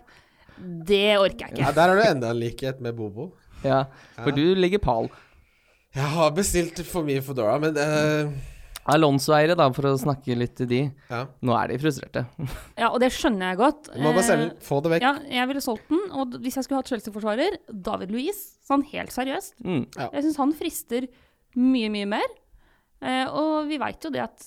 Det 0.57 1.19
orker 1.19 1.49
jeg 1.49 1.57
ikke. 1.57 1.65
Ja, 1.65 1.73
Der 1.75 1.91
har 1.91 1.99
du 1.99 2.05
enda 2.07 2.31
en 2.31 2.41
likhet 2.41 2.81
med 2.85 2.97
Bobo. 2.97 3.33
Ja, 3.63 3.85
for 4.19 4.35
du 4.35 4.55
ligger 4.59 4.83
pal. 4.83 5.11
Jeg 5.93 6.09
har 6.15 6.31
bestilt 6.35 6.81
for 6.89 7.05
mye 7.07 7.23
Fodora, 7.25 7.59
men 7.61 7.77
eh, 7.79 8.31
Alonso-eiere, 8.91 9.55
da, 9.59 9.69
for 9.75 9.87
å 9.87 9.95
snakke 10.01 10.35
litt 10.35 10.57
til 10.59 10.67
de. 10.71 10.81
Ja. 11.11 11.21
Nå 11.47 11.55
er 11.55 11.71
de 11.71 11.79
frustrerte. 11.83 12.25
Ja, 12.83 12.89
og 12.91 12.99
det 13.03 13.13
skjønner 13.15 13.53
jeg 13.53 13.61
godt. 13.61 13.91
Du 13.95 14.01
må 14.03 14.11
bare 14.17 14.25
selge 14.27 14.47
Eh, 14.49 14.53
den. 14.57 14.65
Få 14.67 14.81
det 14.83 14.91
vekk. 14.97 15.05
Ja, 15.07 15.13
jeg 15.39 15.49
ville 15.53 15.63
solgt 15.63 15.89
den. 15.93 16.03
Og 16.19 16.35
hvis 16.43 16.57
jeg 16.59 16.67
skulle 16.67 16.81
hatt 16.83 16.91
Chelsea-forsvarer, 16.91 17.59
David 17.71 18.11
Luiz, 18.15 18.41
sånn 18.67 18.83
helt 18.91 19.15
seriøst. 19.15 19.55
Mm. 19.63 19.85
Jeg 20.01 20.25
syns 20.27 20.41
han 20.43 20.55
frister 20.59 21.07
mye, 21.55 21.93
mye 21.95 22.09
mer. 22.17 22.35
Eh, 23.03 23.27
og 23.31 23.67
vi 23.71 23.79
veit 23.83 24.03
jo 24.07 24.11
det 24.15 24.23
at 24.23 24.45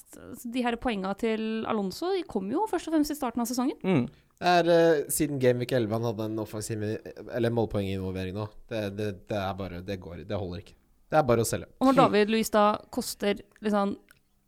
de 0.47 0.61
her 0.63 0.77
poenga 0.79 1.11
til 1.19 1.65
Alonso 1.67 2.13
de 2.15 2.21
kom 2.27 2.47
jo 2.51 2.63
først 2.71 2.87
og 2.87 2.95
fremst 2.95 3.11
i 3.11 3.17
starten 3.17 3.43
av 3.43 3.49
sesongen. 3.49 3.75
Mm. 3.83 4.05
Det 4.35 4.51
er 4.51 4.69
eh, 4.71 5.01
siden 5.11 5.39
Gameweek 5.39 5.71
11 5.75 5.91
han 5.95 6.07
hadde 6.09 6.25
en 6.27 6.39
offensiv 6.43 6.81
Eller 6.83 7.53
målpoenginvolvering 7.55 8.35
nå. 8.35 8.49
Det, 8.67 8.81
det, 8.97 9.09
det 9.31 9.37
er 9.39 9.53
bare 9.55 9.79
Det 9.87 9.95
går 10.03 10.25
Det 10.27 10.35
holder 10.39 10.59
ikke. 10.63 10.75
Det 11.11 11.19
er 11.21 11.27
bare 11.29 11.43
å 11.43 11.47
selge. 11.47 11.69
Og 11.79 11.87
når 11.87 11.95
David 12.01 12.31
Luiz 12.33 12.49
da 12.51 12.63
koster 12.91 13.39
liksom 13.63 13.93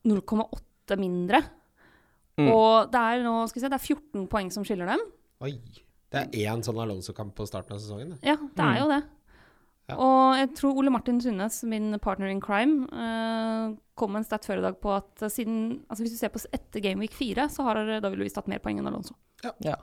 0,8 0.08 0.98
mindre, 1.00 1.44
Mm. 2.38 2.52
og 2.54 2.92
det 2.94 3.00
er 3.02 3.24
nå 3.26 3.32
skal 3.50 3.58
vi 3.58 3.64
se, 3.64 3.70
det 3.74 3.78
er 3.80 3.96
14 3.96 4.28
poeng 4.30 4.52
som 4.54 4.62
skiller 4.64 4.86
dem 4.86 5.00
Oi. 5.42 5.56
Det 6.14 6.20
er 6.22 6.52
én 6.54 6.62
sånn 6.62 6.78
Alonso-kamp 6.78 7.34
på 7.36 7.48
starten 7.50 7.74
av 7.74 7.80
sesongen. 7.82 8.12
det. 8.14 8.20
Ja, 8.30 8.36
det 8.38 8.64
er 8.64 8.78
jo 8.80 8.88
det. 8.92 9.00
Ja. 9.90 9.96
Og 9.98 10.36
jeg 10.38 10.52
tror 10.56 10.78
Ole 10.78 10.92
Martin 10.94 11.20
Sundnes, 11.20 11.64
min 11.64 11.98
partner 12.00 12.28
in 12.30 12.40
crime, 12.40 12.86
eh, 12.94 13.74
kom 13.98 14.12
med 14.14 14.20
en 14.22 14.24
stat 14.30 14.46
før 14.46 14.60
i 14.60 14.66
dag 14.68 14.78
på 14.80 14.94
at 14.96 15.16
siden 15.32 15.82
Altså 15.90 16.04
hvis 16.06 16.12
du 16.14 16.18
ser 16.18 16.30
på 16.30 16.44
etter 16.54 16.80
Game 16.86 17.00
Week 17.00 17.12
4, 17.12 17.48
så 17.50 17.64
har 17.64 17.82
David 18.02 18.20
Louis 18.20 18.34
tatt 18.34 18.48
mer 18.48 18.60
poeng 18.60 18.78
enn 18.80 18.88
Alonso. 18.88 19.16
Ja. 19.44 19.52
Ja. 19.66 19.76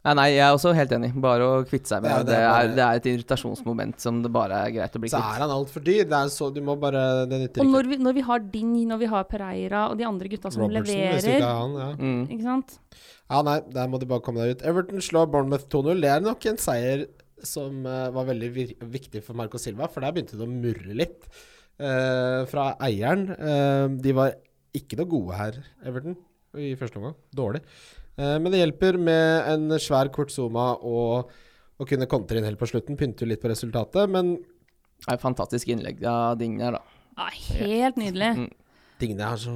Nei, 0.00 0.14
nei, 0.16 0.26
jeg 0.32 0.40
er 0.46 0.54
også 0.54 0.70
helt 0.72 0.92
enig. 0.96 1.10
Bare 1.20 1.44
å 1.44 1.56
kvitte 1.68 1.90
seg 1.90 2.00
med 2.04 2.10
Ja, 2.10 2.18
det. 2.22 2.30
det 2.30 2.36
er 2.36 2.40
Det 2.40 2.46
er, 2.46 2.52
bare- 2.52 2.74
det 2.76 2.84
er 2.84 3.00
et 3.00 3.08
irritasjonsmoment 3.10 4.00
som 4.00 4.22
det 4.24 4.30
bare 4.32 4.60
er 4.64 4.70
greit 4.72 4.96
å 4.96 5.00
bli 5.02 5.10
kvitt. 5.10 5.18
Så 5.18 5.36
er 5.36 5.42
han 5.44 5.52
altfor 5.56 5.84
dyr. 5.84 6.04
Det 6.08 6.18
er 6.20 6.30
så 6.32 6.48
Du 6.54 6.60
må 6.64 6.78
bare 6.80 7.26
Det 7.28 7.40
nytter 7.42 7.60
Og 7.60 7.68
når 7.74 7.88
vi, 7.90 7.96
når 7.96 8.14
vi 8.14 8.20
har 8.30 8.38
Ding, 8.38 8.72
når 8.88 8.98
vi 8.98 9.06
har 9.12 9.24
Pereira 9.24 9.90
og 9.90 9.98
de 9.98 10.04
andre 10.08 10.28
gutta 10.32 10.50
som 10.50 10.62
Robertson, 10.62 10.96
hvis 10.96 11.28
ikke 11.28 11.36
det 11.36 11.42
er 11.42 11.60
han, 11.60 11.74
ja. 11.76 11.90
Mm. 12.00 12.22
Ikke 12.30 12.42
sant? 12.48 12.78
Ja, 13.30 13.42
nei, 13.42 13.60
der 13.60 13.86
må 13.92 14.00
de 14.00 14.06
bare 14.06 14.24
komme 14.24 14.40
deg 14.42 14.56
ut. 14.56 14.62
Everton 14.66 15.04
slår 15.04 15.28
Bournemouth 15.30 15.68
2-0. 15.68 16.00
Det 16.00 16.10
er 16.10 16.24
nok 16.24 16.46
en 16.46 16.56
seier 16.56 17.06
som 17.44 17.84
uh, 17.86 18.10
var 18.10 18.26
veldig 18.28 18.50
vir 18.52 18.74
viktig 18.80 19.22
for 19.22 19.34
Marco 19.38 19.58
Silva, 19.60 19.86
for 19.88 20.00
der 20.00 20.12
begynte 20.12 20.36
det 20.36 20.44
å 20.44 20.50
murre 20.50 20.96
litt 20.96 21.28
uh, 21.80 22.44
fra 22.50 22.74
eieren. 22.84 23.28
Uh, 23.36 23.86
de 24.00 24.12
var 24.16 24.34
ikke 24.76 24.98
noe 25.00 25.08
gode 25.12 25.38
her, 25.38 25.60
Everton, 25.84 26.16
i 26.58 26.74
første 26.80 27.00
omgang. 27.00 27.14
Dårlig. 27.36 27.62
Eh, 28.20 28.36
men 28.38 28.52
det 28.52 28.60
hjelper 28.60 28.98
med 29.00 29.48
en 29.54 29.78
svær 29.80 30.10
Kortzuma 30.12 30.74
og 30.84 31.30
å 31.80 31.86
kunne 31.88 32.08
kontre 32.10 32.36
inn 32.40 32.44
helt 32.48 32.60
på 32.60 32.68
slutten. 32.68 32.98
Pynter 33.00 33.28
litt 33.30 33.40
på 33.42 33.48
resultatet, 33.52 34.10
men 34.12 34.36
Det 35.00 35.08
er 35.08 35.16
et 35.16 35.22
fantastisk 35.22 35.70
innlegg 35.72 36.02
av 36.04 36.34
Digne 36.36 36.74
da. 36.74 36.80
Ja, 37.16 37.28
helt 37.56 37.96
nydelig. 37.96 38.34
Mm. 38.36 38.50
Digne 39.00 39.24
har 39.30 39.38
så, 39.40 39.54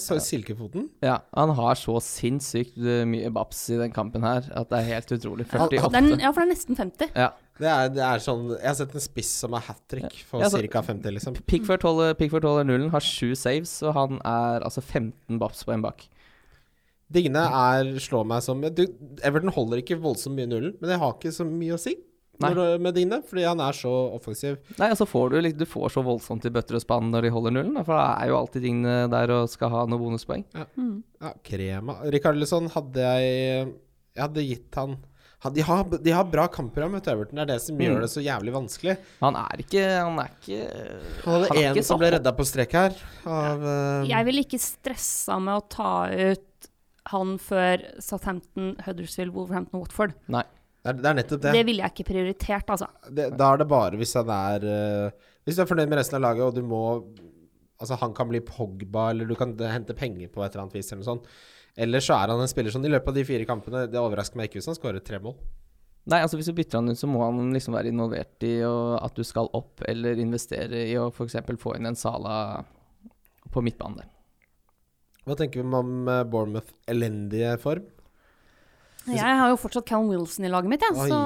så 0.00 0.16
Silkefoten. 0.24 0.86
Ja, 1.04 1.18
han 1.36 1.50
har 1.58 1.76
så 1.76 1.98
sinnssykt 2.00 2.78
eh, 2.80 3.02
mye 3.04 3.28
babs 3.34 3.60
i 3.74 3.76
den 3.76 3.92
kampen 3.92 4.24
her 4.24 4.46
at 4.56 4.70
det 4.70 4.78
er 4.78 4.88
helt 4.94 5.12
utrolig. 5.18 5.44
48. 5.52 5.84
er, 5.84 5.98
en- 6.00 6.22
ja, 6.24 6.30
for 6.32 6.40
det 6.40 6.46
er 6.48 6.52
nesten 6.54 6.78
50. 6.80 7.12
Ja. 7.12 7.28
Det 7.60 7.68
er, 7.70 7.90
det 7.94 8.02
er 8.02 8.18
sånn 8.24 8.48
Jeg 8.56 8.66
har 8.66 8.74
sett 8.80 8.96
en 8.98 9.02
spiss 9.04 9.28
som 9.44 9.52
er 9.54 9.62
hat 9.68 9.78
trick 9.92 10.16
for 10.26 10.40
Ja, 10.42 10.48
altså, 10.48 10.64
ca. 10.72 10.80
50, 10.82 11.12
liksom. 11.18 11.36
Pickford 11.46 11.84
holder, 11.86 12.16
Pickford 12.18 12.48
holder 12.48 12.66
nullen, 12.66 12.88
har 12.90 13.04
sju 13.04 13.34
saves, 13.38 13.76
og 13.84 13.92
han 13.94 14.16
er 14.26 14.64
altså 14.64 14.82
15 14.82 15.38
babs 15.38 15.60
på 15.68 15.76
en 15.76 15.84
bak. 15.84 16.08
Digne 17.12 17.42
er 17.44 17.92
slår 18.00 18.24
meg 18.26 18.42
som 18.42 18.60
du, 18.64 18.84
Everton 19.22 19.52
holder 19.54 19.82
ikke 19.82 19.98
voldsomt 20.00 20.36
mye 20.38 20.48
nullen, 20.50 20.74
men 20.80 20.90
det 20.90 20.98
har 20.98 21.12
ikke 21.14 21.32
så 21.36 21.44
mye 21.46 21.76
å 21.76 21.80
si 21.80 21.96
når, 22.42 22.80
med 22.82 22.96
Digne, 22.96 23.20
fordi 23.28 23.44
han 23.46 23.60
er 23.62 23.76
så 23.78 23.92
offensiv. 24.16 24.56
Nei, 24.80 24.88
altså 24.90 25.06
får 25.06 25.30
du, 25.36 25.50
du 25.54 25.64
får 25.70 25.92
så 25.94 26.02
voldsomt 26.02 26.44
i 26.48 26.50
bøtter 26.50 26.74
og 26.80 26.82
spann 26.82 27.12
når 27.12 27.28
de 27.28 27.30
holder 27.36 27.54
nullen, 27.54 27.76
for 27.86 27.94
da 27.94 28.08
er 28.24 28.32
jo 28.32 28.38
alltid 28.40 28.64
Digne 28.66 28.94
der 29.12 29.30
og 29.36 29.48
skal 29.52 29.70
ha 29.70 29.84
noen 29.86 30.02
bonuspoeng. 30.02 30.42
Ja, 30.56 31.34
krema 31.46 32.00
Rikarlison 32.10 32.66
hadde 32.74 33.04
jeg 33.06 33.74
Jeg 34.14 34.22
hadde 34.24 34.46
gitt 34.50 34.80
han 34.80 34.96
de 35.52 35.60
har, 35.60 35.82
de 36.00 36.12
har 36.16 36.24
bra 36.24 36.46
kampprogram, 36.48 36.94
vet 36.96 37.04
du, 37.04 37.10
Everton. 37.12 37.36
Det 37.36 37.42
er 37.42 37.48
det 37.50 37.56
som 37.60 37.74
Mm. 37.76 37.80
gjør 37.84 38.00
det 38.00 38.08
så 38.08 38.22
jævlig 38.24 38.52
vanskelig. 38.54 38.94
Han 39.20 39.36
er 39.36 39.60
ikke 39.60 39.82
Han 40.00 40.18
er 40.22 40.30
ikke 40.40 40.60
Han 41.26 41.34
hadde 41.34 41.64
én 41.76 41.82
som 41.84 41.98
ble 42.00 42.10
redda 42.14 42.32
på 42.32 42.46
strek 42.48 42.72
her, 42.72 42.94
av 43.28 43.60
eh, 43.68 44.06
Jeg 44.08 44.24
ville 44.24 44.40
ikke 44.46 44.58
stressa 44.62 45.36
med 45.44 45.52
å 45.60 45.68
ta 45.68 45.90
ut 46.08 46.46
han 47.12 47.36
før 47.42 47.82
Southampton, 48.02 48.74
Huddersfield, 48.84 49.34
Wolverhampton, 49.34 49.82
Watford. 49.82 50.14
Nei. 50.32 50.44
det, 50.82 50.94
er, 50.94 51.00
det 51.00 51.10
er 51.10 51.18
nettopp 51.20 51.42
det. 51.44 51.54
Det 51.58 51.64
ville 51.68 51.84
jeg 51.84 51.94
ikke 51.94 52.10
prioritert, 52.12 52.74
altså. 52.76 52.88
det. 53.10 53.30
Da 53.38 53.52
er 53.52 53.62
det 53.62 53.68
bare 53.70 54.00
hvis 54.00 54.14
han 54.18 54.30
er 54.32 54.68
uh, 54.68 55.32
Hvis 55.44 55.58
du 55.58 55.64
er 55.64 55.68
fornøyd 55.68 55.90
med 55.90 56.00
resten 56.00 56.20
av 56.20 56.24
laget, 56.28 56.46
og 56.48 56.56
du 56.56 56.64
må 56.66 56.84
Altså, 57.82 57.98
han 58.00 58.14
kan 58.16 58.28
bli 58.30 58.38
Pogba, 58.40 59.08
eller 59.10 59.26
du 59.28 59.34
kan 59.36 59.50
hente 59.58 59.96
penger 59.98 60.30
på 60.32 60.44
et 60.44 60.54
eller 60.54 60.62
annet 60.62 60.76
vis, 60.78 60.92
eller 60.92 61.02
noe 61.02 61.08
sånt. 61.08 61.24
Eller 61.74 62.00
så 62.00 62.14
er 62.16 62.30
han 62.30 62.40
en 62.40 62.48
spiller 62.48 62.72
som 62.72 62.84
i 62.86 62.88
løpet 62.88 63.10
av 63.10 63.16
de 63.18 63.24
fire 63.26 63.46
kampene 63.48 63.80
Det 63.90 63.98
overrasker 63.98 64.38
meg 64.38 64.46
ikke 64.46 64.60
hvis 64.60 64.68
han 64.70 64.78
skårer 64.78 65.02
tre 65.04 65.18
mål. 65.20 65.34
Nei, 66.12 66.20
altså 66.20 66.38
hvis 66.38 66.50
du 66.50 66.54
bytter 66.56 66.80
han 66.80 66.92
ut, 66.92 67.00
så 67.00 67.08
må 67.08 67.22
han 67.24 67.50
liksom 67.52 67.74
være 67.74 67.90
involvert 67.90 68.44
i 68.44 68.58
å, 68.68 68.94
at 69.00 69.16
du 69.16 69.24
skal 69.24 69.48
opp, 69.56 69.82
eller 69.88 70.20
investere 70.20 70.84
i 70.84 70.98
å 71.00 71.08
f.eks. 71.08 71.38
få 71.60 71.74
inn 71.78 71.88
en 71.88 71.98
Sala 71.98 72.36
på 73.50 73.62
midtbanen 73.64 74.02
der. 74.02 74.10
Hva 75.24 75.36
tenker 75.40 75.62
vi 75.64 75.78
om 75.80 76.08
eh, 76.08 76.22
Bournemouth 76.28 76.72
elendige 76.90 77.56
form? 77.62 77.90
Jeg 79.04 79.20
har 79.36 79.50
jo 79.52 79.56
fortsatt 79.60 79.84
Callum 79.84 80.06
Wilson 80.14 80.46
i 80.46 80.48
laget 80.48 80.70
mitt, 80.72 80.80
jeg. 80.80 80.94
Oi, 80.96 81.10
Så... 81.12 81.16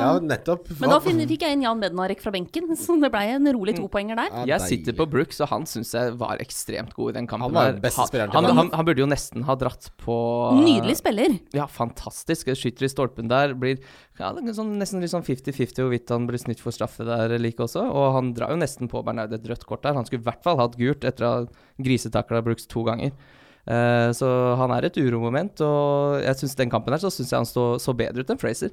ja, 0.00 0.12
nettopp. 0.24 0.70
Men 0.80 0.88
da 0.88 0.96
Hva- 0.96 1.02
fikk 1.28 1.42
jeg 1.44 1.56
inn 1.58 1.64
Jan 1.66 1.82
Bednarek 1.82 2.22
fra 2.24 2.30
benken, 2.32 2.70
så 2.80 2.94
det 3.02 3.10
ble 3.12 3.20
en 3.34 3.50
rolig 3.52 3.74
topoenger 3.76 4.16
der. 4.16 4.30
Ja, 4.48 4.54
Jeg 4.54 4.62
sitter 4.64 4.96
på 4.96 5.04
Brooks, 5.12 5.42
og 5.44 5.50
han 5.52 5.66
syns 5.68 5.92
jeg 5.92 6.14
var 6.22 6.40
ekstremt 6.40 6.94
god 6.96 7.12
i 7.12 7.16
den 7.18 7.28
kampen. 7.28 7.52
Han 7.52 7.82
Han- 7.84 8.32
han, 8.32 8.48
han, 8.62 8.70
han 8.72 8.88
burde 8.88 9.04
jo 9.04 9.10
nesten 9.12 9.44
ha 9.44 9.58
dratt 9.60 9.90
på 10.00 10.16
Nydelig 10.56 10.96
spiller. 11.02 11.36
Ja, 11.52 11.66
fantastisk. 11.68 12.48
Skyter 12.56 12.88
i 12.88 12.92
stolpen 12.94 13.28
der. 13.28 13.52
Blir 13.60 13.76
ja, 14.16 14.32
det 14.32 14.48
er 14.48 14.56
sånn, 14.56 14.72
nesten 14.80 15.04
litt 15.04 15.12
sånn 15.12 15.26
50-50 15.28 15.84
hvorvidt 15.84 16.08
han 16.16 16.24
blir 16.30 16.40
snytt 16.40 16.64
for 16.64 16.72
straffe 16.72 17.04
der 17.04 17.36
like 17.38 17.60
også. 17.60 17.84
Og 17.92 18.14
han 18.16 18.32
drar 18.40 18.56
jo 18.56 18.62
nesten 18.64 18.88
på 18.88 19.04
Bernard 19.04 19.36
et 19.36 19.44
rødt 19.52 19.68
kort 19.68 19.84
der. 19.84 19.92
Han 20.00 20.08
skulle 20.08 20.24
i 20.24 20.30
hvert 20.32 20.40
fall 20.48 20.56
hatt 20.64 20.80
gult 20.80 21.04
etter 21.04 21.28
å 21.28 21.34
ha 21.36 21.44
grisetakla 21.76 22.40
Brooks 22.48 22.64
to 22.72 22.88
ganger. 22.88 23.12
Eh, 23.68 24.08
så 24.16 24.28
han 24.56 24.72
er 24.72 24.88
et 24.88 24.96
uromoment, 24.96 25.60
og 25.64 26.22
jeg 26.24 26.40
synes 26.40 26.56
den 26.56 26.72
kampen 26.72 26.94
her 26.94 27.02
så 27.02 27.12
syns 27.12 27.34
jeg 27.34 27.42
han 27.42 27.48
så, 27.48 27.70
så 27.82 27.94
bedre 27.96 28.24
ut 28.24 28.32
enn 28.32 28.40
Fraser. 28.40 28.72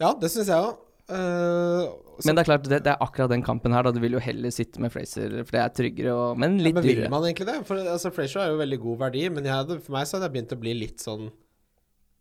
Ja, 0.00 0.12
det 0.16 0.32
syns 0.32 0.50
jeg 0.52 0.60
òg. 0.60 0.86
Men 1.10 2.36
det 2.36 2.42
er 2.42 2.46
klart, 2.46 2.66
det, 2.68 2.80
det 2.86 2.92
er 2.92 3.02
akkurat 3.02 3.32
den 3.32 3.42
kampen 3.42 3.74
her, 3.74 3.86
da. 3.86 3.92
Du 3.94 4.00
vil 4.02 4.14
jo 4.14 4.22
heller 4.22 4.52
sitte 4.54 4.82
med 4.82 4.92
Fraser, 4.94 5.40
for 5.42 5.56
det 5.56 5.62
er 5.62 5.72
tryggere, 5.74 6.12
og, 6.14 6.38
men 6.38 6.58
litt 6.60 6.76
dyrere 6.76 6.76
men 6.76 6.86
vil 6.86 6.98
dyrere. 7.00 7.12
man 7.14 7.26
egentlig 7.26 7.48
det? 7.48 7.56
For 7.68 7.90
altså, 7.94 8.12
Fraser 8.14 8.42
har 8.44 8.52
jo 8.52 8.60
veldig 8.60 8.78
god 8.84 9.00
verdi, 9.06 9.24
men 9.32 9.48
jeg 9.48 9.56
hadde, 9.56 9.78
for 9.82 9.96
meg 9.96 10.06
så 10.06 10.18
hadde 10.18 10.28
jeg 10.28 10.36
begynt 10.36 10.54
å 10.54 10.60
bli 10.60 10.76
litt 10.76 11.04
sånn 11.04 11.26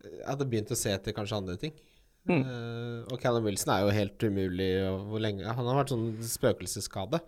Jeg 0.05 0.25
hadde 0.25 0.47
begynt 0.49 0.71
å 0.71 0.79
se 0.79 0.93
etter 0.95 1.15
kanskje 1.15 1.41
andre 1.41 1.57
ting. 1.59 1.75
Mm. 2.29 2.41
Uh, 2.45 2.97
og 3.09 3.19
Callum 3.21 3.45
Wilson 3.47 3.73
er 3.73 3.83
jo 3.83 3.93
helt 3.95 4.23
umulig 4.27 4.71
og 4.85 5.05
hvor 5.07 5.21
lenge 5.23 5.53
Han 5.55 5.69
har 5.69 5.77
vært 5.79 5.93
sånn 5.93 6.09
spøkelsesskade. 6.29 7.21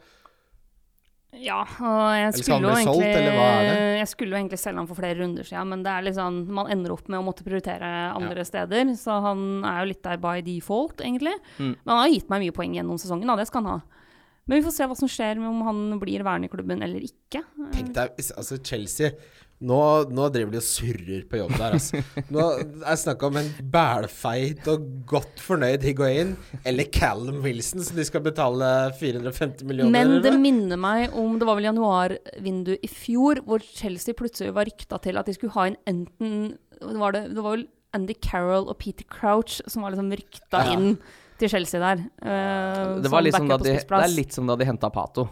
Ja, 1.39 1.61
og 1.63 2.07
jeg 2.17 2.33
skulle 2.35 2.67
jo 2.67 2.83
solgt, 2.83 3.05
egentlig? 3.07 3.75
Jeg 4.01 4.07
skulle 4.11 4.35
jo 4.35 4.39
egentlig 4.41 4.59
selge 4.59 4.81
han 4.81 4.89
for 4.89 4.99
flere 4.99 5.15
runder 5.21 5.47
siden, 5.47 5.69
men 5.71 5.85
det 5.85 5.93
er 5.93 6.03
litt 6.03 6.17
sånn 6.17 6.41
Man 6.51 6.67
ender 6.73 6.91
opp 6.91 7.07
med 7.07 7.21
å 7.21 7.23
måtte 7.23 7.45
prioritere 7.45 7.87
andre 8.11 8.43
steder, 8.47 8.91
så 8.99 9.21
han 9.23 9.63
er 9.63 9.79
jo 9.79 9.91
litt 9.93 10.01
der 10.03 10.19
by 10.21 10.43
default, 10.43 10.99
egentlig. 10.99 11.37
Mm. 11.55 11.71
Men 11.77 11.93
han 11.93 12.01
har 12.03 12.11
gitt 12.11 12.33
meg 12.33 12.43
mye 12.43 12.55
poeng 12.57 12.75
gjennom 12.75 12.99
sesongen, 12.99 13.31
da, 13.31 13.37
det 13.39 13.47
skal 13.47 13.63
han 13.63 13.77
ha. 13.77 14.01
Men 14.49 14.59
vi 14.59 14.65
får 14.65 14.75
se 14.75 14.89
hva 14.91 14.97
som 14.99 15.11
skjer 15.11 15.39
om 15.47 15.61
han 15.63 15.81
blir 16.01 16.25
værende 16.27 16.49
i 16.49 16.51
klubben 16.51 16.83
eller 16.83 17.05
ikke. 17.05 17.45
Tenk 17.71 17.93
deg, 17.95 18.19
altså 18.35 18.57
Chelsea 18.59 19.13
nå, 19.61 19.77
nå 20.09 20.25
driver 20.33 20.55
de 20.55 20.57
og 20.59 20.65
surrer 20.65 21.25
på 21.29 21.37
jobb 21.37 21.51
der, 21.59 21.75
altså. 21.77 21.99
Nå 22.33 22.45
er 22.57 22.63
det 22.81 22.95
snakk 23.03 23.21
om 23.27 23.37
en 23.41 23.49
bælfeit 23.73 24.65
og 24.73 24.87
godt 25.09 25.41
fornøyd 25.43 25.85
Higuain 25.85 26.31
eller 26.65 26.87
Callum 26.93 27.41
Wilson, 27.45 27.83
som 27.85 27.99
de 27.99 28.05
skal 28.07 28.23
betale 28.25 28.71
450 28.97 29.63
millioner 29.69 29.93
Men 29.93 30.15
det 30.23 30.31
eller? 30.31 30.41
minner 30.41 30.81
meg 30.81 31.13
om 31.13 31.37
Det 31.37 31.45
var 31.49 31.59
vel 31.59 31.69
januarvinduet 31.69 32.81
i 32.83 32.89
fjor, 32.89 33.43
hvor 33.45 33.61
Chelsea 33.65 34.17
plutselig 34.17 34.53
var 34.57 34.65
rykta 34.69 34.97
til 35.05 35.21
at 35.21 35.29
de 35.29 35.37
skulle 35.37 35.53
ha 35.57 35.67
inn 35.69 35.77
enten 35.89 36.57
var 36.97 37.13
det, 37.13 37.27
det 37.35 37.43
var 37.45 37.57
vel 37.59 37.67
Andy 37.93 38.15
Carroll 38.23 38.65
og 38.71 38.77
Peter 38.81 39.05
Crouch 39.11 39.59
som 39.69 39.83
var 39.85 39.93
liksom 39.93 40.09
rykta 40.15 40.63
Ja. 40.65 40.73
inn 40.73 40.95
til 41.41 41.49
Chelsea 41.49 41.79
der. 41.81 42.01
Uh, 42.21 43.01
Det, 43.01 43.09
var 43.11 43.19
som 43.21 43.25
liksom 43.25 43.47
da 43.49 43.57
de, 43.61 43.75
det 43.77 43.99
er 44.05 44.11
litt 44.15 44.33
som 44.33 44.49
da 44.49 44.55
de 44.57 44.65
henta 44.69 44.89
Pato. 44.93 45.27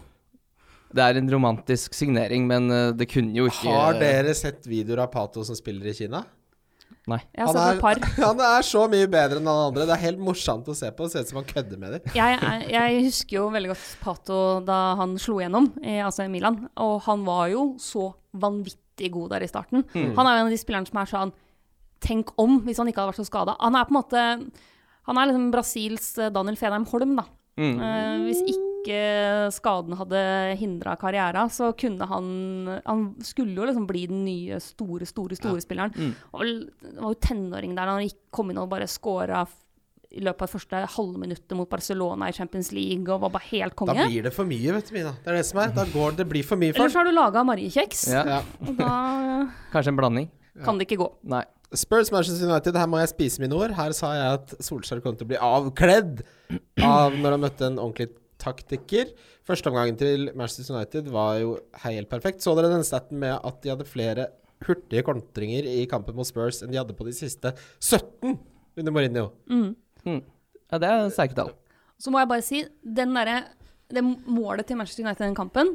Det 0.90 1.04
er 1.04 1.20
en 1.20 1.30
romantisk 1.30 1.94
signering, 1.94 2.46
men 2.50 2.70
eh, 2.74 2.90
det 2.98 3.06
kunne 3.10 3.36
jo 3.36 3.46
ikke 3.50 3.70
Har 3.70 3.98
dere 4.00 4.34
sett 4.34 4.66
videoer 4.66 5.04
av 5.04 5.12
Pato 5.12 5.44
som 5.46 5.58
spiller 5.58 5.92
i 5.92 5.96
Kina? 5.96 6.24
Nei. 7.08 7.20
Jeg 7.32 7.46
har 7.46 7.48
Han 7.48 7.56
sett 7.56 7.78
et 7.78 7.82
par. 7.82 7.98
er, 8.00 8.24
han 8.28 8.42
er 8.44 8.66
så 8.66 8.82
mye 8.90 9.08
bedre 9.10 9.40
enn 9.40 9.48
han 9.48 9.62
andre. 9.70 9.86
Det 9.88 9.94
er 9.96 10.02
helt 10.04 10.22
morsomt 10.22 10.68
å 10.68 10.76
se 10.76 10.90
på. 10.94 11.06
Det 11.06 11.14
ser 11.14 11.24
ut 11.24 11.32
som 11.32 11.40
han 11.40 11.48
kødder 11.48 11.80
med 11.80 11.94
dem. 11.96 12.14
Jeg, 12.14 12.40
jeg 12.74 13.04
husker 13.06 13.38
jo 13.38 13.46
veldig 13.54 13.72
godt 13.72 13.86
Pato 14.02 14.40
da 14.66 14.80
han 15.00 15.16
slo 15.22 15.38
gjennom 15.42 15.70
i 15.80 15.98
altså 16.04 16.26
Milan. 16.30 16.64
Og 16.82 16.98
han 17.06 17.24
var 17.26 17.46
jo 17.54 17.64
så 17.82 18.10
vanvittig 18.42 19.12
god 19.14 19.34
der 19.34 19.46
i 19.46 19.50
starten. 19.50 19.86
Mm. 19.94 20.12
Han 20.18 20.26
er 20.26 20.36
jo 20.36 20.42
en 20.42 20.50
av 20.50 20.54
de 20.54 20.60
spillerne 20.60 20.90
som 20.90 21.00
er 21.02 21.14
sånn 21.14 21.38
Tenk 22.00 22.30
om, 22.40 22.62
hvis 22.64 22.78
han 22.80 22.88
ikke 22.88 23.02
hadde 23.02 23.12
vært 23.12 23.20
så 23.20 23.28
skada. 23.28 23.54
Han 23.60 23.74
er 23.76 23.84
på 23.84 23.92
en 23.92 23.98
måte 23.98 24.20
Han 25.04 25.18
er 25.20 25.26
liksom 25.28 25.50
Brasils 25.52 26.06
eh, 26.16 26.30
Daniel 26.32 26.56
Fedheim 26.56 26.86
Holm, 26.88 27.12
da. 27.18 27.26
Mm. 27.58 27.76
Uh, 27.80 28.24
hvis 28.28 28.40
ikke 28.46 28.96
skaden 29.52 29.96
hadde 29.98 30.20
hindra 30.56 30.94
karriera, 30.96 31.42
så 31.52 31.72
kunne 31.76 32.06
han 32.08 32.80
Han 32.86 33.02
skulle 33.26 33.54
jo 33.58 33.66
liksom 33.68 33.86
bli 33.86 34.06
den 34.08 34.22
nye 34.24 34.60
store, 34.60 35.04
store, 35.06 35.36
store 35.36 35.60
spilleren. 35.60 35.92
Mm. 35.96 36.14
Og 36.32 36.44
l- 36.46 36.70
var 36.96 37.12
jo 37.12 37.18
tenåring 37.20 37.74
der 37.76 37.84
da 37.90 37.96
han 37.98 38.06
gikk, 38.06 38.16
kom 38.32 38.50
inn 38.50 38.58
og 38.62 38.70
bare 38.72 38.86
scora 38.88 39.42
i 40.10 40.18
løpet 40.26 40.42
av 40.42 40.48
det 40.48 40.54
første 40.56 40.78
halve 40.96 41.20
minuttet 41.22 41.52
mot 41.54 41.68
Barcelona 41.70 42.26
i 42.26 42.32
Champions 42.34 42.72
League 42.74 43.06
og 43.14 43.20
var 43.22 43.30
bare 43.36 43.46
helt 43.52 43.76
konge. 43.78 43.94
Da 43.94 44.08
blir 44.08 44.24
det 44.26 44.32
for 44.34 44.44
mye, 44.48 44.72
vet 44.74 44.88
du, 44.88 44.94
Mina. 44.96 45.12
Det 45.22 45.30
er 45.30 45.36
det 45.38 45.44
som 45.46 45.60
er. 45.62 45.68
Da 45.76 45.84
går 45.92 46.16
det 46.18 46.26
blir 46.32 46.42
for 46.42 46.56
mye 46.58 46.72
for 46.74 46.80
Eller 46.82 46.90
så 46.90 46.98
har 46.98 47.04
du 47.06 47.12
laga 47.14 47.44
Mariekjeks, 47.46 48.08
Ja. 48.10 48.24
Ja. 48.26 48.40
og 48.66 48.76
da 48.80 48.90
Kanskje 49.70 49.88
en 49.92 49.96
blanding. 50.00 50.30
kan 50.64 50.78
det 50.80 50.88
ikke 50.88 50.98
gå. 51.04 51.12
Nei. 51.30 51.44
Spurs 51.76 52.10
Manchester 52.10 52.48
United, 52.48 52.74
her 52.74 52.88
må 52.90 52.98
jeg 52.98 53.12
spise 53.12 53.42
mine 53.42 53.54
ord. 53.54 53.74
Her 53.76 53.92
sa 53.94 54.10
jeg 54.16 54.38
at 54.40 54.54
Solskjær 54.66 55.02
kom 55.04 55.14
til 55.18 55.28
å 55.28 55.30
bli 55.30 55.38
avkledd 55.38 56.24
av 56.82 57.14
når 57.14 57.36
han 57.36 57.44
møtte 57.44 57.68
en 57.68 57.78
ordentlig 57.78 58.08
taktiker. 58.42 59.12
Førsteomgangen 59.46 59.98
til 60.00 60.30
Manchester 60.34 60.74
United 60.74 61.10
var 61.14 61.38
jo 61.38 61.54
helt 61.84 62.10
perfekt. 62.10 62.42
Så 62.42 62.56
dere 62.58 62.72
den 62.72 62.86
staten 62.86 63.20
med 63.22 63.36
at 63.36 63.60
de 63.62 63.70
hadde 63.70 63.86
flere 63.86 64.26
hurtige 64.66 65.04
kontringer 65.06 65.68
i 65.70 65.84
kampen 65.90 66.18
mot 66.18 66.28
Spurs 66.28 66.60
enn 66.64 66.72
de 66.72 66.80
hadde 66.80 66.96
på 66.96 67.06
de 67.06 67.14
siste 67.16 67.54
17 67.78 68.34
under 68.80 68.94
Mourinho? 68.96 69.30
Mm. 69.46 70.20
Ja, 70.70 70.80
det 70.80 70.90
er 70.90 71.14
sterke 71.14 71.38
tall. 71.38 71.54
Så 72.00 72.12
må 72.12 72.20
jeg 72.20 72.32
bare 72.32 72.44
si, 72.44 72.64
den 72.82 73.14
derre 73.14 73.42
det 73.90 74.02
målet 74.04 74.66
til 74.68 74.78
Manchester 74.78 75.04
United 75.04 75.24
i 75.24 75.28
den 75.28 75.38
kampen, 75.38 75.74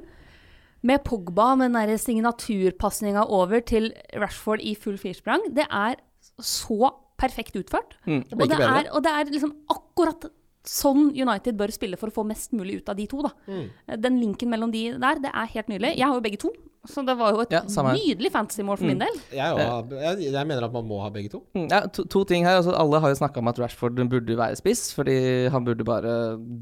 med 0.86 1.04
Pogba 1.06 1.54
med 1.58 1.72
den 1.72 1.80
derre 1.80 1.98
signaturpasninga 2.02 3.26
over 3.34 3.64
til 3.66 3.90
Rashford 4.14 4.62
i 4.62 4.76
full 4.78 5.00
firsprang, 5.02 5.48
det 5.56 5.66
er 5.66 5.98
så 6.42 6.92
perfekt 7.20 7.56
utført. 7.58 7.96
Mm. 8.06 8.24
Det 8.30 8.38
Og 8.38 8.50
det, 8.52 8.60
er, 8.60 8.90
og 8.92 9.04
det 9.06 9.14
er 9.14 9.32
liksom 9.32 9.56
akkurat 9.72 10.28
sånn 10.66 11.12
United 11.14 11.58
bør 11.58 11.74
spille 11.74 11.98
for 12.00 12.10
å 12.10 12.16
få 12.16 12.26
mest 12.28 12.54
mulig 12.58 12.82
ut 12.82 12.90
av 12.90 12.98
de 12.98 13.06
to, 13.10 13.22
da. 13.26 13.32
Mm. 13.48 13.66
Den 14.02 14.18
linken 14.22 14.52
mellom 14.52 14.74
de 14.74 14.88
der, 15.02 15.22
det 15.22 15.32
er 15.32 15.52
helt 15.54 15.70
nydelig. 15.72 15.94
Jeg 16.00 16.10
har 16.10 16.18
jo 16.18 16.26
begge 16.26 16.42
to, 16.42 16.52
så 16.90 17.04
det 17.08 17.16
var 17.20 17.36
jo 17.36 17.44
et 17.44 17.54
Ja, 17.56 17.62
nydelig 17.66 18.32
fantasy-mål 18.34 18.80
for 18.82 18.90
min 18.90 19.02
del. 19.02 19.20
Jeg, 19.34 19.54
også, 19.54 20.00
jeg, 20.02 20.32
jeg 20.34 20.50
mener 20.50 20.68
at 20.68 20.74
man 20.76 20.88
må 20.90 21.00
ha 21.04 21.10
begge 21.14 21.32
to. 21.34 21.42
Mm, 21.58 21.68
Ja, 21.72 21.82
to, 21.88 22.06
to 22.12 22.24
ting 22.30 22.46
her. 22.48 22.60
Altså, 22.62 22.74
alle 22.78 23.02
har 23.04 23.14
jo 23.14 23.20
snakka 23.22 23.42
om 23.42 23.52
at 23.52 23.60
Rashford 23.62 24.00
burde 24.12 24.38
være 24.38 24.58
spiss, 24.60 24.88
fordi 24.96 25.18
han 25.54 25.66
burde 25.68 25.88
bare 25.88 26.16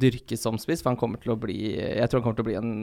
dyrkes 0.04 0.44
som 0.46 0.60
spiss. 0.62 0.84
For 0.84 0.94
han 0.94 1.00
kommer 1.00 1.22
til 1.24 1.36
å 1.36 1.40
bli 1.40 1.58
Jeg 1.76 2.10
tror 2.10 2.22
han 2.22 2.28
kommer 2.28 2.40
til 2.42 2.48
å 2.48 2.52
bli 2.52 2.60
en 2.62 2.74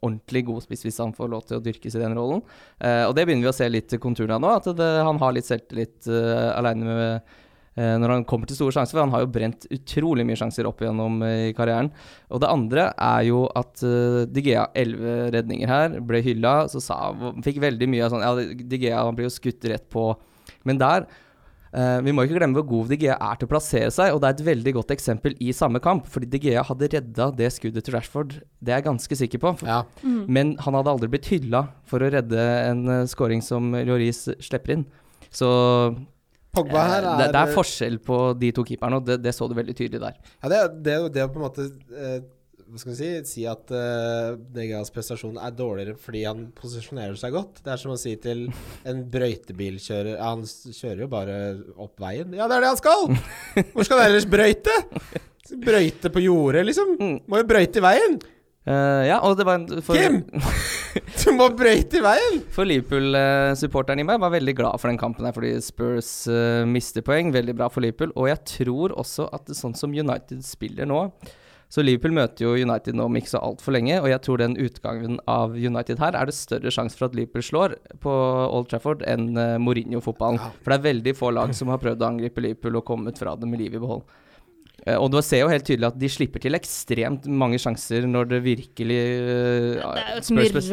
ordentlig 0.00 0.44
god 0.48 0.64
spiss 0.64 0.86
hvis 0.86 1.00
han 1.02 1.12
får 1.16 1.28
lov 1.32 1.44
til 1.48 1.58
å 1.58 1.64
dyrkes 1.64 1.96
i 1.96 2.02
den 2.02 2.16
rollen. 2.16 2.42
Uh, 2.80 3.04
og 3.08 3.14
det 3.16 3.26
begynner 3.26 3.48
vi 3.48 3.52
å 3.52 3.56
se 3.56 3.68
litt 3.68 3.94
konturene 4.00 4.38
av 4.38 4.44
nå, 4.44 4.52
at 4.56 4.70
det, 4.78 4.90
han 5.06 5.20
har 5.20 5.36
litt 5.36 5.48
selvtillit 5.48 6.08
uh, 6.08 6.56
aleine 6.56 6.86
med 6.86 7.02
eh, 7.04 7.38
når 7.78 8.12
han 8.12 8.24
kommer 8.28 8.50
til 8.50 8.58
store 8.58 8.74
sjanser, 8.74 8.96
for 8.96 9.04
han 9.04 9.14
har 9.14 9.22
jo 9.24 9.30
brent 9.30 9.64
utrolig 9.70 10.26
mye 10.26 10.38
sjanser 10.38 10.66
opp 10.68 10.82
igjennom 10.82 11.22
eh, 11.22 11.50
i 11.50 11.54
karrieren. 11.56 11.92
Og 12.34 12.42
det 12.42 12.50
andre 12.50 12.90
er 12.96 13.24
jo 13.28 13.44
at 13.56 13.84
uh, 13.86 14.26
Digea, 14.26 14.66
elleve 14.74 15.30
redninger 15.36 15.70
her, 15.70 15.96
ble 16.04 16.22
hylla, 16.26 16.54
så 16.72 16.82
sa, 16.82 16.98
fikk 17.46 17.62
veldig 17.62 17.88
mye 17.90 18.04
av 18.06 18.12
sånn 18.14 18.26
Ja, 18.26 18.34
Digea 18.74 19.04
han 19.06 19.16
blir 19.18 19.28
jo 19.28 19.34
skutt 19.34 19.64
rett 19.70 19.86
på. 19.92 20.10
Men 20.66 20.80
der 20.82 21.06
uh, 21.06 21.98
Vi 22.02 22.12
må 22.12 22.26
ikke 22.26 22.40
glemme 22.40 22.58
hvor 22.58 22.68
god 22.74 22.90
Digea 22.92 23.16
er 23.16 23.38
til 23.38 23.46
å 23.46 23.54
plassere 23.54 23.94
seg, 23.94 24.12
og 24.12 24.20
det 24.20 24.28
er 24.32 24.38
et 24.38 24.46
veldig 24.50 24.76
godt 24.80 24.94
eksempel 24.98 25.38
i 25.38 25.54
samme 25.56 25.80
kamp. 25.84 26.10
Fordi 26.10 26.28
Digea 26.34 26.66
hadde 26.66 26.90
redda 26.98 27.30
det 27.38 27.52
skuddet 27.54 27.86
til 27.86 27.96
Rashford, 27.96 28.40
det 28.58 28.74
er 28.74 28.82
jeg 28.82 28.90
ganske 28.90 29.22
sikker 29.22 29.46
på. 29.46 29.54
Ja. 29.62 29.84
Men 30.02 30.56
han 30.66 30.76
hadde 30.76 30.96
aldri 30.98 31.14
blitt 31.14 31.30
hylla 31.30 31.68
for 31.88 32.02
å 32.02 32.10
redde 32.18 32.48
en 32.66 32.82
uh, 32.90 33.04
scoring 33.10 33.46
som 33.46 33.72
Lloris 33.78 34.26
slipper 34.42 34.80
inn. 34.80 34.88
Så 35.30 35.48
Pogba 36.54 36.82
her 36.88 37.04
eh, 37.04 37.12
er 37.12 37.22
det, 37.22 37.30
det 37.36 37.40
er 37.44 37.54
forskjell 37.54 38.00
på 38.02 38.18
de 38.40 38.50
to 38.56 38.66
keeperne, 38.66 38.98
og 38.98 39.06
det, 39.06 39.20
det 39.22 39.34
så 39.36 39.46
du 39.48 39.54
veldig 39.58 39.76
tydelig 39.76 40.02
der. 40.02 40.20
Ja, 40.42 40.50
det, 40.52 40.60
det 40.86 40.98
det 41.14 41.26
på 41.30 41.40
en 41.40 41.46
måte 41.46 41.66
eh, 41.94 42.18
Hva 42.70 42.80
skal 42.82 42.92
vi 42.92 42.96
si 42.98 43.10
Si 43.26 43.44
at 43.50 43.70
uh, 43.74 44.34
Degas 44.54 44.92
prestasjon 44.94 45.38
er 45.42 45.54
dårligere 45.54 45.96
fordi 45.98 46.24
han 46.26 46.48
posisjonerer 46.56 47.16
seg 47.18 47.34
godt. 47.34 47.62
Det 47.64 47.74
er 47.74 47.82
som 47.82 47.94
å 47.94 47.98
si 48.00 48.16
til 48.22 48.44
en 48.86 49.04
brøytebilkjører 49.10 50.12
ja, 50.16 50.32
Han 50.32 50.44
kjører 50.46 51.06
jo 51.06 51.10
bare 51.10 51.38
opp 51.76 52.02
veien. 52.02 52.34
Ja, 52.38 52.50
det 52.50 52.58
er 52.58 52.66
det 52.66 52.74
han 52.74 52.82
skal! 52.82 53.08
Hvor 53.74 53.86
skal 53.86 54.02
han 54.02 54.10
ellers 54.10 54.28
brøyte? 54.30 54.76
Brøyte 55.50 56.12
på 56.14 56.22
jordet, 56.22 56.62
liksom. 56.68 56.94
Mm. 57.00 57.16
Må 57.26 57.42
jo 57.42 57.48
brøyte 57.50 57.82
i 57.82 57.86
veien! 57.88 58.20
Eh, 58.68 59.02
ja, 59.08 59.16
og 59.24 59.38
det 59.38 59.46
var 59.48 59.56
en- 59.60 59.80
for, 59.82 59.96
Kim! 59.96 60.20
Du 61.24 61.30
må 61.32 61.46
brøyte 61.56 61.96
i 62.00 62.02
veien! 62.04 62.40
For 62.52 62.66
Liverpool-supporteren 62.68 64.02
i 64.02 64.06
meg 64.06 64.20
var 64.20 64.32
veldig 64.34 64.54
glad 64.58 64.80
for 64.82 64.90
den 64.90 64.98
kampen 65.00 65.24
her, 65.24 65.32
fordi 65.36 65.52
Spurs 65.64 66.10
uh, 66.28 66.66
mister 66.68 67.04
poeng. 67.06 67.30
Veldig 67.32 67.54
bra 67.56 67.68
for 67.72 67.80
Liverpool. 67.84 68.12
Og 68.20 68.28
jeg 68.28 68.42
tror 68.56 68.92
også 69.00 69.28
at 69.32 69.46
det, 69.48 69.56
sånn 69.58 69.76
som 69.78 69.94
United 69.96 70.42
spiller 70.44 70.88
nå 70.90 71.06
Så 71.70 71.84
Liverpool 71.86 72.12
møter 72.16 72.42
jo 72.48 72.56
United 72.58 72.96
nå 72.98 73.04
om 73.06 73.16
ikke 73.20 73.30
så 73.30 73.40
altfor 73.46 73.76
lenge, 73.76 74.00
og 74.02 74.08
jeg 74.10 74.20
tror 74.26 74.40
den 74.42 74.56
utgangen 74.58 75.20
av 75.30 75.52
United 75.54 76.00
her 76.02 76.16
er 76.18 76.26
det 76.26 76.34
større 76.34 76.72
sjanse 76.74 76.98
for 76.98 77.06
at 77.06 77.14
Liverpool 77.14 77.44
slår 77.46 77.76
på 78.02 78.10
Old 78.50 78.66
Trafford 78.72 79.04
enn 79.06 79.28
uh, 79.38 79.54
Mourinho-fotballen. 79.62 80.40
For 80.64 80.72
det 80.74 80.80
er 80.80 80.88
veldig 80.90 81.14
få 81.16 81.30
lag 81.36 81.54
som 81.54 81.70
har 81.70 81.78
prøvd 81.78 82.02
å 82.02 82.08
angripe 82.10 82.42
Liverpool 82.42 82.80
og 82.82 82.88
kommet 82.90 83.22
fra 83.22 83.36
det 83.38 83.46
med 83.48 83.62
liv 83.62 83.78
i 83.78 83.82
behold. 83.86 84.02
Eh, 84.86 84.96
og 84.96 85.10
du 85.12 85.18
ser 85.22 85.42
jo 85.44 85.48
helt 85.52 85.66
tydelig 85.68 85.90
at 85.90 85.98
de 86.00 86.08
slipper 86.08 86.40
til 86.40 86.56
ekstremt 86.56 87.26
mange 87.28 87.58
sjanser 87.60 88.06
når 88.08 88.30
det 88.32 88.42
virkelig 88.46 88.96
eh, 88.96 89.76
Det 89.76 90.04
er 90.04 90.14
jo 90.14 90.20
et 90.20 90.24
bes- 90.56 90.70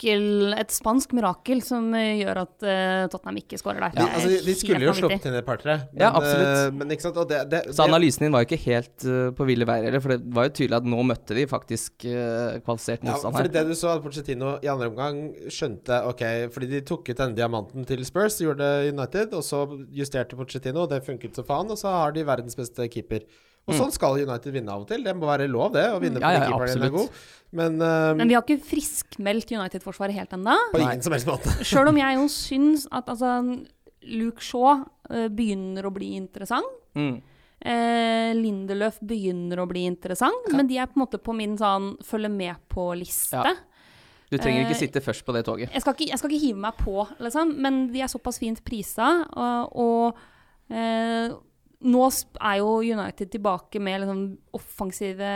mirakel, 0.00 0.54
et 0.56 0.70
spansk 0.72 1.12
mirakel, 1.12 1.60
som 1.62 1.92
eh, 1.94 2.20
gjør 2.20 2.40
at 2.44 2.64
uh, 2.64 3.08
Tottenham 3.10 3.38
ikke 3.40 3.58
skårer 3.58 3.80
der. 3.80 3.98
Ja, 4.00 4.06
altså, 4.14 4.28
de, 4.28 4.38
de 4.46 4.54
skulle 4.56 4.84
jo 4.84 4.94
sluppet 4.96 5.26
inn 5.26 5.36
et 5.36 5.46
par-tre. 5.46 5.76
Men, 5.92 6.00
Ja, 6.00 6.10
absolutt. 6.16 6.48
eh, 6.48 6.72
men 6.78 6.90
ikke 6.94 7.06
sant, 7.06 7.16
og 7.20 7.28
det, 7.28 7.40
det, 7.50 7.62
Så 7.74 7.84
analysen 7.84 8.24
din 8.24 8.32
var 8.32 8.44
jo 8.44 8.48
ikke 8.48 8.62
helt 8.64 9.06
uh, 9.06 9.30
på 9.36 9.46
ville 9.48 9.66
veier 9.68 9.88
heller, 9.88 10.00
for 10.00 10.14
det 10.14 10.20
var 10.34 10.48
jo 10.48 10.54
tydelig 10.60 10.78
at 10.80 10.88
nå 10.88 11.04
møtte 11.10 11.36
de 11.36 11.46
faktisk 11.50 12.06
uh, 12.06 12.56
kvalifisert 12.64 13.04
motstand 13.04 13.10
motstand 13.10 13.34
Ja, 13.34 13.44
for 13.44 13.52
det 13.58 13.64
du 13.68 13.74
så 13.78 13.92
at 13.94 14.04
Pochettino 14.04 14.54
i 14.64 14.70
andre 14.72 14.90
omgang 14.90 15.20
skjønte 15.50 16.02
Ok, 16.10 16.24
fordi 16.54 16.70
de 16.70 16.82
tok 16.86 17.10
ut 17.10 17.20
denne 17.20 17.36
diamanten 17.36 17.86
til 17.88 18.04
Spurs, 18.08 18.40
gjorde 18.40 18.66
United, 18.88 19.36
og 19.36 19.44
så 19.46 19.64
justerte 19.94 20.38
Pochettino, 20.38 20.86
og 20.86 20.92
det 20.94 21.04
funket 21.06 21.36
så 21.36 21.44
faen, 21.46 21.70
og 21.70 21.78
så 21.80 21.92
har 21.92 22.16
de 22.16 22.26
verdens 22.26 22.56
beste 22.58 22.88
keeper. 22.92 23.26
Og 23.70 23.78
sånn 23.78 23.92
skal 23.94 24.18
United 24.20 24.52
vinne 24.52 24.74
av 24.74 24.82
og 24.84 24.88
til. 24.90 25.02
Det 25.06 25.14
må 25.16 25.28
være 25.30 25.48
lov, 25.50 25.72
det, 25.72 25.86
å 25.94 26.00
vinne 26.02 26.20
Mm. 26.20 26.26
Ja, 26.26 26.32
fordi 26.34 26.50
ja, 26.50 26.58
keeperen 26.58 26.84
er 26.88 26.94
god. 26.96 27.08
Men, 27.52 27.80
eh, 27.82 28.14
Men 28.14 28.28
vi 28.28 28.34
har 28.34 28.42
ikke 28.44 28.62
friskmeldt 28.62 29.50
United-forsvaret 29.50 30.14
helt 30.14 30.30
ennå. 30.36 30.56
Sjøl 31.66 31.88
om 31.92 31.96
jeg 31.96 32.18
jo 32.20 32.28
syns 32.28 32.86
at 32.90 33.08
altså, 33.10 33.32
Luke 34.02 34.40
Shaw 34.42 34.84
uh, 35.10 35.28
begynner 35.28 35.84
å 35.88 35.92
bli 35.94 36.14
interessant. 36.16 36.66
Mm. 36.94 37.20
Eh, 37.60 38.30
Lindeløf 38.38 39.00
begynner 39.04 39.60
å 39.60 39.66
bli 39.68 39.82
interessant, 39.84 40.46
men 40.54 40.66
de 40.70 40.78
er 40.80 40.86
på 40.88 40.96
en 40.96 41.02
måte 41.04 41.18
på 41.20 41.34
min 41.36 41.58
sånn 41.60 41.92
følge 42.06 42.30
med 42.32 42.56
på-liste. 42.72 43.36
Ja. 43.36 43.52
Du 44.30 44.38
trenger 44.38 44.62
ikke 44.64 44.76
Eh, 44.78 44.80
sitte 44.86 45.02
først 45.02 45.26
på 45.26 45.34
det 45.34 45.44
toget. 45.44 45.72
Jeg, 45.74 45.82
skal 45.82 45.92
ikke- 45.94 46.08
jeg 46.08 46.18
skal 46.18 46.30
ikke 46.30 46.46
hive 46.46 46.56
meg 46.62 46.76
på, 46.78 47.06
liksom, 47.18 47.56
men 47.58 47.92
de 47.92 48.00
er 48.00 48.06
såpass 48.06 48.38
fint 48.38 48.62
prisa, 48.64 49.26
og, 49.36 49.76
og 49.76 50.16
eh, 50.70 51.34
nå 51.80 52.02
er 52.40 52.60
jo 52.60 52.74
United 52.84 53.30
tilbake 53.32 53.80
med 53.82 54.02
liksom, 54.02 54.24
offensive 54.56 55.30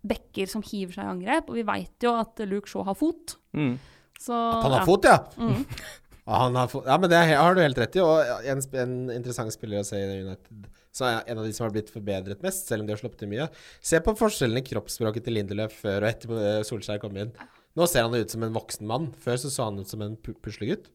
bekker 0.00 0.48
som 0.50 0.64
hiver 0.64 0.96
seg 0.96 1.04
i 1.06 1.12
angrep, 1.14 1.50
og 1.50 1.58
vi 1.58 1.66
veit 1.68 2.06
jo 2.06 2.14
at 2.18 2.40
Luke 2.48 2.70
Shaw 2.70 2.86
har 2.88 2.96
fot. 2.98 3.36
Mm. 3.56 3.74
Så, 4.20 4.34
Han 4.34 4.72
har 4.72 4.82
ja. 4.82 4.86
fot, 4.88 5.10
ja! 5.10 5.18
Mm. 5.40 5.64
Ja, 6.30 6.44
han 6.44 6.54
har, 6.54 6.68
fot. 6.70 6.84
ja 6.86 6.94
men 7.00 7.10
det 7.10 7.18
har 7.26 7.56
du 7.56 7.58
helt 7.58 7.78
rett 7.80 7.96
i. 7.96 8.02
Og 8.04 8.44
en, 8.46 8.60
en 8.78 8.92
interessant 9.10 9.50
spiller 9.50 9.80
å 9.80 9.86
se 9.88 9.98
i 9.98 10.20
United, 10.20 10.68
så 10.94 11.08
er 11.08 11.24
en 11.32 11.40
av 11.40 11.46
de 11.48 11.54
som 11.56 11.64
har 11.64 11.72
blitt 11.74 11.90
forbedret 11.90 12.44
mest, 12.44 12.68
selv 12.70 12.84
om 12.84 12.86
de 12.86 12.94
har 12.94 13.00
sluppet 13.00 13.24
til 13.24 13.32
mye. 13.32 13.48
Se 13.82 13.98
på 14.04 14.14
forskjellen 14.14 14.60
i 14.60 14.62
kroppsspråket 14.68 15.26
til 15.26 15.34
Lindeløf 15.38 15.74
før 15.80 16.04
og 16.04 16.10
etter 16.12 16.36
eh, 16.36 16.60
Solskjær 16.68 17.00
kom 17.02 17.18
inn. 17.18 17.32
Nå 17.78 17.88
ser 17.90 18.06
han 18.06 18.14
ut 18.14 18.30
som 18.30 18.46
en 18.46 18.54
voksen 18.54 18.86
mann. 18.86 19.08
Før 19.24 19.42
så 19.42 19.50
så 19.50 19.66
han 19.70 19.80
ut 19.82 19.90
som 19.90 20.04
en 20.06 20.14
puslegutt. 20.44 20.86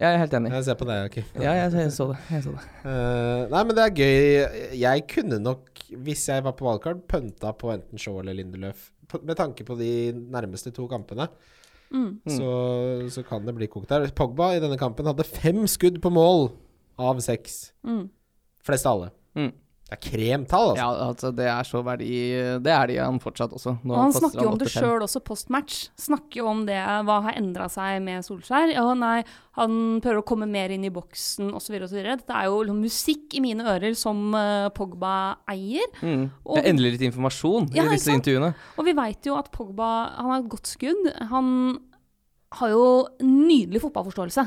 Jeg 0.00 0.14
er 0.16 0.18
helt 0.22 0.32
enig. 0.38 0.50
Jeg 0.54 0.64
ser 0.64 0.76
på 0.80 0.86
deg, 0.88 1.10
Kim. 1.12 1.24
Ja, 1.42 1.52
jeg, 1.58 1.72
jeg 1.76 1.92
så 1.92 2.06
det. 2.08 2.18
Jeg 2.32 2.44
så 2.46 2.54
det. 2.56 2.62
Uh, 2.86 3.42
nei, 3.52 3.62
men 3.68 3.76
det 3.76 3.84
er 3.84 3.96
gøy. 3.98 4.76
Jeg 4.80 5.02
kunne 5.12 5.38
nok, 5.44 5.82
hvis 6.06 6.22
jeg 6.30 6.44
var 6.46 6.54
på 6.56 6.64
valgkart, 6.64 7.02
pønta 7.10 7.52
på 7.60 7.68
enten 7.74 8.00
Shaw 8.00 8.22
eller 8.22 8.38
Lindeløf. 8.38 8.86
Med 9.20 9.36
tanke 9.36 9.66
på 9.68 9.76
de 9.80 9.90
nærmeste 10.16 10.72
to 10.76 10.88
kampene, 10.90 11.28
Mm. 11.90 12.20
så, 12.30 12.50
så 13.10 13.22
kan 13.26 13.42
det 13.42 13.50
bli 13.56 13.66
kokt 13.66 13.90
der. 13.90 14.04
Pogba 14.14 14.52
i 14.54 14.60
denne 14.62 14.76
kampen 14.78 15.08
hadde 15.10 15.24
fem 15.26 15.64
skudd 15.66 15.96
på 15.98 16.12
mål 16.14 16.52
av 17.02 17.18
seks. 17.18 17.72
Mm. 17.82 18.04
Flest 18.62 18.86
av 18.86 18.92
alle. 18.94 19.08
Mm. 19.34 19.48
Det 19.90 19.96
er 19.98 20.02
kremtall, 20.06 20.68
altså. 20.70 20.78
Ja, 20.78 21.06
altså, 21.08 21.30
det 21.34 21.46
er 21.50 21.66
så 21.66 21.80
verdi 21.82 22.10
Det 22.62 22.70
er 22.70 22.86
de 22.86 22.98
han 23.02 23.16
fortsatt 23.18 23.50
også. 23.56 23.72
Nå 23.82 23.90
Og 23.96 23.98
han 24.04 24.12
snakker 24.14 24.44
jo 24.44 24.52
om 24.52 24.58
det 24.60 24.68
85. 24.68 24.76
sjøl 24.78 25.02
også 25.02 25.20
post-match. 25.26 25.78
Snakker 25.98 26.38
jo 26.38 26.46
om 26.46 26.60
det, 26.68 26.76
hva 27.08 27.16
har 27.24 27.34
endra 27.40 27.66
seg 27.68 27.98
med 28.06 28.22
Solskjær. 28.22 28.70
Ja, 28.70 28.84
nei, 28.94 29.24
han 29.58 29.74
prøver 30.04 30.22
å 30.22 30.26
komme 30.30 30.46
mer 30.46 30.70
inn 30.70 30.86
i 30.86 30.92
boksen 30.94 31.50
osv. 31.58 31.74
osv. 31.82 31.98
Dette 32.06 32.30
er 32.38 32.46
jo 32.46 32.62
liksom 32.62 32.80
musikk 32.86 33.34
i 33.34 33.42
mine 33.42 33.66
ører 33.66 33.98
som 33.98 34.30
uh, 34.30 34.68
Pogba 34.70 35.16
eier. 35.50 35.90
Mm. 36.06 36.30
Og- 36.46 36.54
Det 36.60 36.64
er 36.64 36.70
endelig 36.70 36.92
litt 37.00 37.08
informasjon 37.10 37.72
Ja, 37.74 37.82
i 37.88 37.96
disse 37.96 38.12
sant? 38.12 38.22
intervjuene. 38.22 38.54
Og 38.78 38.84
vi 38.86 38.94
veit 38.94 39.26
jo 39.26 39.34
at 39.42 39.50
Pogba 39.50 39.90
han 40.14 40.30
har 40.30 40.38
et 40.44 40.48
godt 40.54 40.70
skudd. 40.70 41.10
Han 41.34 41.80
har 42.60 42.68
jo 42.72 42.86
nydelig 43.22 43.82
fotballforståelse. 43.82 44.46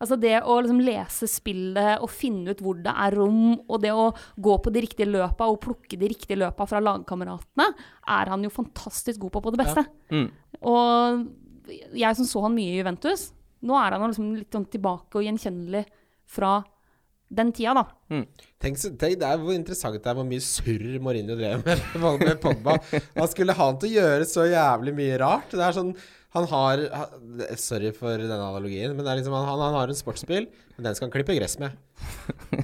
Altså 0.00 0.16
det 0.16 0.38
å 0.48 0.54
liksom 0.62 0.78
lese 0.80 1.26
spillet 1.28 2.00
og 2.00 2.08
finne 2.08 2.54
ut 2.54 2.60
hvor 2.64 2.78
det 2.80 2.92
er 2.94 3.16
rom, 3.18 3.58
og 3.68 3.82
det 3.82 3.90
å 3.92 4.06
gå 4.40 4.54
på 4.64 4.72
de 4.72 4.80
riktige 4.86 5.10
løpa 5.10 5.44
og 5.52 5.58
plukke 5.60 5.98
de 6.00 6.08
riktige 6.08 6.38
løpa 6.40 6.64
fra 6.70 6.80
lagkameratene, 6.80 7.66
er 8.08 8.30
han 8.32 8.46
jo 8.46 8.52
fantastisk 8.54 9.20
god 9.26 9.34
på 9.36 9.42
på 9.44 9.52
det 9.52 9.60
beste. 9.60 9.84
Mm. 10.08 10.28
Og 10.64 11.92
jeg 12.00 12.16
som 12.16 12.24
så 12.26 12.46
han 12.46 12.56
mye 12.56 12.72
i 12.72 12.78
Juventus, 12.80 13.28
nå 13.60 13.76
er 13.76 13.92
han 13.98 14.08
liksom 14.08 14.30
litt 14.38 14.56
sånn 14.56 14.64
tilbake 14.72 15.20
og 15.20 15.26
gjenkjennelig 15.26 15.84
fra 16.32 16.62
den 17.30 17.52
tida, 17.54 17.74
da. 17.76 17.84
Tenk, 18.58 18.78
så- 18.80 18.90
tenk 18.98 19.20
det 19.20 19.28
er 19.28 19.36
hvor 19.38 19.52
interessant 19.54 19.94
det 20.00 20.06
er 20.10 20.16
hvor 20.18 20.26
mye 20.26 20.40
surr 20.42 20.96
Mourinho 20.98 21.36
drev 21.38 21.60
med 21.62 21.78
med 22.24 22.40
Pogba. 22.42 22.78
Han 23.14 23.28
skulle 23.30 23.54
ha 23.54 23.66
han 23.68 23.78
til 23.78 23.92
å 23.92 24.00
gjøre 24.00 24.26
så 24.26 24.48
jævlig 24.50 24.96
mye 24.96 25.20
rart. 25.20 25.52
Det 25.52 25.60
er 25.62 25.76
sånn 25.76 25.92
Han 26.36 26.46
har 26.46 26.82
Sorry 27.58 27.90
for 27.96 28.20
denne 28.20 28.38
analogien, 28.38 28.92
men 28.94 29.06
det 29.06 29.16
liksom 29.18 29.34
han, 29.34 29.48
han 29.48 29.74
har 29.74 29.90
en 29.90 29.98
sportsbil, 29.98 30.46
men 30.76 30.86
den 30.86 30.94
skal 30.94 31.08
han 31.08 31.14
klippe 31.14 31.34
gress 31.34 31.56
med. 31.58 31.74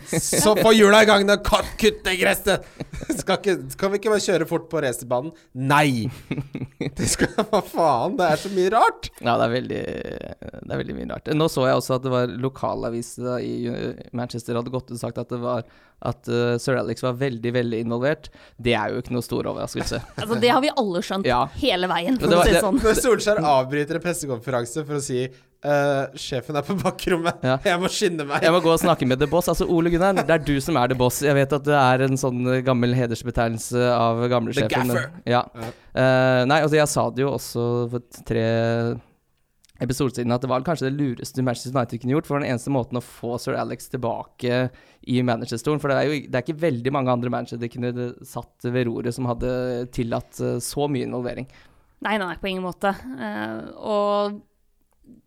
Så 0.23 0.55
få 0.55 0.71
hjula 0.77 1.03
i 1.03 1.09
gang, 1.09 1.27
da! 1.27 1.37
Kutt 1.43 1.73
kutt 1.81 1.99
det 2.07 2.15
gresset! 2.21 2.69
Skal, 3.19 3.41
ikke, 3.41 3.57
kan 3.81 3.93
vi 3.93 4.01
ikke 4.01 4.13
bare 4.13 4.23
kjøre 4.23 4.47
fort 4.49 4.69
på 4.71 4.83
racerbanen? 4.85 5.35
Nei! 5.59 6.07
Det 6.97 7.09
skal, 7.11 7.33
hva 7.51 7.61
faen? 7.67 8.15
Det 8.21 8.29
er 8.31 8.41
så 8.41 8.53
mye 8.55 8.71
rart. 8.77 9.11
Ja, 9.19 9.35
det 9.35 9.49
er, 9.49 9.53
veldig, 9.57 9.83
det 10.63 10.71
er 10.71 10.81
veldig 10.85 10.97
mye 11.01 11.11
rart. 11.11 11.33
Nå 11.35 11.51
så 11.53 11.67
jeg 11.67 11.81
også 11.81 11.99
at 11.99 12.07
det 12.07 12.15
var 12.15 12.39
lokalaviser 12.47 13.43
i 13.43 13.57
Manchester 14.17 14.61
hadde 14.61 14.73
gått 14.73 14.93
ut 14.93 14.97
og 14.97 15.03
sagt 15.03 15.21
at 15.21 15.35
det 15.35 15.43
var 15.43 15.67
at 16.03 16.29
uh, 16.29 16.57
sir 16.61 16.77
Alex 16.77 17.03
var 17.03 17.15
veldig, 17.17 17.53
veldig 17.57 17.81
involvert. 17.87 18.29
Det 18.61 18.75
er 18.77 18.93
jo 18.93 19.01
ikke 19.01 19.15
noe 19.17 19.25
stor 19.25 19.49
overraskelse. 19.49 20.03
Altså, 20.21 20.41
det 20.41 20.51
har 20.53 20.61
vi 20.61 20.71
alle 20.77 21.01
skjønt 21.03 21.27
Ja. 21.27 21.47
hele 21.57 21.89
veien, 21.89 22.19
for 22.21 22.27
Men 22.29 22.31
det 22.31 22.37
å 22.37 22.39
var- 22.39 22.47
si 22.47 22.53
det 22.53 22.63
sånn. 22.65 22.81
Når 22.85 23.01
Solskjær 23.03 23.43
avbryter 23.43 23.95
en 24.01 24.05
pressekonferanse 24.09 24.87
for 24.87 25.01
å 25.01 25.03
si 25.03 25.27
Uh, 25.67 26.13
sjefen 26.15 26.55
er 26.55 26.63
på 26.63 26.75
bakrommet, 26.79 27.41
Ja. 27.43 27.57
jeg 27.65 27.81
må 27.81 27.89
skynde 27.91 28.27
meg. 28.29 28.43
Jeg 28.45 28.53
må 28.53 28.61
gå 28.63 28.71
og 28.71 28.79
snakke 28.79 29.07
med 29.09 29.19
The 29.19 29.27
Boss. 29.27 29.49
Altså, 29.49 29.65
Ole 29.67 29.91
Gunnar, 29.91 30.13
det 30.15 30.31
er 30.31 30.39
du 30.45 30.61
som 30.61 30.77
er 30.77 30.93
The 30.93 30.95
Boss. 30.95 31.23
Jeg 31.25 31.35
vet 31.35 31.51
at 31.57 31.65
det 31.65 31.75
er 31.75 32.05
en 32.05 32.15
sånn 32.21 32.45
uh, 32.47 32.61
gammel 32.63 32.93
hedersbetegnelse 32.95 33.81
av 33.91 34.21
The. 34.29 34.69
Gaffer. 34.69 35.09
Ja. 35.27 35.43
Ja. 35.57 35.71
Eh, 35.97 36.45
nei, 36.47 36.61
altså, 36.61 36.77
jeg 36.77 36.87
sa 36.93 37.09
det 37.11 37.25
jo 37.25 37.33
også 37.33 37.65
for 37.91 38.05
tre 38.29 38.45
episoder 39.83 40.15
siden 40.17 40.33
at 40.33 40.41
det 40.45 40.49
var 40.51 40.65
kanskje 40.65 40.89
det 40.89 40.97
lureste 40.97 41.45
Manchester 41.45 41.75
United 41.77 42.01
kunne 42.01 42.15
gjort. 42.17 42.29
For 42.29 42.41
den 42.41 42.49
eneste 42.51 42.73
måten 42.73 43.01
å 43.01 43.05
få 43.05 43.37
sir 43.43 43.59
Alex 43.61 43.91
tilbake 43.93 44.71
i 45.07 45.21
managerstolen 45.23 45.83
For 45.83 45.93
det 45.93 45.97
er 46.01 46.09
jo 46.09 46.19
det 46.27 46.35
er 46.39 46.45
ikke 46.47 46.63
veldig 46.65 46.93
mange 46.97 47.13
andre 47.13 47.33
managere 47.33 47.61
de 47.63 47.71
kunne 47.71 48.09
satt 48.27 48.67
ved 48.67 48.89
roret 48.89 49.15
som 49.15 49.29
hadde 49.29 49.51
tillatt 49.95 50.41
eh, 50.41 50.59
så 50.65 50.89
mye 50.91 51.07
involvering. 51.09 51.49
Nei, 52.07 52.17
nei, 52.21 52.35
på 52.41 52.51
ingen 52.51 52.65
måte. 52.67 52.93
Uh, 53.17 53.73
og 53.81 54.43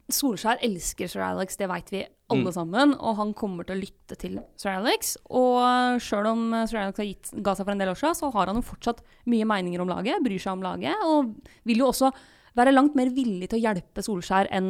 Solskjær 0.09 0.61
elsker 0.65 1.09
sir 1.09 1.21
Alex, 1.21 1.57
det 1.59 1.67
veit 1.69 1.91
vi 1.93 1.99
alle 2.29 2.49
Mm. 2.49 2.53
sammen. 2.53 2.93
Og 2.97 3.15
han 3.17 3.33
kommer 3.33 3.65
til 3.65 3.77
å 3.77 3.81
lytte 3.83 4.17
til 4.17 4.39
sir 4.57 4.71
Alex. 4.71 5.15
Og 5.29 6.01
sjøl 6.01 6.25
om 6.29 6.41
sir 6.67 6.81
Alex 6.81 6.97
har 6.97 7.05
gitt, 7.05 7.29
ga 7.43 7.53
seg 7.55 7.65
for 7.65 7.71
en 7.73 7.81
del 7.81 7.89
år 7.89 7.97
siden, 7.97 8.17
så 8.17 8.31
har 8.33 8.47
han 8.47 8.57
jo 8.57 8.65
fortsatt 8.65 9.01
mye 9.29 9.45
meninger 9.45 9.81
om 9.81 9.87
laget, 9.89 10.21
bryr 10.25 10.41
seg 10.41 10.53
om 10.57 10.65
laget, 10.65 10.95
og 11.05 11.35
vil 11.65 11.77
jo 11.83 11.89
også 11.93 12.11
være 12.59 12.75
langt 12.75 12.95
mer 12.99 13.09
villig 13.15 13.49
til 13.49 13.59
å 13.59 13.63
hjelpe 13.67 14.03
Solskjær 14.05 14.49
enn 14.59 14.69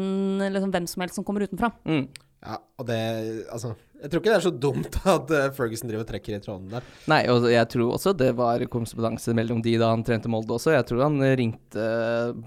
liksom, 0.53 0.71
hvem 0.73 0.87
som 0.89 1.03
helst 1.05 1.19
som 1.19 1.25
kommer 1.27 1.45
utenfra. 1.47 1.71
Mm. 1.89 2.07
Ja, 2.39 2.55
og 2.79 2.85
det 2.87 2.97
Altså, 3.51 3.73
jeg 3.99 4.11
tror 4.13 4.21
ikke 4.21 4.31
det 4.31 4.37
er 4.37 4.45
så 4.45 4.51
dumt 4.63 4.93
at 5.15 5.31
eh, 5.35 5.49
Ferguson 5.57 5.89
driver 5.91 6.05
og 6.05 6.11
trekker 6.13 6.37
i 6.37 6.39
tråden 6.45 6.69
der. 6.71 6.85
Nei, 7.11 7.17
og 7.33 7.49
jeg 7.51 7.67
tror 7.73 7.91
også 7.97 8.13
det 8.15 8.29
var 8.37 8.63
korrespondanse 8.71 9.33
mellom 9.35 9.59
de 9.65 9.73
da 9.81 9.89
han 9.91 10.05
trente 10.07 10.31
Molde 10.31 10.55
også. 10.55 10.71
Jeg 10.77 10.87
tror 10.87 11.03
han 11.09 11.19
ringte 11.35 11.83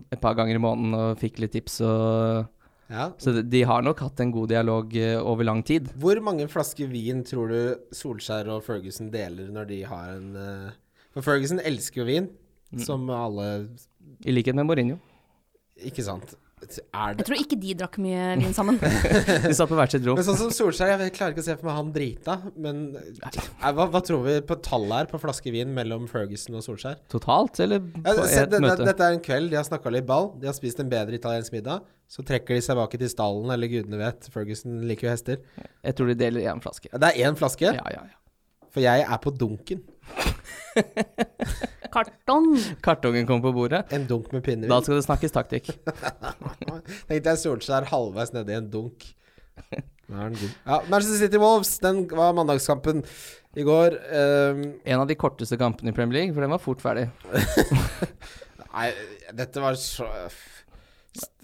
et 0.08 0.22
par 0.22 0.38
ganger 0.38 0.56
i 0.56 0.62
måneden 0.64 0.96
og 0.96 1.20
fikk 1.20 1.42
litt 1.44 1.52
tips. 1.58 1.80
Og, 1.84 2.48
Ja. 2.92 3.10
så 3.20 3.32
de- 3.44 3.62
har 3.64 3.80
nok 3.84 4.00
hatt 4.04 4.20
en 4.20 4.32
god 4.32 4.48
dialog 4.50 4.96
eh, 4.96 5.16
over 5.20 5.44
lang 5.44 5.62
tid. 5.64 5.86
Hvor 5.96 6.18
mange 6.24 6.48
flasker 6.48 6.88
vin 6.88 7.22
tror 7.24 7.48
du 7.48 7.76
Solskjær 7.92 8.48
og 8.52 8.64
Ferguson 8.66 9.10
deler 9.12 9.48
når 9.52 9.68
de 9.68 9.82
har 9.88 10.16
en 10.16 10.36
eh, 10.36 10.72
For 11.14 11.22
Ferguson 11.24 11.60
elsker 11.60 12.00
jo 12.02 12.04
vin, 12.08 12.28
som 12.80 13.08
alle 13.12 13.68
I 14.24 14.32
likhet 14.32 14.54
med 14.56 14.64
Mourinho. 14.68 14.98
Ikke 15.80 16.04
sant? 16.04 16.34
Er 16.94 17.16
Jeg 17.18 17.24
tror 17.26 17.40
ikke 17.42 17.56
de 17.58 17.72
drakk 17.74 17.96
mye 17.98 18.36
vin 18.38 18.52
sammen. 18.54 18.76
De 19.48 19.50
satt 19.50 19.66
på 19.66 19.74
hvert 19.74 19.90
sitt 19.96 20.04
rom. 20.06 20.14
Men 20.14 20.26
sånn 20.28 20.36
som 20.38 20.52
Solskjær, 20.54 20.92
jeg 21.02 21.10
klarer 21.16 21.32
ikke 21.34 21.42
å 21.42 21.46
se 21.48 21.56
for 21.58 21.66
meg 21.66 21.74
han 21.74 21.88
drita, 21.96 22.36
men 22.54 22.84
hva, 23.74 23.88
hva 23.90 24.02
tror 24.06 24.20
vi 24.28 24.36
på 24.46 24.54
tallet 24.62 24.94
her 24.94 25.08
på 25.10 25.18
flaske 25.24 25.50
vin 25.50 25.72
mellom 25.74 26.04
Ferguson 26.06 26.54
og 26.60 26.62
Solskjær? 26.62 27.00
Totalt, 27.10 27.58
eller 27.64 27.82
på 27.82 28.04
Ja, 28.06 28.14
ett 28.28 28.46
det, 28.46 28.52
det, 28.54 28.60
møte? 28.62 28.86
dette 28.86 29.08
er 29.08 29.16
en 29.16 29.24
kveld, 29.26 29.50
de 29.50 29.58
har 29.58 29.66
snakka 29.66 29.90
litt 29.96 30.06
ball, 30.06 30.30
de 30.38 30.46
har 30.52 30.54
spist 30.54 30.78
en 30.84 30.92
bedre 30.92 31.18
italiensk 31.18 31.56
middag. 31.56 31.82
Så 32.12 32.22
trekker 32.28 32.54
de 32.54 32.62
seg 32.62 32.78
bak 32.78 32.94
til 32.94 33.10
stallen, 33.10 33.50
eller 33.56 33.72
gudene 33.72 33.98
vet. 33.98 34.30
Ferguson 34.30 34.78
liker 34.86 35.08
jo 35.08 35.16
hester. 35.16 35.42
Jeg 35.82 35.98
tror 35.98 36.12
de 36.12 36.18
deler 36.22 36.46
én 36.52 36.62
flaske. 36.62 36.92
Det 36.94 37.10
er 37.10 37.26
én 37.26 37.40
flaske, 37.42 37.72
Ja, 37.74 37.88
ja, 37.96 38.04
ja. 38.06 38.20
for 38.70 38.86
jeg 38.86 39.02
er 39.02 39.18
på 39.26 39.34
dunken. 39.34 39.82
Karton! 41.92 42.56
Kartongen 42.80 43.26
kom 43.28 43.42
på 43.44 43.52
bordet. 43.52 43.84
En 43.92 44.06
dunk 44.08 44.32
med 44.32 44.44
pinner. 44.44 44.70
Da 44.70 44.80
skal 44.82 44.98
det 44.98 45.06
snakkes 45.06 45.34
taktikk. 45.34 45.72
Tenkte 47.08 47.34
jeg 47.34 47.40
Solskjær 47.42 47.88
halvveis 47.90 48.32
nedi 48.34 48.56
en 48.56 48.70
dunk. 48.72 49.08
Nå 50.08 50.18
er 50.18 50.32
den 50.32 50.38
god. 50.40 50.54
Ja, 50.64 50.78
Manchester 50.88 51.20
City 51.20 51.40
Wolves, 51.40 51.74
den 51.82 52.04
var 52.10 52.32
mandagskampen 52.36 53.04
i 53.56 53.66
går. 53.66 53.98
Um... 54.08 54.62
En 54.84 55.02
av 55.02 55.08
de 55.08 55.18
korteste 55.18 55.58
kampene 55.60 55.92
i 55.92 55.96
Premier 55.96 56.22
League, 56.22 56.34
for 56.34 56.44
den 56.44 56.54
var 56.54 56.62
fort 56.62 56.82
ferdig. 56.84 57.08
nei, 58.72 58.88
dette 59.36 59.60
var 59.60 59.76
så 59.76 60.08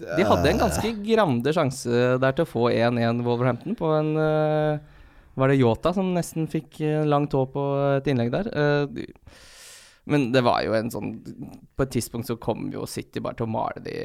De 0.01 0.25
hadde 0.25 0.49
en 0.49 0.63
ganske 0.63 0.93
grande 1.05 1.53
sjanse 1.53 2.15
der 2.21 2.37
til 2.37 2.47
å 2.47 2.49
få 2.49 2.69
1-1 2.73 3.21
Wolverhampton 3.25 3.77
på 3.77 3.91
en 3.99 4.15
eh, 4.17 4.97
Var 5.39 5.51
det 5.53 5.59
Yota 5.61 5.93
som 5.95 6.11
nesten 6.15 6.47
fikk 6.51 6.79
lang 7.07 7.27
tå 7.31 7.45
på 7.53 7.63
et 7.97 8.07
innlegg 8.11 8.31
der? 8.33 8.49
Eh, 8.51 9.05
men 10.09 10.29
det 10.33 10.41
var 10.45 10.63
jo 10.65 10.73
en 10.73 10.89
sånn 10.89 11.09
På 11.77 11.83
et 11.85 11.91
tidspunkt 11.93 12.25
så 12.29 12.35
kom 12.41 12.69
jo 12.73 12.85
City 12.89 13.21
bare 13.21 13.37
til 13.37 13.45
å 13.45 13.51
male 13.53 13.81
de 13.85 13.95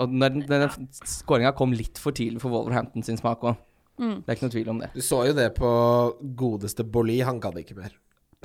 Og 0.00 0.08
når 0.14 0.32
den- 0.36 0.46
denne 0.48 0.68
skåringa 1.04 1.54
kom 1.58 1.72
litt 1.76 1.98
for 1.98 2.12
tidlig 2.16 2.40
for 2.40 2.50
Wolverhampton 2.54 3.02
sin 3.04 3.18
smak 3.18 3.42
òg. 3.42 3.56
Mm. 4.00 4.22
Det 4.24 4.28
er 4.30 4.36
ikke 4.36 4.46
noe 4.46 4.54
tvil 4.54 4.68
om 4.70 4.78
det. 4.80 4.90
Du 4.94 5.00
så 5.02 5.26
jo 5.26 5.32
det 5.36 5.48
på 5.56 5.70
godeste 6.38 6.84
Bolli, 6.88 7.18
han 7.26 7.40
gadd 7.42 7.58
ikke 7.60 7.76
mer. 7.76 7.90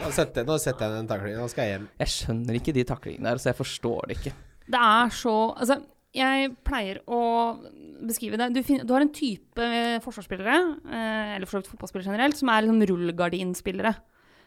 Nå 0.02 0.10
setter 0.12 0.42
jeg, 0.42 0.48
nå 0.50 0.58
setter 0.60 0.90
jeg 0.90 0.98
den 0.98 1.08
taklingen, 1.08 1.40
nå 1.40 1.48
skal 1.50 1.64
jeg 1.70 1.78
hjem. 1.78 1.88
Jeg 2.02 2.08
skjønner 2.12 2.58
ikke 2.60 2.74
de 2.76 2.84
taklingene 2.84 3.30
der, 3.30 3.38
så 3.40 3.54
jeg 3.54 3.60
forstår 3.62 4.08
det 4.10 4.18
ikke. 4.18 4.34
Det 4.68 4.82
er 4.82 5.14
så 5.16 5.36
Altså, 5.56 5.78
jeg 6.16 6.54
pleier 6.68 7.02
å 7.12 7.22
beskrive 8.06 8.40
det. 8.40 8.50
Du, 8.56 8.62
finner, 8.66 8.86
du 8.88 8.94
har 8.96 9.04
en 9.06 9.14
type 9.16 9.62
eh, 9.62 10.00
forsvarsspillere, 10.04 10.58
eh, 10.88 11.36
eller 11.38 11.48
for 11.48 11.58
så 11.58 11.64
vidt 11.64 11.72
fotballspillere 11.74 12.12
generelt, 12.12 12.40
som 12.40 12.52
er 12.52 12.66
liksom 12.66 12.84
rullegardinspillere. 12.92 13.96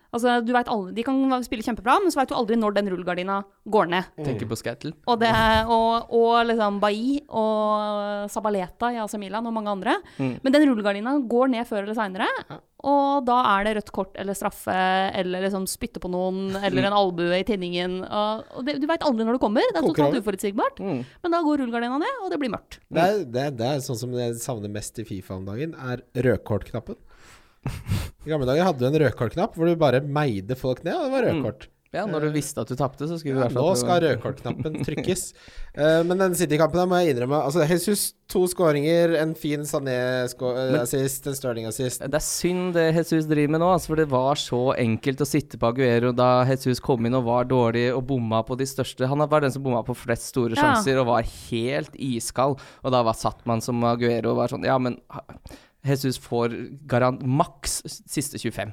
Altså, 0.09 0.39
du 0.41 0.55
vet 0.57 0.69
alle, 0.73 0.93
De 0.97 1.03
kan 1.05 1.19
spille 1.45 1.61
kjempebra, 1.67 1.99
men 2.01 2.09
så 2.15 2.17
veit 2.23 2.31
du 2.33 2.37
aldri 2.39 2.57
når 2.57 2.79
den 2.79 2.87
rullegardina 2.89 3.43
går 3.69 3.91
ned. 3.93 4.07
Tenker 4.25 4.49
på 4.49 4.57
Scatle. 4.57 4.95
Og, 5.07 5.19
det, 5.21 5.29
og, 5.69 6.09
og 6.17 6.47
liksom 6.49 6.79
Bailly 6.81 7.19
og 7.29 8.31
Sabaleta 8.33 8.89
i 8.95 8.99
AC 9.03 9.19
Milan 9.21 9.47
og 9.49 9.53
mange 9.57 9.73
andre. 9.75 9.99
Mm. 10.17 10.39
Men 10.45 10.55
den 10.55 10.65
rullegardina 10.71 11.13
går 11.29 11.53
ned 11.53 11.69
før 11.69 11.83
eller 11.85 11.99
seinere. 11.99 12.29
Og 12.89 13.25
da 13.27 13.37
er 13.57 13.67
det 13.67 13.73
rødt 13.81 13.91
kort 13.93 14.17
eller 14.23 14.37
straffe 14.39 14.75
eller 15.19 15.43
liksom 15.45 15.65
spytte 15.69 16.01
på 16.01 16.09
noen 16.13 16.55
eller 16.57 16.87
en 16.89 16.95
albue 16.97 17.41
i 17.41 17.45
tinningen. 17.49 17.99
Og, 18.07 18.45
og 18.61 18.65
det, 18.69 18.77
du 18.81 18.87
veit 18.89 19.03
aldri 19.05 19.27
når 19.27 19.37
det 19.37 19.43
kommer. 19.45 19.67
Det 19.75 19.81
er 19.83 19.87
Koker 19.89 20.05
totalt 20.07 20.23
uforutsigbart. 20.23 20.81
Mm. 20.85 21.01
Men 21.25 21.35
da 21.37 21.43
går 21.45 21.65
rullegardina 21.65 21.99
ned, 22.01 22.23
og 22.25 22.31
det 22.33 22.39
blir 22.41 22.55
mørkt. 22.55 22.79
Det 22.89 23.03
er, 23.05 23.21
det, 23.27 23.45
er- 23.51 23.59
det 23.59 23.69
er 23.75 23.85
sånn 23.85 23.99
som 24.07 24.15
jeg 24.17 24.39
savner 24.41 24.73
mest 24.73 25.03
i 25.03 25.07
Fifa 25.09 25.37
om 25.37 25.45
dagen, 25.49 25.75
er 25.77 26.05
rødkortknappen. 26.29 26.97
I 28.27 28.31
gamle 28.35 28.49
dager 28.51 28.69
hadde 28.69 28.83
du 28.85 28.87
en 28.91 29.01
rødkortknapp 29.07 29.57
hvor 29.57 29.67
du 29.71 29.77
bare 29.81 30.03
meide 30.05 30.57
folk 30.59 30.85
ned, 30.85 30.95
og 30.99 31.09
det 31.09 31.17
var 31.17 31.29
rødkort. 31.31 31.69
Ja, 31.89 32.03
når 32.05 32.27
du 32.27 32.35
visste 32.35 32.61
at 32.61 32.69
du 32.69 32.77
tapte, 32.77 33.07
så 33.09 33.17
skulle 33.17 33.33
du 33.33 33.39
i 33.39 33.43
hvert 33.47 33.55
fall 33.57 33.65
nå 33.65 33.77
skal 33.81 34.03
rødkortknappen 34.05 34.75
trykkes. 34.85 35.23
uh, 35.79 36.03
men 36.05 36.21
den 36.21 36.35
City-kampen 36.37 36.85
må 36.91 36.99
jeg 37.01 37.15
innrømme 37.15 37.39
Altså, 37.47 37.63
Jesus 37.65 38.11
to 38.29 38.43
skåringer, 38.53 39.15
en 39.23 39.33
fin 39.33 39.65
Sané-assist, 39.65 41.31
en 41.31 41.37
Stirling-assist. 41.39 42.05
Det 42.05 42.19
er 42.19 42.25
synd 42.27 42.75
det 42.77 42.85
Jesus 42.93 43.25
driver 43.31 43.55
med 43.55 43.63
nå, 43.63 43.71
altså, 43.73 43.95
for 43.95 44.03
det 44.03 44.09
var 44.13 44.37
så 44.37 44.61
enkelt 44.77 45.23
å 45.25 45.29
sitte 45.31 45.57
på 45.61 45.71
Aguero 45.73 46.13
da 46.13 46.45
Jesus 46.51 46.83
kom 46.85 47.09
inn 47.09 47.17
og 47.17 47.25
var 47.31 47.49
dårlig 47.49 47.87
og 47.95 48.05
bomma 48.11 48.43
på 48.45 48.59
de 48.61 48.69
største. 48.69 49.09
Han 49.09 49.25
var 49.25 49.47
den 49.47 49.55
som 49.57 49.65
bomma 49.65 49.81
på 49.87 49.97
flest 49.97 50.29
store 50.35 50.59
Ja. 50.59 50.61
sjanser 50.61 51.01
og 51.01 51.09
var 51.09 51.25
helt 51.49 51.97
iskald. 51.97 52.61
Og 52.85 52.93
da 52.93 53.01
var, 53.07 53.17
satt 53.17 53.41
man 53.49 53.65
som 53.65 53.81
Aguero 53.89 54.35
og 54.35 54.43
var 54.43 54.53
sånn 54.53 54.69
Ja, 54.69 54.77
men 54.77 55.01
Jesus 55.87 56.19
får 56.21 56.55
garant 56.91 57.23
maks 57.23 57.81
siste 58.11 58.41
25. 58.41 58.73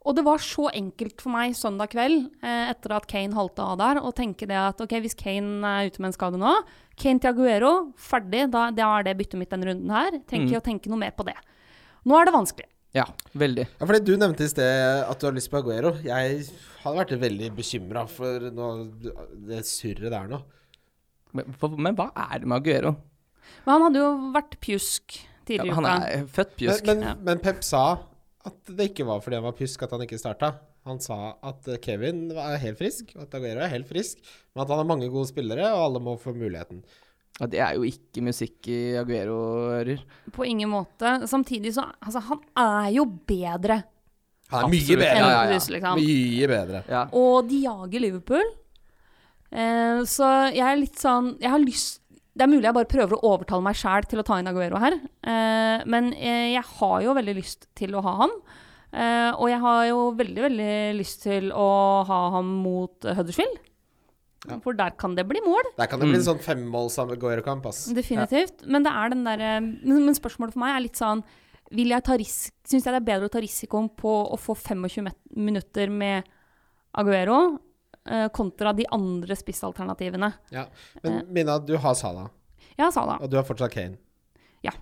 Og 0.00 0.16
det 0.16 0.24
var 0.24 0.40
så 0.40 0.70
enkelt 0.72 1.20
for 1.20 1.34
meg 1.34 1.52
søndag 1.56 1.90
kveld, 1.92 2.30
eh, 2.40 2.70
etter 2.72 2.94
at 2.96 3.06
Kane 3.06 3.36
halta 3.36 3.66
av 3.74 3.78
der, 3.82 4.00
å 4.00 4.14
tenke 4.16 4.48
det 4.48 4.56
at 4.56 4.80
ok, 4.80 4.94
hvis 5.04 5.16
Kane 5.18 5.60
er 5.60 5.90
ute 5.90 6.00
med 6.00 6.08
en 6.08 6.16
skade 6.16 6.40
nå 6.40 6.54
Kane 7.00 7.20
til 7.20 7.32
Aguero, 7.32 7.72
ferdig. 7.96 8.46
Da, 8.52 8.66
da 8.76 8.90
er 8.98 9.06
det 9.06 9.16
byttet 9.16 9.40
mitt 9.40 9.52
denne 9.52 9.70
runden 9.70 9.92
her. 9.94 10.18
Trenger 10.28 10.50
ikke 10.50 10.60
å 10.60 10.66
tenke 10.66 10.92
noe 10.92 11.00
mer 11.00 11.14
på 11.16 11.24
det. 11.24 11.36
Nå 12.04 12.16
er 12.18 12.28
det 12.28 12.34
vanskelig. 12.34 12.68
Ja, 12.96 13.06
veldig. 13.38 13.64
Ja, 13.78 13.86
fordi 13.86 14.00
Du 14.04 14.16
nevnte 14.18 14.44
i 14.44 14.50
sted 14.50 15.04
at 15.06 15.20
du 15.20 15.28
har 15.28 15.36
lyst 15.36 15.50
på 15.52 15.60
Aguero. 15.60 15.94
Jeg 16.04 16.42
hadde 16.82 16.96
vært 16.98 17.14
veldig 17.22 17.50
bekymra 17.56 18.02
for 18.10 18.50
noe, 18.52 18.88
det 19.48 19.62
surret 19.68 20.10
der 20.10 20.28
nå. 20.28 20.42
Men, 21.36 21.56
for, 21.60 21.76
men 21.78 21.96
hva 21.96 22.10
er 22.18 22.42
det 22.42 22.50
med 22.50 22.58
Aguero? 22.58 22.96
Men 23.64 23.72
han 23.72 23.84
hadde 23.86 24.02
jo 24.02 24.10
vært 24.34 24.58
pjusk 24.64 25.20
tidligere 25.46 25.72
i 25.72 25.74
han 25.74 25.84
uka. 25.84 26.08
er 26.08 26.24
født 26.26 26.56
pjusk. 26.56 26.86
men, 26.86 27.00
Ja. 27.02 27.14
men 27.20 27.38
Pep 27.38 27.62
sa 27.64 27.98
at 28.46 28.64
det 28.76 28.90
ikke 28.94 29.06
var 29.06 29.20
fordi 29.20 29.36
han 29.36 29.44
var 29.44 29.52
pjusk 29.52 29.82
at 29.82 29.90
han 29.90 30.00
ikke 30.06 30.18
starta. 30.18 30.54
Han 30.86 30.98
sa 30.98 31.34
at 31.44 31.68
eh, 31.68 31.76
Kevin 31.76 32.30
er 32.32 32.56
helt 32.58 32.78
frisk, 32.78 33.12
og 33.16 33.22
at 33.26 33.34
Aguero 33.34 33.60
er 33.60 33.68
helt 33.68 33.86
frisk. 33.88 34.18
Men 34.54 34.62
at 34.64 34.68
han 34.72 34.78
har 34.78 34.84
mange 34.88 35.10
gode 35.12 35.28
spillere, 35.28 35.66
og 35.74 35.82
alle 35.90 36.00
må 36.00 36.14
få 36.18 36.32
muligheten. 36.34 36.82
Ja, 37.40 37.46
det 37.46 37.60
er 37.60 37.74
jo 37.76 37.82
ikke 37.88 38.22
musikk 38.24 38.66
i 38.68 38.96
Aguero-ører. 39.00 40.00
På 40.32 40.44
ingen 40.44 40.68
måte. 40.72 41.26
Samtidig 41.28 41.74
så 41.74 41.84
Altså, 42.02 42.20
han 42.20 42.40
er 42.56 42.90
jo 42.96 43.04
bedre 43.06 43.82
Han 44.50 44.64
er 44.64 44.66
Absolutt. 44.66 44.88
mye 44.88 44.96
bedre. 44.96 45.16
Ja, 45.16 45.28
ja, 45.28 45.42
ja. 45.44 45.58
Liksom. 45.58 46.00
Mye 46.00 46.48
bedre. 46.48 46.82
Ja. 46.88 47.04
Og 47.12 47.48
de 47.48 47.60
jager 47.62 48.00
Liverpool. 48.00 48.48
Eh, 49.52 50.00
så 50.06 50.26
jeg 50.54 50.62
er 50.62 50.76
litt 50.78 50.98
sånn 51.00 51.32
Jeg 51.40 51.50
har 51.50 51.58
lyst 51.62 51.99
Det 52.40 52.46
er 52.46 52.48
mulig 52.48 52.64
jeg 52.64 52.72
bare 52.72 52.88
prøver 52.88 53.18
å 53.18 53.34
overtale 53.34 53.64
meg 53.66 53.76
sjæl 53.76 54.06
til 54.08 54.22
å 54.22 54.24
ta 54.24 54.38
inn 54.40 54.48
Aguero 54.48 54.78
her. 54.80 54.94
Eh, 54.96 55.82
men 55.92 56.06
eh, 56.16 56.54
jeg 56.54 56.62
har 56.78 57.02
jo 57.04 57.12
veldig 57.18 57.34
lyst 57.36 57.66
til 57.76 57.92
å 57.92 58.00
ha 58.06 58.14
ham. 58.22 58.32
Eh, 58.96 59.28
og 59.34 59.50
jeg 59.52 59.58
har 59.60 59.82
jo 59.90 59.98
veldig, 60.16 60.44
veldig 60.46 60.70
lyst 60.96 61.20
til 61.26 61.50
å 61.52 61.66
ha 62.08 62.22
ham 62.38 62.54
mot 62.62 63.04
eh, 63.04 63.18
Huddersfield. 63.18 63.60
Ja. 64.48 64.56
For 64.64 64.72
der 64.72 64.96
kan 64.96 65.18
det 65.18 65.26
bli 65.28 65.44
mål. 65.44 65.68
Der 65.76 65.92
kan 65.92 66.00
det 66.00 66.08
bli 66.08 66.16
en 66.16 66.24
sånn 66.30 66.40
femmåls-Aguero-kamp, 66.40 67.68
Definitivt. 67.68 68.00
Definitivt. 68.00 68.64
Men 68.72 68.88
det 68.88 68.96
er 68.96 69.12
den 69.12 69.28
der, 69.28 69.46
men, 69.60 70.06
men 70.08 70.16
spørsmålet 70.16 70.56
for 70.56 70.64
meg 70.64 70.78
er 70.78 70.86
litt 70.86 70.96
sånn 70.96 71.20
vil 71.76 71.92
jeg 71.92 72.02
ta 72.08 72.16
risk, 72.18 72.54
Syns 72.66 72.86
jeg 72.86 72.94
det 72.96 73.02
er 73.02 73.08
bedre 73.12 73.28
å 73.28 73.32
ta 73.36 73.42
risikoen 73.44 73.92
på 74.00 74.10
å 74.32 74.38
få 74.40 74.56
25 74.58 75.12
minutter 75.36 75.92
med 75.92 76.24
Aguero 76.98 77.60
eh, 78.08 78.28
kontra 78.36 78.72
de 78.76 78.86
andre 78.92 79.36
spissalternativene? 79.36 80.32
Ja. 80.54 80.66
Men 81.02 81.22
Mina, 81.32 81.58
du 81.58 81.76
har 81.76 81.94
Salah, 81.98 82.28
Ja, 82.78 82.90
Sala. 82.94 83.18
og 83.20 83.28
du 83.30 83.36
har 83.36 83.44
fortsatt 83.44 83.72
Kane. 83.74 83.98
Ja. 84.64 84.72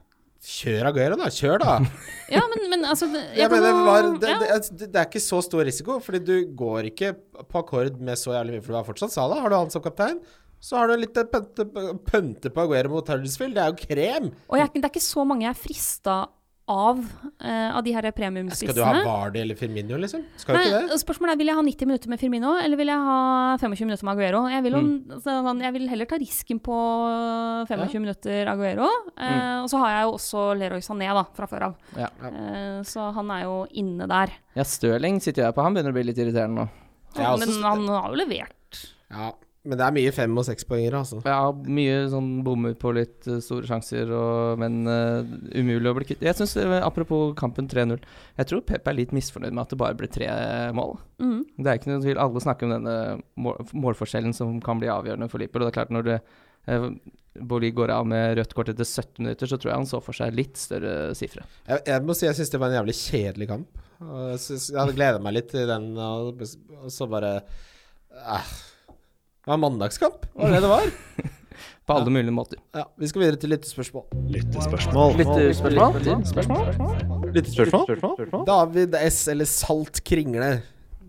Kjør 0.45 0.87
Aguero, 0.93 1.17
da. 1.19 1.27
Kjør, 1.35 1.59
da. 1.65 1.79
Ja, 2.35 2.43
men, 2.53 2.69
men 2.71 2.85
altså 2.87 3.09
det, 3.11 3.25
Jeg 3.39 3.51
mener, 3.51 3.71
jo- 3.75 3.87
var, 3.89 4.11
det, 4.23 4.29
ja. 4.31 4.59
det, 4.71 4.91
det 4.93 5.01
er 5.01 5.07
ikke 5.09 5.23
så 5.25 5.41
stor 5.43 5.65
risiko, 5.67 5.99
fordi 6.05 6.21
du 6.23 6.35
går 6.55 6.91
ikke 6.93 7.15
på 7.49 7.63
akkord 7.65 7.99
med 8.01 8.19
så 8.21 8.37
jævlig 8.37 8.59
mye, 8.59 8.63
for 8.67 8.75
du 8.77 8.79
har 8.79 8.87
fortsatt 8.87 9.15
Sala. 9.17 9.41
Har 9.43 9.51
du 9.51 9.57
han 9.59 9.71
som 9.75 9.83
kaptein, 9.83 10.21
så 10.63 10.79
har 10.79 10.91
du 10.91 10.97
litt 10.99 11.15
pønte, 11.33 11.67
pønte 12.07 12.51
på 12.55 12.63
Aguero 12.67 12.91
mot 12.91 13.07
Huddersfield. 13.11 13.55
Det 13.59 13.63
er 13.63 13.73
jo 13.75 13.79
krem. 13.83 14.31
Og 14.51 14.59
jeg, 14.59 14.71
det 14.75 14.85
er 14.85 14.93
ikke 14.93 15.03
så 15.07 15.25
mange 15.27 15.47
jeg 15.47 15.55
er 15.57 15.61
frista 15.63 16.17
av, 16.69 16.99
uh, 17.01 17.71
av 17.77 17.83
de 17.85 17.93
her 17.97 18.09
Skal 18.53 18.75
du 18.77 18.83
ha 18.85 18.93
Vardi 19.05 19.41
eller 19.41 19.57
Firmino, 19.59 19.97
liksom? 20.01 20.25
Skal 20.37 20.59
Nei, 20.59 20.65
ikke 20.69 20.81
det. 20.91 20.99
Spørsmålet 21.03 21.35
er 21.35 21.41
vil 21.41 21.51
jeg 21.51 21.59
ha 21.59 21.65
90 21.69 21.91
minutter 21.91 22.13
med 22.13 22.21
Firmino, 22.21 22.55
eller 22.61 22.81
vil 22.81 22.93
jeg 22.93 23.07
ha 23.09 23.19
25 23.61 23.89
minutter 23.89 24.09
med 24.09 24.15
Aguero? 24.15 24.43
Jeg 24.53 24.65
vil, 24.67 24.77
mm. 24.77 25.17
altså, 25.17 25.37
jeg 25.65 25.77
vil 25.79 25.89
heller 25.93 26.11
ta 26.11 26.21
risken 26.21 26.63
på 26.69 26.79
25 27.71 28.05
minutter 28.05 28.53
Aguero. 28.53 28.91
Eh, 29.17 29.57
Og 29.63 29.71
så 29.73 29.81
har 29.83 29.95
jeg 29.95 30.07
jo 30.07 30.15
også 30.19 30.45
Leroy 30.61 30.85
Sané 30.85 31.11
da, 31.17 31.25
fra 31.35 31.49
før 31.51 31.71
av. 31.71 31.79
Ja. 31.99 32.13
Uh, 32.23 32.81
så 32.87 33.09
han 33.17 33.33
er 33.35 33.47
jo 33.47 33.59
inne 33.81 34.09
der. 34.11 34.37
ja, 34.59 34.69
Stirling 34.69 35.23
sitter 35.25 35.47
jeg 35.49 35.57
på. 35.57 35.65
Han 35.65 35.77
begynner 35.77 35.95
å 35.95 35.99
bli 35.99 36.09
litt 36.11 36.21
irriterende 36.21 36.65
nå. 36.65 36.87
Ja, 37.17 37.35
Men 37.41 37.55
han 37.65 37.87
har 37.89 38.13
jo 38.13 38.21
levert. 38.21 38.83
Ja, 39.09 39.33
men 39.69 39.77
det 39.77 39.85
er 39.85 39.95
mye 39.95 40.13
fem- 40.17 40.39
og 40.41 40.47
sekspoengere, 40.49 41.03
altså. 41.03 41.19
Ja, 41.29 41.53
mye 41.53 41.99
sånn 42.13 42.31
bommer 42.47 42.73
på 42.79 42.93
litt 42.97 43.27
eh, 43.29 43.41
store 43.45 43.69
sjanser, 43.69 44.09
og, 44.17 44.63
men 44.63 44.81
uh, 44.89 45.21
umulig 45.53 45.91
å 45.91 45.97
bli 45.99 46.09
kvitt. 46.09 46.25
Jeg 46.25 46.39
synes, 46.39 46.57
eh, 46.63 46.77
Apropos 46.81 47.35
kampen 47.39 47.69
3-0. 47.69 48.01
Jeg 48.39 48.49
tror 48.49 48.65
Pep 48.69 48.89
er 48.89 48.97
litt 48.97 49.13
misfornøyd 49.17 49.53
med 49.53 49.67
at 49.67 49.75
det 49.75 49.81
bare 49.83 49.99
ble 49.99 50.09
tre 50.13 50.29
mål. 50.77 50.97
Mm. 51.21 51.41
Det 51.59 51.71
er 51.71 51.81
ikke 51.81 51.93
noe 51.93 52.05
tvil. 52.07 52.21
Alle 52.25 52.45
snakker 52.45 52.69
om 52.69 52.77
denne 52.79 52.97
mål, 53.37 53.61
målforskjellen 53.77 54.37
som 54.37 54.57
kan 54.65 54.81
bli 54.81 54.89
avgjørende 54.93 55.29
for 55.29 55.43
Liverpool. 55.43 55.67
Og 55.67 55.69
det 55.69 55.75
er 55.75 55.79
klart, 55.81 55.93
når 55.95 56.09
det 56.09 56.21
uh, 56.73 56.89
Boli 57.39 57.71
går 57.75 57.93
av 57.95 58.09
med 58.09 58.39
rødt 58.39 58.57
kort 58.57 58.73
etter 58.73 58.89
17 58.89 59.21
minutter, 59.21 59.51
så 59.51 59.61
tror 59.61 59.73
jeg 59.73 59.83
han 59.83 59.91
så 59.91 60.01
for 60.03 60.17
seg 60.17 60.35
litt 60.35 60.57
større 60.59 61.13
sifre. 61.19 61.45
Jeg, 61.69 61.85
jeg 61.93 62.07
må 62.07 62.17
si 62.17 62.27
jeg 62.27 62.39
syns 62.41 62.55
det 62.55 62.63
var 62.63 62.73
en 62.73 62.81
jævlig 62.81 62.97
kjedelig 62.99 63.51
kamp. 63.53 63.85
Jeg, 63.99 64.41
synes, 64.43 64.71
jeg 64.73 64.81
hadde 64.81 64.97
gleda 64.97 65.21
meg 65.23 65.37
litt 65.37 65.53
til 65.53 65.69
den, 65.69 65.93
og, 65.99 66.43
og 66.81 66.91
så 66.95 67.07
bare 67.11 67.37
eh, 68.15 68.51
Det 69.49 69.55
var 69.55 69.61
mandagskamp, 69.63 70.27
var 70.37 70.51
det 70.53 70.59
det 70.61 70.69
var? 70.69 70.91
På 71.89 71.95
alle 71.95 72.11
mulige 72.13 72.33
måter. 72.37 72.59
Ja, 72.77 72.83
Vi 73.01 73.09
skal 73.09 73.23
videre 73.23 73.39
til 73.41 73.49
lyttespørsmål. 73.49 74.05
Lyttespørsmål. 74.29 75.15
Lyttespørsmål? 77.33 78.45
David 78.45 78.93
S. 79.01 79.23
eller 79.33 79.49
Salt 79.49 80.03
Kringle. 80.05 80.51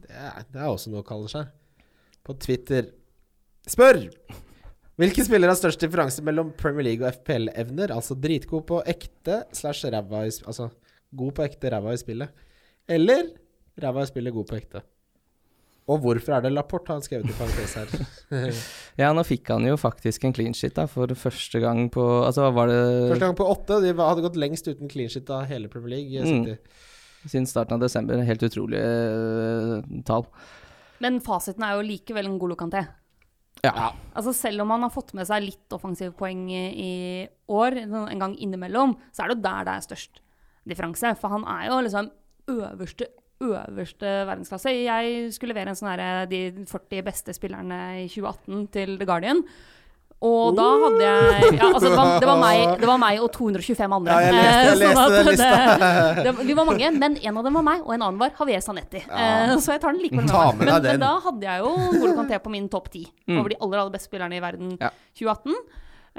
Det 0.06 0.16
er, 0.16 0.46
det 0.54 0.62
er 0.62 0.70
også 0.70 0.88
noe 0.94 1.04
å 1.04 1.08
kalle 1.10 1.28
seg. 1.28 1.50
På 2.24 2.32
Twitter. 2.40 2.88
Spør! 3.68 4.06
Hvilken 5.04 5.28
spiller 5.28 5.52
har 5.52 5.60
størst 5.60 5.84
differanse 5.84 6.24
mellom 6.24 6.54
Premier 6.64 6.88
League 6.88 7.04
og 7.04 7.12
FPL-evner? 7.20 7.92
Altså 7.92 8.16
dritgod 8.16 8.64
på 8.72 8.80
ekte 8.88 9.42
slash 9.52 9.92
ræva 9.92 10.24
i 10.30 10.32
Altså 10.46 10.70
god 11.12 11.36
på 11.36 11.44
ekte, 11.44 11.76
ræva 11.76 11.92
i 11.92 12.00
spillet. 12.00 12.32
Eller 12.88 13.36
ræva 13.84 14.08
i 14.08 14.12
spillet, 14.14 14.32
god 14.40 14.48
på 14.48 14.62
ekte. 14.64 14.80
Og 15.90 16.04
hvorfor 16.04 16.36
er 16.36 16.44
det 16.46 16.52
Laporte, 16.54 16.92
har 16.92 17.00
han 17.00 17.06
skrevet 17.06 17.32
i 17.32 17.38
parentes 17.38 17.74
her. 17.80 18.54
Ja, 19.00 19.10
nå 19.16 19.24
fikk 19.24 19.48
han 19.54 19.64
jo 19.66 19.78
faktisk 19.80 20.26
en 20.28 20.36
clean 20.36 20.54
shit 20.58 20.76
da, 20.76 20.84
for 20.92 21.10
første 21.18 21.62
gang 21.64 21.86
på 21.94 22.04
Altså, 22.20 22.44
hva 22.44 22.52
var 22.52 22.70
det 22.70 22.80
Første 23.14 23.26
gang 23.26 23.38
på 23.40 23.48
åtte. 23.48 23.80
De 23.86 23.94
hadde 23.96 24.26
gått 24.26 24.40
lengst 24.40 24.68
uten 24.70 24.92
clean 24.92 25.10
shit 25.12 25.30
av 25.34 25.48
hele 25.50 25.72
Premier 25.72 25.98
League. 25.98 26.26
Mm. 26.26 27.26
Siden 27.26 27.48
starten 27.50 27.78
av 27.78 27.84
desember? 27.84 28.22
Helt 28.28 28.44
utrolige 28.46 28.84
uh, 28.86 30.02
tall. 30.08 30.28
Men 31.04 31.20
fasiten 31.24 31.64
er 31.66 31.78
jo 31.78 31.88
likevel 31.88 32.28
en 32.28 32.40
god 32.42 32.54
lokanté. 32.54 32.84
Ja. 33.64 33.92
Altså 34.16 34.34
Selv 34.36 34.64
om 34.64 34.72
han 34.76 34.86
har 34.86 34.94
fått 34.94 35.14
med 35.18 35.28
seg 35.28 35.44
litt 35.48 35.76
offensive 35.76 36.14
poeng 36.20 36.46
i, 36.52 36.64
i 36.80 36.94
år, 37.52 37.82
en 37.84 38.22
gang 38.22 38.36
innimellom, 38.40 38.96
så 39.12 39.24
er 39.24 39.32
det 39.32 39.40
jo 39.40 39.46
der 39.48 39.68
det 39.68 39.76
er 39.76 39.88
størst 39.88 40.22
differanse. 40.70 41.16
For 41.20 41.34
han 41.34 41.48
er 41.50 41.68
jo 41.72 41.80
liksom 41.88 42.12
øverste, 42.50 43.10
øverste 43.42 44.14
verdensklasse. 44.28 44.72
Jeg 44.84 45.34
skulle 45.36 45.54
levere 45.56 45.72
en 45.74 45.80
sånn 45.80 45.92
herre 45.94 46.26
de 46.30 46.42
40 46.68 47.04
beste 47.08 47.36
spillerne 47.38 47.82
i 48.04 48.08
2018 48.12 48.66
til 48.76 48.98
The 49.00 49.08
Guardian. 49.08 49.44
Og 50.20 50.50
da 50.58 50.66
hadde 50.82 51.00
jeg 51.00 51.54
ja, 51.56 51.68
altså 51.70 51.88
det, 51.88 51.92
var, 51.96 52.10
det, 52.20 52.28
var 52.28 52.40
meg, 52.42 52.64
det 52.82 52.88
var 52.90 52.98
meg 53.00 53.22
og 53.24 53.30
225 53.32 53.94
andre. 53.96 54.12
Ja, 54.12 54.20
jeg 54.20 54.34
leste- 54.36 54.58
jeg 54.60 54.80
leste 54.82 54.98
sånn 55.00 55.14
den 55.16 55.30
lista. 55.30 56.34
vi 56.50 56.56
var 56.58 56.66
mange, 56.68 56.90
men 57.00 57.16
en 57.24 57.38
av 57.40 57.46
dem 57.48 57.56
var 57.56 57.64
meg, 57.70 57.86
og 57.86 57.94
en 57.96 58.04
annen 58.04 58.20
var 58.20 58.34
Javier 58.36 58.60
Sanetti. 58.66 59.00
Ja. 59.08 59.56
så 59.64 59.78
jeg 59.78 59.80
tar 59.86 59.96
den 59.96 60.02
likevel 60.04 60.28
med 60.28 60.34
meg. 60.36 60.60
Men, 60.60 60.84
men 60.90 61.00
da 61.06 61.14
hadde 61.24 61.48
jeg 61.48 61.64
jo 61.64 61.72
Golo 62.02 62.18
Canté 62.20 62.42
på 62.44 62.52
min 62.52 62.68
topp 62.68 62.92
ti 62.92 63.06
over 63.32 63.48
de 63.54 63.62
aller 63.64 63.80
aller 63.86 63.96
beste 63.96 64.12
spillerne 64.12 64.36
i 64.36 64.44
verden 64.44 64.76
Ja. 64.76 64.92
2018. 65.16 65.56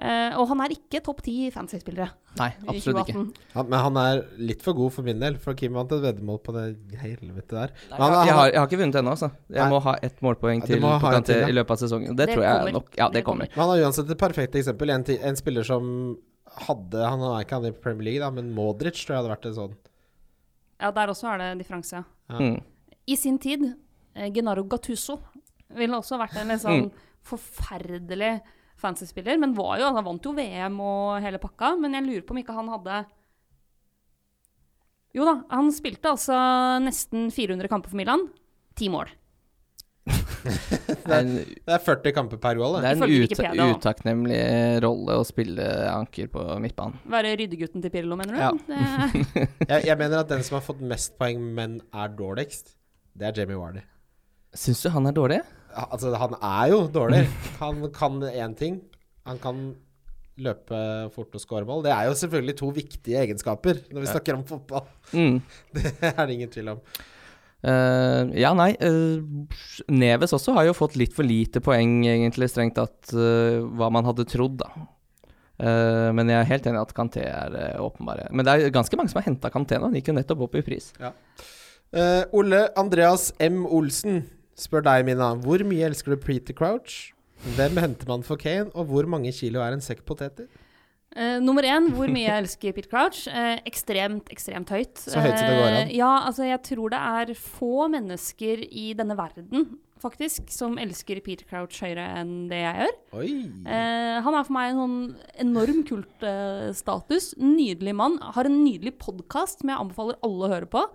Eh, 0.01 0.33
og 0.41 0.47
han 0.49 0.63
er 0.65 0.73
ikke 0.73 1.03
topp 1.05 1.19
ti 1.27 1.33
fantasy-spillere 1.53 2.07
Nei, 2.39 2.47
absolutt 2.73 3.03
ikke. 3.03 3.13
2018. 3.21 3.51
Han, 3.53 3.67
men 3.69 3.83
han 3.85 3.99
er 4.01 4.21
litt 4.41 4.63
for 4.65 4.73
god 4.79 4.95
for 4.95 5.05
min 5.05 5.21
del, 5.21 5.35
for 5.43 5.53
Kim 5.59 5.75
vant 5.77 5.93
et 5.93 6.01
veddemål 6.01 6.39
på 6.47 6.55
det 6.57 6.63
helvete 7.03 7.53
der. 7.53 7.75
Nei, 7.91 7.99
Men 7.99 8.05
han, 8.07 8.15
jeg, 8.31 8.37
har, 8.39 8.47
jeg 8.55 8.61
har 8.63 8.71
ikke 8.71 8.79
vunnet 8.81 8.97
ennå, 9.03 9.13
altså. 9.13 9.29
Jeg 9.51 9.61
Nei. 9.61 9.67
må 9.75 9.81
ha 9.85 9.95
ett 10.09 10.23
målpoeng 10.25 10.63
Ja, 10.63 10.69
til 10.71 10.81
på 10.81 10.89
ha 10.95 10.97
en 11.11 11.19
Kanté 11.19 11.35
til, 11.35 11.43
ja. 11.45 11.51
i 11.53 11.57
løpet 11.59 11.75
av 11.77 11.83
sesongen. 11.83 12.17
Det, 12.17 12.27
Det 12.31 12.37
tror 12.39 12.47
jeg 12.47 12.57
kommer. 12.63 12.73
nok 12.79 12.89
Ja, 12.97 13.09
det 13.11 13.19
Det 13.19 13.25
kommer. 13.27 13.45
kommer. 13.51 13.57
men 13.59 13.61
han 13.67 13.73
har 13.75 13.85
uansett 13.91 14.15
et 14.17 14.23
perfekt 14.25 14.57
eksempel. 14.63 14.95
En, 14.97 15.05
en 15.21 15.37
spiller 15.37 15.69
som 15.69 15.93
hadde 16.65 17.05
Han 17.13 17.21
er 17.21 17.45
ikke 17.45 17.59
han 17.61 17.69
i 17.69 17.75
Premier 17.85 18.05
League, 18.09 18.21
da, 18.25 18.31
men 18.41 18.49
Modric 18.57 18.97
tror 19.05 19.15
jeg 19.19 19.21
hadde 19.21 19.35
vært 19.37 19.47
en 19.51 19.59
sånn. 19.59 19.77
Ja, 20.81 20.91
der 20.97 21.13
også 21.13 21.29
er 21.35 21.39
det 21.45 21.51
differanse. 21.61 22.01
Ja. 22.33 22.39
Mm. 22.41 22.57
I 23.07 23.17
sin 23.21 23.37
tid, 23.39 23.69
eh, 24.17 24.31
Genaro 24.33 24.65
Gattuso 24.65 25.19
ville 25.77 25.93
også 26.01 26.17
vært 26.19 26.41
en 26.41 26.49
litt 26.49 26.65
sånn 26.65 26.89
forferdelig 27.29 28.41
fantasy-spiller. 28.83 29.39
Men 29.41 29.55
var 29.57 29.79
jo, 29.81 29.93
han 29.95 30.07
vant 30.07 30.27
jo 30.27 30.35
VM 30.37 30.77
og 30.85 31.21
hele 31.25 31.41
pakka. 31.43 31.75
Men 31.81 31.97
jeg 31.99 32.07
lurer 32.09 32.27
på 32.27 32.37
om 32.37 32.43
ikke 32.43 32.57
han 32.57 32.71
hadde 32.73 33.01
Jo 35.17 35.25
da, 35.27 35.41
han 35.51 35.73
spilte 35.75 36.13
altså 36.13 36.37
nesten 36.85 37.31
400 37.35 37.71
kamper 37.73 37.91
for 37.93 37.99
Milan. 37.99 38.29
Ti 38.79 38.89
mål. 38.93 39.11
Det 40.11 41.13
er 41.13 41.27
Det 41.29 41.75
er 41.75 41.83
40 41.85 42.15
kamper 42.17 42.39
per 42.41 42.57
goal. 42.57 42.79
det 42.81 42.89
er 42.89 42.97
en 42.97 43.03
ut, 43.05 43.77
utakknemlig 43.77 44.39
rolle 44.83 45.19
å 45.21 45.27
spille 45.29 45.67
anker 45.93 46.31
på 46.33 46.45
midtbanen. 46.63 46.97
Være 47.11 47.35
ryddegutten 47.37 47.83
til 47.85 47.93
Pirlo, 47.93 48.17
mener 48.19 48.35
du? 48.35 48.41
Ja. 48.41 48.51
Det, 48.71 49.49
Jeg, 49.69 49.85
jeg 49.91 49.99
mener 50.01 50.23
at 50.23 50.31
den 50.33 50.43
som 50.47 50.57
har 50.59 50.65
fått 50.65 50.81
mest 50.81 51.19
poeng, 51.21 51.43
men 51.55 51.81
er 51.93 52.15
dårligst, 52.17 52.75
det 53.15 53.29
er 53.29 53.43
Jamie 53.43 53.59
Wardy. 53.61 53.83
Syns 54.57 54.81
du 54.83 54.89
han 54.95 55.07
er 55.07 55.15
dårlig? 55.15 55.41
Ja, 55.71 55.87
Altså, 55.91 56.13
han 56.19 56.35
er 56.37 56.73
jo 56.73 56.81
dårlig. 56.91 57.23
Han 57.61 57.85
kan 57.95 58.21
én 58.27 58.57
ting. 58.59 58.81
Han 59.29 59.39
kan 59.39 59.63
løpe 60.41 60.77
fort 61.15 61.35
og 61.37 61.43
skåre 61.43 61.69
mål. 61.69 61.85
Det 61.85 61.93
er 61.95 62.09
jo 62.09 62.17
selvfølgelig 62.17 62.57
to 62.59 62.71
viktige 62.75 63.21
egenskaper 63.21 63.83
når 63.93 64.05
vi 64.05 64.11
snakker 64.11 64.39
om 64.39 64.45
fotball. 64.49 64.87
Mm. 65.13 65.41
Det 65.75 66.13
er 66.15 66.23
det 66.25 66.37
ingen 66.37 66.53
tvil 66.53 66.73
om. 66.75 66.85
Uh, 67.61 68.31
ja, 68.41 68.55
nei. 68.57 68.71
Uh, 68.81 69.21
Neves 69.93 70.33
også 70.33 70.55
har 70.57 70.65
jo 70.71 70.77
fått 70.77 70.97
litt 70.97 71.13
for 71.13 71.29
lite 71.29 71.61
poeng, 71.61 72.01
egentlig, 72.09 72.49
strengt 72.49 72.79
tatt, 72.79 73.13
uh, 73.13 73.61
hva 73.77 73.91
man 73.93 74.09
hadde 74.09 74.25
trodd, 74.31 74.63
da. 74.65 74.73
Men 75.61 76.31
jeg 76.33 76.39
er 76.41 76.47
helt 76.49 76.67
enig 76.71 76.79
i 76.79 76.81
at 76.87 76.93
Kanté 76.97 77.21
er 77.29 77.57
åpenbare. 77.85 78.31
Men 78.33 78.47
det 78.47 78.53
er 78.55 78.71
ganske 78.73 78.97
mange 78.97 79.13
som 79.13 79.19
har 79.21 79.27
henta 79.27 79.51
Kanté 79.53 79.77
nå. 79.77 79.91
Han 79.91 79.99
gikk 79.99 80.07
jo 80.09 80.15
nettopp 80.17 80.47
opp 80.47 80.55
i 80.57 80.63
pris. 80.65 80.87
Eh, 81.93 82.23
Ole 82.33 82.63
Andreas 82.81 83.35
M. 83.39 83.67
Olsen 83.67 84.23
spør 84.61 84.85
deg, 84.87 85.07
Mina. 85.09 85.33
Hvor 85.41 85.65
mye 85.67 85.89
elsker 85.89 86.15
du 86.15 86.21
Preeter 86.21 86.57
Crouch? 86.57 87.15
Hvem 87.57 87.79
henter 87.81 88.09
man 88.11 88.25
for 88.27 88.37
Kane, 88.37 88.69
og 88.77 88.91
hvor 88.91 89.07
mange 89.09 89.33
kilo 89.33 89.63
er 89.65 89.73
en 89.73 89.81
sekk 89.85 90.05
poteter? 90.09 90.51
Uh, 91.11 91.41
nummer 91.43 91.67
én, 91.67 91.89
hvor 91.91 92.07
mye 92.07 92.23
jeg 92.23 92.43
elsker 92.45 92.75
Pete 92.77 92.87
Crouch. 92.87 93.25
Uh, 93.27 93.57
ekstremt, 93.67 94.29
ekstremt 94.31 94.69
høyt. 94.71 95.01
Så 95.01 95.19
høyt 95.19 95.35
som 95.35 95.49
det 95.49 95.57
går 95.57 95.65
an. 95.67 95.89
Uh, 95.89 95.95
ja, 95.97 96.11
altså 96.29 96.47
jeg 96.47 96.61
tror 96.69 96.93
det 96.93 97.01
er 97.01 97.33
få 97.35 97.89
mennesker 97.91 98.63
i 98.69 98.93
denne 98.95 99.17
verden, 99.19 99.65
faktisk, 100.01 100.47
som 100.55 100.79
elsker 100.79 101.19
Peter 101.25 101.49
Crouch 101.51 101.81
høyere 101.83 102.05
enn 102.21 102.47
det 102.53 102.61
jeg 102.61 102.85
gjør. 102.85 102.95
Oi. 103.19 103.33
Han 103.67 104.37
er 104.39 104.47
for 104.47 104.55
meg 104.55 104.71
en 104.71 104.79
sånn 104.85 105.01
enorm 105.49 105.83
kultstatus. 105.91 107.33
Nydelig 107.43 107.97
mann. 107.99 108.21
Har 108.37 108.47
en 108.47 108.61
nydelig 108.63 108.95
podkast 109.03 109.65
som 109.65 109.73
jeg 109.73 109.83
anbefaler 109.83 110.21
alle 110.25 110.47
å 110.47 110.53
høre 110.55 110.71
på. 110.71 110.87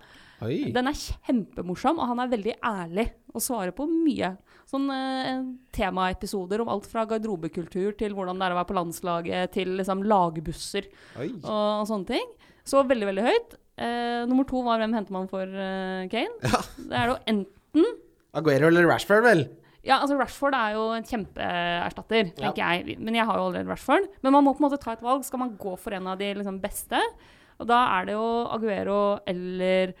Oi. 0.44 0.70
Den 0.74 0.90
er 0.90 0.96
kjempemorsom, 1.00 1.96
og 2.02 2.10
han 2.10 2.20
er 2.20 2.32
veldig 2.34 2.54
ærlig 2.68 3.06
og 3.32 3.40
svarer 3.40 3.72
på 3.76 3.86
mye. 3.88 4.34
Sånn 4.68 4.84
eh, 4.92 5.44
temaepisoder 5.76 6.60
om 6.60 6.68
alt 6.72 6.88
fra 6.90 7.06
garderobekultur 7.08 7.94
til 7.96 8.16
hvordan 8.16 8.36
det 8.40 8.48
er 8.48 8.54
å 8.56 8.58
være 8.58 8.68
på 8.68 8.76
landslaget, 8.76 9.52
til 9.56 9.76
liksom 9.78 10.02
lagbusser 10.04 10.88
og, 11.22 11.44
og 11.46 11.86
sånne 11.88 12.10
ting. 12.10 12.32
Så 12.66 12.82
veldig, 12.84 13.08
veldig 13.12 13.24
høyt. 13.28 13.54
Eh, 13.76 14.24
nummer 14.28 14.44
to 14.48 14.60
var 14.66 14.80
hvem 14.82 14.96
henter 14.96 15.14
man 15.16 15.28
for 15.30 15.44
eh, 15.46 16.08
Kane? 16.12 16.40
Ja. 16.52 16.60
Det 16.80 16.98
er 17.00 17.12
jo 17.12 17.16
enten 17.32 17.88
Aguero 18.36 18.68
eller 18.68 18.88
Rashford, 18.88 19.24
vel? 19.24 19.46
Ja, 19.86 20.00
altså 20.02 20.16
Rashford 20.18 20.56
er 20.58 20.74
jo 20.74 20.82
en 20.96 21.04
kjempeerstatter, 21.06 22.32
Ja. 22.42 22.50
jeg. 22.58 22.96
Men 22.98 23.14
jeg 23.16 23.24
har 23.28 23.38
jo 23.38 23.46
allerede 23.46 23.70
Rashford. 23.70 24.08
Men 24.24 24.34
man 24.34 24.44
må 24.44 24.52
på 24.56 24.60
en 24.64 24.66
måte 24.68 24.80
ta 24.82 24.92
et 24.96 25.04
valg. 25.04 25.22
Skal 25.24 25.40
man 25.40 25.54
gå 25.60 25.76
for 25.78 25.94
en 25.96 26.08
av 26.10 26.18
de 26.20 26.32
liksom, 26.34 26.58
beste? 26.60 27.00
Og 27.62 27.68
da 27.70 27.78
er 27.94 28.08
det 28.10 28.16
jo 28.16 28.26
Aguero 28.52 28.98
eller 29.30 29.94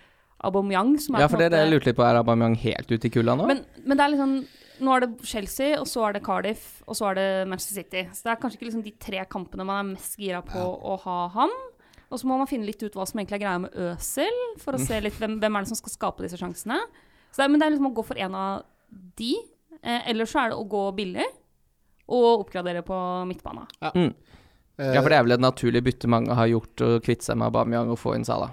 Aubameyang 0.44 0.98
som 1.00 1.14
er 1.16 1.20
Ja, 1.24 1.28
for 1.28 1.38
det 1.40 1.46
er 1.46 1.54
det 1.56 1.60
jeg 1.64 1.72
lurte 1.72 1.86
litt 1.90 1.96
på. 1.96 2.04
Er 2.04 2.18
Aubameyang 2.20 2.56
helt 2.60 2.90
ute 2.92 3.06
i 3.08 3.10
kulda 3.10 3.34
nå? 3.36 3.46
men, 3.48 3.64
men 3.84 3.96
det 3.96 4.04
er 4.04 4.14
liksom 4.16 4.36
Nå 4.76 4.92
er 4.92 5.00
det 5.06 5.24
Chelsea, 5.24 5.78
og 5.80 5.86
så 5.88 6.02
er 6.04 6.12
det 6.12 6.20
Cardiff, 6.26 6.82
og 6.84 6.92
så 6.98 7.06
er 7.08 7.14
det 7.16 7.28
Manchester 7.48 7.78
City. 7.80 8.02
Så 8.12 8.26
det 8.26 8.32
er 8.34 8.40
kanskje 8.42 8.58
ikke 8.58 8.66
liksom 8.68 8.82
de 8.84 8.90
tre 9.00 9.22
kampene 9.32 9.64
man 9.64 9.78
er 9.80 9.86
mest 9.94 10.18
gira 10.20 10.42
på 10.44 10.60
å 10.60 10.98
ha 11.00 11.14
han. 11.32 11.54
Og 12.12 12.20
så 12.20 12.28
må 12.28 12.36
man 12.36 12.46
finne 12.46 12.68
litt 12.68 12.82
ut 12.84 12.92
hva 12.92 13.06
som 13.08 13.16
egentlig 13.18 13.38
er 13.38 13.42
greia 13.46 13.62
med 13.62 13.72
Øsel, 13.72 14.36
for 14.60 14.76
å 14.76 14.82
se 14.84 15.00
litt 15.00 15.16
hvem, 15.16 15.38
hvem 15.40 15.56
er 15.56 15.64
det 15.64 15.70
som 15.72 15.78
skal 15.80 15.94
skape 15.94 16.26
disse 16.26 16.36
sjansene. 16.36 16.76
Så 17.32 17.40
det, 17.40 17.46
er- 17.46 17.48
men 17.54 17.58
det 17.64 17.66
er 17.66 17.72
liksom 17.72 17.88
å 17.88 17.94
gå 17.96 18.04
for 18.04 18.20
en 18.20 18.36
av 18.36 18.66
de. 19.16 19.32
Eh, 19.80 20.10
eller 20.12 20.28
så 20.28 20.42
er 20.44 20.52
det 20.52 20.60
å 20.60 20.68
gå 20.68 20.84
billig 21.00 21.24
og 22.12 22.44
oppgradere 22.44 22.84
på 22.84 23.00
midtbana. 23.32 23.64
Mm. 23.96 24.12
Eh, 24.76 24.92
Ja, 24.92 25.00
for 25.00 25.08
det 25.08 25.16
er 25.16 25.24
vel 25.24 25.38
et 25.38 25.40
naturlig 25.40 25.82
bytte 25.88 26.06
mange 26.12 26.36
har 26.36 26.52
gjort, 26.52 26.76
å 26.84 27.00
kvitte 27.00 27.24
seg 27.24 27.40
med 27.40 27.48
Aubameyang 27.48 27.88
og 27.90 27.98
få 27.98 28.12
inn 28.14 28.28
Salah. 28.28 28.52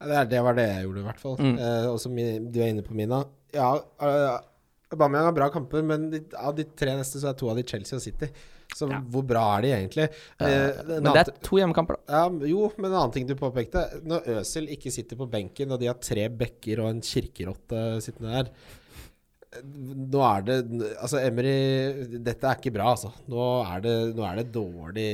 Det, 0.00 0.24
det 0.30 0.42
var 0.44 0.54
det 0.58 0.66
jeg 0.68 0.84
gjorde, 0.86 1.00
i 1.00 1.06
hvert 1.08 1.22
fall. 1.22 1.36
Mm. 1.40 1.56
Eh, 1.58 1.86
og 1.90 1.98
som 2.02 2.14
du 2.18 2.60
er 2.62 2.70
inne 2.70 2.84
på, 2.86 2.94
Mina. 2.98 3.24
Ja, 3.54 3.72
uh, 3.78 4.38
Aubameyang 4.92 5.26
har 5.28 5.34
bra 5.36 5.48
kamper, 5.52 5.82
men 5.84 6.06
de, 6.12 6.22
av 6.38 6.54
de 6.56 6.64
tre 6.78 6.94
neste 6.96 7.20
så 7.20 7.28
er 7.32 7.36
to 7.36 7.48
av 7.50 7.58
de 7.58 7.64
Chelsea 7.68 7.98
og 7.98 8.04
City. 8.04 8.30
Så 8.76 8.84
Ja. 8.90 8.98
hvor 9.00 9.24
bra 9.24 9.42
er 9.56 9.62
de 9.64 9.68
egentlig? 9.72 10.04
Eh, 10.40 10.82
Men 10.88 11.06
det 11.12 11.22
er 11.22 11.30
to 11.44 11.56
hjemmekamper, 11.56 11.96
da. 11.96 12.18
Ja, 12.18 12.48
jo, 12.50 12.66
men 12.76 12.90
en 12.90 12.98
annen 12.98 13.12
ting 13.14 13.26
du 13.26 13.34
påpekte. 13.34 14.02
Når 14.04 14.28
Øsel 14.38 14.68
ikke 14.68 14.92
sitter 14.92 15.16
på 15.16 15.28
benken, 15.30 15.72
og 15.72 15.80
de 15.80 15.86
har 15.88 15.96
tre 16.00 16.28
bekker 16.28 16.82
og 16.84 16.90
en 16.90 17.00
kirkerotte 17.00 18.02
sittende 18.04 18.28
der 18.36 18.50
eh, 18.50 18.87
Nå 19.48 20.20
er 20.20 20.42
det 20.44 20.56
Altså, 21.00 21.22
Emery 21.24 22.18
Dette 22.20 22.44
er 22.50 22.58
ikke 22.58 22.72
bra, 22.74 22.90
altså. 22.92 23.08
Nå 23.32 23.46
er 23.64 23.80
det, 23.84 23.94
nå 24.18 24.26
er 24.28 24.42
det 24.42 24.44
dårlig 24.52 25.06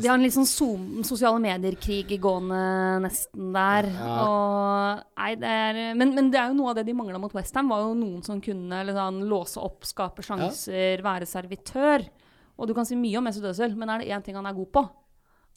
de 0.00 0.08
har 0.08 0.16
en 0.16 0.24
litt 0.24 0.32
sånn 0.32 0.48
zoom, 0.48 0.86
sosiale 1.04 1.36
medier-krig 1.42 2.14
gående 2.22 2.62
nesten 3.04 3.50
der. 3.52 3.90
Ja. 3.92 4.14
Og, 4.24 5.04
nei, 5.20 5.34
det 5.42 5.52
er, 5.58 5.80
men, 5.98 6.14
men 6.16 6.30
det 6.32 6.40
er 6.40 6.48
jo 6.50 6.56
noe 6.62 6.72
av 6.72 6.80
det 6.80 6.86
de 6.88 6.96
mangla 6.96 7.20
mot 7.20 7.36
Westham, 7.36 7.68
var 7.68 7.84
jo 7.84 7.92
noen 7.98 8.24
som 8.24 8.40
kunne 8.42 8.80
liksom, 8.88 9.20
låse 9.28 9.60
opp, 9.60 9.84
skape 9.88 10.24
sjanser, 10.24 11.04
være 11.04 11.28
servitør. 11.28 12.08
Og 12.56 12.68
du 12.68 12.74
kan 12.76 12.88
si 12.88 12.96
mye 12.98 13.20
om 13.20 13.28
Mesut 13.28 13.44
Özil, 13.52 13.76
men 13.76 13.92
er 13.92 14.02
det 14.02 14.10
én 14.16 14.24
ting 14.24 14.36
han 14.40 14.48
er 14.48 14.56
god 14.56 14.72
på, 14.72 14.86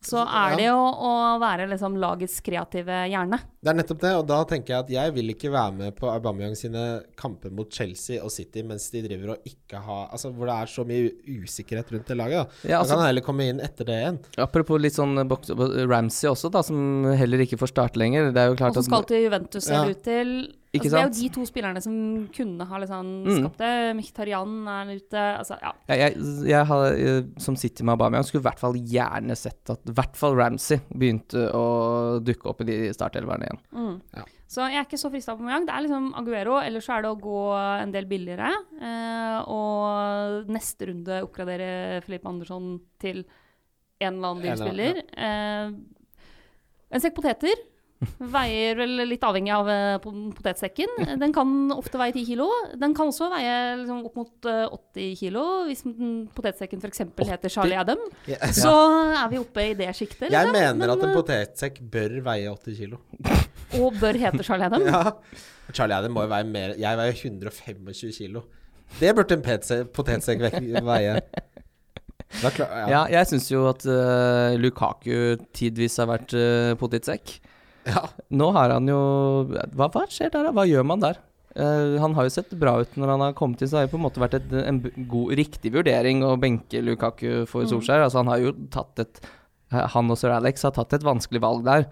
så 0.06 0.22
Ja. 0.26 0.50
er 0.52 0.60
det 0.60 0.68
jo 0.68 0.78
å 0.78 1.14
være 1.42 1.70
liksom, 1.72 1.96
lagets 2.04 2.42
kreative 2.46 3.06
hjerne. 3.10 3.40
Det 3.66 3.72
er 3.72 3.78
nettopp 3.80 4.02
det, 4.04 4.10
og 4.14 4.28
da 4.30 4.44
tenker 4.46 4.76
jeg 4.76 4.84
at 4.84 4.90
jeg 4.94 5.14
vil 5.16 5.32
ikke 5.34 5.50
være 5.50 5.72
med 5.74 5.96
på 5.98 6.06
Aubameyang 6.12 6.54
sine 6.56 6.84
kamper 7.18 7.50
mot 7.50 7.66
Chelsea 7.74 8.20
og 8.22 8.30
City 8.30 8.62
mens 8.62 8.92
de 8.94 9.02
driver 9.08 9.32
og 9.34 9.48
ikke 9.50 9.80
har 9.82 10.04
Altså 10.14 10.30
hvor 10.36 10.46
det 10.46 10.54
er 10.62 10.70
så 10.70 10.86
mye 10.86 11.10
usikkerhet 11.42 11.90
rundt 11.96 12.06
det 12.12 12.18
laget. 12.20 12.46
Da, 12.62 12.70
Ja, 12.70 12.78
altså- 12.84 12.94
kan 12.94 13.00
han 13.02 13.08
heller 13.10 13.26
komme 13.26 13.48
inn 13.50 13.60
etter 13.60 13.84
det 13.90 13.96
igjen. 14.04 14.20
Apropos 14.38 14.80
litt 14.80 14.94
sånn 14.94 15.18
boks- 15.28 15.50
Ramsey 15.90 16.30
også, 16.30 16.52
da, 16.52 16.62
som 16.62 17.06
heller 17.18 17.40
ikke 17.42 17.58
får 17.58 17.74
starte 17.74 17.98
lenger. 17.98 18.32
Det 18.32 18.38
er 18.38 18.48
jo 18.54 18.54
Og 18.54 18.74
som 18.76 18.84
så 18.84 18.86
skal 18.86 19.04
til 19.10 19.24
Juventus, 19.26 19.64
ser 19.66 19.74
Ja. 19.74 19.90
ut 19.90 20.04
til. 20.04 20.54
Ikke 20.76 20.90
Altså, 20.90 20.92
det 20.92 21.00
er 21.00 21.08
jo 21.08 21.22
de 21.24 21.30
to 21.30 21.42
spillerne 21.48 21.82
som 21.82 22.28
kunne 22.36 22.66
ha 22.68 22.78
liksom, 22.78 23.24
Mm. 23.26 23.38
skapt 23.40 23.58
det. 23.58 23.96
Mkhitaryan 23.96 24.68
er 24.68 24.96
ute. 24.96 25.38
Altså, 25.40 25.58
ja. 25.62 25.72
jeg, 25.88 25.98
jeg, 26.14 26.48
jeg 26.50 26.66
har, 26.66 26.86
eh, 26.94 27.22
som 27.40 27.56
sitter 27.56 27.86
med 27.86 27.94
Aubameyang, 27.98 28.26
skulle 28.26 28.42
i 28.44 28.50
hvert 28.50 28.60
fall 28.60 28.74
gjerne 28.74 29.38
sett 29.38 29.70
at 29.70 29.80
i 29.88 29.92
hvert 29.94 30.16
fall 30.18 30.36
Ramsey 30.36 30.82
begynte 30.94 31.50
å 31.54 32.20
dukke 32.22 32.46
opp 32.50 32.60
i 32.62 32.66
de 32.66 32.90
startelverne 32.94 33.48
igjen. 33.48 33.55
Mm. 33.72 33.96
Ja. 34.16 34.26
Så 34.56 34.66
jeg 34.70 34.80
er 34.80 34.86
ikke 34.86 35.00
så 35.02 35.12
frista 35.12 35.36
på 35.36 35.44
Mojang. 35.46 35.66
Det 35.68 35.74
er 35.74 35.86
liksom 35.86 36.12
Aguero, 36.20 36.60
eller 36.62 36.84
så 36.84 36.96
er 36.96 37.06
det 37.06 37.12
å 37.12 37.20
gå 37.20 37.40
en 37.58 37.94
del 37.96 38.08
billigere. 38.10 38.52
Eh, 38.78 39.38
og 39.52 40.52
neste 40.54 40.92
runde 40.92 41.22
oppgradere 41.26 42.02
Filippe 42.06 42.30
Andersson 42.30 42.76
til 43.02 43.24
en 44.00 44.20
eller 44.20 44.36
annen 44.36 44.44
En 44.46 44.80
Ja. 44.80 45.04
Eh, 45.18 45.72
en 46.96 47.02
sekk 47.02 47.16
poteter 47.18 47.58
veier 48.36 48.78
vel 48.80 49.04
litt 49.10 49.24
avhengig 49.26 49.54
av 49.56 49.70
eh, 49.72 49.98
potetsekken. 50.02 50.92
Den 51.22 51.34
kan 51.36 51.52
ofte 51.76 52.00
veie 52.02 52.14
10 52.14 52.28
kilo. 52.30 52.48
Den 52.80 52.96
kan 52.98 53.12
også 53.12 53.30
veie 53.34 53.56
liksom, 53.82 54.04
opp 54.10 54.20
mot 54.20 54.50
eh, 54.52 54.66
80 54.68 55.16
kilo, 55.22 55.46
hvis 55.70 55.84
potetsekken 56.38 56.84
f.eks. 56.84 57.04
heter 57.32 57.54
Charlie 57.54 57.80
Adam. 57.80 58.02
Ja. 58.30 58.40
Så 58.56 58.74
er 59.16 59.32
vi 59.34 59.42
oppe 59.42 59.70
i 59.72 59.74
det 59.78 59.90
sjiktet. 59.98 60.30
Jeg 60.30 60.52
liksom. 60.52 60.56
mener 60.58 60.96
at 60.96 61.08
en 61.08 61.16
potetsekk 61.16 61.82
bør 61.94 62.20
veie 62.30 62.54
80 62.54 62.80
kilo. 62.84 63.02
eh, 63.26 63.44
Og 63.82 63.98
bør 64.00 64.22
hete 64.22 64.46
Charlie 64.46 64.70
Adam. 64.72 64.86
Ja. 64.96 65.74
Charlie 65.74 65.98
Adam 65.98 66.14
må 66.14 66.22
jo 66.22 66.30
veie 66.30 66.46
mer 66.46 66.76
Jeg 66.78 66.98
veier 67.00 67.16
125 67.18 68.14
kilo. 68.20 68.44
Det 69.00 69.10
burde 69.18 69.40
en 69.40 69.88
potetsekk 69.96 70.44
veie. 70.86 71.18
Klar, 72.36 72.70
ja. 72.70 72.86
Ja, 72.90 73.02
jeg 73.20 73.30
syns 73.30 73.48
jo 73.52 73.66
at 73.70 73.86
uh, 73.88 74.56
Lukaku 74.60 75.38
tidvis 75.56 75.98
har 76.02 76.10
vært 76.10 76.36
uh, 76.36 76.74
potetsekk. 76.80 77.38
Ja. 77.86 78.08
Nå 78.34 78.48
har 78.56 78.72
han 78.74 78.88
jo 78.90 79.00
Hva, 79.48 79.88
hva 79.94 80.06
skjer 80.10 80.32
der, 80.34 80.48
da? 80.48 80.54
Hva 80.56 80.64
gjør 80.66 80.86
man 80.90 81.04
der? 81.04 81.20
Uh, 81.56 81.96
han 82.02 82.16
har 82.18 82.26
jo 82.28 82.34
sett 82.34 82.50
bra 82.60 82.74
ut 82.82 82.98
når 83.00 83.14
han 83.14 83.22
har 83.24 83.36
kommet 83.38 83.62
inn, 83.64 83.70
så 83.72 83.78
har 83.78 83.86
det 83.86 83.94
på 83.94 84.00
en 84.00 84.04
måte 84.04 84.20
vært 84.20 84.34
et, 84.42 84.50
en 84.68 84.82
god, 85.08 85.30
riktig 85.40 85.72
vurdering 85.72 86.20
å 86.28 86.34
benke 86.42 86.82
Lukaku 86.84 87.46
for 87.48 87.64
Mm. 87.64 87.70
Solskjær. 87.72 88.04
Altså, 88.04 88.20
han 88.20 88.32
har 88.34 88.42
jo 88.44 88.52
tatt 88.74 89.00
et 89.06 89.22
eh, 89.72 89.86
Han 89.94 90.12
og 90.12 90.20
sir 90.20 90.34
Alex 90.36 90.68
har 90.68 90.76
tatt 90.76 90.98
et 90.98 91.06
vanskelig 91.06 91.40
valg 91.46 91.64
der. 91.64 91.88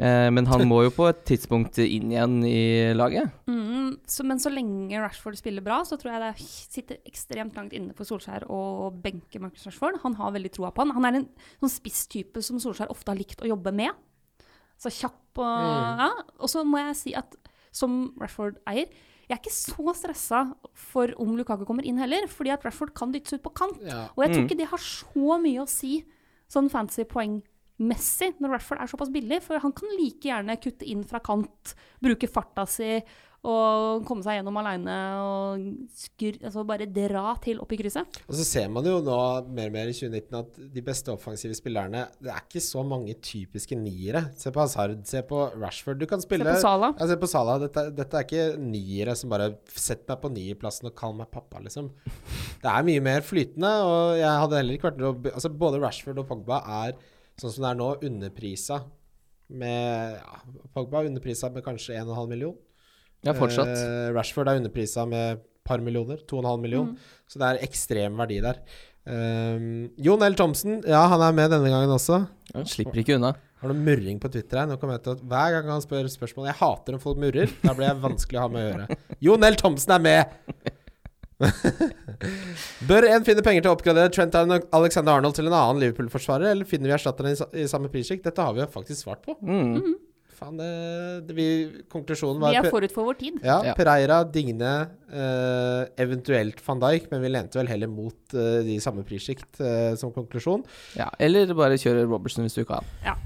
Eh, 0.00 0.26
men 0.32 0.48
han 0.48 0.64
må 0.66 0.80
jo 0.86 0.90
på 0.96 1.06
et 1.10 1.22
tidspunkt 1.28 1.78
inn 1.84 2.10
igjen 2.10 2.40
i 2.48 2.90
laget. 2.96 3.30
Mm, 3.46 3.98
så, 4.08 4.24
men 4.26 4.40
så 4.42 4.50
lenge 4.50 4.98
Rashford 5.02 5.36
spiller 5.38 5.62
bra, 5.62 5.82
så 5.84 5.98
tror 6.00 6.14
jeg 6.16 6.22
det 6.24 6.48
sitter 6.48 7.00
ekstremt 7.06 7.54
langt 7.58 7.74
inne 7.76 7.94
for 7.94 8.08
Solskjær 8.08 8.48
å 8.50 8.90
benke 8.90 9.38
Marcus 9.42 9.68
Rashford. 9.68 10.00
Han 10.02 10.16
har 10.18 10.32
veldig 10.34 10.54
troa 10.56 10.72
på 10.74 10.82
han. 10.82 10.94
Han 10.96 11.06
er 11.06 11.20
en 11.20 11.28
sånn 11.60 11.74
spisstype 11.78 12.42
som 12.42 12.58
Solskjær 12.62 12.90
ofte 12.90 13.12
har 13.12 13.20
likt 13.20 13.44
å 13.44 13.50
jobbe 13.52 13.74
med. 13.76 13.92
Så 14.80 14.88
kjapp 14.96 15.16
og 15.38 15.44
Mm. 15.44 16.00
Ja. 16.00 16.10
Og 16.40 16.48
så 16.50 16.64
må 16.66 16.80
jeg 16.80 16.96
si 16.96 17.12
at 17.14 17.36
som 17.70 18.12
Rashford-eier 18.18 18.88
jeg 19.30 19.36
er 19.36 19.42
ikke 19.44 19.52
så 19.54 19.92
stressa 19.94 20.40
for 20.74 21.12
om 21.22 21.36
Lukaku 21.38 21.62
kommer 21.64 21.86
inn 21.86 22.00
heller, 22.02 22.24
fordi 22.26 22.50
at 22.50 22.64
Rashford 22.66 22.90
kan 22.98 23.12
dyttes 23.14 23.36
ut 23.38 23.44
på 23.44 23.52
kant. 23.54 23.78
Ja. 23.86 24.08
Og 24.16 24.24
jeg 24.24 24.32
tror 24.34 24.40
Mm. 24.42 24.48
ikke 24.48 24.56
det 24.58 24.66
har 24.72 24.78
så 24.82 25.36
mye 25.40 25.60
å 25.62 25.68
si 25.70 26.04
sånn 26.50 26.68
fancy 26.68 27.04
poengmessig 27.04 28.34
når 28.40 28.50
Rashford 28.56 28.80
er 28.82 28.90
såpass 28.90 29.12
billig, 29.14 29.38
for 29.44 29.60
han 29.62 29.72
kan 29.72 29.88
like 30.00 30.20
gjerne 30.26 30.56
kutte 30.60 30.82
inn 30.90 31.04
fra 31.04 31.20
kant, 31.20 31.74
bruke 32.02 32.26
farta 32.28 32.66
si 32.66 33.00
og 33.40 34.02
komme 34.04 34.20
seg 34.20 34.36
gjennom 34.36 34.58
aleine 34.60 34.94
og 35.24 35.62
skur, 35.96 36.36
altså 36.44 36.64
bare 36.68 36.84
dra 36.92 37.32
til 37.40 37.62
opp 37.64 37.70
i 37.72 37.78
krysset. 37.80 38.18
Og 38.26 38.36
så 38.36 38.44
ser 38.44 38.66
man 38.72 38.84
jo 38.84 38.98
nå 39.04 39.16
mer 39.48 39.70
og 39.70 39.76
mer 39.78 39.88
i 39.88 39.94
2019 39.96 40.36
at 40.42 40.58
de 40.74 40.84
beste 40.84 41.12
offensive 41.14 41.56
spillerne 41.56 42.02
Det 42.20 42.28
er 42.34 42.44
ikke 42.44 42.60
så 42.64 42.84
mange 42.84 43.16
typiske 43.24 43.78
niere. 43.80 44.26
Se 44.36 44.52
på 44.52 44.60
Hazard, 44.60 44.98
se 45.08 45.24
på 45.24 45.40
Rashford. 45.56 46.02
Du 46.02 46.06
kan 46.10 46.20
spille 46.20 46.44
Se 46.44 46.58
på 46.58 46.66
Sala. 46.66 46.92
Ja, 47.00 47.08
se 47.08 47.18
på 47.22 47.32
Sala. 47.32 47.56
Dette, 47.64 47.86
dette 47.96 48.20
er 48.20 48.28
ikke 48.28 48.60
niere 48.60 49.16
som 49.16 49.32
bare 49.32 49.54
Sett 49.72 50.04
meg 50.10 50.20
på 50.20 50.28
nierplassen 50.34 50.90
og 50.90 50.96
kall 50.98 51.16
meg 51.16 51.32
pappa, 51.32 51.62
liksom. 51.64 51.88
Det 52.60 52.68
er 52.68 52.84
mye 52.86 53.00
mer 53.04 53.24
flytende, 53.24 53.70
og 53.86 54.18
jeg 54.20 54.40
hadde 54.44 54.60
heller 54.60 54.76
ikke 54.76 54.90
vært 54.90 55.00
noe 55.00 55.32
Altså, 55.32 55.48
både 55.48 55.80
Rashford 55.80 56.20
og 56.20 56.28
Pogba 56.28 56.60
er 56.84 56.98
sånn 57.40 57.54
som 57.54 57.64
det 57.64 57.70
er 57.70 57.78
nå, 57.80 57.92
underprisa 58.04 58.82
med 59.50 60.18
ja, 60.20 60.42
Pogba 60.74 61.00
er 61.00 61.08
underprisa 61.08 61.48
med 61.54 61.64
kanskje 61.64 61.96
1,5 61.96 62.28
million. 62.30 62.58
Ja, 63.26 63.34
fortsatt. 63.36 63.72
Eh, 63.76 64.10
Rashford 64.16 64.48
er 64.48 64.60
underprisa 64.60 65.04
med 65.08 65.36
et 65.36 65.44
par 65.66 65.82
millioner. 65.84 66.22
2,5 66.30 66.62
million. 66.62 66.94
Mm. 66.94 67.18
Så 67.28 67.40
det 67.40 67.50
er 67.50 67.66
ekstrem 67.66 68.16
verdi 68.20 68.40
der. 68.44 68.62
Um, 69.10 69.88
Jon 69.96 70.22
L. 70.22 70.34
Thomsen, 70.36 70.82
ja, 70.86 71.00
han 71.08 71.22
er 71.24 71.36
med 71.36 71.52
denne 71.54 71.70
gangen 71.72 71.92
også. 71.94 72.22
Han 72.54 72.66
slipper 72.68 73.00
ikke 73.02 73.16
unna. 73.16 73.32
Har 73.60 73.72
du 73.72 73.76
murring 73.76 74.20
på 74.20 74.28
Twitter 74.32 74.62
her? 74.62 74.68
Nå 74.68 74.78
kommer 74.80 74.96
jeg 74.96 75.04
til 75.04 75.18
at 75.18 75.24
Hver 75.28 75.54
gang 75.56 75.66
han 75.68 75.82
spør 75.84 76.06
spørsmål 76.08 76.46
Jeg 76.48 76.56
hater 76.62 76.96
når 76.96 77.02
folk 77.02 77.18
murrer. 77.20 77.50
Da 77.60 77.74
blir 77.76 77.90
jeg 77.90 78.00
vanskelig 78.00 78.40
å 78.40 78.44
ha 78.46 78.52
med 78.52 78.62
å 78.62 78.68
gjøre. 78.70 79.00
Jon 79.26 79.48
L. 79.50 79.58
Thomsen 79.60 79.96
er 79.96 80.04
med! 80.06 80.36
Bør 82.88 83.06
en 83.08 83.24
finne 83.24 83.44
penger 83.44 83.64
til 83.64 83.70
å 83.70 83.74
oppgradere 83.76 84.12
Trent 84.12 84.36
Alexander 84.36 85.16
Arnold 85.16 85.36
til 85.36 85.48
en 85.48 85.56
annen 85.56 85.80
Liverpool-forsvarer, 85.80 86.52
eller 86.52 86.68
finner 86.68 86.90
vi 86.90 86.96
erstatteren 86.96 87.32
i, 87.32 87.66
samme 87.70 87.88
prissjikt? 87.92 88.26
Dette 88.26 88.44
har 88.44 88.56
vi 88.56 88.60
jo 88.60 88.68
faktisk 88.72 89.04
svart 89.04 89.24
på. 89.24 89.36
Mm. 89.40 89.96
Faen, 90.40 90.56
det, 90.56 90.68
det 91.28 91.34
vi, 91.36 91.46
konklusjonen 91.92 92.40
Vi 92.48 92.56
er 92.56 92.70
forut 92.72 92.92
for 92.94 93.10
vår 93.10 93.18
tid. 93.20 93.40
ja, 93.44 93.58
Ja. 93.66 93.74
Pereira, 93.76 94.22
Digne, 94.24 94.70
eh, 95.12 95.82
eventuelt 96.00 96.62
van 96.64 96.80
Dijk, 96.80 97.10
men 97.12 97.20
vi 97.20 97.28
lente 97.34 97.60
vel 97.60 97.68
heller 97.68 97.90
mot 97.92 98.32
eh, 98.34 98.62
de 98.64 98.78
samme 98.80 99.04
prissjikt 99.04 99.60
eh, 99.60 99.92
som 100.00 100.14
konklusjon. 100.16 100.64
Ja, 100.96 101.10
eller 101.20 101.52
bare 101.58 101.76
kjøre 101.80 102.06
Robertson 102.08 102.46
hvis 102.48 102.56
du 102.56 102.62
ikke 102.64 102.80
har. 102.80 103.18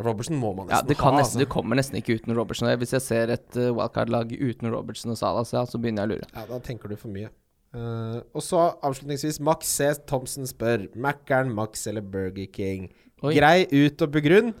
Robertson 0.00 0.36
må 0.40 0.54
man 0.56 0.68
Ja, 0.70 0.78
nesten 0.80 0.88
det, 0.88 0.96
ha. 1.00 1.10
nesten, 1.12 1.24
altså. 1.24 1.38
det 1.42 1.48
kommer 1.52 1.76
nesten 1.76 1.98
ikke 2.00 2.14
uten 2.20 2.36
Robertson. 2.36 2.68
Hvis 2.80 2.94
jeg 2.96 3.04
ser 3.04 3.32
et 3.34 3.56
uh, 3.60 3.70
wildcard-lag 3.76 4.30
uten 4.32 4.70
Robertson 4.72 5.12
og 5.12 5.18
Salah, 5.20 5.44
så, 5.44 5.58
ja, 5.58 5.64
så 5.68 5.80
begynner 5.80 6.06
jeg 6.06 6.08
å 6.08 6.12
lure. 6.14 6.28
Ja, 6.32 6.44
da 6.48 6.60
tenker 6.64 6.88
du 6.92 6.96
for 6.96 7.12
mye. 7.12 7.28
Uh, 7.76 8.20
og 8.36 8.44
så 8.44 8.62
avslutningsvis, 8.84 9.40
Max 9.44 9.68
C. 9.72 9.90
Thomsen 10.08 10.48
spør 10.48 10.86
Mackern, 10.96 11.52
Max 11.56 11.84
eller 11.88 12.04
Burger 12.04 12.48
King? 12.52 12.88
Oi. 13.22 13.34
Grei 13.36 13.66
ut 13.68 14.00
og 14.04 14.12
begrunn. 14.16 14.52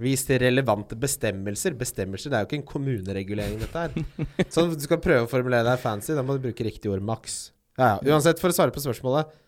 Vis 0.00 0.24
til 0.26 0.40
relevante 0.40 0.96
bestemmelser. 0.98 1.76
Bestemmelser, 1.78 2.32
det 2.32 2.38
er 2.38 2.44
jo 2.44 2.50
ikke 2.50 2.60
en 2.62 2.68
kommuneregulering, 2.70 3.60
dette 3.60 3.84
her. 3.84 4.24
Så 4.52 4.66
du 4.72 4.80
skal 4.82 5.02
prøve 5.04 5.26
å 5.26 5.30
formulere 5.30 5.66
deg 5.68 5.82
fancy, 5.82 6.14
da 6.16 6.24
må 6.24 6.38
du 6.38 6.46
bruke 6.48 6.66
riktig 6.66 6.90
ord, 6.92 7.04
Max. 7.04 7.52
Ja, 7.76 7.98
ja. 7.98 8.14
Uansett, 8.14 8.40
for 8.40 8.52
å 8.52 8.56
svare 8.56 8.74
på 8.74 8.82
spørsmålet 8.84 9.38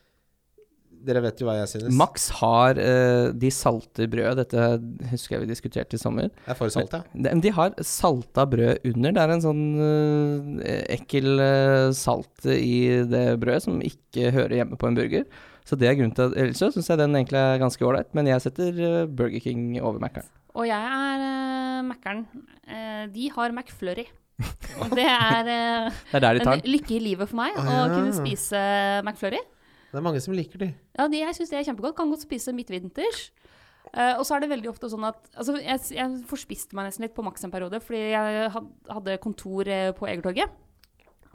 Dere 1.04 1.20
vet 1.20 1.36
jo 1.36 1.44
hva 1.44 1.58
jeg 1.58 1.68
synes. 1.68 1.90
Max 1.92 2.30
har 2.38 2.78
uh, 2.80 3.26
de 3.36 3.50
salte 3.52 4.06
brød. 4.08 4.38
Dette 4.40 4.68
husker 5.10 5.34
jeg 5.34 5.42
vi 5.42 5.48
diskuterte 5.50 5.98
i 5.98 6.00
sommer. 6.00 6.30
Jeg 6.30 6.52
er 6.54 6.56
for 6.56 6.72
salt, 6.72 6.94
ja. 6.96 7.02
De, 7.12 7.34
de 7.44 7.52
har 7.52 7.74
salta 7.84 8.46
brød 8.48 8.86
under. 8.88 9.12
Det 9.12 9.20
er 9.20 9.32
en 9.34 9.44
sånn 9.44 9.64
uh, 9.76 10.62
ekkel 10.96 11.28
uh, 11.42 11.90
salt 11.92 12.48
i 12.48 13.04
det 13.10 13.26
brødet 13.42 13.66
som 13.66 13.84
ikke 13.84 14.32
hører 14.32 14.62
hjemme 14.62 14.80
på 14.80 14.88
en 14.88 14.96
burger. 14.96 15.28
Så 15.64 15.78
det 15.80 15.88
er 15.88 15.96
grunnen 15.96 16.12
til 16.16 16.28
at 16.28 16.34
Ellers 16.36 16.60
så 16.60 16.68
syns 16.74 16.90
jeg 16.90 17.00
den 17.00 17.16
egentlig 17.16 17.40
er 17.40 17.62
ganske 17.62 17.86
ålreit, 17.86 18.10
men 18.16 18.28
jeg 18.28 18.42
setter 18.44 18.80
eh, 18.84 19.06
Burger 19.08 19.40
King 19.40 19.78
over 19.80 20.02
Mækkern. 20.02 20.26
Og 20.54 20.68
jeg 20.68 20.90
er 20.98 21.22
uh, 21.24 21.80
Mækkern. 21.88 22.26
Uh, 22.68 23.04
de 23.14 23.30
har 23.32 23.54
McFlurry. 23.54 24.04
Og 24.82 24.92
det 24.92 25.06
er 25.08 25.48
uh, 25.48 25.96
Det 26.12 26.18
er 26.20 26.24
der 26.26 26.38
de 26.38 26.44
tar 26.44 26.60
en 26.60 26.68
lykke 26.68 26.96
i 26.98 27.00
livet 27.02 27.30
for 27.30 27.38
meg 27.38 27.56
Å, 27.56 27.64
å 27.64 27.88
kunne 27.94 28.12
spise 28.14 28.60
McFlurry. 29.06 29.40
Det 29.94 30.00
er 30.00 30.04
mange 30.04 30.20
som 30.22 30.34
liker 30.34 30.58
de. 30.58 30.68
Ja, 30.98 31.06
de, 31.06 31.22
jeg 31.22 31.36
syns 31.38 31.52
det 31.54 31.60
er 31.60 31.66
kjempegodt. 31.70 31.96
Kan 31.96 32.10
godt 32.10 32.26
spise 32.26 32.54
midtvinters. 32.54 33.28
Uh, 33.94 34.18
og 34.18 34.24
så 34.26 34.34
er 34.34 34.42
det 34.42 34.50
veldig 34.50 34.70
ofte 34.72 34.88
sånn 34.90 35.04
at 35.06 35.20
Altså, 35.38 35.54
jeg, 35.62 35.78
jeg 35.94 36.22
forspiste 36.26 36.74
meg 36.74 36.88
nesten 36.88 37.04
litt 37.04 37.14
på 37.14 37.22
Max 37.22 37.44
en 37.46 37.52
periode, 37.52 37.78
fordi 37.84 38.00
jeg 38.10 38.48
had, 38.50 38.70
hadde 38.90 39.20
kontor 39.22 39.70
eh, 39.70 39.92
på 39.94 40.08
Egertorget. 40.10 40.50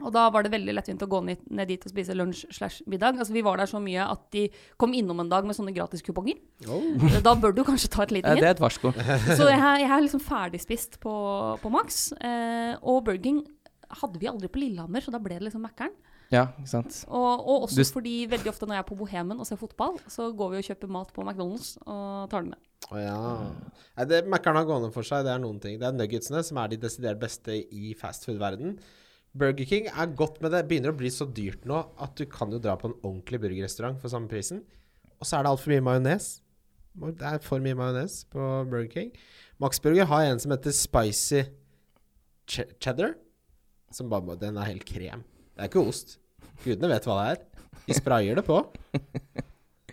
Og 0.02 0.12
da 0.14 0.26
var 0.32 0.42
det 0.46 0.52
veldig 0.54 0.74
lettvint 0.78 1.02
å 1.04 1.08
gå 1.10 1.20
ned, 1.26 1.44
dit 1.68 1.84
og 1.86 1.92
spise 1.92 2.14
lunsj 2.16 2.46
slash 2.56 2.82
middag. 2.90 3.18
Altså, 3.20 3.32
vi 3.36 3.42
var 3.46 3.60
der 3.60 3.70
så 3.70 3.80
mye 3.82 4.06
at 4.08 4.26
de 4.34 4.46
kom 4.80 4.92
innom 4.96 5.20
en 5.20 5.28
dag 5.32 5.44
med 5.46 5.56
sånne 5.58 5.74
gratiskuponger. 5.76 6.38
Oh. 6.68 6.82
Da 7.24 7.34
bør 7.36 7.52
du 7.56 7.62
kanskje 7.68 7.90
ta 7.92 8.02
et 8.06 8.14
lite 8.16 8.28
hint. 8.32 8.40
Det 8.40 8.48
er 8.50 8.56
et 8.56 8.62
varsko. 8.64 8.92
Så 9.38 9.48
jeg, 9.48 9.58
er- 9.60 9.82
jeg 9.84 9.90
er 9.90 10.04
liksom 10.06 10.22
ferdigspist 10.24 11.00
på, 11.02 11.14
på 11.62 11.72
Max. 11.72 12.10
Eh, 12.20 12.74
og 12.82 13.04
Burger 13.06 13.22
King 13.22 13.42
hadde 14.00 14.20
vi 14.22 14.28
aldri 14.30 14.46
på 14.52 14.60
Lillehammer, 14.62 15.02
så 15.02 15.10
da 15.10 15.18
ble 15.18 15.34
det 15.40 15.48
liksom 15.48 15.64
Mækkern. 15.66 15.90
Ja, 16.30 16.44
ikke 16.60 16.70
sant. 16.70 17.00
Og, 17.10 17.40
og 17.42 17.64
også 17.66 17.82
Du- 17.82 17.90
fordi 17.96 18.12
veldig 18.30 18.46
ofte 18.52 18.66
når 18.68 18.76
jeg 18.78 18.84
er 18.84 18.88
på 18.92 18.98
Bohemen 19.00 19.40
og 19.42 19.48
ser 19.48 19.58
fotball, 19.58 19.96
så 20.06 20.28
går 20.30 20.52
vi 20.52 20.60
og 20.60 20.68
kjøper 20.68 20.92
mat 20.94 21.10
på 21.16 21.24
McDonald's 21.26 21.72
og 21.90 22.28
tar 22.30 22.44
den 22.46 22.52
med. 22.54 22.60
Å 22.90 23.00
ja. 23.02 23.16
Nei, 23.98 24.04
det 24.12 24.20
Mækkern 24.30 24.56
har 24.60 24.68
gående 24.68 24.92
for 24.94 25.02
seg, 25.06 25.24
det 25.26 25.32
er 25.34 25.42
noen 25.42 25.58
ting. 25.62 25.74
Det 25.82 25.88
er 25.90 25.96
nuggetsene 25.98 26.44
som 26.46 26.60
er 26.62 26.70
de 26.70 26.78
desidert 26.86 27.18
beste 27.20 27.58
i 27.58 27.90
fastfood-verden. 27.98 28.78
Burger 29.36 29.66
King 29.68 29.86
er 29.86 30.14
godt 30.18 30.40
med 30.42 30.50
det. 30.54 30.64
Begynner 30.68 30.92
å 30.92 30.98
bli 30.98 31.10
så 31.12 31.26
dyrt 31.30 31.66
nå 31.68 31.78
at 32.02 32.16
du 32.18 32.24
kan 32.30 32.50
jo 32.50 32.58
dra 32.62 32.74
på 32.78 32.90
en 32.90 32.96
ordentlig 32.98 33.40
burgerrestaurant 33.44 34.00
for 34.02 34.10
samme 34.12 34.30
prisen. 34.30 34.64
Og 35.20 35.28
så 35.28 35.38
er 35.38 35.46
det 35.46 35.52
altfor 35.52 35.74
mye 35.74 35.84
majones. 35.86 36.30
Det 37.00 37.26
er 37.28 37.42
for 37.44 37.62
mye 37.62 37.78
majones 37.78 38.24
på 38.32 38.46
Burger 38.70 38.90
King. 38.90 39.12
Max 39.62 39.78
Burger 39.82 40.08
har 40.10 40.26
en 40.26 40.40
som 40.42 40.54
heter 40.54 40.74
spicy 40.74 41.44
ch 42.50 42.64
cheddar. 42.82 43.14
Som 43.94 44.10
bare, 44.10 44.38
den 44.38 44.58
er 44.58 44.70
helt 44.70 44.86
krem. 44.86 45.22
Det 45.54 45.66
er 45.66 45.70
ikke 45.70 45.86
ost. 45.86 46.18
Gudene 46.64 46.90
vet 46.90 47.06
hva 47.06 47.20
det 47.20 47.30
er. 47.30 47.46
De 47.86 47.96
sprayer 47.96 48.38
det 48.38 48.44
på. 48.46 48.58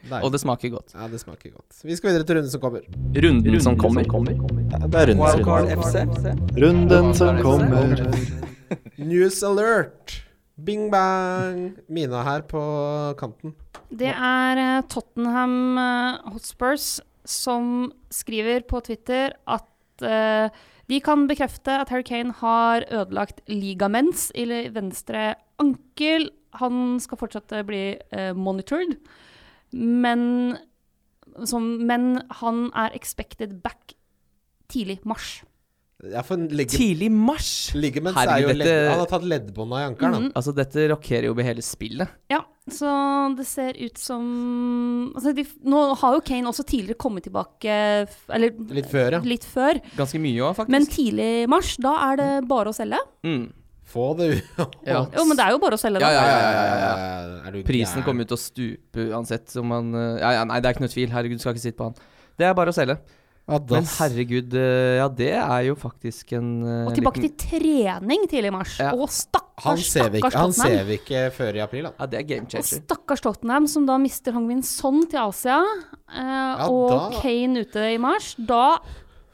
Nei. 0.08 0.22
Og 0.24 0.32
det 0.32 0.40
smaker 0.40 0.72
godt. 0.72 0.94
Ja, 0.96 1.08
det 1.12 1.20
smaker 1.20 1.52
godt. 1.52 1.82
Vi 1.84 1.96
skal 2.00 2.14
videre 2.14 2.26
til 2.26 2.38
runden 2.40 2.52
som 2.54 2.62
kommer. 2.64 2.86
Runden, 3.18 3.60
som 3.62 3.78
kommer. 3.78 4.06
Det 4.08 5.02
er 5.02 5.12
runden 5.12 5.34
som 5.34 5.44
kommer. 5.44 6.46
Runden 6.64 7.18
som 7.18 7.42
kommer. 7.44 8.56
News 8.98 9.42
alert! 9.46 10.22
Bing 10.58 10.90
bang! 10.92 11.78
Mina 11.88 12.24
her 12.26 12.46
på 12.50 12.62
kanten. 13.20 13.54
Det 13.94 14.10
er 14.12 14.60
eh, 14.62 14.86
Tottenham 14.90 15.78
eh, 15.78 16.32
Hotspurs 16.34 16.98
som 17.28 17.92
skriver 18.10 18.64
på 18.68 18.80
Twitter 18.88 19.36
at 19.48 20.04
uh, 20.04 20.48
de 20.88 21.00
kan 21.04 21.26
bekrefte 21.28 21.74
at 21.82 21.92
Harry 21.92 22.06
Kane 22.08 22.32
har 22.40 22.86
ødelagt 22.88 23.42
ligaments 23.52 24.30
i 24.36 24.46
venstre 24.72 25.34
ankel. 25.60 26.30
Han 26.62 27.02
skal 27.04 27.20
fortsatt 27.20 27.52
å 27.52 27.66
bli 27.68 27.98
uh, 28.16 28.32
monitored, 28.32 28.96
men, 29.76 30.56
som, 31.44 31.68
men 31.84 32.22
han 32.40 32.70
er 32.72 32.96
expected 32.96 33.60
back 33.64 33.98
tidlig 34.72 35.02
mars. 35.04 35.42
Ja, 36.06 36.22
for 36.22 36.38
lig 36.38 36.68
Tidlig 36.70 37.08
mars! 37.10 37.72
ligaments 37.74 38.20
er 38.22 38.44
jo 38.44 38.52
ledd, 38.52 38.60
dette- 38.62 38.90
Han 38.92 39.00
har 39.02 39.10
tatt 39.10 39.24
leddbånda 39.26 39.80
i 39.80 39.86
ankelen. 39.88 40.14
Mm 40.14 40.28
-hmm. 40.28 40.36
Altså, 40.36 40.52
dette 40.54 40.88
rockerer 40.92 41.26
jo 41.26 41.34
med 41.34 41.46
hele 41.46 41.62
spillet. 41.62 42.08
Ja, 42.30 42.44
så 42.70 43.36
det 43.36 43.46
ser 43.48 43.74
ut 43.82 43.98
som 43.98 45.12
altså 45.16 45.34
de, 45.34 45.46
Nå 45.64 45.96
har 45.96 46.14
jo 46.14 46.20
Kane 46.22 46.48
også 46.48 46.64
tidligere 46.64 46.98
kommet 46.98 47.24
tilbake 47.24 48.08
Eller 48.30 48.52
Litt 48.70 48.92
før, 48.92 49.12
ja. 49.12 49.20
litt 49.20 49.44
før. 49.44 49.82
Ganske 49.98 50.20
mye 50.20 50.42
òg, 50.42 50.56
faktisk. 50.56 50.70
Men 50.70 50.86
tidlig 50.86 51.50
mars, 51.50 51.78
da 51.78 52.12
er 52.12 52.16
det 52.18 52.48
bare 52.48 52.70
å 52.70 52.74
selge. 52.74 53.00
mm. 53.24 53.52
Få 53.88 54.14
det 54.18 54.28
ut. 54.28 54.44
ja. 54.86 55.08
Jo, 55.18 55.24
men 55.26 55.38
det 55.38 55.46
er 55.46 55.52
jo 55.52 55.60
bare 55.64 55.74
å 55.74 55.80
selge, 55.80 56.00
da. 56.00 56.12
Ja, 56.12 56.22
ja, 56.22 56.28
ja, 56.28 56.52
ja, 56.52 56.64
ja, 56.66 56.78
ja. 56.78 57.48
Er 57.48 57.52
du 57.56 57.64
Prisen 57.64 58.04
kommer 58.04 58.26
jo 58.26 58.36
til 58.36 58.38
å 58.38 58.44
stupe 58.44 59.06
uansett 59.16 59.56
om 59.56 59.66
man 59.72 59.96
eh, 59.96 60.20
ja, 60.20 60.32
ja, 60.34 60.44
Nei, 60.44 60.60
det 60.60 60.68
er 60.68 60.76
ikke 60.76 60.84
noe 60.84 60.92
tvil. 60.92 61.10
Herregud, 61.10 61.40
skal 61.40 61.56
ikke 61.56 61.64
sitte 61.64 61.78
på 61.80 61.88
han. 61.88 61.96
Det 62.38 62.46
er 62.46 62.54
bare 62.54 62.70
å 62.70 62.76
selge. 62.76 62.98
Ja, 63.48 63.60
Men 63.72 63.86
herregud, 63.88 64.54
eh, 64.60 64.98
ja, 65.00 65.08
det 65.08 65.30
er 65.40 65.62
jo 65.70 65.76
faktisk 65.80 66.34
en 66.36 66.50
eh, 66.68 66.88
Og 66.90 66.96
tilbake 66.98 67.22
liten- 67.24 67.38
til 67.40 67.62
trening 67.62 68.26
tidlig 68.28 68.50
i 68.52 68.52
mars. 68.52 68.74
Ja. 68.78 68.90
Og 68.92 69.08
stakkars, 69.08 69.86
stakkars, 69.88 70.18
stakkars 70.20 70.36
han 70.36 70.52
ser 70.52 70.84
vi 70.84 70.98
ikke 71.00 71.22
før 71.32 71.56
i 71.56 71.62
april, 71.64 71.84
da. 71.88 71.92
Ja, 72.00 72.06
det 72.12 72.20
er 72.20 72.24
game 72.28 72.44
Og 72.60 72.68
stakkars 72.68 73.22
Tottenham, 73.24 73.68
som 73.72 73.86
da 73.88 73.96
mister 73.98 74.34
Hongmin 74.36 74.62
Son 74.64 75.06
til 75.08 75.20
Asia. 75.24 75.62
eh, 76.14 76.68
og 76.68 76.90
da- 76.92 77.22
Kane 77.22 77.64
ute 77.64 77.94
i 77.94 77.98
mars. 77.98 78.36
Da 78.36 78.80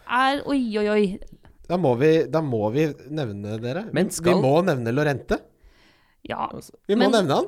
er 0.08 0.44
Oi, 0.46 0.62
oi, 0.78 0.88
oi. 0.90 1.20
Da 1.68 1.78
må 1.78 1.98
vi, 1.98 2.26
da 2.30 2.42
må 2.42 2.72
vi 2.72 2.86
nevne 3.10 3.58
dere. 3.60 3.86
Men 3.92 4.10
Vi 4.10 4.32
må 4.38 4.62
nevne 4.64 4.94
Lorente. 4.94 5.40
Ja. 6.30 6.50
Vi 6.88 6.94
må 6.96 7.10
Men- 7.10 7.12
nevne 7.12 7.34
han. 7.36 7.48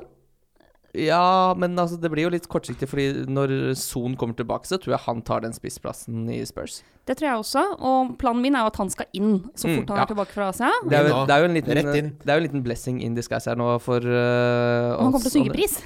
Ja, 0.96 1.52
men 1.58 1.74
altså, 1.78 1.98
det 2.00 2.08
blir 2.12 2.24
jo 2.24 2.30
litt 2.32 2.46
kortsiktig, 2.48 2.86
fordi 2.88 3.26
når 3.28 3.50
Son 3.76 4.14
kommer 4.16 4.36
tilbake, 4.38 4.64
så 4.68 4.78
tror 4.80 4.94
jeg 4.96 5.02
han 5.04 5.20
tar 5.26 5.42
den 5.44 5.52
spissplassen 5.56 6.24
i 6.32 6.38
Spurs. 6.48 6.78
Det 7.06 7.18
tror 7.18 7.28
jeg 7.28 7.42
også. 7.42 7.62
Og 7.86 8.14
planen 8.18 8.40
min 8.42 8.56
er 8.56 8.64
jo 8.64 8.70
at 8.72 8.80
han 8.80 8.90
skal 8.90 9.06
inn 9.14 9.34
så 9.54 9.68
Mm, 9.68 9.74
fort 9.82 9.92
han 9.92 10.00
ja. 10.00 10.06
er 10.06 10.10
tilbake 10.14 10.34
fra 10.34 10.48
Asia. 10.54 10.70
Det 10.88 10.96
er, 10.98 11.08
jo, 11.10 11.20
det 11.28 11.34
er 11.36 11.42
jo 11.44 11.48
en 11.50 11.54
liten, 11.58 11.76
Rett 11.78 11.98
inn. 12.00 12.08
det 12.22 12.32
er 12.32 12.38
jo 12.38 12.42
en 12.42 12.46
liten 12.48 12.64
blessing 12.64 13.02
in 13.04 13.14
disguise 13.18 13.50
her 13.50 13.60
nå 13.60 13.68
for 13.84 14.00
uh, 14.02 14.96
han 14.96 15.12
kommer 15.12 15.26
til 15.26 15.30
å 15.30 15.36
synke 15.36 15.52
i 15.52 15.58
pris. 15.60 15.76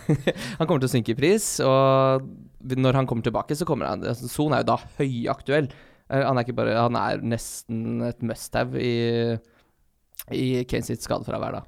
Han 0.60 0.66
kommer 0.68 0.82
til 0.84 0.90
å 0.90 0.94
synke 0.94 1.14
i 1.14 1.18
pris, 1.18 1.46
og 1.64 2.28
når 2.76 2.98
han 3.00 3.06
kommer 3.08 3.24
tilbake, 3.24 3.56
så 3.56 3.64
kommer 3.64 3.88
han 3.88 4.02
altså, 4.04 4.28
Son 4.28 4.52
er 4.52 4.60
jo 4.62 4.68
da 4.74 4.76
høyaktuell. 5.00 5.70
Eh, 6.10 6.22
Han 6.26 6.36
er 6.36 6.44
ikke 6.44 6.58
bare 6.58 6.74
Han 6.76 6.98
er 7.00 7.22
nesten 7.24 8.02
et 8.04 8.20
must-have 8.26 8.76
i, 8.76 9.38
i 10.36 10.46
Kane 10.68 10.84
sitt 10.86 11.02
skadefravær, 11.06 11.60
da. 11.60 11.62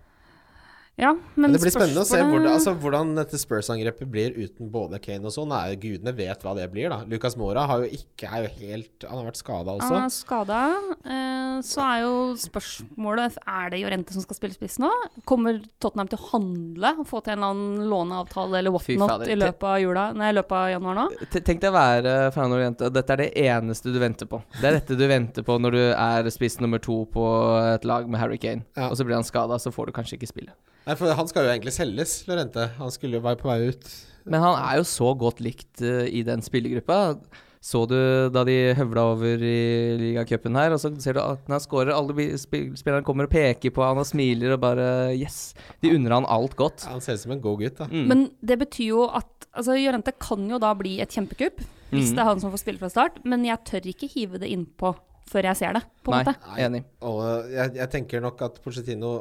Ja, 1.03 1.13
men 1.35 1.49
Men 1.49 1.57
det 1.57 1.63
blir 1.65 1.73
spennende 1.75 2.05
å 2.05 2.07
se 2.07 2.21
hvordan, 2.23 2.53
altså, 2.53 2.73
hvordan 2.79 3.15
dette 3.17 3.39
Spurs-angrepet 3.41 4.07
blir 4.11 4.37
uten 4.39 4.69
både 4.71 5.01
Kane 5.03 5.27
og 5.27 5.35
sånn. 5.35 5.51
Gudene 5.83 6.13
vet 6.15 6.45
hva 6.45 6.55
det 6.55 6.69
blir, 6.71 6.93
da. 6.93 7.01
Lucas 7.11 7.35
Mora 7.41 7.65
har 7.67 7.83
jo 7.83 7.89
ikke, 7.99 8.29
er 8.29 8.47
jo 8.47 8.51
helt 8.61 9.07
Han 9.09 9.19
har 9.19 9.27
vært 9.33 9.41
skada 9.41 9.75
også. 9.75 9.89
Han 9.91 10.07
er 10.07 10.15
skada. 10.15 10.61
Eh, 11.03 11.57
så 11.67 11.83
er 11.85 11.99
jo 12.05 12.15
spørsmålet 12.39 13.37
Er 13.43 13.73
det 13.73 13.81
Jorente 13.83 14.15
som 14.15 14.25
skal 14.25 14.39
spille 14.39 14.57
spiss 14.57 14.79
nå? 14.83 14.91
Kommer 15.29 15.59
Tottenham 15.83 16.11
til 16.13 16.21
å 16.21 16.29
handle 16.31 16.95
og 17.03 17.09
få 17.11 17.23
til 17.25 17.35
en 17.35 17.43
eller 17.43 17.57
annen 17.57 17.91
låneavtale 17.91 18.61
eller 18.63 18.75
whatnot 18.75 19.27
i 19.27 19.37
løpet 19.39 19.69
av 19.69 19.79
jula 19.83 20.07
Nei, 20.17 20.31
i 20.33 20.37
løpet 20.39 20.57
av 20.59 20.71
januar 20.73 21.01
nå? 21.01 21.07
Tenk 21.35 21.63
deg 21.65 21.71
å 21.71 21.77
være 21.77 22.17
Fernando 22.35 22.61
Oriente. 22.61 22.91
Dette 22.95 23.17
er 23.17 23.25
det 23.25 23.31
eneste 23.49 23.93
du 23.93 23.99
venter 24.03 24.31
på. 24.31 24.43
Det 24.61 24.71
er 24.71 24.79
dette 24.79 24.99
du 24.99 25.07
venter 25.11 25.47
på 25.47 25.59
når 25.59 25.77
du 25.77 25.83
er 25.91 26.31
spiss 26.35 26.61
nummer 26.63 26.83
to 26.83 27.03
på 27.13 27.27
et 27.75 27.87
lag 27.89 28.07
med 28.09 28.23
Harry 28.23 28.39
Kane. 28.39 28.67
Ja. 28.77 28.91
Og 28.91 28.99
så 28.99 29.07
blir 29.09 29.19
han 29.19 29.27
skada, 29.27 29.59
så 29.59 29.75
får 29.75 29.91
du 29.91 29.97
kanskje 29.99 30.21
ikke 30.21 30.31
spille. 30.31 30.55
Nei, 30.87 30.97
for 30.99 31.15
han 31.15 31.29
skal 31.31 31.47
jo 31.47 31.53
egentlig 31.53 31.75
selges, 31.77 32.17
Lorente. 32.27 32.67
Han 32.79 32.91
skulle 32.95 33.21
jo 33.21 33.25
være 33.25 33.39
på 33.39 33.51
vei 33.51 33.71
ut. 33.71 33.95
Men 34.27 34.43
han 34.43 34.59
er 34.59 34.81
jo 34.81 34.87
så 34.87 35.13
godt 35.19 35.43
likt 35.43 35.83
uh, 35.83 36.05
i 36.07 36.25
den 36.27 36.43
spillergruppa. 36.45 37.17
Så 37.63 37.85
du 37.87 37.95
da 38.35 38.43
de 38.43 38.57
høvla 38.75 39.05
over 39.13 39.43
i 39.47 39.95
ligacupen 40.01 40.57
her, 40.59 40.73
og 40.75 40.81
så 40.83 40.91
ser 40.99 41.15
du 41.15 41.21
at 41.23 41.45
når 41.47 41.55
han 41.55 41.63
scorer, 41.63 41.93
alle 41.95 42.25
spillerne 42.35 43.07
kommer 43.07 43.29
og 43.29 43.31
peker 43.31 43.71
på 43.71 43.85
han 43.87 44.01
og 44.03 44.09
smiler 44.09 44.57
og 44.57 44.65
bare 44.65 44.87
Yes! 45.15 45.53
De 45.85 45.93
unner 45.95 46.17
han 46.17 46.27
alt 46.27 46.57
godt. 46.59 46.89
Han 46.91 47.05
ser 47.05 47.21
ut 47.21 47.23
som 47.23 47.37
en 47.37 47.45
god 47.45 47.63
gutt, 47.63 47.79
da. 47.79 47.87
Mm. 47.87 48.09
Men 48.11 48.25
det 48.43 48.59
betyr 48.65 48.89
jo 48.89 49.05
at 49.07 49.47
altså, 49.53 49.79
Jørente 49.79 50.15
kan 50.19 50.43
jo 50.51 50.59
da 50.63 50.73
bli 50.75 50.97
et 51.05 51.15
kjempekupp, 51.15 51.63
hvis 51.93 52.11
mm. 52.11 52.17
det 52.17 52.25
er 52.25 52.31
han 52.33 52.43
som 52.43 52.51
får 52.51 52.65
spille 52.65 52.83
fra 52.83 52.91
start, 52.91 53.23
men 53.23 53.47
jeg 53.47 53.63
tør 53.71 53.87
ikke 53.95 54.11
hive 54.11 54.43
det 54.43 54.51
innpå 54.51 54.91
før 55.31 55.47
jeg 55.53 55.61
ser 55.63 55.79
det, 55.79 55.85
på 56.03 56.11
en 56.11 56.19
måte. 56.19 56.35
Nei, 56.51 56.59
enig. 56.67 56.83
Og 57.07 57.23
jeg, 57.47 57.77
jeg 57.79 57.91
tenker 57.95 58.27
nok 58.27 58.43
at 58.43 58.59
Pochettino 58.65 59.13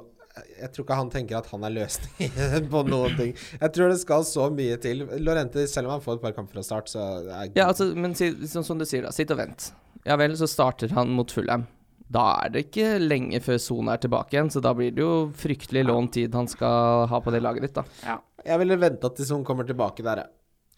Jeg 0.62 0.72
tror 0.72 0.86
ikke 0.86 0.98
han 1.00 1.12
tenker 1.12 1.40
at 1.42 1.50
han 1.52 1.66
er 1.68 1.74
løsningen 1.76 2.68
på 2.74 2.84
noen 2.88 3.18
ting. 3.18 3.34
Jeg 3.60 3.74
tror 3.76 3.92
det 3.92 4.00
skal 4.02 4.24
så 4.28 4.48
mye 4.54 4.78
til. 4.82 5.04
Lorente, 5.20 5.66
selv 5.68 5.90
om 5.90 5.98
han 5.98 6.04
får 6.06 6.20
et 6.20 6.26
par 6.26 6.36
kamper 6.38 6.60
fra 6.60 6.66
start, 6.66 6.92
så 6.92 7.04
er 7.26 7.52
Ja, 7.58 7.68
altså, 7.68 7.90
men 7.98 8.16
si, 8.18 8.32
sånn 8.48 8.66
som 8.68 8.80
du 8.80 8.88
sier, 8.88 9.04
da. 9.08 9.14
Sitt 9.16 9.34
og 9.34 9.42
vent. 9.42 9.72
Ja 10.08 10.18
vel, 10.18 10.34
så 10.40 10.48
starter 10.50 10.94
han 10.98 11.12
mot 11.14 11.32
Fulham. 11.32 11.68
Da 12.12 12.26
er 12.44 12.52
det 12.52 12.66
ikke 12.66 12.98
lenge 13.00 13.40
før 13.44 13.60
Son 13.62 13.88
er 13.92 14.00
tilbake 14.04 14.36
igjen, 14.36 14.50
så 14.52 14.60
da 14.64 14.74
blir 14.76 14.92
det 14.96 15.04
jo 15.04 15.14
fryktelig 15.38 15.86
lånt 15.88 16.16
tid 16.18 16.34
han 16.36 16.50
skal 16.52 17.06
ha 17.08 17.20
på 17.24 17.32
det 17.32 17.40
laget 17.44 17.68
ditt, 17.70 17.78
da. 17.78 18.18
Jeg 18.44 18.60
ville 18.64 18.80
venta 18.82 19.12
til 19.16 19.28
Son 19.30 19.46
kommer 19.48 19.68
tilbake 19.68 20.04
der, 20.04 20.26
jeg. 20.26 20.34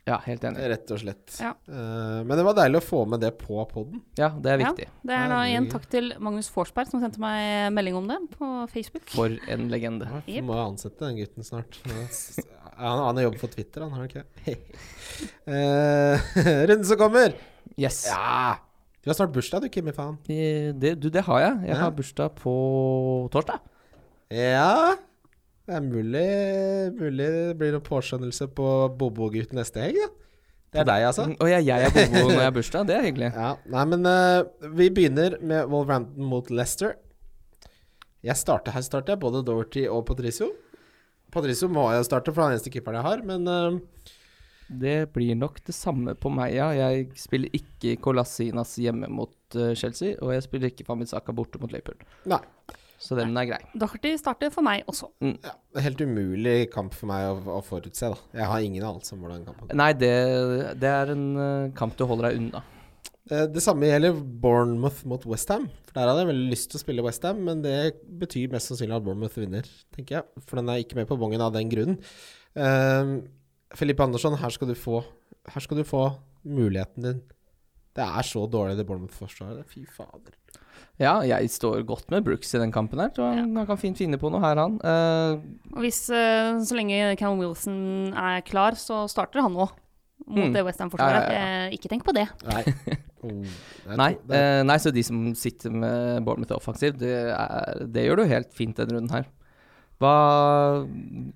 Ja, 0.06 0.18
helt 0.26 0.44
enig. 0.44 0.60
rett 0.68 0.92
og 0.92 1.00
slett. 1.00 1.38
Ja. 1.40 1.54
Uh, 1.70 2.24
men 2.28 2.34
det 2.36 2.44
var 2.44 2.58
deilig 2.58 2.82
å 2.82 2.84
få 2.84 3.06
med 3.08 3.22
det 3.24 3.30
på 3.40 3.56
poden. 3.72 4.02
Ja, 4.20 4.30
det 4.36 4.52
er 4.52 4.60
Ja. 4.60 4.72
viktig. 4.74 4.88
Det 5.08 5.14
er 5.16 5.30
da 5.32 5.38
igjen 5.48 5.70
takk 5.72 5.86
til 5.90 6.12
Magnus 6.20 6.50
Forsberg 6.52 6.90
som 6.92 7.00
sendte 7.00 7.20
meg 7.24 7.72
melding 7.72 7.96
om 7.96 8.08
det 8.12 8.18
på 8.38 8.50
Facebook. 8.74 9.06
For 9.16 9.32
en 9.48 9.70
legende. 9.72 10.10
Ja, 10.12 10.22
Jep. 10.28 10.44
må 10.44 10.58
ansette 10.60 11.00
den 11.08 11.16
gutten 11.22 11.44
snart. 11.48 11.80
Han, 12.76 13.00
han 13.00 13.16
har 13.16 13.24
jobb 13.30 13.40
på 13.40 13.48
Twitter, 13.54 13.82
han 13.86 13.92
har 13.92 14.04
han 14.04 14.10
ikke 14.10 14.24
det? 14.46 14.58
Eh, 15.48 16.20
runden 16.68 16.86
som 16.86 16.98
kommer! 16.98 17.36
Yes. 17.78 18.08
Ja! 18.10 18.56
Du 19.04 19.10
har 19.10 19.16
snart 19.16 19.34
bursdag, 19.36 19.62
du, 19.62 19.70
Kimmi 19.70 19.92
faen. 19.96 20.18
Det, 20.28 20.74
Det, 20.80 20.94
du, 21.00 21.10
det 21.10 21.22
har 21.28 21.40
jeg. 21.40 21.58
Jeg 21.68 21.76
Ja. 21.76 21.82
har 21.84 21.92
bursdag 21.92 22.36
på 22.40 22.54
torsdag. 23.32 23.60
Ja 24.32 24.96
Det 25.64 25.78
er 25.78 25.84
mulig, 25.86 26.28
mulig 26.98 27.30
det 27.32 27.56
blir 27.60 27.72
noen 27.72 27.86
påskjønnelse 27.86 28.50
på 28.58 28.68
Bobo-gutten 29.00 29.60
neste 29.62 29.86
helg, 29.86 30.02
da. 30.02 30.10
Det 30.74 30.82
er 30.82 30.88
deg, 30.90 31.04
altså? 31.06 31.28
Å 31.30 31.46
Og 31.46 31.52
jeg, 31.52 31.70
er 31.70 31.92
bobo 31.94 32.22
når 32.26 32.34
jeg 32.34 32.48
har 32.48 32.56
bursdag. 32.56 32.88
Det 32.90 32.96
er 32.98 33.06
hyggelig. 33.06 33.30
Ja, 33.44 33.52
Nei, 33.70 33.84
men 33.92 34.10
uh, 34.10 34.70
vi 34.74 34.90
begynner 34.90 35.38
med 35.40 35.70
Wolverhampton 35.70 36.28
mot 36.28 36.50
Leicester. 36.50 36.96
Jeg 38.26 38.40
starter, 38.40 38.74
her 38.74 38.84
starter 38.86 39.14
jeg 39.14 39.22
både 39.22 39.44
Dorothy 39.46 39.86
og 39.86 40.04
Patricio. 40.10 40.50
Patricio 41.34 41.70
må 41.72 41.86
jeg 41.94 42.08
starte, 42.10 42.34
for 42.34 42.44
han 42.44 42.54
er 42.54 42.58
eneste 42.58 42.74
keeperen 42.74 43.00
jeg 43.00 43.08
har, 43.08 43.24
men 43.30 43.48
uh, 43.48 44.12
Det 44.84 44.98
blir 45.14 45.38
nok 45.38 45.62
det 45.68 45.78
samme 45.78 46.18
på 46.18 46.32
meg, 46.34 46.58
ja. 46.58 46.72
Jeg 46.76 47.12
spiller 47.22 47.54
ikke 47.54 48.00
Colasinas 48.02 48.74
hjemme 48.82 49.12
mot 49.14 49.38
uh, 49.60 49.72
Chelsea, 49.78 50.18
og 50.20 50.34
jeg 50.34 50.48
spiller 50.48 50.74
ikke 50.74 50.90
Famizaka 50.90 51.36
borte 51.38 51.62
mot 51.62 51.72
Liverpool. 51.72 52.02
Nei. 52.34 52.42
Så 53.04 53.18
den 53.20 53.36
er 53.36 53.48
grei. 53.50 53.60
Doherty 53.76 54.14
starter 54.20 54.52
for 54.54 54.64
meg 54.66 54.86
også. 54.88 55.10
Ja, 55.26 55.52
det 55.74 55.82
er 55.82 55.86
helt 55.90 56.04
umulig 56.06 56.54
kamp 56.72 56.94
for 56.96 57.10
meg 57.12 57.26
å, 57.28 57.58
å 57.58 57.64
forutse, 57.68 58.14
da. 58.14 58.38
Jeg 58.40 58.48
har 58.48 58.64
ingen 58.64 58.86
anelse 58.88 59.16
om 59.16 59.26
hvordan 59.26 59.44
kampen 59.48 59.68
går. 59.68 59.78
Nei, 59.82 59.90
det, 60.00 60.14
det 60.80 60.92
er 60.94 61.12
en 61.12 61.26
uh, 61.36 61.74
kamp 61.76 61.98
du 62.00 62.06
holder 62.08 62.30
deg 62.30 62.40
unna. 62.40 62.62
Eh, 63.32 63.46
Det 63.52 63.64
samme 63.64 63.88
gjelder 63.90 64.18
Bournemouth 64.44 65.04
mot 65.10 65.26
Westham. 65.28 65.68
Der 65.94 66.08
hadde 66.08 66.24
jeg 66.24 66.30
veldig 66.32 66.50
lyst 66.54 66.70
til 66.72 66.80
å 66.80 66.84
spille 66.84 67.06
Westham, 67.06 67.44
men 67.48 67.62
det 67.66 67.76
betyr 68.24 68.52
mest 68.54 68.72
sannsynlig 68.72 68.98
at 68.98 69.06
Bournemouth 69.06 69.38
vinner, 69.40 69.68
tenker 69.96 70.22
jeg. 70.22 70.44
For 70.48 70.60
den 70.60 70.72
er 70.72 70.84
ikke 70.84 71.00
med 71.00 71.10
på 71.12 71.20
bongen 71.20 71.44
av 71.44 71.54
den 71.56 71.72
grunnen. 71.72 72.00
Uh, 72.56 73.20
Felipe 73.76 74.06
Andersson, 74.06 74.38
her 74.38 74.54
skal 74.54 74.70
du 74.70 74.76
få 74.78 75.02
Her 75.50 75.64
skal 75.66 75.80
du 75.82 75.84
få 75.84 76.06
muligheten 76.48 77.04
din. 77.04 77.24
Det 77.94 78.04
er 78.06 78.24
så 78.26 78.46
dårlig, 78.48 78.78
det 78.80 78.88
Bournemouth-forsvaret. 78.88 79.68
Fy 79.68 79.84
fader. 79.92 80.38
Ja, 81.02 81.16
jeg 81.26 81.50
står 81.50 81.82
godt 81.90 82.10
med 82.14 82.24
Brooks 82.24 82.54
i 82.54 82.60
den 82.62 82.72
kampen 82.72 83.00
her. 83.02 83.10
Så 83.16 83.26
han, 83.26 83.56
han 83.58 83.66
kan 83.70 83.78
fint 83.82 83.98
finne 83.98 84.20
på 84.22 84.30
noe 84.32 84.40
her, 84.44 84.60
han. 84.62 84.76
Uh, 84.84 85.42
Og 85.74 85.82
hvis, 85.86 86.04
uh, 86.14 86.60
så 86.64 86.78
lenge 86.78 87.16
Callum 87.20 87.40
Wilson 87.42 88.14
er 88.14 88.42
klar, 88.46 88.78
så 88.78 89.04
starter 89.10 89.42
han 89.42 89.54
òg. 89.58 89.72
Mot 90.24 90.46
Mm. 90.46 90.54
det 90.56 90.62
Westham-forsvaret. 90.64 91.26
Ja, 91.26 91.34
ja, 91.36 91.66
Eh, 91.68 91.74
Ikke 91.76 91.90
tenk 91.92 92.06
på 92.06 92.14
det. 92.16 92.28
Nei. 92.48 92.64
Oh, 93.24 93.32
nei, 93.96 94.10
tror- 94.20 94.34
eh, 94.36 94.62
nei, 94.68 94.76
så 94.84 94.92
de 94.92 95.00
som 95.08 95.20
sitter 95.40 95.72
med 95.72 96.26
Bournemouth 96.26 96.52
offensiv, 96.58 96.98
det, 97.00 97.12
er, 97.32 97.86
det 97.88 98.02
gjør 98.04 98.20
du 98.20 98.24
helt 98.28 98.50
fint 98.52 98.76
denne 98.76 98.98
runden 98.98 99.14
her. 99.16 99.30
Hva 100.04 100.12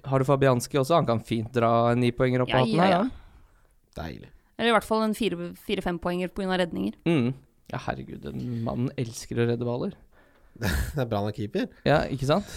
Har 0.04 0.20
du 0.20 0.26
Fabianski 0.28 0.76
også? 0.82 0.98
Han 1.00 1.08
kan 1.08 1.22
fint 1.24 1.48
dra 1.56 1.92
en 1.94 2.02
nipoenger 2.04 2.44
opp 2.44 2.52
Ja, 2.52 2.60
av 2.60 2.66
hatten 2.66 2.76
ja, 2.76 2.84
her. 2.84 2.92
ja. 2.92 3.04
Ja. 3.08 4.04
Deilig. 4.04 4.30
Eller 4.60 4.72
i 4.72 4.76
hvert 4.76 4.88
fall 4.90 5.06
en 5.06 5.16
fire-fem 5.16 6.00
poenger 6.04 6.28
pga. 6.36 6.58
redninger. 6.60 6.98
Mm. 7.08 7.34
Ja, 7.72 7.80
herregud, 7.84 8.22
den 8.24 8.62
mannen 8.64 8.92
elsker 9.00 9.42
å 9.42 9.48
redde 9.50 9.68
baller. 9.68 9.96
Det 10.62 11.02
er 11.04 11.10
bra 11.10 11.22
han 11.22 11.30
er 11.30 11.36
keeper. 11.38 11.68
Ja, 11.86 12.02
ikke 12.10 12.30
sant? 12.30 12.50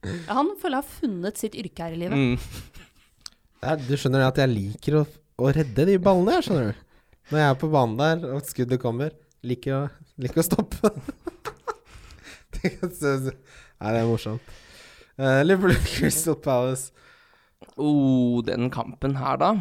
Ja, 0.00 0.36
han 0.38 0.52
føler 0.60 0.78
jeg 0.78 0.82
har 0.82 0.92
funnet 1.00 1.40
sitt 1.40 1.56
yrke 1.60 1.86
her 1.86 1.96
i 1.96 2.00
livet. 2.02 2.18
Mm. 2.18 2.84
Det 3.60 3.72
er, 3.72 3.82
du 3.84 3.92
skjønner 4.00 4.26
at 4.26 4.38
jeg 4.40 4.52
liker 4.52 5.00
å, 5.00 5.04
å 5.40 5.50
redde 5.52 5.84
de 5.90 5.98
ballene 6.02 6.38
jeg, 6.38 6.48
skjønner 6.48 6.70
du. 6.70 6.86
Når 7.30 7.42
jeg 7.42 7.52
er 7.52 7.58
på 7.60 7.68
banen 7.70 7.98
der, 8.00 8.22
og 8.34 8.46
skuddet 8.48 8.80
kommer, 8.82 9.12
liker 9.46 9.76
å, 9.76 9.82
liker 10.20 10.42
å 10.42 10.46
stoppe. 10.46 10.90
Tenk 12.56 12.80
Nei, 12.82 13.92
det 13.94 14.00
er 14.00 14.08
morsomt. 14.08 14.56
Uh, 15.20 15.40
Liverpool 15.44 15.76
Crystal 15.84 16.36
Palace. 16.36 16.90
Oh, 17.76 18.40
den 18.44 18.68
kampen 18.72 19.16
her, 19.20 19.38
da? 19.40 19.52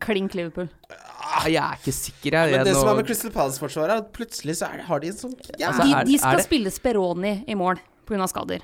Klink 0.00 0.34
Liverpool. 0.38 0.68
Ah, 0.92 1.46
jeg 1.50 1.58
er 1.58 1.78
ikke 1.80 1.92
sikker, 1.96 2.30
jeg. 2.36 2.50
Men 2.52 2.60
jeg 2.60 2.66
det 2.68 2.74
som 2.76 2.88
er 2.92 2.98
med 3.00 3.06
Crystal 3.08 3.32
Palace-forsvaret, 3.34 3.90
er 3.90 4.02
at 4.04 4.12
plutselig 4.14 4.54
så 4.60 4.68
er, 4.70 4.82
har 4.86 5.00
de 5.02 5.08
en 5.10 5.16
sånn 5.18 5.32
ja, 5.58 5.72
Altså, 5.72 5.82
de, 5.88 5.94
er- 5.98 6.04
de 6.06 6.18
skal 6.18 6.32
er 6.32 6.36
det- 6.36 6.46
spille 6.46 6.70
Speroni 6.70 7.32
i 7.48 7.54
mål 7.58 7.80
pga. 8.06 8.28
skader. 8.30 8.60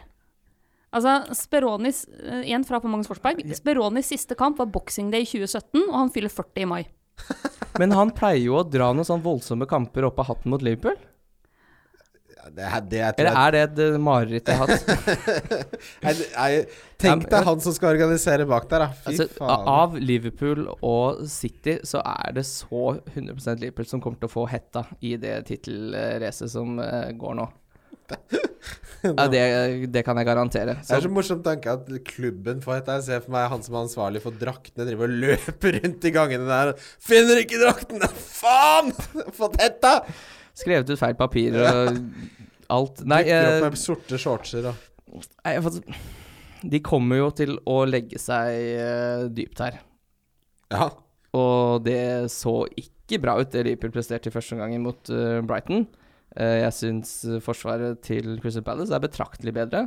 Altså, 0.95 1.35
Speronis 1.35 2.07
eh, 2.23 2.45
Igjen 2.49 2.65
fra 2.65 2.79
på 2.81 2.89
Magnus 2.89 3.09
Forsberg. 3.11 3.43
Speronis 3.55 4.07
siste 4.07 4.35
kamp 4.39 4.59
var 4.59 4.67
Boxing 4.67 5.11
Day 5.11 5.23
i 5.23 5.27
2017, 5.27 5.89
og 5.89 5.95
han 5.99 6.11
fyller 6.11 6.31
40 6.31 6.63
i 6.63 6.65
mai. 6.65 6.87
Men 7.79 7.91
han 7.93 8.11
pleier 8.15 8.45
jo 8.47 8.55
å 8.61 8.65
dra 8.71 8.93
noen 8.95 9.05
sånn 9.05 9.21
voldsomme 9.23 9.67
kamper 9.69 10.07
opp 10.07 10.19
av 10.21 10.27
hatten 10.31 10.51
mot 10.55 10.63
Liverpool. 10.63 10.97
Det, 12.55 12.65
er- 12.65 12.87
det 12.89 13.01
Eller 13.19 13.37
er 13.37 13.51
det 13.55 13.63
et 13.67 14.01
mareritt 14.01 14.49
jeg 14.49 14.57
har 14.57 14.71
hatt? 14.71 15.79
Tenk 16.99 17.29
deg 17.31 17.45
han 17.47 17.61
som 17.63 17.75
skal 17.77 17.93
organisere 17.95 18.47
bak 18.49 18.67
der, 18.71 18.87
da. 18.87 18.89
Fy 19.05 19.13
Altså, 19.13 19.27
faen. 19.39 19.69
av 19.71 19.95
Liverpool 20.03 20.65
og 20.85 21.23
City 21.31 21.79
så 21.87 22.01
er 22.03 22.35
det 22.41 22.47
så 22.49 22.97
100% 23.15 23.63
Liverpool 23.63 23.87
som 23.91 24.03
kommer 24.03 24.19
til 24.23 24.31
å 24.31 24.35
få 24.35 24.47
hetta 24.51 24.87
i 25.05 25.15
det 25.21 25.37
tittelracet 25.51 26.51
som 26.55 26.79
eh, 26.83 27.13
går 27.19 27.39
nå. 27.43 27.49
Ja, 29.05 29.29
det, 29.31 29.41
det 29.95 30.01
kan 30.03 30.19
jeg 30.19 30.27
garantere. 30.27 30.73
Det 30.81 30.91
er 30.97 31.05
Så, 31.05 31.11
morsom 31.13 31.39
tanke 31.45 31.71
at 31.71 31.87
klubben 32.09 32.59
får 32.65 32.81
hetta. 32.81 32.97
Jeg 32.99 33.05
ser 33.07 33.21
for 33.23 33.31
meg 33.37 33.45
han 33.53 33.63
som 33.63 33.77
er 33.77 33.85
ansvarlig 33.85 34.23
for 34.25 34.35
draktene, 34.35 34.89
driver 34.89 35.07
og 35.07 35.21
løper 35.23 35.77
rundt 35.79 36.07
i 36.09 36.13
gangene 36.17 36.49
der. 36.49 36.73
Finner 37.07 37.39
ikke 37.45 37.61
draktene! 37.63 38.09
Faen! 38.11 38.91
Fått 39.39 39.55
hetta! 39.63 39.93
Skrevet 40.59 40.91
ut 40.91 41.01
feil 41.01 41.17
papir 41.19 41.57
og 41.63 41.99
alt. 42.75 43.03
Nei, 43.09 43.23
Dukker 43.25 43.49
eh, 43.49 43.59
opp 43.63 43.73
med 43.73 43.81
sorte 43.81 44.21
shortser 44.21 44.71
og 44.71 44.87
nei, 45.47 45.55
de 46.69 46.81
kommer 46.85 47.21
jo 47.23 47.29
til 47.37 47.55
å 47.71 47.83
legge 47.89 48.21
seg 48.21 48.57
eh, 48.75 49.29
dypt 49.33 49.63
her. 49.65 49.79
Ja. 50.75 50.91
Og 51.39 51.85
det 51.85 52.29
så 52.33 52.63
ikke 52.81 53.21
bra 53.23 53.39
ut, 53.39 53.51
det 53.53 53.65
Liverpool 53.67 53.93
presterte 53.95 54.31
i 54.31 54.35
første 54.35 54.57
omgang 54.57 54.77
mot 54.85 55.13
eh, 55.13 55.39
Brighton. 55.47 55.87
Eh, 56.37 56.59
jeg 56.65 56.77
syns 56.77 57.15
eh, 57.29 57.41
forsvaret 57.45 58.03
til 58.05 58.37
Crystal 58.43 58.65
Palace 58.67 58.95
er 58.95 59.05
betraktelig 59.05 59.55
bedre. 59.57 59.87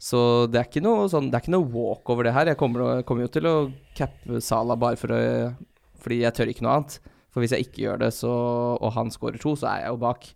Så 0.00 0.48
det 0.48 0.62
er 0.62 0.68
ikke 0.70 0.82
noe, 0.84 1.08
sånn, 1.12 1.28
det 1.28 1.36
er 1.36 1.44
ikke 1.44 1.56
noe 1.58 1.70
walk 1.74 2.10
over 2.12 2.26
det 2.26 2.34
her. 2.34 2.48
Jeg 2.48 2.58
kommer, 2.60 3.02
kommer 3.06 3.26
jo 3.26 3.34
til 3.34 3.48
å 3.50 3.56
cappe 3.98 4.40
Sala 4.44 4.78
bare 4.80 4.96
for 5.00 5.12
å, 5.12 5.20
fordi 6.00 6.22
jeg 6.22 6.36
tør 6.38 6.52
ikke 6.52 6.64
noe 6.64 6.78
annet. 6.78 6.96
For 7.30 7.40
hvis 7.44 7.52
jeg 7.54 7.66
ikke 7.68 7.82
gjør 7.84 8.00
det, 8.02 8.10
så, 8.16 8.30
og 8.80 8.92
han 8.96 9.10
scorer 9.14 9.38
to, 9.42 9.54
så 9.58 9.68
er 9.70 9.84
jeg 9.84 9.92
jo 9.94 10.00
bak. 10.02 10.26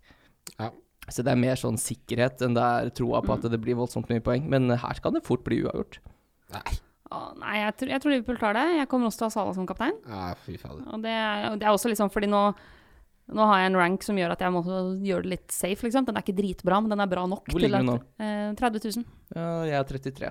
Ja. 0.59 0.69
Så 1.11 1.21
det 1.25 1.33
er 1.33 1.37
mer 1.41 1.59
sånn 1.59 1.75
sikkerhet 1.77 2.41
enn 2.41 2.55
det 2.57 2.63
er 2.65 2.89
troa 2.97 3.19
på 3.21 3.35
at 3.35 3.43
det 3.51 3.59
blir 3.61 3.75
voldsomt 3.77 4.09
mye 4.09 4.23
poeng. 4.25 4.47
Men 4.49 4.69
her 4.71 5.01
kan 5.03 5.13
det 5.13 5.25
fort 5.27 5.43
bli 5.45 5.59
uavgjort. 5.65 5.99
Nei. 6.55 6.77
Åh, 7.13 7.27
nei, 7.37 7.57
jeg 7.61 7.75
tror, 7.77 7.91
jeg 7.93 8.01
tror 8.01 8.11
Liverpool 8.15 8.39
tar 8.41 8.55
det. 8.57 8.63
Jeg 8.79 8.87
kommer 8.89 9.11
også 9.11 9.19
til 9.21 9.27
å 9.27 9.29
ha 9.29 9.35
Sala 9.35 9.53
som 9.53 9.67
kaptein. 9.69 9.99
Ja, 10.09 10.31
fy 10.45 10.55
fader. 10.57 10.81
Og 10.95 11.03
det, 11.03 11.11
er- 11.13 11.51
og 11.51 11.59
det 11.61 11.67
er 11.67 11.75
også 11.75 11.91
liksom 11.91 12.09
fordi 12.13 12.31
nå 12.31 12.47
nå 13.35 13.41
har 13.49 13.57
jeg 13.63 13.71
en 13.71 13.77
rank 13.79 14.03
som 14.05 14.17
gjør 14.21 14.35
at 14.35 14.41
jeg 14.45 14.53
må 14.53 14.59
gjøre 15.01 15.23
det 15.25 15.29
litt 15.31 15.53
safe. 15.53 15.81
Liksom. 15.81 16.05
Den 16.05 16.17
er 16.19 16.21
ikke 16.21 16.35
dritbra, 16.37 16.77
men 16.81 16.91
den 16.93 17.01
er 17.01 17.07
bra 17.09 17.23
nok. 17.25 17.47
Hvor 17.49 17.57
ligger 17.63 17.81
du 17.81 17.87
nå? 17.87 17.95
Eh, 18.21 18.51
30 18.53 18.83
000. 19.01 19.05
Ja, 19.33 19.45
jeg 19.65 19.77
er 19.79 19.87
33. 19.89 20.29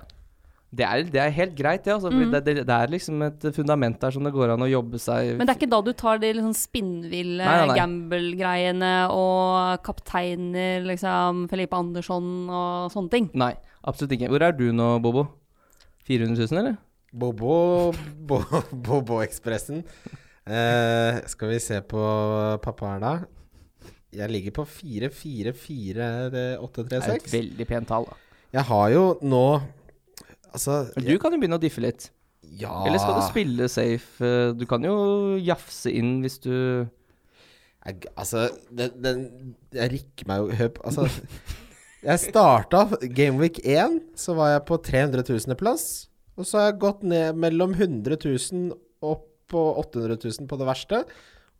Det 0.75 0.83
er, 0.83 1.03
det 1.07 1.19
er 1.23 1.29
helt 1.31 1.53
greit, 1.55 1.85
ja, 1.87 1.93
Altså, 1.95 2.09
Mm. 2.11 2.31
det, 2.33 2.39
det, 2.45 2.53
det 2.67 2.75
er 2.75 2.87
liksom 2.91 3.21
et 3.23 3.45
fundament 3.55 3.95
der 4.01 4.11
som 4.11 4.23
det 4.27 4.33
går 4.35 4.51
an 4.55 4.59
å 4.65 4.67
jobbe 4.67 4.99
seg 4.99 5.37
Men 5.37 5.47
det 5.47 5.53
er 5.53 5.59
ikke 5.61 5.69
da 5.71 5.79
du 5.85 5.93
tar 5.93 6.17
de 6.19 6.33
liksom 6.35 6.51
spinnville 6.57 7.45
gamble-greiene 7.77 8.89
og 9.13 9.79
kapteiner, 9.87 10.83
liksom 10.89 11.45
Felipe 11.49 11.77
Andersson 11.79 12.27
og 12.49 12.91
sånne 12.91 13.09
ting. 13.13 13.29
Nei, 13.33 13.53
absolutt 13.87 14.11
ikke. 14.17 14.27
Hvor 14.33 14.41
er 14.49 14.57
du 14.57 14.65
nå, 14.75 14.89
Bobo? 15.01 15.27
400 16.09 16.49
000, 16.51 16.59
eller? 16.59 16.75
Bobo 17.15 17.93
Bo- 18.27 18.43
Bobo-ekspressen. 18.73 19.79
Eh, 20.45 21.21
skal 21.31 21.47
vi 21.53 21.59
se 21.63 21.79
på 21.81 22.03
pappa 22.61 22.85
her, 22.91 22.99
da. 22.99 23.13
Jeg 24.15 24.29
ligger 24.31 24.51
på 24.59 24.63
4-4-4-8-3-6. 24.67 26.89
Det 26.89 26.99
er 26.99 27.15
et 27.15 27.31
veldig 27.33 27.65
pent 27.67 27.87
tall. 27.89 28.05
da. 28.09 28.13
Jeg 28.55 28.63
har 28.69 28.89
jo 28.93 29.01
nå 29.27 29.41
Altså 30.55 30.85
Du 30.95 31.15
kan 31.21 31.35
jo 31.35 31.39
begynne 31.41 31.59
å 31.59 31.61
diffe 31.61 31.83
litt. 31.83 32.09
Ja 32.55 32.71
Eller 32.85 33.01
skal 33.01 33.17
du 33.19 33.25
spille 33.27 33.67
safe? 33.71 34.31
Du 34.55 34.65
kan 34.69 34.83
jo 34.85 34.95
jafse 35.41 35.91
inn 35.91 36.19
hvis 36.23 36.37
du 36.43 36.53
jeg, 37.85 38.07
Altså, 38.15 38.47
den, 38.73 38.95
den 39.01 39.23
Jeg 39.73 39.91
rikker 39.95 40.29
meg 40.29 40.43
jo 40.43 40.59
Hør 40.59 40.73
på 40.77 40.85
Altså 40.89 41.07
Jeg 42.05 42.21
starta 42.21 42.83
Gameweek 43.17 43.59
1, 43.65 43.99
så 44.19 44.35
var 44.37 44.51
jeg 44.53 44.65
på 44.69 44.77
300 44.77 45.23
000. 45.25 45.55
plass. 45.57 45.85
Og 46.37 46.45
så 46.45 46.59
har 46.59 46.67
jeg 46.67 46.81
gått 46.83 47.01
ned 47.07 47.39
mellom 47.41 47.71
100 47.73 48.19
000 48.21 48.75
opp 49.01 49.23
på 49.49 49.63
800 49.81 50.19
000 50.21 50.49
på 50.51 50.59
det 50.61 50.67
verste. 50.69 50.99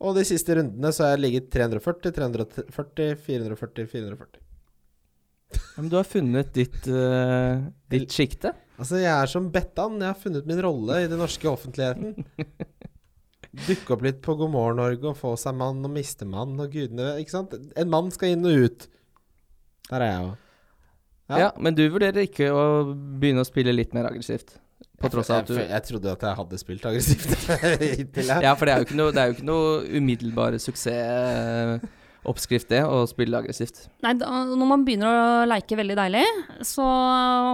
Og 0.05 0.13
de 0.17 0.25
siste 0.27 0.57
rundene 0.57 0.91
så 0.93 1.07
har 1.07 1.15
jeg 1.15 1.23
ligget 1.23 1.49
340, 1.55 2.13
340, 2.19 3.17
440, 3.25 3.89
440. 3.89 4.43
Ja, 5.55 5.61
Men 5.79 5.89
du 5.89 5.97
har 5.97 6.07
funnet 6.09 6.53
ditt, 6.53 6.77
uh, 6.93 7.65
ditt 7.89 8.13
sjikte. 8.13 8.53
Altså, 8.75 8.99
jeg 8.99 9.11
er 9.11 9.31
som 9.31 9.47
Bettan. 9.53 9.99
Jeg 10.01 10.11
har 10.11 10.19
funnet 10.19 10.47
min 10.49 10.61
rolle 10.63 11.03
i 11.03 11.09
den 11.11 11.21
norske 11.21 11.47
offentligheten. 11.49 12.25
Dukke 13.65 13.95
opp 13.95 14.03
litt 14.03 14.17
på 14.23 14.35
God 14.35 14.51
morgen 14.51 14.81
Norge 14.81 15.13
og 15.13 15.19
få 15.19 15.31
seg 15.39 15.55
mann 15.55 15.79
og 15.85 15.93
miste 15.93 16.25
mann 16.27 16.57
og 16.59 16.73
gudene 16.73 17.13
Ikke 17.21 17.31
sant? 17.31 17.53
En 17.79 17.87
mann 17.87 18.09
skal 18.11 18.33
inn 18.35 18.43
og 18.43 18.65
ut. 18.67 18.87
Der 19.87 20.03
er 20.03 20.11
jeg 20.11 20.25
òg. 20.25 20.33
Ja. 21.25 21.37
Ja. 21.39 21.49
Men 21.57 21.77
du 21.77 21.85
vurderer 21.89 22.27
ikke 22.27 22.51
å 22.53 22.65
begynne 22.93 23.45
å 23.45 23.47
spille 23.47 23.73
litt 23.73 23.95
mer 23.97 24.09
aggressivt? 24.11 24.57
På 25.01 25.09
tross 25.11 25.31
av 25.31 25.41
at 25.41 25.49
jeg, 25.49 25.55
du 25.55 25.61
jeg, 25.61 25.69
jeg 25.71 25.85
trodde 25.87 26.11
at 26.11 26.25
jeg 26.27 26.39
hadde 26.39 26.59
spilt 26.59 26.85
aggressivt. 26.89 27.31
Ja, 28.45 28.53
for 28.55 28.67
det 28.67 28.75
er 28.75 28.83
jo 28.83 28.87
ikke 28.89 28.99
noe, 28.99 29.15
det 29.15 29.23
er 29.23 29.31
jo 29.31 29.37
ikke 29.37 29.47
noe 29.47 29.71
umiddelbare 29.97 30.59
suksessoppskrift, 32.25 32.69
det, 32.69 32.83
å 32.85 33.05
spille 33.09 33.37
aggressivt. 33.37 33.85
Nei, 34.03 34.15
da, 34.17 34.29
når 34.49 34.67
man 34.67 34.85
begynner 34.85 35.07
å 35.09 35.45
leke 35.49 35.77
veldig 35.77 35.97
deilig, 35.97 36.25
så 36.65 36.85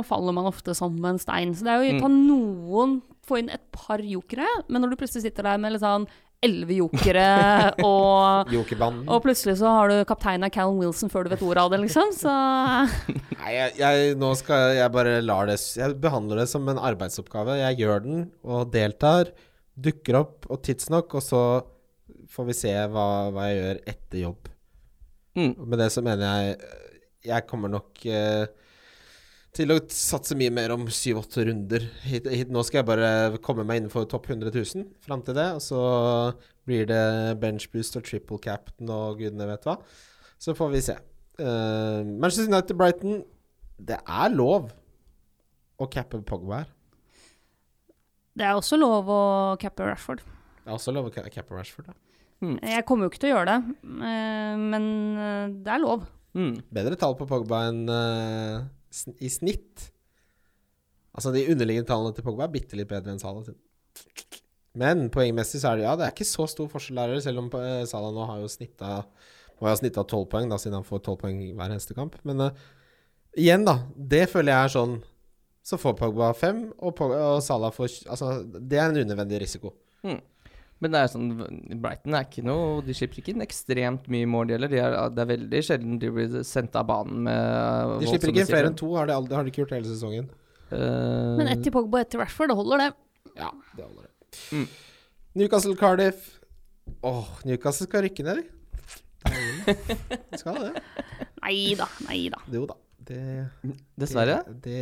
faller 0.07 0.35
man 0.35 0.49
ofte 0.49 0.75
som 0.77 0.95
en 1.05 1.19
stein. 1.19 1.53
Så 1.55 1.65
det 1.65 1.71
er 1.73 1.83
jo 1.83 1.97
å 1.97 2.03
ta 2.05 2.11
noen 2.11 3.01
Få 3.21 3.37
inn 3.37 3.51
et 3.53 3.61
par 3.71 4.01
jokere, 4.01 4.47
men 4.67 4.81
når 4.81 4.91
du 4.91 4.97
plutselig 4.97 5.21
sitter 5.27 5.45
der 5.45 5.59
med 5.61 5.75
litt 5.75 5.83
sånn 5.83 6.07
elleve 6.41 6.73
jokere, 6.79 7.25
og, 7.85 8.49
og 8.49 9.19
plutselig 9.21 9.59
så 9.59 9.69
har 9.75 9.91
du 9.91 9.99
kapteinen 10.09 10.47
av 10.47 10.51
Callum 10.55 10.79
Wilson 10.81 11.11
før 11.13 11.27
du 11.27 11.29
vet 11.35 11.43
ordet 11.45 11.61
av 11.61 11.69
det, 11.69 11.83
liksom, 11.83 12.09
så 12.17 12.33
Nei, 13.37 13.53
jeg, 13.53 13.75
jeg, 13.77 14.15
nå 14.19 14.31
skal 14.39 14.73
jeg 14.73 14.93
bare 14.97 15.19
lar 15.21 15.45
det 15.47 15.59
Jeg 15.77 15.99
behandler 16.01 16.41
det 16.41 16.47
som 16.49 16.65
en 16.73 16.81
arbeidsoppgave. 16.81 17.59
Jeg 17.61 17.83
gjør 17.83 18.03
den 18.07 18.25
og 18.41 18.73
deltar. 18.73 19.31
Dukker 19.77 20.17
opp 20.23 20.49
og 20.49 20.63
tidsnok, 20.65 21.13
og 21.21 21.23
så 21.23 21.43
får 22.33 22.49
vi 22.49 22.57
se 22.57 22.73
hva, 22.89 23.07
hva 23.31 23.47
jeg 23.51 23.61
gjør 23.61 23.83
etter 23.93 24.25
jobb. 24.25 24.51
Mm. 25.37 25.53
Med 25.71 25.79
det 25.79 25.87
så 25.93 26.01
mener 26.03 26.25
jeg 26.27 26.57
Jeg 27.23 27.45
kommer 27.47 27.69
nok 27.71 28.01
eh, 28.09 28.47
til 29.55 29.71
å 29.71 29.77
satse 29.93 30.35
mye 30.39 30.51
mer 30.51 30.71
om 30.73 30.87
syv-åtte 30.91 31.43
runder. 31.47 31.83
Hit, 32.07 32.25
hit, 32.31 32.49
nå 32.51 32.63
skal 32.65 32.81
jeg 32.81 32.87
bare 32.89 33.37
komme 33.43 33.65
meg 33.67 33.81
innenfor 33.81 34.07
topp 34.09 34.29
100 34.31 34.49
000 34.55 34.85
fram 35.05 35.21
til 35.27 35.35
det. 35.37 35.45
Og 35.57 35.61
så 35.63 35.81
blir 36.67 36.87
det 36.89 37.01
benchboost 37.41 37.99
og 37.99 38.05
triple 38.07 38.39
captain 38.41 38.89
og 38.91 39.19
gudene 39.21 39.47
vet 39.51 39.67
hva. 39.67 39.75
Så 40.41 40.55
får 40.57 40.71
vi 40.73 40.81
se. 40.87 40.95
Uh, 41.41 42.01
Manchester 42.05 42.49
United 42.51 42.75
Brighton 42.77 43.21
Det 43.81 43.95
er 44.03 44.33
lov 44.33 44.67
å 45.81 45.87
cappe 45.89 46.19
Pogba 46.27 46.61
her. 46.63 46.71
Det 48.37 48.45
er 48.47 48.55
også 48.55 48.77
lov 48.79 49.09
å 49.11 49.21
cappe 49.61 49.83
Rashford. 49.87 50.21
Det 50.61 50.69
er 50.69 50.75
også 50.77 50.93
lov 50.95 51.09
å 51.09 51.13
ca- 51.13 51.27
cappe 51.33 51.55
Rashford. 51.57 51.89
Da. 51.91 51.95
Jeg 52.41 52.85
kommer 52.89 53.05
jo 53.05 53.11
ikke 53.11 53.21
til 53.21 53.31
å 53.31 53.35
gjøre 53.35 53.53
det, 53.53 53.75
eh, 54.09 54.55
men 54.57 54.85
eh, 55.13 55.51
det 55.61 55.73
er 55.75 55.81
lov. 55.83 56.07
Mm. 56.33 56.55
Bedre 56.73 56.97
tall 56.97 57.13
på 57.19 57.27
Pogba 57.29 57.65
enn 57.69 57.83
uh, 57.91 58.63
sn 58.89 59.13
i 59.21 59.29
snitt. 59.29 59.89
Altså 61.11 61.33
De 61.35 61.43
underliggende 61.51 61.89
tallene 61.89 62.15
til 62.15 62.25
Pogba 62.25 62.47
er 62.47 62.53
bitte 62.53 62.79
litt 62.79 62.89
bedre 62.89 63.13
enn 63.13 63.21
Salah 63.21 63.43
sin. 63.45 63.59
Men 64.79 65.09
poengmessig 65.11 65.59
så 65.61 65.73
er 65.73 65.81
det 65.81 65.85
ja, 65.85 65.97
det 65.99 66.07
er 66.07 66.15
ikke 66.15 66.29
så 66.29 66.47
stor 66.47 66.69
forskjell 66.71 67.01
der, 67.01 67.17
selv 67.23 67.43
om 67.43 67.51
uh, 67.53 67.83
Salah 67.89 68.15
nå 68.15 68.25
har 68.29 68.41
jo 68.41 68.49
snitta 68.49 69.01
Må 69.59 69.67
jo 69.67 69.73
ha 69.73 69.77
snitta 69.77 70.07
tolv 70.07 70.29
poeng, 70.31 70.49
da, 70.49 70.57
siden 70.57 70.79
han 70.79 70.87
får 70.87 71.03
tolv 71.05 71.21
poeng 71.21 71.43
hver 71.51 71.67
eneste 71.67 71.97
kamp. 71.97 72.17
Men 72.25 72.47
uh, 72.47 72.65
igjen, 73.37 73.67
da. 73.67 73.81
Det 73.93 74.25
føler 74.31 74.55
jeg 74.55 74.71
er 74.71 74.75
sånn 74.79 74.97
Så 75.67 75.77
får 75.77 75.99
Pogba 75.99 76.31
fem, 76.33 76.65
og, 76.79 76.95
Pogba, 76.97 77.21
og 77.35 77.45
Salah 77.45 77.75
får 77.75 77.99
Altså, 78.07 78.33
det 78.49 78.81
er 78.81 78.89
en 78.89 79.03
unødvendig 79.03 79.43
risiko. 79.45 79.75
Men 80.81 80.95
det 80.95 81.01
er 81.03 81.09
sånn 81.13 81.27
Brighton 81.81 82.15
er 82.17 82.25
ikke 82.25 82.41
noe 82.45 82.81
De 82.85 82.93
slipper 82.97 83.21
ikke 83.21 83.35
inn 83.35 83.43
ekstremt 83.45 84.07
mye 84.11 84.29
mål, 84.29 84.49
de 84.49 84.55
heller. 84.57 84.71
De 84.71 84.79
er, 84.81 84.95
det 85.13 85.23
er 85.23 85.29
veldig 85.29 85.61
sjelden 85.67 85.99
de 86.01 86.09
blir 86.15 86.37
sendt 86.47 86.77
av 86.79 86.87
banen 86.89 87.21
med 87.27 87.97
De 88.01 88.09
slipper 88.09 88.33
ikke 88.33 88.45
inn 88.45 88.49
flere 88.49 88.71
enn 88.71 88.79
to, 88.81 88.89
har 88.97 89.09
de, 89.09 89.15
aldri, 89.15 89.37
har 89.37 89.45
de 89.45 89.53
ikke 89.53 89.63
gjort 89.63 89.75
hele 89.77 89.89
sesongen. 89.91 90.31
Uh, 90.71 91.37
Men 91.37 91.51
ett 91.51 91.61
til 91.65 91.73
Pogba 91.75 91.99
og 91.99 92.05
ett 92.05 92.13
til 92.13 92.23
Rashford, 92.23 92.49
det 92.53 92.57
holder, 92.57 92.85
det. 92.85 93.35
Ja, 93.37 93.51
det 93.77 93.85
holder 93.85 94.07
det. 94.07 94.39
Mm. 94.55 94.67
Newcastle 95.41 95.75
Cardiff. 95.79 96.29
Åh, 97.07 97.27
Newcastle 97.47 97.87
skal 97.87 98.05
rykke 98.07 98.25
ned. 98.25 98.41
De 99.21 100.37
skal 100.41 100.57
det. 100.63 100.71
Nei 101.43 101.57
da, 101.77 101.87
nei 102.07 102.23
da. 102.33 102.41
Jo 102.53 102.65
da. 102.69 102.77
Det, 103.11 103.75
Dessverre. 103.99 104.39
Det, 104.63 104.79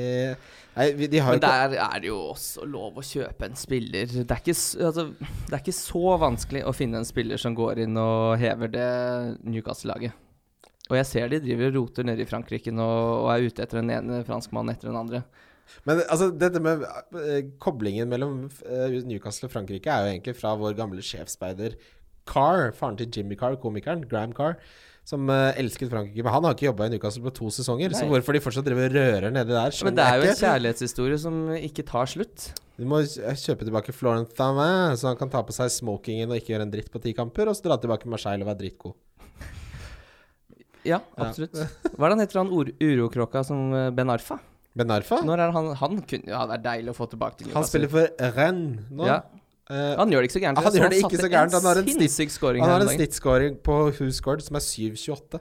Nei, 0.75 0.87
de 1.01 1.21
har 1.21 1.33
Men 1.33 1.41
ikke 1.41 1.49
der 1.49 1.75
er 1.87 2.03
det 2.03 2.11
jo 2.11 2.19
også 2.29 2.67
lov 2.69 2.99
å 3.01 3.05
kjøpe 3.05 3.49
en 3.49 3.59
spiller. 3.59 4.07
Det 4.13 4.23
er, 4.23 4.41
ikke, 4.43 4.55
altså, 4.85 5.05
det 5.19 5.51
er 5.55 5.63
ikke 5.63 5.77
så 5.79 6.15
vanskelig 6.21 6.63
å 6.69 6.75
finne 6.75 7.01
en 7.01 7.09
spiller 7.09 7.41
som 7.41 7.57
går 7.57 7.83
inn 7.85 7.99
og 7.99 8.37
hever 8.41 8.73
det 8.77 8.89
Newcastle-laget. 9.43 10.25
Og 10.89 10.97
jeg 10.97 11.09
ser 11.09 11.29
de 11.29 11.41
driver 11.43 11.69
og 11.69 11.77
roter 11.77 12.07
nede 12.07 12.25
i 12.25 12.29
Frankrike 12.29 12.73
nå 12.73 12.87
og 12.87 13.29
er 13.33 13.45
ute 13.45 13.65
etter 13.65 13.81
den 13.81 13.93
ene 13.93 14.23
franskmannen 14.25 14.73
etter 14.73 14.89
den 14.89 14.99
andre. 14.99 15.23
Men 15.85 16.01
altså, 16.09 16.31
dette 16.33 16.61
med 16.63 16.81
eh, 17.21 17.43
koblingen 17.61 18.09
mellom 18.09 18.47
eh, 18.65 18.99
Newcastle 19.05 19.49
og 19.49 19.53
Frankrike 19.53 19.91
er 19.93 20.05
jo 20.05 20.13
egentlig 20.15 20.37
fra 20.39 20.55
vår 20.57 20.73
gamle 20.79 21.03
sjefsspeider 21.05 21.77
Carr, 22.29 22.71
faren 22.77 22.97
til 22.97 23.09
Jimmy 23.13 23.37
Carr, 23.37 23.57
komikeren, 23.61 24.03
Graham 24.09 24.33
Carr, 24.37 24.57
som 25.09 25.25
eh, 25.33 25.57
elsket 25.61 25.89
Frankrike. 25.89 26.21
Men 26.25 26.35
han 26.35 26.45
har 26.45 26.53
ikke 26.57 26.67
jobba 26.69 26.85
i 26.85 26.93
Newcastle 26.93 27.23
på 27.25 27.31
to 27.39 27.49
sesonger, 27.55 27.95
så 27.97 28.05
hvorfor 28.09 28.35
de 28.37 28.41
fortsatt 28.45 28.67
driver 28.67 28.85
og 28.91 28.97
rører 28.99 29.33
nedi 29.33 29.55
der, 29.55 29.73
Men 29.87 29.97
det 29.97 30.05
er 30.05 30.19
jo 30.21 30.27
en 30.29 30.37
kjærlighetshistorie 30.43 31.17
som 31.23 31.39
ikke 31.57 31.85
tar 31.89 32.11
slutt. 32.11 32.49
Du 32.79 32.85
må 32.87 33.01
kjøpe 33.03 33.65
tilbake 33.67 33.91
Florent 33.95 34.31
Thamin, 34.37 34.93
så 35.01 35.09
han 35.09 35.17
kan 35.19 35.31
ta 35.33 35.41
på 35.43 35.51
seg 35.55 35.71
smokingen 35.73 36.29
og 36.31 36.37
ikke 36.39 36.53
gjøre 36.53 36.67
en 36.69 36.71
dritt 36.77 36.91
på 36.93 37.01
ti 37.03 37.11
kamper, 37.17 37.49
og 37.51 37.57
så 37.57 37.65
dra 37.67 37.79
tilbake 37.81 38.07
Marseille 38.11 38.45
og 38.45 38.51
være 38.53 38.61
dritgod. 38.61 38.95
Ja, 40.87 41.01
absolutt. 41.19 41.57
Hva 41.59 42.05
er 42.07 42.13
det 42.13 42.13
han 42.15 42.21
heter, 42.23 42.39
han 42.39 42.53
ur- 42.55 42.71
urokråka 42.79 43.41
som 43.43 43.73
eh, 43.75 43.89
Ben 43.91 44.09
Arfa? 44.13 44.37
Ben 44.79 44.93
Arfa, 44.93 45.17
Når 45.25 45.41
er 45.43 45.51
han 45.51 45.65
Han 45.81 45.95
kunne 46.07 46.29
Ja, 46.29 46.43
det 46.47 46.59
er 46.59 46.61
deilig 46.69 46.91
å 46.93 46.95
få 47.01 47.07
tilbake 47.11 47.39
til 47.41 47.49
han 47.55 47.65
spiller 47.67 47.89
for 47.91 48.29
Rennes 48.37 48.85
nå. 48.93 49.07
Ja, 49.09 49.17
Eh, 49.25 49.38
han 49.69 50.09
gjør 50.09 50.23
det 50.23 50.29
ikke 50.29 50.37
så 50.39 50.41
gærent. 50.43 50.59
Han 50.65 50.73
gjør 50.79 50.89
det 50.93 50.99
ikke 51.03 51.21
så 51.21 51.29
gærent. 51.29 51.53
Han 51.53 51.67
har 51.69 51.77
en 51.81 51.85
snitt- 51.85 52.01
sinnssyk 52.09 52.33
scoring 52.33 52.63
han 52.65 52.71
har 52.73 52.81
en 52.87 52.89
snittscoring 52.95 53.59
på 53.61 53.75
Who 53.93 54.09
som 54.11 54.57
er 54.57 54.65
7,28. 54.65 55.39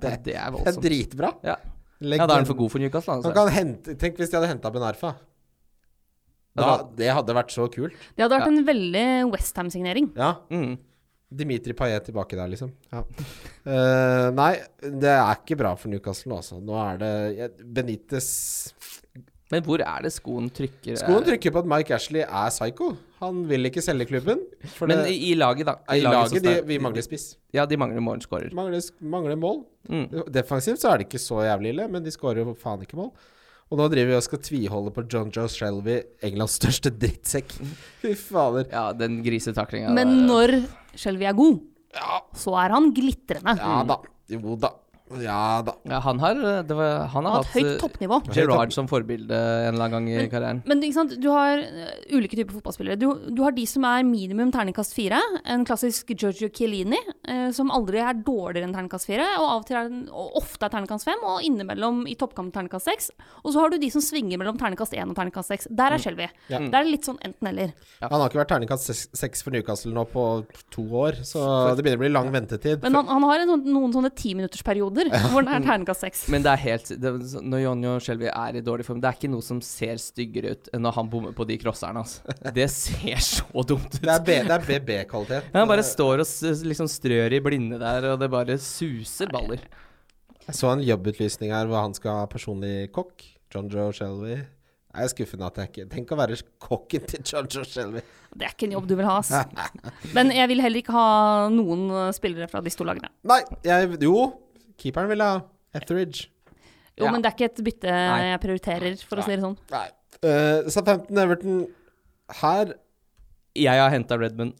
Det, 0.00 0.12
det 0.26 0.34
er 0.40 0.50
Det 0.56 0.72
er 0.72 0.80
dritbra. 0.88 1.30
Ja. 1.44 1.56
Legg 2.04 2.20
ja, 2.20 2.26
da 2.26 2.34
er 2.34 2.42
han 2.42 2.48
for 2.48 2.58
god 2.58 2.72
for 2.72 2.82
Newcastle. 2.82 3.12
Han 3.14 3.22
Altså. 3.22 3.34
kan 3.36 3.52
hente, 3.54 3.94
tenk 4.00 4.16
hvis 4.18 4.32
de 4.32 4.36
hadde 4.38 4.50
henta 4.50 4.72
Benarfa. 4.74 5.14
Da, 6.54 6.74
det 6.94 7.08
hadde 7.10 7.34
vært 7.34 7.50
så 7.54 7.66
kult. 7.72 7.94
Det 8.14 8.22
hadde 8.24 8.36
vært 8.36 8.46
Ja. 8.46 8.52
en 8.52 8.66
veldig 8.66 9.06
Westham-signering. 9.32 10.10
Ja. 10.16 10.34
Mm. 10.50 10.76
Dimitri 11.34 11.72
Payet 11.74 12.04
tilbake 12.06 12.36
der, 12.38 12.46
liksom. 12.48 12.70
Ja. 12.92 13.00
Uh, 13.66 14.30
nei, 14.40 14.52
det 14.82 15.10
er 15.10 15.34
ikke 15.40 15.56
bra 15.58 15.74
for 15.74 15.90
Newcastle 15.90 16.30
nå, 16.30 16.38
altså. 16.42 16.60
Nå 16.62 16.76
er 16.78 17.00
det 17.02 17.48
Benitez 17.74 18.28
Men 19.54 19.62
hvor 19.66 19.82
er 19.84 20.04
det 20.06 20.10
skoen 20.14 20.48
trykker? 20.54 20.96
Skoen 21.00 21.24
trykker 21.26 21.54
på 21.54 21.62
at 21.62 21.68
Mike 21.70 21.94
Ashley 21.96 22.24
er 22.26 22.50
psycho. 22.52 22.90
Han 23.22 23.44
vil 23.48 23.70
ikke 23.70 23.82
selge 23.84 24.08
klubben. 24.10 24.40
For 24.74 24.90
Men 24.90 25.04
det, 25.04 25.12
i, 25.14 25.30
i 25.30 25.34
laget, 25.38 25.68
da. 25.70 25.76
i 25.94 26.02
laget, 26.02 26.34
laget 26.34 26.44
de, 26.48 26.54
vi 26.68 26.80
mangler 26.82 27.06
spiss. 27.06 27.28
Ja, 27.54 27.64
de 27.70 27.78
mangler 27.80 28.02
målskårer. 28.04 28.50
Mangler, 28.56 28.82
mangler 29.14 29.38
mål. 29.40 29.62
Mm. 29.88 30.08
Defensivt 30.34 30.82
så 30.82 30.90
er 30.92 31.00
det 31.00 31.06
ikke 31.08 31.22
så 31.22 31.40
jævlig 31.46 31.72
ille, 31.76 31.86
men 31.92 32.04
de 32.04 32.12
skårer 32.12 32.42
jo 32.44 32.56
faen 32.58 32.82
ikke 32.84 32.98
mål. 32.98 33.12
Og 33.72 33.78
nå 33.80 33.86
driver 33.90 34.10
vi 34.12 34.16
og 34.18 34.24
skal 34.26 34.42
tviholde 34.44 34.90
på 34.94 35.06
John 35.10 35.30
Joe 35.34 35.48
Shelby, 35.50 35.96
Englands 36.26 36.58
største 36.60 36.92
drittsekk. 36.92 37.54
Fy 38.02 38.12
fader. 38.18 38.66
Ja, 38.74 38.88
den 38.98 39.22
grisetaklinga 39.24 39.94
Men 39.96 40.10
der. 40.18 40.26
når 40.28 40.98
Shelby 41.00 41.30
er 41.30 41.38
god, 41.38 41.62
Ja, 41.94 42.18
så 42.34 42.56
er 42.58 42.74
han 42.74 42.90
glitrende. 42.94 43.54
ja 43.60 43.78
da. 43.88 44.00
Jo 44.34 44.56
da. 44.58 44.72
Ja 45.22 45.62
da. 45.66 45.74
Ja, 45.88 46.00
han 46.04 46.18
har, 46.22 46.36
eh, 46.36 46.62
det 46.66 46.74
var, 46.78 47.06
han 47.12 47.24
har 47.28 47.36
Hatt 47.38 47.46
hatt 47.46 47.54
høyt 47.58 47.68
eh, 47.74 47.78
toppnivå. 47.82 48.18
Gerard 48.34 48.72
som 48.74 48.88
forbilde 48.90 49.34
en 49.36 49.74
eller 49.74 49.84
annen 49.86 49.94
gang 49.94 50.08
i 50.08 50.16
Men- 50.22 50.30
karrieren. 50.32 50.62
Men 50.66 50.82
ikke 50.82 50.94
sant? 50.98 51.14
du 51.20 51.28
har 51.30 51.58
eh, 51.58 52.16
ulike 52.16 52.36
typer 52.36 52.54
fotballspillere. 52.58 52.98
Du, 52.98 53.06
du 53.30 53.42
har 53.42 53.52
de 53.52 53.64
som 53.66 53.84
er 53.84 54.02
minimum 54.04 54.50
terningkast 54.54 54.94
fire. 54.96 55.20
En 55.44 55.64
klassisk 55.64 56.10
Giorgio 56.14 56.48
Chiellini, 56.48 56.98
eh, 57.28 57.50
som 57.52 57.70
aldri 57.70 58.00
er 58.02 58.14
dårligere 58.24 58.64
enn 58.68 58.74
terningkast 58.74 59.06
fire. 59.10 59.26
Og, 59.38 59.46
av 59.48 59.62
og 59.62 59.66
til 59.68 59.76
er 59.80 59.90
og 60.14 60.38
ofte 60.42 60.66
er 60.66 60.74
terningkast 60.74 61.04
fem, 61.08 61.22
og 61.24 61.42
innimellom 61.46 62.04
i 62.10 62.14
toppkamp 62.20 62.52
terningkast 62.54 62.90
seks. 62.90 63.10
Og 63.44 63.52
så 63.54 63.60
har 63.64 63.70
du 63.74 63.78
de 63.78 63.90
som 63.94 64.02
svinger 64.04 64.38
mellom 64.40 64.58
terningkast 64.60 64.92
én 64.98 65.08
og 65.10 65.16
terningkast 65.18 65.52
seks. 65.52 65.68
Der 65.70 65.94
er 65.96 65.98
Shelby. 66.02 66.28
Ja. 66.48 66.58
Der 66.58 66.80
er 66.80 66.84
det 66.88 66.92
litt 66.96 67.06
sånn 67.08 67.18
enten-eller. 67.24 67.72
Han 68.02 68.18
har 68.20 68.28
ikke 68.30 68.42
vært 68.42 68.52
terningkast 68.54 68.90
seks- 68.90 69.08
seks 69.14 69.42
for 69.44 69.50
Newcastle 69.54 69.92
nå 69.94 70.04
på 70.10 70.24
to 70.74 70.82
år, 71.04 71.20
så 71.26 71.40
det 71.76 71.84
begynner 71.84 72.00
å 72.00 72.04
bli 72.04 72.12
lang 72.12 72.30
ventetid. 72.34 72.82
Men 72.82 72.94
han, 72.98 73.06
han 73.08 73.22
har 73.28 73.42
en 73.44 73.52
sånn, 73.54 73.64
noen 73.72 73.92
sånne 73.94 74.10
timinuttersperioder 74.16 75.03
hvor 75.10 75.34
Hvordan 75.34 75.50
er 75.54 75.66
terningkast 75.66 76.04
seks. 76.04 76.24
Men 76.32 76.44
det 76.44 76.52
er 76.52 76.62
helt 76.62 76.90
det, 77.02 77.12
Når 77.42 77.62
Jonjo 77.64 77.94
Shelby 78.04 78.28
er 78.30 78.58
i 78.58 78.62
dårlig 78.64 78.86
form, 78.86 79.00
det 79.02 79.10
er 79.10 79.18
ikke 79.18 79.30
noe 79.32 79.44
som 79.44 79.60
ser 79.64 80.00
styggere 80.02 80.54
ut 80.54 80.70
enn 80.74 80.84
når 80.86 80.96
han 80.98 81.10
bommer 81.12 81.36
på 81.36 81.46
de 81.48 81.58
crosserne. 81.62 82.04
Altså. 82.04 82.36
Det 82.56 82.68
ser 82.72 83.22
så 83.24 83.66
dumt 83.68 83.98
ut. 83.98 84.00
Det 84.02 84.14
er 84.36 84.50
er 84.54 84.66
BB-kvalitet. 84.68 85.50
Ja, 85.52 85.60
han 85.60 85.70
bare 85.70 85.86
står 85.86 86.24
og 86.24 86.64
liksom 86.70 86.90
strør 86.90 87.36
i 87.36 87.42
blinde 87.44 87.78
der, 87.80 88.10
og 88.12 88.20
det 88.22 88.30
bare 88.32 88.58
suser 88.62 89.30
baller. 89.32 89.62
Jeg 90.44 90.58
så 90.58 90.74
en 90.74 90.84
jobbutlysning 90.84 91.54
her 91.54 91.70
hvor 91.70 91.80
han 91.80 91.94
skal 91.96 92.22
ha 92.22 92.26
personlig 92.30 92.90
kokk. 92.92 93.24
John 93.54 93.70
Joe 93.70 93.92
Shelby. 93.94 94.40
Jeg 94.94 95.08
er 95.08 95.10
skuffende 95.10 95.46
at 95.46 95.58
jeg 95.58 95.70
ikke 95.70 95.84
Tenk 95.90 96.12
å 96.14 96.18
være 96.18 96.36
kokken 96.62 97.06
til 97.10 97.22
John 97.26 97.48
Joe 97.50 97.66
Shelby. 97.66 98.02
Det 98.34 98.46
er 98.46 98.54
ikke 98.54 98.68
en 98.68 98.76
jobb 98.76 98.88
du 98.90 98.94
vil 98.98 99.06
ha, 99.08 99.20
ass. 99.22 99.30
Men 100.16 100.30
jeg 100.34 100.50
vil 100.50 100.62
heller 100.62 100.82
ikke 100.82 100.94
ha 100.94 101.50
noen 101.54 101.86
spillere 102.14 102.50
fra 102.50 102.62
disse 102.64 102.78
to 102.78 102.86
lagene. 102.86 103.10
Nei, 103.26 103.40
jeg, 103.66 103.94
jo. 104.02 104.26
Keeperen 104.80 105.08
vil 105.12 105.22
ha 105.24 105.32
Etheridge. 105.74 106.28
Jo, 106.98 107.06
Ja. 107.06 107.10
men 107.10 107.22
det 107.22 107.30
er 107.32 107.34
ikke 107.36 107.48
et 107.50 107.62
bytte 107.66 107.90
Nei. 107.90 108.20
jeg 108.30 108.40
prioriterer, 108.44 108.96
for 109.08 109.18
å 109.18 109.24
si 109.26 109.34
det 109.34 109.42
sånn. 109.42 109.56
Nei. 109.74 109.86
Uh, 110.24 110.68
Southampton 110.70 111.18
Everton 111.18 111.56
her 112.40 112.70
Jeg 113.58 113.80
har 113.82 113.90
henta 113.92 114.16
Redmond. 114.18 114.54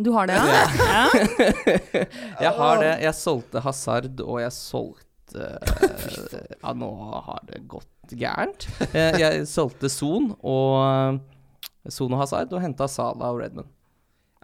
Du 0.00 0.12
har 0.14 0.26
det, 0.28 0.36
ja? 0.36 0.44
ja. 0.78 1.00
Jeg 2.44 2.52
har 2.56 2.78
det. 2.80 2.92
Jeg 3.02 3.14
solgte 3.18 3.60
Hazard, 3.64 4.20
og 4.24 4.38
jeg 4.40 4.52
solgte 4.56 5.48
uh, 5.58 6.38
Ja, 6.62 6.72
nå 6.76 6.88
har 7.26 7.42
det 7.48 7.60
gått 7.68 8.14
gærent. 8.16 8.68
Jeg, 8.92 9.20
Jeg 9.20 9.46
solgte 9.50 9.88
Son 9.92 10.30
og 10.40 11.20
Son 11.92 12.12
og 12.14 12.22
Hazard, 12.22 12.52
og 12.52 12.62
henta 12.64 12.86
Salah 12.88 13.32
og 13.34 13.40
Redmond. 13.42 13.68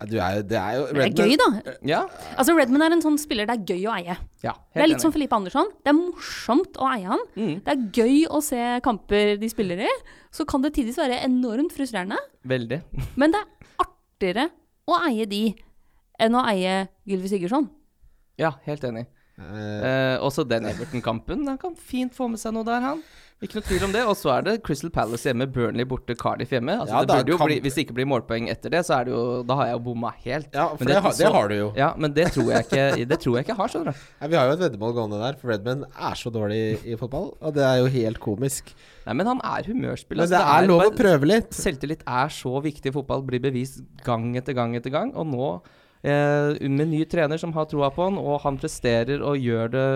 Er, 0.01 0.43
Det 0.47 0.59
er 0.59 0.75
jo 0.79 0.85
Redman. 0.87 1.15
det 1.15 1.25
er 1.25 1.29
gøy, 1.29 1.37
da. 1.41 1.75
Ja, 1.91 2.01
Altså, 2.37 2.55
Redman 2.57 2.83
er 2.87 2.93
en 2.95 3.03
sånn 3.03 3.19
spiller 3.19 3.47
det 3.49 3.57
er 3.57 3.65
gøy 3.75 3.87
å 3.91 3.95
eie. 3.97 4.16
ja 4.45 4.53
Det 4.75 4.83
er 4.85 4.89
litt 4.93 5.01
som 5.03 5.12
Felipe 5.12 5.35
Andersson. 5.37 5.70
Det 5.83 5.91
er 5.93 5.99
morsomt 5.99 6.79
å 6.79 6.87
eie 6.93 7.07
han. 7.07 7.25
mm, 7.37 7.55
Det 7.65 7.75
er 7.75 7.85
gøy 7.99 8.27
å 8.31 8.41
se 8.43 8.81
kamper 8.85 9.37
de 9.41 9.49
spiller 9.51 9.83
i. 9.89 9.91
Så 10.31 10.47
kan 10.47 10.62
det 10.62 10.75
tidvis 10.77 10.99
være 11.01 11.23
enormt 11.25 11.73
frustrerende, 11.73 12.19
Veldig. 12.47 12.83
men 13.16 13.33
det 13.35 13.41
er 13.43 13.87
artigere 13.87 14.51
å 14.89 14.99
eie 15.09 15.27
de 15.27 15.43
enn 16.20 16.35
å 16.35 16.45
eie 16.51 16.89
Gylvi 17.07 17.29
Sigurdsson. 17.29 17.69
Ja, 18.39 18.53
helt 18.66 18.83
enig. 18.85 19.07
Uh, 19.39 19.79
Eh, 19.87 20.16
også 20.19 20.43
den 20.49 20.65
Everton-kampen. 20.66 21.45
Han 21.47 21.59
kan 21.59 21.77
fint 21.79 22.12
få 22.15 22.27
med 22.29 22.41
seg 22.41 22.53
noe 22.57 22.65
der, 22.66 22.81
han. 22.83 23.03
Ikke 23.39 23.55
noe 23.60 23.62
tvil 23.69 23.85
om 23.86 23.93
det. 23.94 24.01
Og 24.10 24.16
så 24.19 24.32
er 24.35 24.43
det 24.43 24.52
Crystal 24.66 24.90
Palace 24.90 25.28
hjemme, 25.28 25.47
Burnley 25.55 25.86
borte, 25.86 26.16
Cardiff 26.19 26.51
hjemme. 26.51 26.74
Altså, 26.74 26.90
Ja, 26.90 27.05
det 27.23 27.36
kan- 27.39 27.47
bli, 27.47 27.60
hvis 27.62 27.74
det 27.77 27.85
ikke 27.86 27.94
blir 27.94 28.09
målpoeng 28.10 28.48
etter 28.51 28.69
det, 28.74 28.81
så 28.85 28.98
er 28.98 29.05
det 29.06 29.12
jo 29.15 29.43
Da 29.47 29.55
har 29.55 29.66
jeg 29.66 29.74
jo 29.77 29.82
bomma 29.86 30.10
helt. 30.24 30.48
ja, 30.52 30.66
for 30.74 30.85
det, 30.85 30.89
det- 30.94 31.02
har- 31.02 31.12
det 31.12 31.32
har 31.32 31.48
du 31.48 31.55
jo. 31.55 31.73
Ja, 31.77 31.94
men 31.97 32.12
det 32.12 32.27
tror 32.32 32.51
jeg 32.51 32.65
ikke 32.66 33.09
Det 33.09 33.20
tror 33.20 33.36
jeg 33.39 33.47
ikke 33.47 33.56
har, 33.56 33.69
skjønner 33.69 33.93
du. 33.94 33.98
Ja, 34.23 34.27
vi 34.27 34.35
har 34.36 34.47
jo 34.48 34.52
et 34.52 34.59
veddemål 34.73 34.93
gående 34.94 35.20
der, 35.23 35.39
for 35.39 35.48
Redman 35.52 35.85
er 35.85 36.15
så 36.19 36.32
dårlig 36.35 36.59
i, 36.85 36.93
i 36.93 36.97
fotball. 36.97 37.36
Og 37.40 37.55
det 37.55 37.62
er 37.62 37.77
jo 37.78 37.86
helt 37.86 38.19
komisk. 38.19 38.74
Nei, 39.06 39.12
men 39.15 39.27
han 39.27 39.40
er 39.44 39.62
humørspiller. 39.70 40.27
Men 40.27 40.28
det 40.28 40.40
er 40.43 40.66
lov 40.66 40.82
å 40.82 40.97
prøve 40.97 41.24
litt. 41.27 41.51
Selvtillit 41.55 42.02
er 42.06 42.28
så 42.28 42.60
viktig 42.60 42.86
i 42.86 42.90
fotball, 42.90 43.23
blir 43.23 43.39
bevist 43.40 43.82
gang 44.05 44.35
etter 44.36 44.52
gang 44.52 44.74
etter 44.74 44.90
gang. 44.90 45.15
Og 45.15 45.24
nå, 45.27 45.62
med 46.09 46.90
ny 46.90 47.02
trener 47.10 47.40
som 47.40 47.52
har 47.56 47.68
troa 47.70 47.90
på 47.94 48.06
han, 48.09 48.18
og 48.20 48.40
han 48.44 48.59
presterer 48.60 49.22
og 49.24 49.39
gjør 49.40 49.72
det 49.74 49.86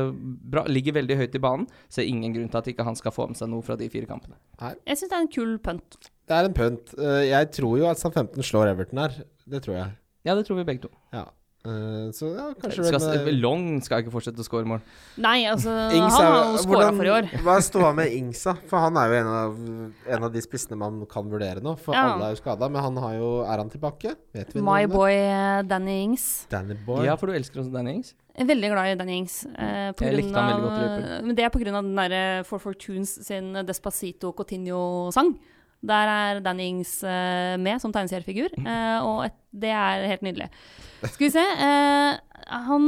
bra, 0.53 0.65
ligger 0.71 0.97
veldig 1.01 1.19
høyt 1.21 1.37
i 1.39 1.43
banen, 1.43 1.69
så 1.89 2.01
er 2.01 2.07
det 2.07 2.15
ingen 2.15 2.37
grunn 2.37 2.51
til 2.53 2.61
at 2.63 2.71
ikke 2.73 2.87
han 2.87 2.99
skal 2.99 3.15
få 3.15 3.29
med 3.31 3.41
seg 3.41 3.51
noe 3.53 3.65
fra 3.67 3.77
de 3.81 3.89
fire 3.93 4.09
kampene. 4.11 4.39
Jeg 4.61 4.99
syns 5.01 5.13
det 5.13 5.19
er 5.19 5.25
en 5.27 5.33
kul 5.37 5.55
punt. 5.63 5.99
Det 6.29 6.39
er 6.39 6.49
en 6.49 6.57
punt. 6.57 6.95
Eh, 6.99 7.23
jeg 7.29 7.51
tror 7.59 7.77
jo 7.81 7.89
at 7.91 8.01
Southampton 8.01 8.47
slår 8.47 8.73
Everton 8.73 9.03
her. 9.03 9.21
Det 9.49 9.63
tror 9.65 9.79
jeg. 9.79 9.95
Ja, 10.27 10.37
det 10.39 10.47
tror 10.47 10.61
vi 10.61 10.67
begge 10.69 10.87
to. 10.87 10.93
Ja. 11.15 11.27
Eh, 11.63 12.09
så 12.11 12.33
ja, 12.35 12.49
kanskje 12.59 12.89
Skal, 12.89 13.05
med... 13.23 13.37
Long 13.39 13.67
skal 13.85 14.03
ikke 14.03 14.11
fortsette 14.17 14.43
å 14.43 14.47
skåre 14.47 14.67
mål. 14.67 14.81
Nei, 15.23 15.45
altså 15.47 15.71
Ings 15.95 16.17
Han 16.17 16.25
har 16.27 16.49
jo 16.57 16.63
scora 16.65 16.89
for 16.97 17.07
i 17.07 17.13
år. 17.15 17.29
Hva 17.45 17.55
er 17.55 17.63
ståa 17.69 17.93
med 17.95 18.17
Ings. 18.17 18.43
For 18.71 18.83
han 18.83 18.99
er 18.99 19.13
jo 19.13 19.19
en 19.21 19.31
av, 19.31 19.61
en 20.17 20.27
av 20.27 20.33
de 20.35 20.43
spissene 20.43 20.79
man 20.81 21.05
kan 21.11 21.31
vurdere 21.31 21.63
nå. 21.63 21.77
For 21.79 21.95
Ja. 21.95 22.09
alle 22.17 22.33
er 22.33 22.35
jo 22.35 22.41
skada, 22.43 22.67
men 22.69 22.83
han 22.83 22.99
har 23.05 23.15
jo 23.15 23.31
Er 23.47 23.63
han 23.63 23.71
tilbake? 23.71 24.17
Vet 24.35 24.57
vi 24.57 24.65
My 24.65 24.83
det? 24.83 24.91
boy 24.91 25.13
eh, 25.13 25.63
Danny 25.63 26.01
Ings. 26.09 26.27
Danny 26.51 26.75
Boy. 26.75 27.07
Ja, 27.07 27.15
for 27.15 27.31
du 27.31 27.39
elsker 27.39 27.63
også 27.63 27.73
Danny 27.73 27.95
Ings. 28.01 28.15
Jeg 28.33 28.43
er 28.47 28.49
veldig 28.49 28.69
glad 28.73 28.91
i 28.91 28.99
Danny 28.99 29.17
Ings. 29.23 29.45
Eh, 29.47 29.93
på 29.93 30.07
Jeg 30.09 30.19
likte 30.19 30.35
han 30.35 30.51
veldig 30.51 30.67
godt 30.67 30.79
i 30.79 30.83
løpet. 30.83 31.25
Men 31.27 31.37
det 31.37 31.45
er 31.45 31.51
av 31.53 31.85
den 31.85 31.95
derre 31.97 32.45
For 32.49 32.59
Fortunes 32.59 33.15
sin 33.27 33.53
Despacito 33.69 34.33
Coutinho-sang. 34.33 35.37
Der 35.83 36.11
er 36.11 36.41
Danny 36.43 36.69
Ings 36.71 37.01
eh, 37.03 37.57
med 37.59 37.83
som 37.83 37.93
tegneseriefigur, 37.95 38.53
uh, 38.63 38.99
og 39.03 39.25
et, 39.27 39.39
det 39.51 39.73
er 39.75 40.05
helt 40.13 40.23
nydelig. 40.23 40.47
Skal 41.03 41.25
vi 41.27 41.31
se 41.35 41.43
uh, 41.43 42.21
han, 42.69 42.85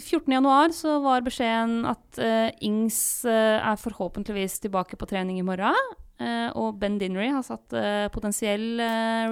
14. 0.00 0.32
januar 0.34 0.74
så 0.74 0.96
var 1.04 1.22
beskjeden 1.26 1.84
at 1.86 2.18
uh, 2.18 2.48
Ings 2.66 2.98
er 3.30 3.78
forhåpentligvis 3.78 4.58
tilbake 4.64 4.98
på 4.98 5.08
trening 5.10 5.38
i 5.38 5.46
morgen. 5.46 5.78
eh, 6.22 6.50
og 6.58 6.76
Ben 6.78 6.94
Dinnery 6.98 7.26
har 7.34 7.42
satt 7.42 7.74
potensiell 8.14 8.78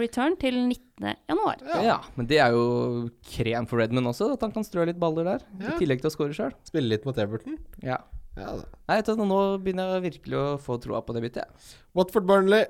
return 0.01 0.35
til 0.39 0.57
19. 0.65 1.13
januar. 1.31 1.63
Ja. 1.87 2.01
men 2.19 2.27
det 2.27 2.41
er 2.43 2.55
jo 2.55 3.09
krem 3.35 3.69
for 3.71 3.79
Redman 3.79 4.11
også, 4.11 4.33
at 4.35 4.43
han 4.43 4.55
kan 4.55 4.67
strø 4.67 4.87
litt 4.91 4.99
baller 5.03 5.29
der. 5.31 5.47
Ja. 5.61 5.77
I 5.77 5.79
tillegg 5.79 6.03
til 6.03 6.11
å 6.11 6.15
score 6.15 6.35
sjøl. 6.35 6.55
Spille 6.67 6.91
litt 6.91 7.07
mot 7.07 7.19
Everton. 7.19 7.59
Ja. 7.87 8.01
Ja 8.37 8.55
da. 8.57 8.69
Nei, 8.89 9.01
nå 9.29 9.41
begynner 9.63 9.97
jeg 9.97 10.07
virkelig 10.09 10.39
å 10.41 10.47
få 10.61 10.79
troa 10.83 11.03
på 11.05 11.15
det 11.17 11.23
byttet. 11.27 11.45
jeg. 11.45 11.83
Watford 11.99 12.27
Burnley. 12.29 12.67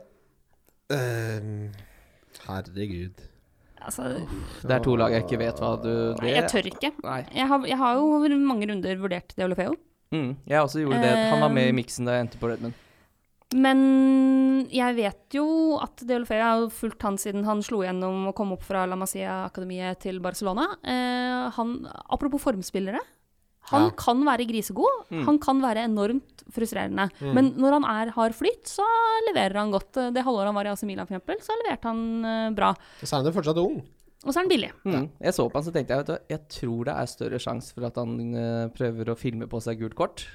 Eh, 0.93 1.71
herregud. 2.47 3.23
Altså, 3.83 4.05
Det 4.63 4.71
er 4.77 4.85
to 4.85 4.95
lag 4.99 5.11
jeg 5.11 5.25
ikke 5.25 5.41
vet 5.41 5.59
hva 5.59 5.73
du 5.83 5.91
det, 6.21 6.35
jeg 6.37 6.51
tør 6.51 6.69
ikke. 6.71 6.93
Jeg 7.35 7.49
har, 7.51 7.67
jeg 7.67 7.79
har 7.81 7.97
jo 7.99 8.13
over 8.19 8.37
mange 8.39 8.69
runder 8.71 9.01
vurdert 9.01 9.35
Deolofeo. 9.37 9.75
Mm, 10.13 10.37
jeg 10.47 10.61
også 10.61 10.85
gjorde 10.85 11.01
det. 11.03 11.13
Han 11.33 11.41
var 11.41 11.51
med 11.51 11.71
i 11.73 11.77
miksen 11.77 12.07
da 12.07 12.19
jeg 12.19 12.27
endte 12.29 12.39
på 12.41 12.51
Redmond. 12.53 12.79
Men 13.53 13.81
jeg 14.73 14.97
vet 14.97 15.37
jo 15.37 15.47
at 15.83 16.05
Deolofeo 16.09 16.41
har 16.45 16.69
fulgt 16.73 17.03
han 17.05 17.19
siden 17.21 17.45
han 17.45 17.61
slo 17.65 17.83
gjennom 17.85 18.29
og 18.31 18.37
kom 18.39 18.55
opp 18.55 18.63
fra 18.65 18.85
La 18.89 18.97
Masia-akademiet 18.97 20.01
til 20.05 20.21
Barcelona. 20.25 20.69
Eh, 20.85 21.51
han, 21.57 21.75
apropos 22.09 22.45
formspillere. 22.45 23.03
Han 23.71 23.85
Ja. 23.87 23.91
kan 23.97 24.25
være 24.27 24.47
grisegod. 24.49 25.07
Mm. 25.11 25.25
Han 25.29 25.39
kan 25.39 25.61
være 25.63 25.85
enormt 25.87 26.43
frustrerende. 26.53 27.09
Men 27.23 27.53
når 27.57 27.79
han 27.79 27.85
er, 27.85 28.11
har 28.13 28.33
flyt, 28.35 28.67
så 28.67 28.85
leverer 29.29 29.55
han 29.61 29.71
godt. 29.71 29.93
Det 30.13 30.25
halvåret 30.27 30.51
han 30.51 30.55
var 30.59 30.67
i 30.67 30.73
AC 30.73 30.83
Milan, 30.83 31.07
for 31.07 31.15
eksempel, 31.15 31.39
så 31.41 31.55
leverte 31.63 31.89
han 31.89 32.25
uh, 32.27 32.51
bra. 32.57 32.73
Og 32.75 33.07
så 33.07 33.15
er 33.15 33.23
han 33.23 33.31
jo 33.31 33.37
fortsatt 33.39 33.61
ung. 33.63 33.79
Og 34.25 34.31
så 34.31 34.39
er 34.39 34.43
han 34.43 34.51
billig. 34.51 34.71
Mm. 34.85 35.09
Jeg 35.23 35.35
så 35.35 35.47
på 35.49 35.59
han 35.59 35.65
så 35.67 35.73
tenkte 35.75 35.95
jeg 35.95 36.03
vet 36.03 36.11
du, 36.13 36.27
jeg 36.35 36.43
tror 36.59 36.85
det 36.91 36.95
er 36.95 37.07
større 37.11 37.41
sjanse 37.43 37.73
for 37.75 37.87
at 37.89 37.97
han 38.03 38.13
uh, 38.35 38.69
prøver 38.75 39.11
å 39.15 39.19
filme 39.19 39.49
på 39.51 39.63
seg 39.63 39.79
gult 39.81 39.97
kort. 39.99 40.27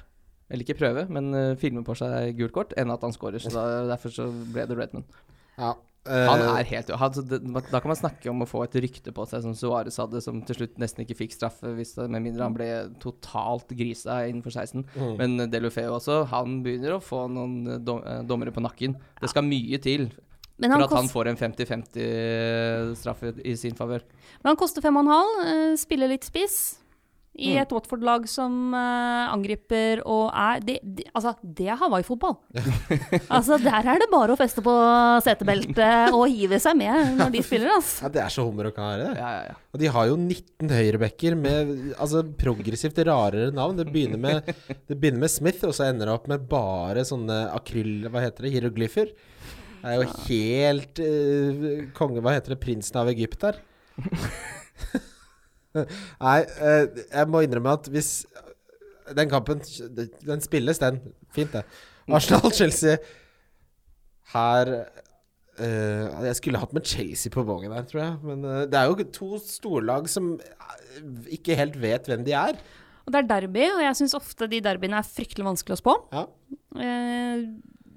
Eller 0.48 0.64
ikke 0.64 0.78
prøve, 0.80 1.04
men 1.12 1.28
uh, 1.36 1.54
filme 1.60 1.84
på 1.84 1.94
seg 2.00 2.32
gult 2.40 2.52
kort, 2.56 2.72
enn 2.80 2.90
at 2.90 3.04
han 3.04 3.12
scorer. 3.12 3.38
Så 3.44 3.52
da, 3.56 3.84
derfor 3.92 4.12
så 4.12 4.30
ble 4.32 4.64
det 4.68 4.76
Redman. 4.80 5.04
Ja. 5.58 5.74
Han 6.08 6.40
Eh, 6.40 6.60
er 6.60 6.68
helt 6.72 6.90
han, 7.00 7.12
så 7.14 7.22
det, 7.22 7.40
Da 7.70 7.80
kan 7.80 7.90
man 7.92 7.98
snakke 7.98 8.30
om 8.30 8.42
å 8.42 8.48
få 8.48 8.62
et 8.64 8.76
rykte 8.80 9.12
på 9.14 9.26
seg, 9.28 9.42
som 9.44 9.52
Suárez 9.54 9.98
hadde, 10.00 10.22
som 10.24 10.40
til 10.42 10.56
slutt 10.56 10.78
nesten 10.80 11.04
ikke 11.04 11.16
fikk 11.18 11.34
straffe, 11.36 11.74
hvis 11.76 11.94
det, 11.98 12.08
med 12.10 12.24
mindre 12.24 12.46
han 12.46 12.56
ble 12.56 12.68
totalt 13.02 13.68
grisa 13.76 14.22
innenfor 14.28 14.54
16. 14.54 14.86
mm. 14.94 15.12
Men 15.20 15.50
Delufeo 15.52 15.98
også, 15.98 16.22
han 16.32 16.62
begynner 16.64 16.96
å 16.96 17.02
få 17.04 17.26
noen 17.32 17.58
eh, 17.74 17.78
dom, 17.82 18.00
eh, 18.04 18.22
dommere 18.24 18.54
på 18.54 18.64
nakken. 18.64 18.96
Det 19.20 19.30
skal 19.30 19.46
mye 19.46 19.78
til 19.84 20.08
Men 20.58 20.72
for 20.74 20.88
at 20.88 20.96
han 20.96 21.08
får 21.12 21.28
en 21.30 21.36
50-50 21.38 22.94
straffe 22.98 23.34
i 23.44 23.54
sin 23.56 23.76
favør. 23.78 24.02
men 24.42 24.50
han 24.52 24.56
koster 24.58 24.82
fem 24.82 24.96
og 24.96 25.06
en 25.06 25.12
halv. 25.14 25.46
eh, 25.46 25.76
spiller 25.76 26.08
litt 26.08 26.24
spiss. 26.24 26.78
I 27.38 27.52
Mm. 27.54 27.62
et 27.62 27.72
Watford-lag 27.72 28.24
som 28.28 28.74
uh, 28.74 29.30
angriper 29.30 30.00
og 30.02 30.32
er 30.34 30.62
de, 30.64 30.74
de, 30.82 31.04
Altså, 31.14 31.36
det 31.42 31.68
er 31.70 31.78
Hawaii-fotball. 31.78 32.34
altså, 33.36 33.58
der 33.62 33.86
er 33.94 34.02
det 34.02 34.08
bare 34.10 34.34
å 34.34 34.38
feste 34.38 34.62
på 34.64 34.74
setebeltet 35.22 36.14
og 36.16 36.26
hive 36.26 36.58
seg 36.62 36.76
med 36.80 37.14
når 37.18 37.32
de 37.36 37.42
spiller, 37.46 37.70
altså. 37.76 38.04
ja, 38.04 38.12
det 38.16 38.22
er 38.24 38.34
så 38.34 38.46
hummer 38.48 38.70
og 38.70 38.76
kare, 38.76 39.06
det. 39.06 39.22
Ja, 39.22 39.30
ja, 39.36 39.44
ja. 39.52 39.56
Og 39.72 39.82
de 39.82 39.90
har 39.94 40.08
jo 40.10 40.16
19 40.18 40.74
høyrebacker 40.74 41.38
med 41.38 41.72
altså, 41.98 42.24
progressivt 42.42 42.98
rarere 43.06 43.52
navn. 43.54 43.78
Det 43.78 43.86
begynner, 43.92 44.18
med, 44.18 44.52
det 44.88 44.96
begynner 44.98 45.22
med 45.22 45.32
Smith, 45.32 45.62
og 45.68 45.76
så 45.76 45.88
ender 45.88 46.10
det 46.10 46.16
opp 46.18 46.26
med 46.30 46.48
bare 46.50 47.06
sånne 47.06 47.44
akryl... 47.54 48.08
Hva 48.10 48.24
heter 48.24 48.46
det? 48.46 48.54
Hieroglyfer. 48.56 49.12
Det 49.78 49.92
er 49.92 50.00
jo 50.00 50.08
helt 50.26 51.04
uh, 51.04 51.68
konge... 51.94 52.24
Hva 52.24 52.34
heter 52.34 52.56
det? 52.56 52.62
Prinsen 52.64 52.98
av 52.98 53.12
Egypt 53.12 53.46
der. 53.46 53.62
Nei, 56.26 56.38
eh, 56.44 57.02
jeg 57.06 57.30
må 57.32 57.42
innrømme 57.44 57.76
at 57.78 57.90
hvis 57.92 58.12
Den 59.16 59.30
kampen, 59.30 59.62
den 59.64 60.42
spilles, 60.44 60.78
den. 60.82 60.98
Fint, 61.32 61.54
det. 61.54 61.62
Arsenal-Chelsea 62.12 62.98
her 64.34 64.74
Uh, 65.58 66.22
Jeg 66.28 66.38
skulle 66.38 66.60
hatt 66.62 66.74
med 66.76 66.86
Chelsea 66.86 67.32
på 67.34 67.42
vognen 67.46 67.74
her, 67.74 67.86
tror 67.88 68.02
jeg. 68.04 68.18
Men 68.22 68.44
uh, 68.46 68.64
det 68.70 68.78
er 68.78 68.90
jo 68.90 69.06
to 69.14 69.38
storlag 69.42 70.06
som 70.10 70.36
eh, 70.38 71.08
ikke 71.34 71.56
helt 71.58 71.78
vet 71.82 72.06
hvem 72.06 72.22
de 72.26 72.36
er. 72.38 72.60
Og 73.06 73.14
det 73.14 73.22
er 73.22 73.30
derby, 73.32 73.64
og 73.72 73.82
jeg 73.82 73.98
syns 73.98 74.14
ofte 74.18 74.46
de 74.50 74.60
derbyene 74.62 75.00
er 75.00 75.08
fryktelig 75.08 75.46
vanskelig 75.48 75.78
å 75.78 75.80
spå. 75.80 75.96
Ja. 76.14 76.24
Uh, 76.78 77.48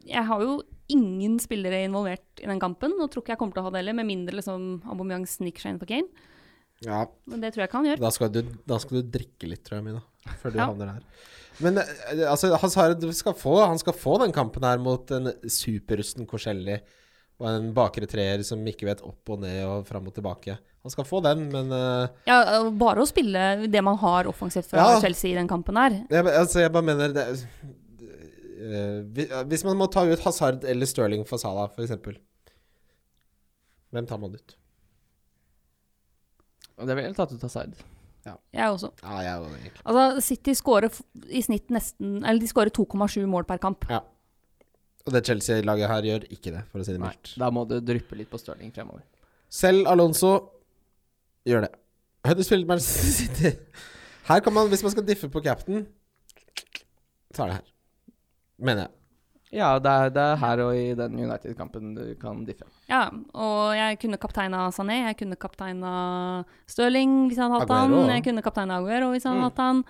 jeg 0.09 0.25
har 0.31 0.41
jo 0.41 0.57
ingen 0.91 1.37
spillere 1.39 1.83
involvert 1.85 2.41
i 2.41 2.49
den 2.49 2.59
kampen, 2.59 2.97
og 2.97 3.11
tror 3.11 3.23
ikke 3.23 3.35
jeg 3.35 3.41
kommer 3.43 3.55
til 3.55 3.63
å 3.63 3.67
ha 3.67 3.75
det 3.75 3.83
heller, 3.83 3.99
med 3.99 4.09
mindre 4.09 4.39
liksom 4.39 4.81
Aubameyang 4.89 5.27
sniker 5.29 5.63
seg 5.63 5.75
inn 5.75 5.81
på 5.83 5.91
Kane. 5.91 6.27
Ja. 6.85 7.03
Men 7.29 7.43
det 7.43 7.53
tror 7.53 7.63
jeg 7.63 7.69
ikke 7.69 7.79
han 7.81 7.89
gjør. 7.91 8.01
Da 8.01 8.09
skal, 8.15 8.31
du, 8.33 8.41
da 8.67 8.77
skal 8.81 9.01
du 9.01 9.11
drikke 9.19 9.49
litt, 9.51 9.61
tror 9.67 9.79
jeg, 9.79 9.85
Mina. 9.91 10.01
Før 10.41 10.53
du 10.53 10.57
Ja. 10.61 10.65
havner 10.71 10.93
her. 10.95 11.03
Men 11.61 11.77
eh, 11.77 12.23
altså, 12.29 12.49
Hazard 12.57 13.03
skal 13.13 13.35
få, 13.37 13.59
han 13.65 13.77
skal 13.81 13.93
få 13.93 14.17
den 14.23 14.31
kampen 14.33 14.63
her 14.65 14.79
mot 14.81 15.09
en 15.13 15.29
superrusten 15.45 16.25
Korselli 16.29 16.79
og 17.41 17.47
en 17.49 17.71
bakre 17.73 18.05
treer 18.09 18.41
som 18.45 18.61
ikke 18.69 18.85
vet 18.85 18.99
opp 19.05 19.29
og 19.33 19.39
ned 19.41 19.63
og 19.65 19.85
fram 19.89 20.05
og 20.09 20.13
tilbake. 20.13 20.55
Han 20.81 20.93
skal 20.93 21.05
få 21.05 21.19
den, 21.25 21.47
men 21.53 21.69
uh, 21.73 22.07
Ja, 22.29 22.37
bare 22.73 23.01
å 23.03 23.09
spille 23.09 23.67
det 23.69 23.81
man 23.85 23.97
har 24.01 24.29
offensivt 24.29 24.69
fra 24.69 24.77
Ja. 24.95 24.99
Chelsea 25.01 25.31
i 25.31 25.37
den 25.37 25.49
kampen 25.49 25.77
her. 25.77 25.99
jeg, 26.09 26.25
altså, 26.25 26.61
jeg 26.63 26.71
bare 26.73 26.85
mener 26.85 27.13
det, 27.13 27.25
uh, 28.61 29.43
Hvis 29.49 29.63
man 29.65 29.77
må 29.77 29.89
ta 29.93 30.05
ut 30.09 30.21
Hazard 30.25 30.65
eller 30.65 30.85
Sterling 30.89 31.25
for 31.29 31.37
Salah, 31.41 31.69
f.eks. 31.75 31.93
Hvem 33.91 34.07
tar 34.09 34.21
man 34.21 34.33
ut? 34.37 34.55
Og 36.81 36.87
det 36.89 36.95
ville 36.97 37.09
jeg 37.11 37.17
tatt 37.17 37.33
ut 37.35 37.43
Hazard. 37.45 37.75
Jeg 38.25 38.69
også. 38.69 38.91
Ja, 39.01 39.17
jeg 39.25 39.41
også 39.41 39.57
egentlig. 39.57 39.81
Altså, 39.85 40.21
City 40.25 40.53
skårer 40.57 40.97
i 41.33 41.41
snitt 41.41 41.71
nesten 41.73 42.19
Eller 42.21 42.37
de 42.43 42.49
skårer 42.49 42.69
2,7 42.73 43.23
mål 43.29 43.47
per 43.49 43.61
kamp. 43.63 43.87
Ja. 43.89 44.01
Og 45.07 45.15
det 45.15 45.23
Chelsea-laget 45.25 45.89
her 45.89 46.05
gjør 46.05 46.27
ikke 46.29 46.51
det, 46.53 46.61
for 46.69 46.81
å 46.81 46.85
si 46.85 46.93
det 46.93 47.01
mildt. 47.01 47.31
da 47.41 47.49
må 47.49 47.63
det 47.69 47.79
dryppe 47.87 48.17
litt 48.19 48.29
på 48.29 48.37
Stirling 48.37 48.69
fremover. 48.75 49.01
Selv 49.49 49.89
Alonso 49.89 50.35
gjør 51.49 51.65
det. 51.65 51.71
Huddersfield 52.27 52.69
Manchester 52.69 53.09
City. 53.21 53.53
Her 54.27 54.43
kan 54.45 54.53
man, 54.53 54.69
hvis 54.69 54.83
man 54.85 54.93
skal 54.93 55.07
diffe 55.07 55.29
på 55.33 55.41
captain, 55.41 55.87
så 57.33 57.47
er 57.47 57.49
det 57.49 57.57
her. 57.57 57.71
Mener 58.61 58.85
jeg. 58.85 58.93
Ja, 59.51 59.73
det 59.83 59.91
er, 59.91 60.09
det 60.15 60.21
er 60.23 60.35
her 60.39 60.61
og 60.63 60.75
i 60.79 60.93
den 60.95 61.17
United-kampen 61.19 61.89
du 61.97 62.03
kan 62.21 62.45
diffe. 62.47 62.63
Ja, 62.87 63.09
og 63.35 63.73
jeg 63.75 63.97
kunne 63.99 64.17
kapteina 64.17 64.69
Sané, 64.71 65.01
jeg 65.09 65.17
kunne 65.19 65.35
kapteina 65.35 65.91
Stirling 66.71 67.27
hvis 67.27 67.37
jeg 67.37 67.43
hadde 67.49 67.59
hatt 67.59 67.69
Aguero, 67.69 68.01
han, 68.05 68.13
jeg 68.15 68.23
kunne 68.29 68.41
kapteina 68.45 68.77
Aguero 68.79 69.09
hvis 69.11 69.25
jeg 69.25 69.31
hadde 69.33 69.41
Mm. 69.41 69.49
hatt 69.49 69.57
han. 69.59 69.83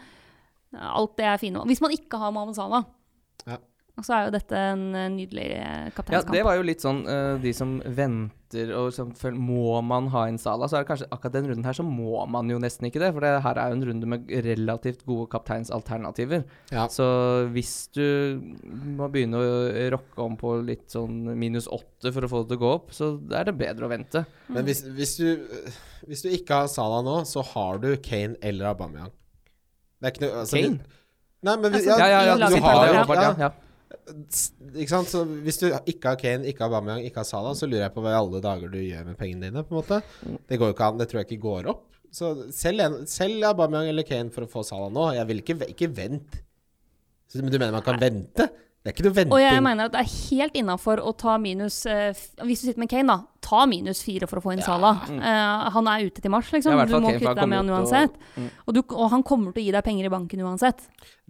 Alt 0.73 1.17
det 1.17 1.25
er 1.25 1.37
fine. 1.37 1.59
Hvis 1.67 1.81
man 1.81 1.91
ikke 1.91 2.17
har 2.17 2.31
Mohammed 2.31 2.55
Salah, 2.55 2.83
Ja. 3.95 4.03
så 4.05 4.13
er 4.15 4.27
jo 4.27 4.33
dette 4.35 4.59
en 4.71 4.83
eh, 4.95 5.09
nydelig 5.13 5.47
kapteinskamp. 5.95 6.31
Ja, 6.33 6.39
det 6.39 6.45
var 6.47 6.57
jo 6.57 6.65
litt 6.65 6.83
sånn 6.83 7.01
uh, 7.07 7.35
de 7.41 7.51
som 7.55 7.77
venter 7.83 8.71
og 8.75 8.89
som 8.91 9.13
føler 9.15 9.39
Må 9.39 9.77
man 9.87 10.09
ha 10.11 10.25
en 10.27 10.35
Sala? 10.41 10.67
så 10.67 10.75
er 10.75 10.83
det 10.83 10.89
kanskje 10.89 11.07
akkurat 11.07 11.35
den 11.37 11.45
runden 11.47 11.63
her 11.63 11.77
så 11.77 11.85
må 11.87 12.19
man 12.27 12.49
jo 12.51 12.57
nesten 12.59 12.89
ikke 12.89 12.99
det. 12.99 13.13
For 13.15 13.23
det 13.23 13.31
her 13.45 13.59
er 13.61 13.71
jo 13.71 13.77
en 13.77 13.85
runde 13.87 14.09
med 14.11 14.33
relativt 14.47 15.05
gode 15.07 15.29
kapteinsalternativer. 15.31 16.43
Ja. 16.73 16.87
Så 16.91 17.05
hvis 17.55 17.75
du 17.95 18.03
må 18.97 19.07
begynne 19.13 19.39
å 19.39 19.61
rocke 19.95 20.25
om 20.25 20.35
på 20.39 20.57
litt 20.67 20.91
sånn 20.91 21.31
minus 21.39 21.69
åtte 21.71 22.11
for 22.11 22.27
å 22.27 22.31
få 22.31 22.43
det 22.43 22.51
til 22.51 22.59
å 22.59 22.63
gå 22.65 22.75
opp, 22.81 22.91
så 22.95 23.13
er 23.31 23.47
det 23.47 23.55
bedre 23.61 23.87
å 23.87 23.93
vente. 23.93 24.25
Men 24.51 24.67
hvis, 24.67 24.83
hvis, 24.99 25.15
du, 25.21 25.73
hvis 26.11 26.25
du 26.27 26.31
ikke 26.35 26.63
har 26.63 26.71
Sala 26.71 26.99
nå, 27.07 27.21
så 27.29 27.45
har 27.53 27.79
du 27.83 27.93
Kane 28.03 28.35
eller 28.43 28.73
Aubameyang. 28.73 29.15
Det 30.01 30.09
er 30.09 30.15
ikke 30.15 30.27
noe 30.27 30.43
altså, 30.43 30.59
Kane? 30.59 30.99
Nei, 31.41 31.57
men 31.57 31.73
Altså, 31.73 31.89
Ja, 31.89 32.07
ja, 32.07 32.21
ja. 32.25 32.35
du 32.37 32.55
har 32.61 32.87
jo 32.87 33.41
ja. 33.41 33.51
Ja. 33.91 33.97
ja. 34.15 34.79
Ikke 34.81 34.89
sant? 34.93 35.09
Så 35.11 35.23
hvis 35.45 35.59
du 35.61 35.67
ikke 35.69 36.13
har 36.13 36.19
Kane, 36.21 36.47
ikke 36.49 36.63
har 36.65 36.71
Bamiang 36.73 37.03
ikke 37.05 37.21
har 37.21 37.27
Salah, 37.27 37.53
så 37.57 37.67
lurer 37.69 37.85
jeg 37.87 37.93
på 37.95 38.03
hva 38.05 38.13
i 38.15 38.19
alle 38.19 38.41
dager 38.43 38.71
du 38.71 38.79
gjør 38.79 39.05
med 39.11 39.17
pengene 39.19 39.49
dine, 39.49 39.63
på 39.67 39.75
en 39.75 39.81
måte. 39.81 40.01
Det 40.49 40.59
går 40.61 40.71
jo 40.71 40.75
ikke 40.77 40.89
an. 40.91 40.97
Det 41.01 41.09
tror 41.11 41.21
jeg 41.21 41.29
ikke 41.31 41.43
går 41.45 41.69
opp. 41.73 41.85
Så 42.11 42.33
selg, 42.55 42.81
en, 42.83 42.97
selg 43.07 43.43
Aubameyang 43.47 43.91
eller 43.93 44.07
Kane 44.07 44.31
for 44.33 44.43
å 44.47 44.51
få 44.51 44.63
Salah 44.67 44.89
nå. 44.91 45.11
Jeg 45.15 45.27
vil 45.29 45.43
ikke, 45.43 45.59
ikke 45.75 45.91
vente. 45.95 46.43
Men 47.39 47.51
du 47.53 47.55
mener 47.61 47.71
man 47.77 47.85
kan 47.85 47.99
vente? 48.01 48.49
Det 48.81 48.89
er 48.89 48.95
ikke 48.95 49.03
noe 49.05 49.13
venting. 49.13 49.33
Og 49.37 49.41
jeg 49.43 49.61
mener 49.61 49.87
at 49.87 49.93
det 49.93 49.99
er 50.01 50.09
helt 50.33 50.55
innafor 50.57 50.99
å 51.05 51.11
ta 51.13 51.35
minus 51.37 51.83
eh, 51.85 52.17
Hvis 52.41 52.63
du 52.63 52.65
sitter 52.65 52.81
med 52.81 52.89
Kane, 52.89 53.13
da, 53.13 53.29
ta 53.45 53.67
minus 53.69 54.01
fire 54.01 54.25
for 54.27 54.41
å 54.41 54.43
få 54.43 54.55
inn 54.55 54.63
Salah. 54.65 55.03
Eh, 55.05 55.67
han 55.75 55.89
er 55.91 56.07
ute 56.09 56.23
til 56.23 56.33
mars, 56.33 56.49
liksom. 56.49 56.73
Ja, 56.73 56.87
du 56.89 56.95
må 56.97 57.11
Kane, 57.11 57.19
kvitte 57.19 57.35
deg 57.37 57.51
med 57.51 57.61
han 57.61 57.69
uansett. 57.77 58.17
og- 58.17 58.41
mm. 58.41 58.49
Og, 58.65 58.73
du, 58.73 58.81
og 58.97 59.05
han 59.13 59.23
kommer 59.23 59.53
til 59.53 59.61
å 59.61 59.65
gi 59.67 59.75
deg 59.77 59.85
penger 59.85 60.09
i 60.09 60.13
banken 60.15 60.41
uansett. 60.47 60.81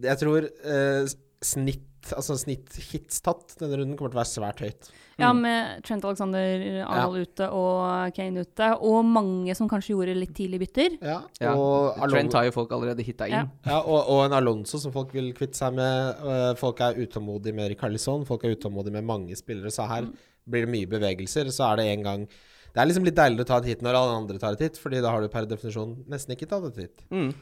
Jeg 0.07 0.21
tror 0.23 0.47
eh, 0.47 1.11
snitt 1.43 1.83
Altså 2.15 2.35
snitt 2.39 2.73
hits 2.91 3.21
tatt 3.21 3.53
denne 3.59 3.77
runden 3.77 3.95
kommer 3.99 4.11
til 4.11 4.17
å 4.17 4.21
være 4.23 4.31
svært 4.31 4.61
høyt. 4.65 4.89
Ja, 5.19 5.29
Mm. 5.31 5.41
med 5.43 5.83
Trent 5.85 6.03
Alexander 6.07 6.63
Arnold 6.87 7.27
ute 7.27 7.47
og 7.53 8.13
Kane 8.15 8.41
ute, 8.41 8.69
og 8.81 9.05
mange 9.05 9.53
som 9.55 9.69
kanskje 9.69 9.93
gjorde 9.93 10.15
litt 10.17 10.33
tidlig 10.33 10.59
bytter. 10.63 10.97
Ja, 11.01 11.21
Ja. 11.39 11.53
Og, 11.55 11.95
Trent 12.09 12.33
har 12.33 12.45
jo 12.45 12.51
folk 12.51 12.71
allerede 12.71 13.03
hitta 13.05 13.27
inn. 13.27 13.33
Ja. 13.33 13.45
ja, 13.65 13.79
og, 13.81 14.09
og 14.09 14.25
en 14.25 14.33
Alonso 14.33 14.79
som 14.81 14.91
folk 14.91 15.13
vil 15.13 15.31
kvitte 15.37 15.55
seg 15.61 15.75
med. 15.77 16.15
Eh, 16.25 16.53
folk 16.55 16.79
er 16.81 16.95
utålmodige 16.97 17.53
med 17.53 17.69
Rikarlison. 17.75 18.25
Folk 18.25 18.43
er 18.45 18.55
utålmodige 18.55 18.93
med 18.97 19.03
mange 19.05 19.35
spillere. 19.37 19.69
Så 19.69 19.85
her 19.87 20.09
blir 20.49 20.65
det 20.65 20.73
mye 20.73 20.89
bevegelser. 20.89 21.51
Så 21.53 21.71
er 21.71 21.75
det 21.77 21.85
en 21.97 22.03
gang 22.03 22.27
Det 22.73 22.79
er 22.81 22.85
liksom 22.87 23.03
litt 23.03 23.15
deiligere 23.15 23.43
å 23.43 23.47
ta 23.47 23.57
et 23.57 23.65
hit 23.65 23.81
når 23.83 23.95
alle 23.99 24.15
andre 24.15 24.39
tar 24.39 24.53
et 24.53 24.59
hit, 24.63 24.77
Fordi 24.79 25.01
da 25.03 25.11
har 25.11 25.19
du 25.21 25.27
per 25.27 25.43
definisjon 25.45 26.05
nesten 26.07 26.31
ikke 26.37 26.47
tatt 26.47 26.63
et 26.71 26.77
hit. 26.87 27.01
Mm. 27.11 27.33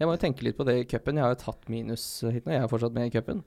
Jeg 0.00 0.08
må 0.08 0.16
jo 0.16 0.22
tenke 0.24 0.42
litt 0.42 0.56
på 0.58 0.64
det 0.66 0.74
i 0.80 0.84
cupen. 0.84 1.14
Jeg 1.14 1.22
har 1.22 1.34
jo 1.36 1.52
tatt 1.52 1.68
minus 1.70 2.20
hit 2.26 2.44
nå. 2.44 2.50
Jeg 2.52 2.64
er 2.64 2.66
fortsatt 2.68 2.92
med 2.92 3.06
i 3.06 3.10
cupen. 3.14 3.44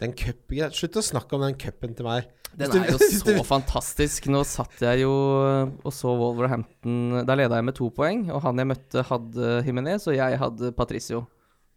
Den 0.00 0.14
cupen 0.16 0.72
Slutt 0.76 0.96
å 0.96 1.02
snakke 1.04 1.36
om 1.36 1.42
den 1.44 1.56
cupen 1.60 1.92
til 1.96 2.06
meg. 2.08 2.28
Den 2.56 2.72
er 2.80 2.88
jo 2.90 2.98
så 2.98 3.34
fantastisk. 3.46 4.26
Nå 4.32 4.40
satt 4.48 4.80
jeg 4.82 5.04
jo 5.04 5.10
og 5.12 5.92
så 5.94 6.14
Wolverhampton 6.18 7.20
Da 7.28 7.36
leda 7.38 7.60
jeg 7.60 7.68
med 7.68 7.76
to 7.78 7.90
poeng, 7.94 8.24
og 8.32 8.40
han 8.46 8.58
jeg 8.58 8.70
møtte, 8.72 9.04
hadde 9.06 9.52
Jimenez, 9.66 10.08
og 10.10 10.16
jeg 10.16 10.40
hadde 10.40 10.72
Patricio. 10.76 11.26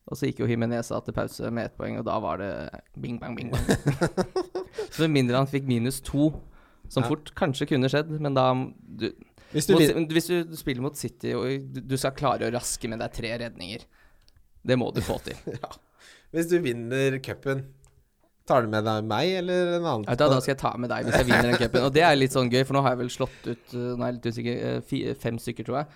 Og 0.10 0.20
så 0.20 0.28
gikk 0.28 0.42
jo 0.44 0.48
Jimenez 0.50 0.90
av 0.92 1.04
til 1.06 1.16
pause 1.16 1.52
med 1.54 1.70
ett 1.70 1.78
poeng, 1.80 2.00
og 2.02 2.08
da 2.08 2.18
var 2.24 2.42
det 2.42 2.50
bing 3.00 3.20
bang, 3.22 3.38
bing 3.38 3.54
bang. 3.54 3.70
så 4.94 5.06
med 5.06 5.14
mindre 5.20 5.40
han 5.40 5.48
fikk 5.52 5.68
minus 5.70 6.02
to, 6.04 6.32
som 6.92 7.06
Ja. 7.06 7.12
fort 7.14 7.32
kanskje 7.40 7.70
kunne 7.70 7.88
skjedd, 7.92 8.12
men 8.20 8.36
da 8.36 8.50
du, 8.54 9.12
Hvis 9.54 9.70
du 9.70 9.76
mot, 9.78 10.12
Hvis 10.12 10.28
du 10.28 10.58
spiller 10.60 10.84
mot 10.84 10.98
City, 10.98 11.32
og 11.38 11.48
du, 11.72 11.80
du 11.94 11.96
skal 11.98 12.16
klare 12.18 12.50
å 12.50 12.56
raske 12.56 12.90
med 12.92 13.00
deg 13.00 13.14
tre 13.16 13.32
redninger 13.46 13.86
Det 14.66 14.76
må 14.80 14.90
du 14.92 15.00
få 15.06 15.20
til. 15.24 15.38
Hvis 16.34 16.50
du 16.52 16.58
vinner 16.60 17.20
cupen, 17.24 17.64
tar 18.50 18.66
du 18.66 18.72
med 18.72 18.88
deg 18.88 19.06
meg 19.08 19.36
eller 19.40 19.76
en 19.78 19.86
annen? 19.86 20.08
Ja, 20.08 20.18
da, 20.20 20.30
da 20.34 20.40
skal 20.44 20.54
jeg 20.54 20.62
ta 20.64 20.74
med 20.80 20.92
deg 20.92 21.08
hvis 21.08 21.20
jeg 21.22 21.30
vinner 21.30 21.52
den 21.52 21.60
cupen. 21.62 21.86
Og 21.88 21.94
det 21.96 22.04
er 22.08 22.18
litt 22.18 22.36
sånn 22.36 22.52
gøy, 22.52 22.64
for 22.68 22.78
nå 22.78 22.84
har 22.86 22.96
jeg 22.96 23.04
vel 23.04 23.14
slått 23.14 23.46
ut 23.48 23.78
er 23.78 24.02
jeg 24.04 24.18
litt 24.18 24.34
usikker, 24.34 24.82
uh, 24.82 25.14
fem 25.24 25.40
stykker, 25.42 25.70
tror 25.70 25.84
jeg. 25.84 25.94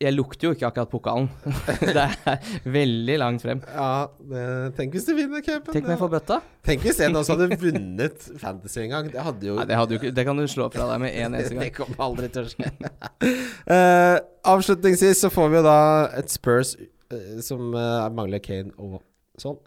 Jeg 0.00 0.12
lukter 0.16 0.48
jo 0.48 0.54
ikke 0.56 0.66
akkurat 0.66 0.90
pokalen. 0.90 1.28
det 1.96 2.02
er 2.02 2.48
veldig 2.74 3.16
langt 3.22 3.44
frem. 3.44 3.60
Ja, 3.70 4.08
det, 4.18 4.42
tenk 4.78 4.96
hvis 4.96 5.06
du 5.06 5.12
vinner 5.14 5.44
cupen. 5.44 5.70
Tenk 5.70 5.86
om 5.86 5.92
jeg 5.94 6.00
får 6.00 6.10
bøtta. 6.16 6.40
Tenk 6.66 6.82
hvis 6.82 6.98
en 7.06 7.20
også 7.20 7.36
hadde 7.36 7.58
vunnet 7.60 8.26
Fantasy 8.42 8.80
en 8.82 8.92
gang. 8.96 9.12
Det 9.12 9.22
hadde 9.28 9.48
jo 9.48 9.56
Nei, 9.60 9.68
det, 9.70 9.78
hadde 9.78 9.96
jo 9.96 10.12
det 10.18 10.26
kan 10.26 10.42
du 10.42 10.46
slå 10.50 10.68
fra 10.74 10.88
deg 10.90 11.04
med 11.04 11.14
en 11.14 11.38
eneste 11.38 11.54
gang. 11.56 11.68
Det 11.68 11.76
kommer 11.78 12.04
aldri 12.08 12.32
til 12.34 12.48
å 12.48 12.52
skje. 12.52 12.72
uh, 13.70 14.18
avslutningsvis 14.56 15.22
så 15.22 15.32
får 15.32 15.54
vi 15.54 15.60
jo 15.60 15.64
da 15.68 15.78
et 16.18 16.34
Spurs 16.34 16.74
uh, 16.82 17.38
som 17.46 17.70
uh, 17.76 18.10
mangler 18.16 18.42
Kane 18.42 18.74
og 18.76 18.98
sånn. 19.40 19.60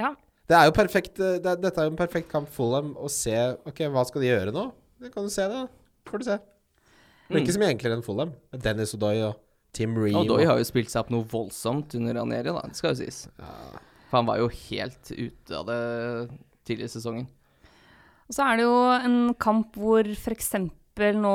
Ja. 0.00 0.14
Det 0.48 0.56
er 0.58 0.66
jo 0.68 0.74
perfekt 0.76 1.20
eh, 1.24 1.38
det, 1.40 1.46
er- 1.54 1.60
Dette 1.62 1.80
er 1.80 1.86
jo 1.88 1.92
en 1.94 2.00
perfekt 2.00 2.28
kamp 2.32 2.50
for 2.52 2.74
dem 2.76 2.90
å 3.00 3.08
se 3.12 3.32
Ok, 3.64 3.80
hva 3.94 4.02
skal 4.08 4.20
de 4.24 4.28
gjøre 4.28 4.52
nå? 4.52 4.66
Det 5.00 5.12
kan 5.14 5.24
du 5.24 5.32
se, 5.32 5.46
da. 5.48 5.62
Får 6.08 6.20
du 6.20 6.26
se. 6.28 6.36
Det 6.38 7.32
blir 7.32 7.42
ikke 7.46 7.54
så 7.56 7.60
mye 7.62 7.72
enklere 7.74 7.96
enn 7.98 8.04
Fulham. 8.04 8.34
Dennis 8.60 8.92
Odoi 8.96 9.16
og 9.24 9.38
Tim 9.74 9.96
Ream. 9.98 10.18
Odoi 10.20 10.44
har 10.46 10.60
jo 10.60 10.66
spilt 10.68 10.92
seg 10.92 11.00
opp 11.02 11.10
noe 11.12 11.24
voldsomt 11.28 11.96
under 11.98 12.14
Ranieri, 12.20 12.52
da. 12.52 12.60
Det 12.68 12.76
skal 12.78 12.92
jo 12.92 12.98
sies. 13.00 13.22
For 13.40 14.18
han 14.20 14.28
var 14.28 14.38
jo 14.42 14.50
helt 14.52 15.10
ute 15.10 15.56
av 15.58 15.64
det 15.66 15.78
tidligere 16.68 16.92
i 16.92 16.94
sesongen. 16.94 17.26
Og 18.28 18.36
så 18.36 18.44
er 18.46 18.60
det 18.60 18.64
jo 18.68 18.76
en 18.94 19.16
kamp 19.40 19.74
hvor 19.80 20.06
f.eks. 20.14 20.52
nå 21.18 21.34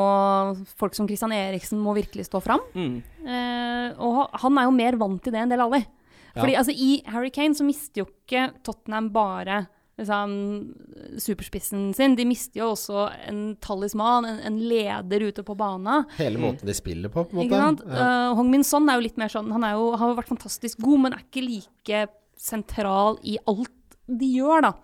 folk 0.79 0.95
som 0.97 1.09
Christian 1.09 1.33
Eriksen 1.35 1.81
må 1.83 1.93
virkelig 1.97 2.29
stå 2.29 2.39
fram. 2.45 2.63
Mm. 2.77 2.95
Eh, 3.25 3.99
og 3.99 4.29
han 4.45 4.57
er 4.61 4.69
jo 4.69 4.77
mer 4.77 4.97
vant 5.01 5.21
til 5.25 5.35
det 5.35 5.41
enn 5.43 5.51
del 5.53 5.65
alle. 5.65 5.83
Ja. 5.83 5.98
Fordi 6.35 6.55
altså, 6.59 6.73
i 6.75 7.01
Harry 7.09 7.31
Kane 7.33 7.57
så 7.57 7.65
mister 7.67 8.03
jo 8.03 8.09
ikke 8.09 8.49
Tottenham 8.65 9.09
bare 9.15 9.63
liksom, 9.99 10.33
superspissen 11.19 11.89
sin. 11.97 12.15
De 12.15 12.25
mister 12.27 12.61
jo 12.61 12.71
også 12.73 13.07
en 13.29 13.41
talisman, 13.63 14.27
en, 14.29 14.39
en 14.47 14.59
leder 14.71 15.27
ute 15.29 15.45
på 15.45 15.55
bana. 15.59 16.03
Hele 16.19 16.41
måten 16.41 16.69
de 16.69 16.75
spiller 16.77 17.11
på, 17.13 17.25
på 17.29 17.35
en 17.35 17.51
måte. 17.51 17.87
Ja. 17.89 18.31
Uh, 18.31 18.37
Hong 18.39 18.51
Min 18.53 18.65
Son 18.67 18.89
er 18.89 18.99
jo 18.99 19.05
litt 19.07 19.19
mer 19.19 19.31
sånn 19.31 19.51
Han 19.55 19.65
er 19.67 19.77
jo, 19.77 19.91
har 19.99 20.11
jo 20.11 20.19
vært 20.19 20.31
fantastisk 20.31 20.81
god, 20.83 21.05
men 21.05 21.17
er 21.17 21.25
ikke 21.25 21.45
like 21.45 22.03
sentral 22.39 23.19
i 23.27 23.37
alt 23.49 23.75
de 24.09 24.29
gjør, 24.39 24.69
da. 24.69 24.75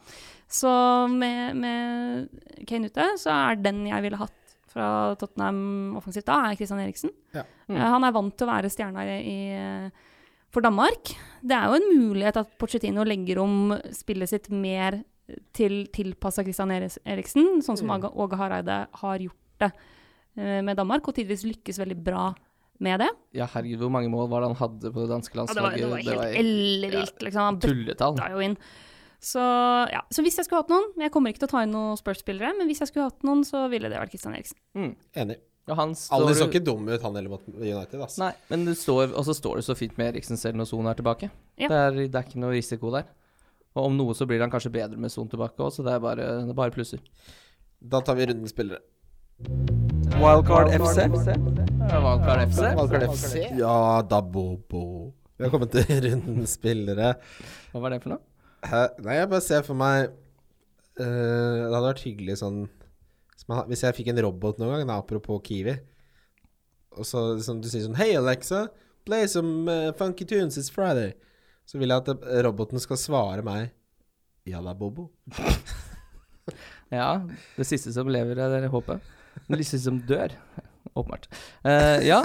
Så 0.52 0.72
med, 1.10 1.58
med 1.58 2.66
Kane 2.70 2.92
ute, 2.92 3.08
så 3.20 3.34
er 3.34 3.62
den 3.64 3.86
jeg 3.90 4.04
ville 4.06 4.20
hatt 4.20 4.42
fra 4.76 4.88
Tottenham 5.18 5.96
offensivt 5.98 6.28
da, 6.28 6.42
er 6.50 6.60
Christian 6.60 6.82
Eriksen. 6.84 7.14
Ja. 7.34 7.46
Eh, 7.72 7.80
han 7.80 8.04
er 8.04 8.14
vant 8.16 8.36
til 8.36 8.46
å 8.46 8.52
være 8.52 8.70
stjerna 8.72 9.06
i, 9.08 9.16
i 9.24 9.40
for 10.56 10.64
Danmark. 10.65 11.11
Det 11.45 11.56
er 11.57 11.68
jo 11.68 11.80
en 11.82 11.91
mulighet 11.99 12.40
at 12.40 12.56
Pochettino 12.61 13.03
legger 13.07 13.41
om 13.44 13.76
spillet 13.94 14.32
sitt 14.32 14.49
mer 14.53 15.02
til 15.57 15.86
tilpassa 15.94 16.45
Christian 16.45 16.72
Eriksen, 16.72 17.61
sånn 17.65 17.77
som 17.80 17.90
Mm. 17.90 18.10
Åge 18.14 18.38
Hareide 18.38 18.88
har 19.02 19.19
gjort 19.19 19.60
det 19.60 19.72
eh, 20.38 20.61
med 20.61 20.77
Danmark, 20.77 21.07
og 21.07 21.15
tidvis 21.15 21.45
lykkes 21.45 21.80
veldig 21.82 21.98
bra 22.03 22.34
med 22.80 22.99
det. 22.99 23.10
Ja, 23.34 23.48
herregud, 23.48 23.80
hvor 23.80 23.91
mange 23.91 24.10
mål 24.11 24.30
var 24.30 24.41
det 24.44 24.52
han 24.53 24.60
hadde 24.60 24.91
på 24.91 25.06
det 25.06 25.10
danske 25.10 25.38
landslaget? 25.38 25.80
Ja, 25.80 25.86
det, 25.86 25.91
var, 25.91 26.03
det 26.03 26.18
var 26.18 26.26
helt 26.26 26.40
ellevilt, 26.44 27.22
liksom. 27.23 27.41
Han 27.41 27.60
tulletall. 27.64 28.15
bøtta 28.19 28.32
jo 28.36 28.44
inn. 28.44 28.57
Så, 29.26 29.41
ja. 29.90 30.03
så 30.11 30.22
hvis 30.22 30.38
jeg 30.38 30.45
skulle 30.45 30.60
hatt 30.60 30.69
noen 30.69 30.91
Jeg 31.02 31.10
kommer 31.10 31.32
ikke 31.32 31.40
til 31.45 31.48
å 31.48 31.53
ta 31.56 31.61
inn 31.65 31.72
noen 31.73 31.98
Spurs-spillere, 31.98 32.52
men 32.60 32.68
hvis 32.69 32.84
jeg 32.84 32.91
skulle 32.91 33.07
hatt 33.07 33.23
noen, 33.26 33.41
så 33.48 33.64
ville 33.72 33.90
det 33.90 33.98
vært 33.98 34.14
Christian 34.14 34.36
Eriksen. 34.38 34.60
Mm. 34.77 34.91
Enig. 35.23 35.40
Han 35.74 35.96
står 35.98 36.16
Alle 36.16 36.34
så 36.38 36.46
ikke 36.46 36.62
dum 36.62 36.86
ut, 36.86 37.02
han 37.02 37.16
heller 37.18 37.32
mot 37.32 37.46
United. 37.50 37.98
Altså. 37.98 38.20
Nei, 38.22 38.34
men 38.52 38.66
det 38.68 38.76
står, 38.78 39.16
og 39.18 39.26
så 39.26 39.34
står 39.34 39.62
det 39.62 39.66
så 39.66 39.76
fint 39.78 39.96
med 39.98 40.12
Eriksen 40.12 40.38
selv 40.38 40.60
når 40.60 40.70
Son 40.70 40.86
er 40.86 40.98
tilbake. 41.00 41.32
Ja. 41.58 41.70
Det, 41.72 41.80
er, 41.80 41.98
det 42.04 42.20
er 42.20 42.28
ikke 42.28 42.44
noe 42.44 42.54
risiko 42.54 42.92
der. 42.94 43.08
Og 43.74 43.90
om 43.90 43.98
noe 43.98 44.14
så 44.16 44.28
blir 44.30 44.44
han 44.44 44.54
kanskje 44.54 44.72
bedre 44.76 45.00
med 45.02 45.12
Son 45.12 45.28
tilbake 45.32 45.58
òg, 45.58 45.74
så 45.74 45.84
det 45.84 45.96
er 45.96 46.04
bare, 46.04 46.28
det 46.46 46.54
er 46.54 46.60
bare 46.60 46.76
plusser. 46.76 47.02
Da 47.82 48.04
tar 48.06 48.20
vi 48.20 48.30
runden 48.30 48.52
spillere. 48.52 48.84
Wildcard 50.22 50.70
FC. 50.78 51.10
Wildcard 51.10 52.46
FC. 52.46 52.62
Wildcard 52.62 53.10
FC. 53.10 53.34
Ja 53.60 54.02
da, 54.06 54.22
Bobo. 54.22 54.86
Vi 55.36 55.44
har 55.44 55.52
kommet 55.52 55.74
til 55.74 55.90
runden 56.06 56.46
spillere. 56.48 57.16
Hva 57.74 57.82
var 57.84 57.96
det 57.96 58.04
for 58.06 58.16
noe? 58.16 58.24
Hæ? 58.66 58.86
Nei, 59.04 59.18
jeg 59.20 59.30
bare 59.34 59.46
ser 59.46 59.66
for 59.66 59.78
meg 59.78 60.08
uh, 60.08 61.04
Det 61.04 61.74
hadde 61.74 61.88
vært 61.90 62.06
hyggelig 62.06 62.38
sånn 62.42 62.64
som 63.46 63.56
jeg- 63.60 63.68
Hvis 63.70 63.82
jeg 63.86 63.96
fikk 63.96 64.08
en 64.14 64.24
robot 64.26 64.58
noen 64.60 64.78
gang, 64.80 64.88
da, 64.88 64.98
apropos 65.02 65.42
Kiwi, 65.44 65.78
og 66.98 67.06
så 67.06 67.36
liksom, 67.38 67.62
du 67.62 67.68
sier 67.70 67.84
sånn 67.86 67.96
Hei, 68.00 68.14
Alexa, 68.16 68.68
play 69.06 69.28
some 69.28 69.68
uh, 69.70 69.92
funky 69.94 70.26
tunes, 70.26 70.58
it's 70.58 70.70
Friday. 70.72 71.14
Så 71.66 71.78
vil 71.80 71.90
jeg 71.90 71.98
at 71.98 72.10
eh, 72.10 72.42
roboten 72.46 72.80
skal 72.80 72.98
svare 72.98 73.44
meg 73.44 73.72
Ja 74.46 74.62
da, 74.62 74.74
Bobo. 74.74 75.10
Ja, 76.94 77.18
det 77.58 77.66
siste 77.66 77.92
som 77.92 78.08
lever, 78.08 78.38
er 78.38 78.68
håpet. 78.70 79.02
Det 79.50 79.58
siste 79.66 79.80
som 79.88 79.98
dør. 80.06 80.36
Åpenbart. 80.94 81.26
Uh, 81.66 81.98
ja, 82.06 82.20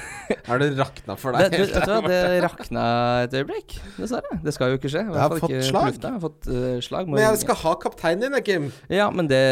Er 0.50 0.58
det 0.62 0.70
rakna 0.78 1.14
for 1.20 1.36
det, 1.36 1.50
deg? 1.52 1.66
du, 1.66 1.74
vet 1.74 1.84
du 1.86 1.92
hva, 1.92 2.00
det 2.10 2.38
rakna 2.42 2.84
et 3.26 3.34
øyeblikk, 3.38 3.76
dessverre. 3.98 4.38
Det 4.42 4.54
skal 4.56 4.72
jo 4.72 4.78
ikke 4.80 4.90
skje. 4.90 5.02
Jeg 5.04 5.20
har 5.20 5.34
fall 5.34 5.42
fått 5.44 5.68
slag. 5.68 5.98
Jeg 6.00 6.14
har 6.14 6.22
fått 6.24 6.48
uh, 6.48 6.78
slag. 6.82 7.10
Men 7.10 7.20
jeg 7.22 7.34
ringe. 7.34 7.42
skal 7.44 7.60
ha 7.62 7.74
kapteinen 7.84 8.24
din, 8.24 8.38
Kim. 8.46 8.70
Ja, 8.90 9.10
men 9.14 9.28
det 9.30 9.42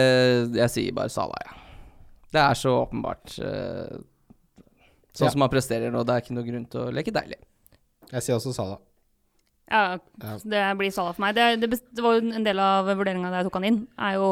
Jeg 0.57 0.73
sier 0.73 0.97
bare 0.97 1.13
Salah, 1.13 1.39
ja. 1.45 1.61
Det 2.35 2.43
er 2.43 2.59
så 2.59 2.73
åpenbart. 2.81 3.37
Uh, 3.39 4.03
sånn 5.15 5.29
Ja. 5.29 5.35
som 5.37 5.45
han 5.47 5.53
presterer 5.53 5.93
nå, 5.95 6.03
det 6.03 6.17
er 6.17 6.25
ikke 6.25 6.35
noe 6.35 6.49
grunn 6.49 6.67
til 6.73 6.89
å 6.89 6.91
leke 6.95 7.15
deilig. 7.15 7.39
Jeg 8.11 8.27
sier 8.27 8.41
også 8.41 8.55
Salah. 8.57 8.81
Ja, 9.71 9.97
det 10.45 10.65
blir 10.81 10.91
Salah 10.93 11.15
for 11.15 11.23
meg. 11.25 11.37
Det, 11.39 11.47
det, 11.63 11.79
det 11.95 12.03
var 12.05 12.19
jo 12.19 12.27
en 12.35 12.45
del 12.47 12.59
av 12.61 12.91
vurderinga 12.91 13.31
da 13.31 13.41
jeg 13.41 13.47
tok 13.49 13.61
han 13.61 13.69
inn. 13.71 13.79
Er 13.97 14.19
jo 14.19 14.27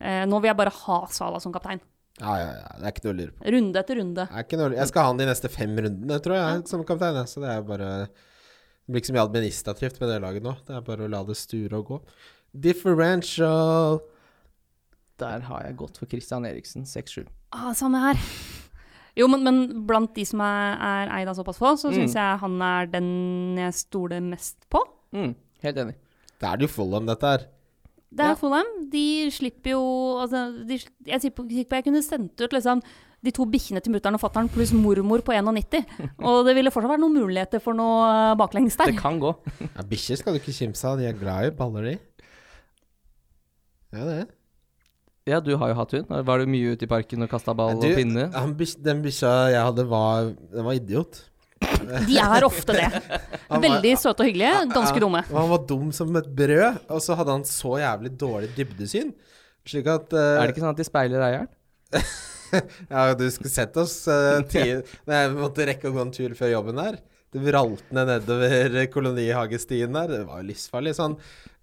eh, 0.00 0.24
Nå 0.26 0.40
vil 0.40 0.50
jeg 0.50 0.58
bare 0.58 0.72
ha 0.74 0.96
Salah 1.12 1.42
som 1.44 1.52
kaptein. 1.54 1.80
Ja, 2.20 2.34
ja, 2.38 2.50
ja. 2.60 2.68
Det 2.78 2.84
er 2.84 2.92
ikke 2.92 3.04
noe 3.06 3.14
å 3.14 3.18
lure 3.22 3.32
på. 3.32 3.46
Runde 3.54 3.80
etter 3.80 3.96
runde. 3.98 4.26
Det 4.28 4.36
er 4.36 4.44
ikke 4.46 4.58
noe, 4.60 4.74
jeg 4.76 4.88
skal 4.90 5.02
ha 5.02 5.08
han 5.12 5.16
de 5.22 5.26
neste 5.30 5.48
fem 5.50 5.72
rundene, 5.80 6.18
tror 6.22 6.36
jeg, 6.36 6.66
som 6.68 6.84
kaptein. 6.84 7.22
Så 7.26 7.40
det 7.42 7.48
er 7.50 7.62
bare 7.66 7.88
Det 8.06 8.90
blir 8.92 9.00
ikke 9.02 9.10
så 9.12 9.14
mye 9.16 9.26
administrativt 9.28 10.00
med 10.02 10.08
det 10.10 10.20
laget 10.22 10.42
nå. 10.44 10.52
Det 10.66 10.74
er 10.76 10.80
bare 10.86 11.06
å 11.06 11.10
la 11.10 11.22
det 11.24 11.36
sture 11.38 11.78
og 11.78 11.86
gå. 11.92 12.00
Differential 12.52 14.00
Der 15.22 15.44
har 15.46 15.62
jeg 15.66 15.76
gått 15.78 15.98
for 16.00 16.10
Christian 16.10 16.44
Eriksen, 16.48 16.82
6-7. 16.88 17.26
Ah, 17.54 17.70
samme 17.78 18.00
her. 18.02 18.18
Jo, 19.14 19.26
men, 19.28 19.42
men 19.44 19.58
blant 19.86 20.14
de 20.16 20.24
som 20.26 20.40
er, 20.40 20.76
er 20.80 21.10
eid 21.18 21.28
av 21.30 21.36
såpass 21.36 21.58
få, 21.60 21.74
så 21.78 21.90
Mm. 21.92 21.98
syns 22.00 22.14
jeg 22.16 22.38
han 22.40 22.54
er 22.64 22.86
den 22.90 23.56
jeg 23.60 23.74
stoler 23.76 24.22
mest 24.24 24.56
på. 24.72 24.80
Mm, 25.12 25.34
helt 25.62 25.76
enig. 25.82 25.94
Det 26.40 26.48
er 26.48 26.56
det 26.56 26.66
jo 26.66 26.72
full 26.74 26.94
om, 26.96 27.06
dette 27.06 27.22
her. 27.28 27.44
Det 28.12 28.20
er 28.26 28.34
Ja. 28.34 28.36
Fulham. 28.36 28.68
De 28.92 29.04
slipper 29.32 29.72
jo 29.72 29.82
altså, 30.20 30.42
de, 30.68 30.76
Jeg 31.08 31.20
sier 31.22 31.32
på, 31.32 31.46
sikker 31.48 31.70
på 31.70 31.78
jeg 31.80 31.84
kunne 31.86 32.02
sendt 32.04 32.40
ut 32.44 32.52
liksom 32.52 32.82
de 33.22 33.30
to 33.30 33.44
bikkjene 33.46 33.78
til 33.80 33.92
mutter'n 33.94 34.16
og 34.18 34.20
fatter'n 34.20 34.48
pluss 34.50 34.72
mormor 34.74 35.22
på 35.22 35.32
91. 35.32 35.84
Og 36.26 36.40
det 36.46 36.56
ville 36.58 36.72
fortsatt 36.74 36.90
vært 36.96 37.02
noen 37.04 37.14
muligheter 37.20 37.62
for 37.62 37.72
noe 37.78 38.34
baklengs 38.40 38.76
der. 38.80 38.90
Det 38.90 38.98
kan 39.00 39.20
gå. 39.22 39.30
Ja, 39.76 39.84
Bikkjer 39.86 40.18
skal 40.18 40.34
du 40.34 40.40
ikke 40.42 40.54
kimse 40.56 40.84
av. 40.90 40.98
De 40.98 41.06
er 41.06 41.14
glad 41.16 41.46
i 41.52 41.56
baller, 41.56 41.86
de. 41.92 41.98
Ja, 43.92 44.04
det. 44.08 44.22
Ja, 45.30 45.38
du 45.38 45.52
har 45.56 45.70
jo 45.70 45.76
hatt 45.78 45.92
hund. 45.94 46.10
Var 46.26 46.42
du 46.42 46.50
mye 46.50 46.72
ute 46.74 46.82
i 46.88 46.90
parken 46.90 47.22
og 47.22 47.30
kasta 47.30 47.54
ball 47.54 47.76
Du, 47.78 47.86
og 47.86 47.94
pinne? 47.94 48.24
den 48.82 49.02
bikkja 49.04 49.30
jeg 49.54 49.62
hadde, 49.68 49.84
var 49.86 50.32
Den 50.50 50.66
var 50.66 50.74
idiot. 50.74 51.20
De 52.08 52.16
er 52.22 52.46
ofte 52.46 52.76
det. 52.76 52.88
Var- 53.48 53.62
Veldig 53.66 53.92
søte 54.00 54.24
og 54.24 54.28
hyggelige, 54.30 54.54
ganske 54.72 55.02
dumme. 55.02 55.22
Han 55.30 55.50
var 55.52 55.62
dum 55.68 55.92
som 55.94 56.16
et 56.20 56.28
brød, 56.36 56.82
og 56.88 57.00
så 57.04 57.16
hadde 57.18 57.36
han 57.38 57.46
så 57.48 57.76
jævlig 57.82 58.12
dårlig 58.20 58.50
dybdesyn. 58.56 59.12
Slik 59.68 59.86
at 59.86 60.12
uh, 60.16 60.40
Er 60.40 60.48
det 60.48 60.56
ikke 60.56 60.64
sånn 60.64 60.74
at 60.74 60.80
de 60.82 60.88
speiler 60.88 61.22
eieren? 61.28 61.50
Ja, 62.92 63.14
du 63.16 63.24
skulle 63.32 63.48
sett 63.48 63.76
oss 63.80 63.94
uh, 64.12 64.42
tid 64.44 64.82
Når 65.08 65.14
jeg 65.16 65.30
måtte 65.38 65.64
rekke 65.70 65.88
å 65.88 65.94
gå 65.94 66.02
en 66.02 66.10
tur 66.12 66.34
før 66.36 66.50
jobben 66.52 66.76
der. 66.76 66.98
Det 67.32 67.40
vralt 67.40 67.86
ned 67.96 68.10
nedover 68.10 68.74
kolonihagestien 68.92 69.94
der. 69.96 70.10
Det 70.12 70.26
var 70.28 70.42
jo 70.42 70.48
livsfarlig. 70.50 70.92
Sånn, 70.98 71.14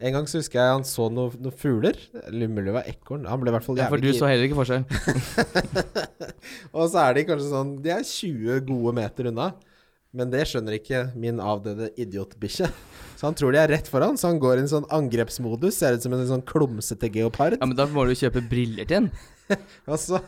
en 0.02 0.16
gang 0.16 0.26
så 0.26 0.40
husker 0.42 0.58
jeg 0.58 0.72
han 0.80 0.86
så 0.90 1.12
noen 1.14 1.36
noe 1.46 1.54
fugler. 1.54 2.00
Mulig 2.34 2.72
det 2.72 2.74
var 2.74 2.90
ekorn. 2.90 3.28
Han 3.30 3.44
ble 3.44 3.52
i 3.52 3.54
hvert 3.54 3.68
fall 3.68 3.78
jævlig 3.78 3.86
Ja, 3.86 3.92
for 3.94 4.02
du 4.02 4.18
så 4.18 4.32
heller 4.32 4.48
ikke 4.50 4.58
forskjell. 4.58 4.88
Og 6.80 6.90
så 6.90 7.04
er 7.04 7.20
de 7.20 7.26
kanskje 7.28 7.52
sånn 7.52 7.76
De 7.86 7.92
er 7.94 8.02
20 8.08 8.64
gode 8.72 8.96
meter 8.98 9.30
unna. 9.30 9.52
Men 10.18 10.32
det 10.34 10.48
skjønner 10.50 10.74
ikke 10.80 11.04
min 11.22 11.38
avdøde 11.38 11.92
idiotbikkje. 12.02 12.70
Så 13.20 13.28
han 13.28 13.36
tror 13.38 13.54
de 13.54 13.60
er 13.62 13.70
rett 13.70 13.90
foran, 13.92 14.16
så 14.18 14.32
han 14.32 14.40
går 14.42 14.58
i 14.58 14.64
en 14.64 14.72
sånn 14.72 14.88
angrepsmodus. 14.96 15.76
Ser 15.78 15.98
ut 15.98 16.06
som 16.06 16.16
en 16.16 16.26
sånn 16.30 16.46
klumsete 16.50 17.12
geopard. 17.14 17.60
Ja, 17.60 17.68
men 17.68 17.78
da 17.78 17.86
må 17.92 18.08
du 18.10 18.16
kjøpe 18.18 18.42
briller 18.42 18.90
til 18.90 19.04
den. 19.06 19.10
Og 19.90 19.98
så 20.02 20.22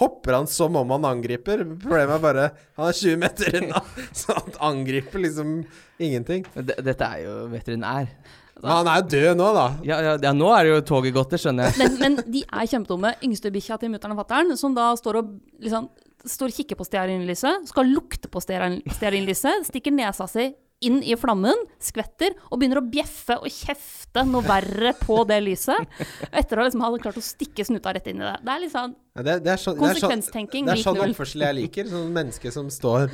hopper 0.00 0.36
han 0.40 0.48
som 0.50 0.76
om 0.76 0.92
han 0.92 1.08
angriper. 1.08 1.62
Problemet 1.80 2.16
er 2.16 2.24
bare 2.24 2.46
Han 2.76 2.88
er 2.88 2.98
20 2.98 3.20
meter 3.20 3.58
unna, 3.60 3.82
så 4.20 4.36
han 4.36 4.58
angriper 4.72 5.22
liksom 5.24 5.60
ingenting. 5.96 6.44
D 6.56 6.76
Dette 6.84 7.08
er 7.08 7.24
jo 7.24 7.36
veterinær. 7.52 8.10
Men 8.56 8.72
han 8.72 8.88
er 8.88 9.00
jo 9.02 9.08
død 9.12 9.36
nå, 9.36 9.48
da. 9.52 9.66
Ja, 9.84 10.00
ja, 10.00 10.14
ja, 10.26 10.32
nå 10.36 10.48
er 10.56 10.64
det 10.64 10.70
jo 10.72 10.84
toget 10.88 11.16
gått, 11.16 11.34
det 11.34 11.40
skjønner 11.42 11.68
jeg. 11.68 11.76
Men, 11.80 11.96
men 12.00 12.32
de 12.32 12.40
er 12.48 12.68
kjempedumme. 12.68 13.12
Yngstebikkja 13.24 13.76
til 13.80 13.92
mutter'n 13.92 14.16
og 14.16 14.22
fatter'n, 14.22 14.56
som 14.60 14.76
da 14.76 14.90
står 14.96 15.20
og 15.20 15.34
liksom 15.64 15.90
står 16.30 16.52
og 16.52 16.60
kikker 16.60 16.78
på 16.78 16.86
stearinlyset, 16.86 17.68
skal 17.70 17.90
lukte 17.90 18.30
på 18.32 18.42
stearin- 18.42 18.82
stearinlyset, 18.98 19.66
stikker 19.70 19.94
nesa 19.94 20.28
si 20.30 20.50
inn 20.84 20.98
i 21.00 21.14
flammen, 21.16 21.56
skvetter 21.80 22.34
og 22.50 22.60
begynner 22.60 22.82
å 22.82 22.84
bjeffe 22.90 23.38
og 23.40 23.48
kjefte 23.48 24.26
noe 24.28 24.44
verre 24.44 24.92
på 24.98 25.22
det 25.28 25.38
lyset. 25.44 25.96
Etter 26.28 26.60
å 26.60 26.66
liksom 26.66 26.84
ha 26.84 26.90
klart 27.00 27.16
å 27.16 27.24
stikke 27.24 27.64
snuta 27.64 27.94
rett 27.96 28.10
inn 28.12 28.20
i 28.20 28.26
det. 28.26 28.34
Det 28.44 28.52
er 28.52 28.62
litt 28.64 28.76
Ja, 28.76 28.84
det, 29.24 29.36
det 29.46 29.54
er 29.54 29.62
sånn, 29.62 29.78
det 29.78 29.86
er 29.86 29.94
konsekvenstenking 29.94 30.68
det 30.68 30.76
er 30.76 30.82
sånn 30.84 31.00
oppførsel 31.06 31.46
jeg 31.46 31.58
liker. 31.62 31.88
Sånn 31.92 32.12
menneske 32.16 32.52
som 32.54 32.68
står 32.72 33.08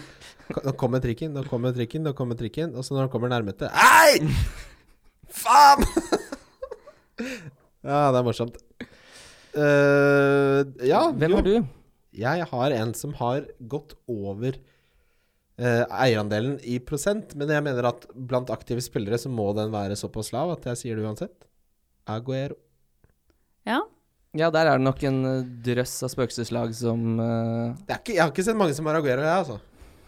Nå 0.52 0.72
kommer 0.76 1.01
trikken, 1.01 1.30
nå 1.32 1.47
kommer 1.48 1.72
trikken, 1.72 2.02
nå 2.05 2.12
kommer 2.18 2.36
trikken. 2.36 2.74
Og 2.76 2.84
så 2.84 2.97
når 2.97 3.06
han 3.06 3.12
kommer 3.12 3.30
nærmete 3.32 3.70
Ei! 3.78 4.18
Faen! 5.32 5.86
ja, 7.86 8.01
det 8.10 8.18
er 8.18 8.26
morsomt. 8.26 8.59
Uh, 9.52 10.66
ja, 10.84 11.06
Hvem 11.14 11.36
jo. 11.36 11.39
er 11.39 11.47
du? 11.47 11.55
Jeg 12.12 12.44
har 12.51 12.74
en 12.76 12.93
som 12.97 13.14
har 13.16 13.47
gått 13.72 13.94
over 14.10 14.59
eh, 15.56 15.84
eierandelen 15.89 16.59
i 16.68 16.76
prosent, 16.84 17.32
men 17.40 17.51
jeg 17.52 17.64
mener 17.64 17.89
at 17.89 18.05
blant 18.12 18.52
aktive 18.52 18.84
spillere 18.84 19.16
så 19.20 19.32
må 19.32 19.48
den 19.56 19.72
være 19.72 19.97
såpass 19.97 20.32
lav 20.34 20.52
at 20.56 20.68
jeg 20.72 20.80
sier 20.82 21.01
det 21.01 21.06
uansett. 21.09 21.48
Aguero. 22.10 22.59
Ja. 23.68 23.80
Ja, 24.36 24.48
der 24.52 24.66
er 24.66 24.80
det 24.80 24.84
nok 24.84 25.02
en 25.09 25.20
eh, 25.28 25.51
drøss 25.64 25.98
av 26.05 26.12
spøkelseslag 26.12 26.72
som 26.76 27.20
uh... 27.20 27.76
Det 27.84 27.97
er 27.97 28.01
ikke, 28.01 28.16
jeg 28.16 28.24
har 28.24 28.32
ikke 28.32 28.44
sett 28.47 28.60
mange 28.60 28.76
som 28.76 28.89
har 28.89 28.98
Aguero, 29.01 29.24
jeg, 29.24 29.44
altså. 29.44 29.59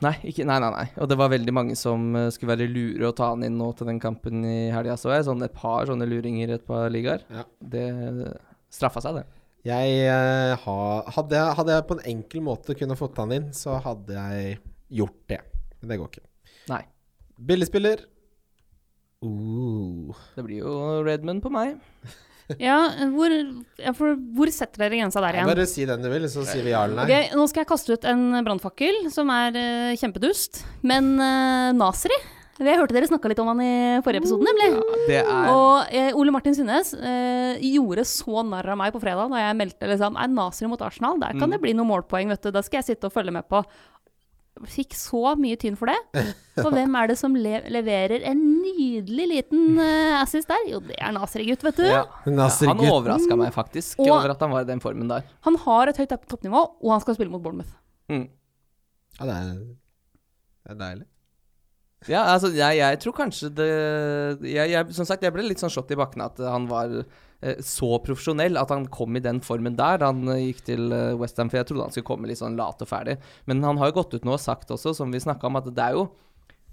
Nei, 0.05 0.15
ikke, 0.29 0.45
nei, 0.49 0.59
nei, 0.61 0.71
nei. 0.75 0.87
Og 1.01 1.09
det 1.09 1.17
var 1.21 1.33
veldig 1.33 1.55
mange 1.57 1.77
som 1.79 2.11
uh, 2.17 2.27
skulle 2.35 2.53
være 2.53 2.69
lure 2.69 3.09
å 3.09 3.17
ta 3.17 3.31
han 3.33 3.45
inn 3.47 3.57
nå 3.61 3.71
til 3.79 3.89
den 3.89 4.01
kampen 4.03 4.45
i 4.45 4.59
helga, 4.75 4.99
så 5.01 5.15
jeg. 5.15 5.25
Sånn 5.29 5.45
et 5.47 5.57
par 5.57 5.89
sånne 5.89 6.09
luringer 6.11 6.53
i 6.53 6.57
et 6.59 6.69
par 6.69 6.93
ligaer. 6.93 7.25
Ja. 7.33 7.47
Det 7.75 7.87
straffa 8.75 9.05
seg, 9.05 9.23
det. 9.23 9.44
Jeg 9.65 9.93
eh, 10.05 10.53
ha, 10.61 10.81
hadde, 11.17 11.39
jeg, 11.39 11.57
hadde 11.59 11.77
jeg 11.79 11.85
på 11.89 11.97
en 11.97 12.07
enkel 12.11 12.43
måte 12.45 12.77
kunne 12.77 12.97
fått 13.01 13.17
han 13.23 13.33
inn, 13.33 13.47
så 13.57 13.79
hadde 13.81 14.13
jeg 14.13 14.59
gjort 15.01 15.23
det. 15.33 15.41
Men 15.81 15.93
det 15.93 15.97
går 16.01 16.11
ikke. 16.13 16.27
Nei. 16.69 16.83
Billigspiller. 17.49 18.05
Uh. 19.25 20.13
Det 20.37 20.45
blir 20.45 20.61
jo 20.61 20.77
Redmond 21.07 21.41
på 21.45 21.53
meg. 21.55 21.79
ja 22.61 22.77
hvor, 23.15 23.33
ja, 23.81 23.95
for, 23.97 24.19
hvor 24.37 24.53
setter 24.53 24.85
dere 24.85 25.01
grensa 25.01 25.23
der 25.25 25.39
igjen? 25.39 25.49
Bare 25.49 25.65
si 25.71 25.89
den 25.89 26.05
du 26.05 26.11
vil, 26.13 26.29
så 26.29 26.45
sier 26.45 26.61
vi 26.67 26.75
ja 26.75 26.85
eller 26.85 27.01
nei. 27.01 27.09
Okay, 27.09 27.33
nå 27.33 27.49
skal 27.49 27.65
jeg 27.65 27.71
kaste 27.73 27.97
ut 27.97 28.05
en 28.11 28.27
brannfakkel 28.45 29.07
som 29.15 29.33
er 29.33 29.57
uh, 29.57 29.97
kjempedust. 29.97 30.61
Men 30.85 31.15
uh, 31.17 31.73
Nasri 31.73 32.21
Jeg 32.59 32.79
hørte 32.79 32.95
dere 32.95 33.09
snakka 33.11 33.29
litt 33.33 33.41
om 33.43 33.49
han 33.51 33.61
i 33.65 33.71
forrige 34.05 34.21
episode, 34.23 34.45
nemlig. 34.47 34.69
Ja, 34.77 34.99
det 35.09 35.17
er 35.25 35.49
Og 35.51 35.89
eh, 35.91 36.13
Ole 36.15 36.31
Martin 36.31 36.55
Synnes 36.55 36.93
eh, 36.95 37.59
gjorde 37.75 38.05
så 38.07 38.45
narr 38.47 38.69
av 38.71 38.79
meg 38.79 38.93
på 38.95 39.01
fredag 39.03 39.33
da 39.33 39.41
jeg 39.49 39.57
meldte 39.59 39.89
liksom, 39.91 40.15
er 40.23 40.31
Nasri 40.31 40.69
mot 40.71 40.85
Arsenal. 40.87 41.19
Der 41.19 41.35
kan 41.35 41.49
Mm. 41.49 41.57
det 41.57 41.61
bli 41.65 41.73
noen 41.75 41.89
målpoeng, 41.91 42.31
vet 42.31 42.43
du. 42.47 42.53
Da 42.55 42.63
skal 42.63 42.79
jeg 42.83 42.93
sitte 42.97 43.11
og 43.11 43.13
følge 43.17 43.33
med 43.35 43.49
på. 43.51 43.65
fikk 44.71 44.95
så 44.95 45.33
mye 45.35 45.57
tynn 45.59 45.75
for 45.75 45.91
det. 45.91 45.97
For 46.55 46.71
hvem 46.71 46.93
er 46.95 47.09
det 47.11 47.17
som 47.19 47.35
le 47.35 47.57
leverer 47.75 48.23
en 48.31 48.39
nydelig 48.63 49.25
liten 49.33 49.81
eh, 49.83 50.15
assist 50.23 50.47
der? 50.47 50.63
Jo, 50.71 50.79
det 50.79 50.95
er 50.95 51.11
Nasri-gutt, 51.17 51.65
vet 51.67 51.81
du. 51.83 51.83
Ja. 51.91 52.05
Nasser 52.31 52.71
Han 52.71 52.79
overraska 52.79 53.35
meg 53.37 53.51
faktisk 53.53 53.99
Og- 53.99 54.13
over 54.15 54.31
at 54.31 54.39
han 54.47 54.51
var 54.55 54.63
i 54.63 54.71
den 54.71 54.79
formen 54.81 55.09
der. 55.11 55.25
Han 55.43 55.57
har 55.57 55.89
et 55.91 55.97
høyt 55.99 56.15
toppnivå, 56.31 56.63
og 56.81 56.91
han 56.95 57.01
skal 57.03 57.17
spille 57.19 57.31
mot 57.35 57.43
Bournemouth. 57.43 57.75
Mm. 58.09 58.29
Ja, 59.19 59.27
det 59.27 59.35
er, 59.35 59.51
det 59.59 60.71
er 60.71 60.79
deilig. 60.85 61.07
Ja, 62.11 62.25
altså, 62.35 62.51
jeg, 62.53 62.79
jeg 62.81 63.01
tror 63.01 63.15
kanskje 63.17 63.49
det 63.57 63.69
jeg, 64.45 64.73
jeg, 64.75 64.97
Som 64.97 65.07
sagt, 65.09 65.25
jeg 65.25 65.33
ble 65.33 65.47
litt 65.47 65.63
sånn 65.63 65.73
slått 65.73 65.95
i 65.95 65.99
bakken 65.99 66.25
at 66.25 66.41
han 66.43 66.67
var 66.69 66.93
eh, 67.01 67.63
så 67.65 67.95
profesjonell 68.05 68.61
at 68.61 68.75
han 68.75 68.89
kom 68.93 69.17
i 69.17 69.23
den 69.25 69.41
formen 69.45 69.79
der. 69.79 70.05
Han 70.05 70.29
eh, 70.35 70.51
gikk 70.51 70.65
til 70.69 70.93
uh, 70.93 71.15
Westham, 71.21 71.53
for 71.53 71.63
jeg 71.63 71.71
trodde 71.71 71.89
han 71.89 71.95
skulle 71.95 72.11
komme 72.11 72.31
litt 72.31 72.43
sånn 72.43 72.59
lat 72.61 72.85
og 72.85 72.91
ferdig. 72.91 73.17
Men 73.49 73.65
han 73.65 73.81
har 73.81 73.93
jo 73.93 73.99
gått 74.03 74.19
ut 74.19 74.29
nå 74.29 74.37
og 74.37 74.43
sagt 74.43 74.75
også, 74.75 74.95
som 74.99 75.15
vi 75.15 75.23
snakka 75.25 75.49
om, 75.49 75.61
at 75.61 75.73
det 75.73 75.89
er 75.89 75.99
jo 75.99 76.09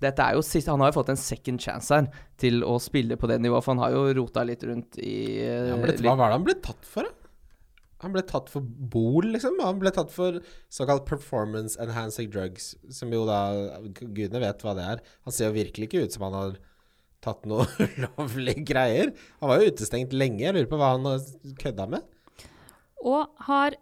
dette 0.01 0.25
er 0.25 0.33
jo 0.33 0.41
sist, 0.41 0.65
Han 0.65 0.81
har 0.81 0.89
jo 0.89 0.95
fått 0.97 1.11
en 1.13 1.19
second 1.19 1.61
chance 1.61 1.93
her 1.93 2.07
til 2.41 2.63
å 2.65 2.79
spille 2.81 3.13
på 3.21 3.27
det 3.29 3.37
nivået, 3.37 3.61
for 3.61 3.75
han 3.75 3.83
har 3.83 3.93
jo 3.93 4.15
rota 4.17 4.41
litt 4.41 4.63
rundt 4.65 4.97
i 4.97 5.13
ja, 5.45 5.75
men 5.77 5.93
hva 6.01 6.15
var 6.17 6.31
det 6.31 6.37
han 6.39 6.47
ble 6.47 6.55
tatt 6.57 6.87
for, 6.89 7.05
da? 7.05 7.20
Han 8.01 8.13
ble 8.15 8.23
tatt 8.25 8.49
for 8.49 8.65
bol, 8.65 9.27
liksom. 9.35 9.59
Han 9.61 9.79
ble 9.81 9.91
tatt 9.93 10.11
for 10.13 10.39
såkalt 10.73 11.05
performance 11.09 11.77
enhancing 11.81 12.31
drugs, 12.33 12.71
som 12.89 13.13
jo 13.13 13.23
da 13.29 13.41
Gudene 13.93 14.41
vet 14.41 14.63
hva 14.65 14.73
det 14.77 14.87
er. 14.95 15.03
Han 15.27 15.35
ser 15.35 15.51
jo 15.51 15.57
virkelig 15.59 15.89
ikke 15.89 16.05
ut 16.07 16.15
som 16.17 16.25
han 16.27 16.37
har 16.39 16.55
tatt 17.21 17.45
noe 17.49 17.67
ulovlige 17.85 18.65
greier. 18.65 19.13
Han 19.41 19.51
var 19.53 19.61
jo 19.61 19.69
utestengt 19.69 20.15
lenge. 20.17 20.41
Jeg 20.47 20.57
lurer 20.57 20.71
på 20.71 20.81
hva 20.81 20.95
han 20.95 21.55
kødda 21.61 21.87
med. 21.93 22.09
Og 23.05 23.45
har 23.47 23.77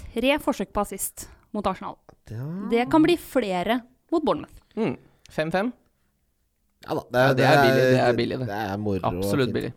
tre 0.00 0.34
forsøk 0.40 0.72
på 0.72 0.84
assist 0.84 1.26
mot 1.52 1.66
Arsenal. 1.68 1.98
Ja, 2.32 2.48
Det 2.72 2.86
kan 2.92 3.04
bli 3.04 3.18
flere 3.20 3.82
mot 4.12 4.24
Bournemouth. 4.24 4.56
Mm. 4.76 4.96
5-5. 5.32 5.72
ja 6.86 6.94
da. 6.96 7.02
Ja, 7.12 7.32
det 7.36 7.44
er 7.46 7.60
billig, 7.62 7.82
det 7.92 8.00
er 8.00 8.16
billig, 8.16 8.38
det. 8.40 8.48
Det 8.48 8.60
er 8.72 8.80
moro. 8.80 9.00
Absolutt 9.08 9.52
billig. 9.54 9.72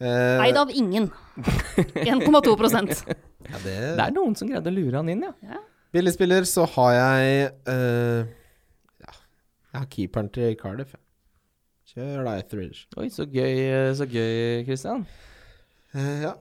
Eh, 0.00 0.42
Eid 0.46 0.56
av 0.56 0.70
ingen. 0.72 1.10
1,2 1.36 2.56
ja, 3.50 3.58
det, 3.64 3.74
Det 3.96 4.04
er 4.04 4.14
noen 4.16 4.36
som 4.36 4.48
greide 4.48 4.72
å 4.72 4.74
lure 4.74 5.00
han 5.00 5.10
inn, 5.12 5.26
ja. 5.28 5.60
Billigspiller, 5.92 6.46
så 6.46 6.64
har 6.76 6.92
jeg 6.94 7.48
uh, 7.66 8.22
Ja, 9.02 9.12
jeg 9.12 9.80
har 9.80 9.88
keeperen 9.92 10.30
til 10.32 10.54
Cardiff. 10.60 10.94
Kjør 11.90 12.28
da, 12.28 12.36
Thridge. 12.46 12.86
Oi, 13.00 13.08
så 13.10 13.26
gøy, 13.26 13.64
eh, 13.66 13.90
så 13.98 14.06
gøy, 14.06 14.62
Christian. 14.68 15.02
Uh, 15.90 16.22
ja. 16.22 16.32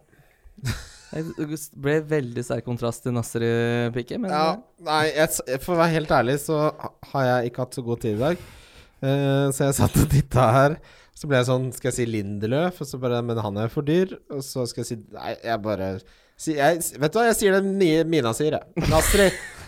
Det 1.10 1.57
ble 1.81 1.95
veldig 2.06 2.44
sterk 2.45 2.68
kontrast 2.69 3.02
til 3.02 3.15
Nasri-pikken. 3.15 4.22
men 4.22 4.36
ja. 4.36 4.60
Nei, 4.86 5.07
jeg, 5.15 5.60
for 5.64 5.73
å 5.73 5.80
være 5.81 5.95
helt 5.95 6.14
ærlig, 6.14 6.38
så 6.44 6.69
har 7.11 7.27
jeg 7.31 7.49
ikke 7.49 7.65
hatt 7.65 7.80
så 7.80 7.84
god 7.88 8.06
tid 8.06 8.19
i 8.19 8.22
dag. 8.22 8.48
Uh, 9.02 9.49
så 9.49 9.65
jeg 9.65 9.80
satt 9.80 9.98
og 10.03 10.11
titta 10.14 10.48
her. 10.53 10.77
Så 11.20 11.28
ble 11.28 11.41
jeg 11.41 11.50
sånn 11.50 11.68
Skal 11.76 11.91
jeg 11.91 11.98
si 11.98 12.08
Lindeløf? 12.08 12.80
Og 12.80 12.88
så 12.88 13.00
bare 13.02 13.20
Men 13.26 13.41
han 13.44 13.60
er 13.60 13.72
for 13.74 13.84
dyr. 13.84 14.16
Og 14.32 14.41
så 14.46 14.64
skal 14.70 14.86
jeg 14.86 14.91
si 14.94 15.00
Nei, 15.16 15.34
jeg 15.44 15.60
bare 15.66 15.90
si, 16.40 16.54
jeg, 16.56 16.80
Vet 17.02 17.12
du 17.12 17.20
hva, 17.20 17.26
jeg 17.28 17.36
sier 17.41 17.58
det 17.58 17.74
nye 17.76 18.06
Mina 18.08 18.32
sier, 18.38 18.56
jeg. 18.56 18.86
Nasri. 18.88 19.26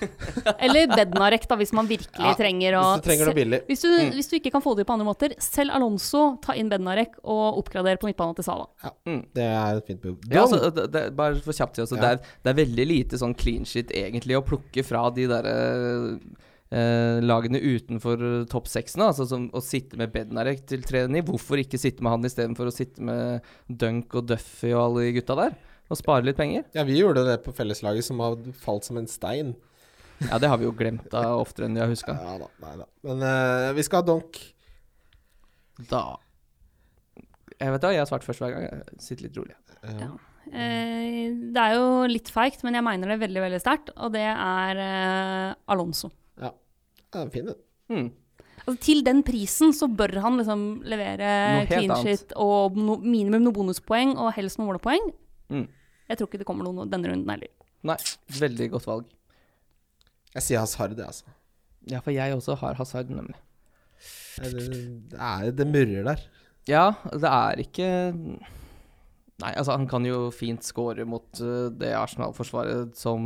Eller 0.66 0.88
Bednarek, 0.90 1.44
da, 1.52 1.58
hvis 1.60 1.74
man 1.76 1.90
virkelig 1.90 2.24
Ja, 2.30 2.32
trenger 2.40 2.78
å 2.80 2.84
Hvis 2.96 3.04
du 3.04 3.08
trenger 3.10 3.28
noe 3.30 3.38
billig. 3.38 3.60
Hvis 3.68 3.84
du, 3.84 3.90
hvis 4.16 4.32
du 4.32 4.38
ikke 4.40 4.54
kan 4.56 4.64
få 4.64 4.74
det 4.80 4.88
på 4.90 4.96
andre 4.96 5.06
måter, 5.06 5.36
selv 5.44 5.76
Alonso, 5.78 6.24
ta 6.42 6.56
inn 6.58 6.72
Bednarek 6.72 7.20
og 7.22 7.60
oppgrader 7.60 8.00
på 8.02 8.08
midtbanen 8.10 8.38
til 8.40 8.48
Sala. 8.48 8.66
Ja, 8.82 8.94
Det 9.36 9.46
er 9.46 9.82
et 9.82 9.92
fint 9.92 10.02
behov. 10.02 10.18
Ja, 10.32 10.46
altså, 10.48 10.72
det, 10.74 10.88
det, 10.96 11.04
bare 11.20 11.38
for 11.44 11.54
kjapt 11.54 11.76
til 11.78 11.86
oss, 11.86 11.94
Ja. 11.94 12.02
det, 12.02 12.14
er, 12.16 12.40
det 12.42 12.54
er 12.54 12.58
veldig 12.64 12.88
lite 12.96 13.20
sånn 13.22 13.36
clean 13.38 13.68
shit 13.68 13.92
egentlig 13.94 14.40
å 14.40 14.46
plukke 14.48 14.88
fra 14.88 15.04
de 15.14 15.28
derre 15.30 15.58
eh, 16.72 17.20
lagene 17.24 17.62
utenfor 17.62 18.24
topp 18.52 18.70
seksene. 18.72 19.10
Altså 19.12 19.28
som 19.30 19.50
å 19.54 19.64
sitte 19.64 20.00
med 20.00 20.14
Bednarek 20.14 20.64
til 20.70 20.86
trening. 20.88 21.26
Hvorfor 21.28 21.62
ikke 21.62 21.80
sitte 21.82 22.04
med 22.04 22.16
han 22.16 22.30
istedenfor 22.30 22.72
å 22.72 22.76
sitte 22.76 23.04
med 23.06 23.52
Dunk 23.68 24.16
og 24.18 24.30
Duffy 24.32 24.72
og 24.74 24.86
alle 24.86 25.08
de 25.08 25.18
gutta 25.20 25.38
der? 25.40 25.60
Og 25.92 26.00
spare 26.00 26.24
litt 26.24 26.40
penger? 26.40 26.64
Ja, 26.78 26.86
vi 26.88 27.02
gjorde 27.02 27.26
det 27.28 27.42
på 27.44 27.52
felleslaget, 27.56 28.08
som 28.08 28.22
har 28.24 28.40
falt 28.56 28.88
som 28.88 29.00
en 29.02 29.10
stein. 29.12 29.54
Ja, 30.30 30.38
det 30.40 30.48
har 30.52 30.60
vi 30.62 30.68
jo 30.68 30.74
glemt 30.78 31.08
da 31.12 31.26
oftere 31.36 31.68
enn 31.68 31.76
vi 31.76 31.82
har 31.84 31.92
huska. 31.92 32.16
Ja 32.16 32.38
da, 32.40 32.48
nei 32.64 32.74
da. 32.80 32.88
Men 33.08 33.24
eh, 33.28 33.70
vi 33.76 33.84
skal 33.84 34.04
ha 34.04 34.08
donk. 34.14 34.38
Da 35.90 36.02
Jeg 37.58 37.74
vet 37.74 37.82
da, 37.84 37.90
jeg 37.94 38.04
har 38.04 38.10
svart 38.10 38.26
først 38.26 38.44
hver 38.44 38.54
gang. 38.54 38.68
Jeg 38.68 39.02
sitter 39.04 39.28
litt 39.28 39.40
rolig. 39.40 39.58
Ja. 39.98 40.12
Eh, 40.52 41.34
det 41.54 41.64
er 41.64 41.76
jo 41.78 42.06
litt 42.10 42.30
feigt, 42.34 42.64
men 42.66 42.78
jeg 42.78 42.86
mener 42.86 43.14
det 43.14 43.22
veldig 43.22 43.44
veldig 43.48 43.62
sterkt, 43.62 43.92
og 43.98 44.14
det 44.16 44.26
er 44.30 44.82
eh, 44.86 45.60
Alonso. 45.74 46.12
Ja. 46.42 46.52
ja 47.16 47.24
fin, 47.34 47.52
den. 47.52 47.62
Mm. 47.92 48.10
Altså, 48.62 48.78
til 48.84 49.02
den 49.06 49.22
prisen 49.26 49.74
så 49.74 49.88
bør 49.90 50.20
han 50.24 50.38
liksom 50.40 50.66
levere 50.86 51.66
clean 51.70 51.94
shit 52.04 52.34
og 52.40 52.78
no, 52.78 52.98
minimum 53.02 53.46
noen 53.48 53.56
bonuspoeng, 53.56 54.16
og 54.22 54.34
helst 54.38 54.60
noen 54.60 54.72
målepoeng. 54.72 55.10
Mm. 55.52 55.68
Jeg 56.12 56.20
tror 56.20 56.30
ikke 56.30 56.42
det 56.44 56.48
kommer 56.50 56.68
noen 56.68 56.92
denne 56.92 57.12
runden 57.12 57.32
heller. 57.34 57.52
Nei, 57.88 57.98
veldig 58.38 58.68
godt 58.76 58.90
valg. 58.90 59.08
Jeg 60.36 60.46
sier 60.46 60.62
Hazard, 60.64 60.94
det, 60.96 61.08
altså. 61.08 61.32
Ja, 61.90 62.00
for 62.04 62.14
jeg 62.14 62.36
også 62.36 62.56
har 62.62 62.78
Hazard, 62.78 63.10
nemlig. 63.10 63.40
Det, 64.38 64.52
det, 65.12 65.18
er, 65.18 65.50
det 65.56 65.68
murrer 65.68 66.06
der. 66.12 66.22
Ja, 66.70 66.86
det 67.10 67.30
er 67.30 67.62
ikke 67.64 67.88
Nei, 69.42 69.52
altså 69.58 69.76
han 69.76 69.88
kan 69.90 70.06
jo 70.06 70.30
fint 70.36 70.66
score 70.66 71.06
mot 71.08 71.42
uh, 71.42 71.70
det 71.74 71.94
Arsenal-forsvaret 71.98 72.94
som 72.98 73.26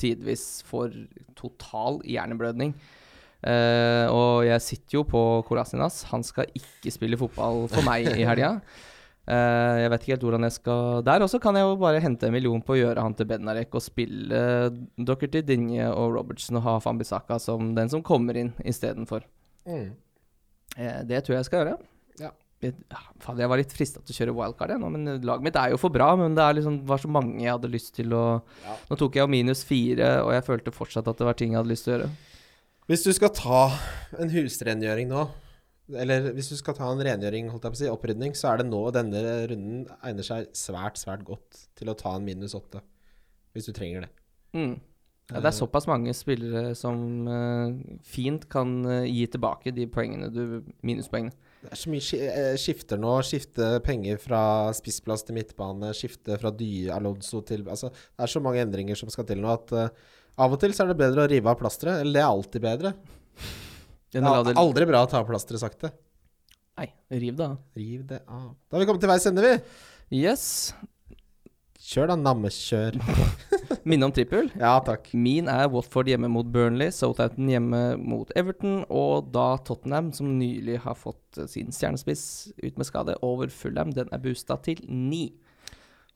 tidvis 0.00 0.64
får 0.68 0.96
total 1.38 2.00
hjerneblødning. 2.08 2.74
Uh, 3.44 4.08
og 4.08 4.46
jeg 4.48 4.64
sitter 4.64 4.98
jo 4.98 5.04
på 5.08 5.22
Korasinas. 5.48 6.02
Han 6.10 6.24
skal 6.26 6.50
ikke 6.56 6.92
spille 6.94 7.20
fotball 7.20 7.66
for 7.72 7.86
meg 7.86 8.10
i 8.14 8.26
helga. 8.26 8.56
Uh, 9.24 9.80
jeg 9.80 9.88
vet 9.88 10.02
ikke 10.02 10.12
helt 10.12 10.24
hvordan 10.26 10.44
jeg 10.44 10.52
skal 10.52 10.98
Der 11.00 11.22
også 11.24 11.38
kan 11.40 11.56
jeg 11.56 11.64
jo 11.64 11.78
bare 11.80 12.00
hente 12.04 12.28
en 12.28 12.34
million 12.34 12.60
på 12.60 12.74
å 12.74 12.76
gjøre 12.76 13.00
han 13.00 13.14
til 13.16 13.24
Benarek 13.30 13.72
og 13.72 13.80
spille 13.80 14.40
Dockerty, 15.00 15.40
Dinje 15.40 15.86
og 15.88 16.18
Robertson 16.18 16.58
og 16.60 16.66
ha 16.66 16.74
Fambisaka 16.84 17.38
som 17.40 17.70
den 17.72 17.88
som 17.88 18.04
kommer 18.04 18.36
inn 18.36 18.50
istedenfor. 18.68 19.24
Mm. 19.64 19.94
Eh, 20.76 21.00
det 21.08 21.22
tror 21.24 21.38
jeg 21.38 21.40
jeg 21.40 21.48
skal 21.48 21.62
gjøre. 21.62 21.78
Ja. 22.64 23.00
Jeg, 23.38 23.48
var 23.50 23.60
litt 23.60 23.74
frista 23.74 24.00
til 24.00 24.14
å 24.14 24.18
kjøre 24.18 24.34
wildcard, 24.38 24.74
jeg 24.74 24.82
nå, 24.82 24.90
men 24.94 25.12
laget 25.26 25.46
mitt 25.46 25.58
er 25.60 25.72
jo 25.74 25.80
for 25.80 25.94
bra. 25.94 26.12
Men 26.20 26.36
det 26.36 26.46
liksom, 26.58 26.80
var 26.88 27.02
så 27.02 27.10
mange 27.12 27.42
jeg 27.42 27.52
hadde 27.52 27.72
lyst 27.72 27.94
til 27.98 28.14
å 28.16 28.24
Ja. 28.64 28.76
Nå 28.90 28.98
tok 29.00 29.18
jeg 29.18 29.24
jo 29.24 29.32
minus 29.32 29.64
fire, 29.66 30.10
og 30.24 30.34
jeg 30.36 30.46
følte 30.46 30.74
fortsatt 30.74 31.08
at 31.10 31.20
det 31.20 31.28
var 31.28 31.38
ting 31.38 31.54
jeg 31.54 31.60
hadde 31.60 31.72
lyst 31.72 31.88
til 31.88 31.94
å 31.94 31.98
gjøre. 31.98 32.12
Hvis 32.90 33.06
du 33.06 33.12
skal 33.16 33.32
ta 33.32 33.62
en 34.20 34.32
husrengjøring 34.32 35.08
nå, 35.08 35.28
eller 35.92 36.30
hvis 36.32 36.50
du 36.52 36.56
skal 36.56 36.76
ta 36.76 36.88
en 36.88 37.02
rengjøring, 37.04 37.50
holdt 37.52 37.66
jeg 37.66 37.74
på 37.74 37.78
å 37.78 37.82
si, 37.82 37.92
opprydning, 37.92 38.34
så 38.36 38.50
er 38.50 38.60
det 38.60 38.68
nå 38.70 38.80
denne 38.94 39.20
runden 39.50 39.84
egner 40.04 40.24
seg 40.26 40.48
svært, 40.56 41.00
svært 41.00 41.24
godt 41.28 41.66
til 41.76 41.92
å 41.92 41.96
ta 41.98 42.14
en 42.16 42.24
minus 42.24 42.56
åtte. 42.56 42.80
Hvis 43.54 43.68
du 43.68 43.74
trenger 43.76 44.06
det. 44.06 44.12
Mm. 44.56 44.74
Ja, 45.32 45.40
det 45.40 45.48
er 45.48 45.56
såpass 45.56 45.86
mange 45.88 46.12
spillere 46.16 46.74
som 46.76 47.28
uh, 47.28 47.72
fint 48.04 48.44
kan 48.52 48.74
uh, 48.84 49.04
gi 49.08 49.24
tilbake 49.32 49.72
de 49.72 49.86
poengene 49.88 50.28
du 50.32 50.42
Minuspoengene. 50.84 51.32
Det 51.64 51.72
er 51.72 51.80
så 51.80 51.90
mye 51.92 52.18
eh, 52.28 52.56
skifter 52.60 53.00
nå. 53.00 53.14
Skifte 53.24 53.68
penger 53.84 54.18
fra 54.20 54.40
spissplass 54.76 55.24
til 55.24 55.38
midtbane. 55.38 55.94
Skifte 55.96 56.36
fra 56.40 56.52
Dye 56.52 56.92
Alonso 56.92 57.40
til 57.46 57.64
Altså, 57.64 57.88
det 57.90 58.26
er 58.26 58.32
så 58.34 58.42
mange 58.44 58.60
endringer 58.60 58.98
som 59.00 59.12
skal 59.12 59.26
til 59.28 59.40
nå 59.40 59.48
at 59.54 59.72
uh, 59.72 59.88
av 60.44 60.52
og 60.52 60.60
til 60.60 60.74
så 60.74 60.84
er 60.84 60.92
det 60.92 60.98
bedre 61.00 61.24
å 61.24 61.30
rive 61.30 61.50
av 61.50 61.56
plasteret. 61.60 62.02
Eller 62.04 62.18
det 62.18 62.24
er 62.24 62.30
alltid 62.30 62.64
bedre. 62.64 62.94
Det 64.12 64.22
er 64.22 64.60
aldri 64.60 64.88
bra 64.90 65.04
å 65.06 65.10
ta 65.10 65.22
av 65.22 65.28
plasteret 65.30 65.62
sakte. 65.62 65.90
Nei, 66.78 66.88
riv 67.14 67.38
det 67.38 67.46
av. 67.46 67.56
Riv 67.78 68.04
det 68.10 68.20
av. 68.26 68.50
Da 68.68 68.76
har 68.76 68.82
vi 68.82 68.88
kommet 68.90 69.04
til 69.06 69.12
veis 69.14 69.26
ende, 69.30 69.44
vi. 69.46 69.54
Yes. 70.20 70.46
Kjør 71.84 72.12
da, 72.12 72.18
nammekjør. 72.20 72.98
Minne 73.84 74.08
om 74.08 74.12
trippel. 74.16 74.48
Ja, 74.56 74.78
takk. 74.84 75.10
Min 75.12 75.48
er 75.52 75.68
Watford 75.72 76.08
hjemme 76.08 76.30
mot 76.32 76.48
Burnley, 76.52 76.88
Southampton 76.94 77.50
hjemme 77.52 77.80
mot 78.00 78.30
Everton, 78.38 78.78
og 78.88 79.28
da 79.34 79.58
Tottenham, 79.66 80.08
som 80.16 80.30
nylig 80.38 80.78
har 80.86 80.96
fått 80.96 81.38
eh, 81.40 81.48
sin 81.50 81.72
stjernespiss 81.74 82.24
ut 82.62 82.80
med 82.80 82.88
skade, 82.88 83.18
over 83.24 83.52
Fulham. 83.52 83.92
Den 83.92 84.08
er 84.12 84.22
boosta 84.24 84.56
til 84.64 84.80
ni. 84.88 85.26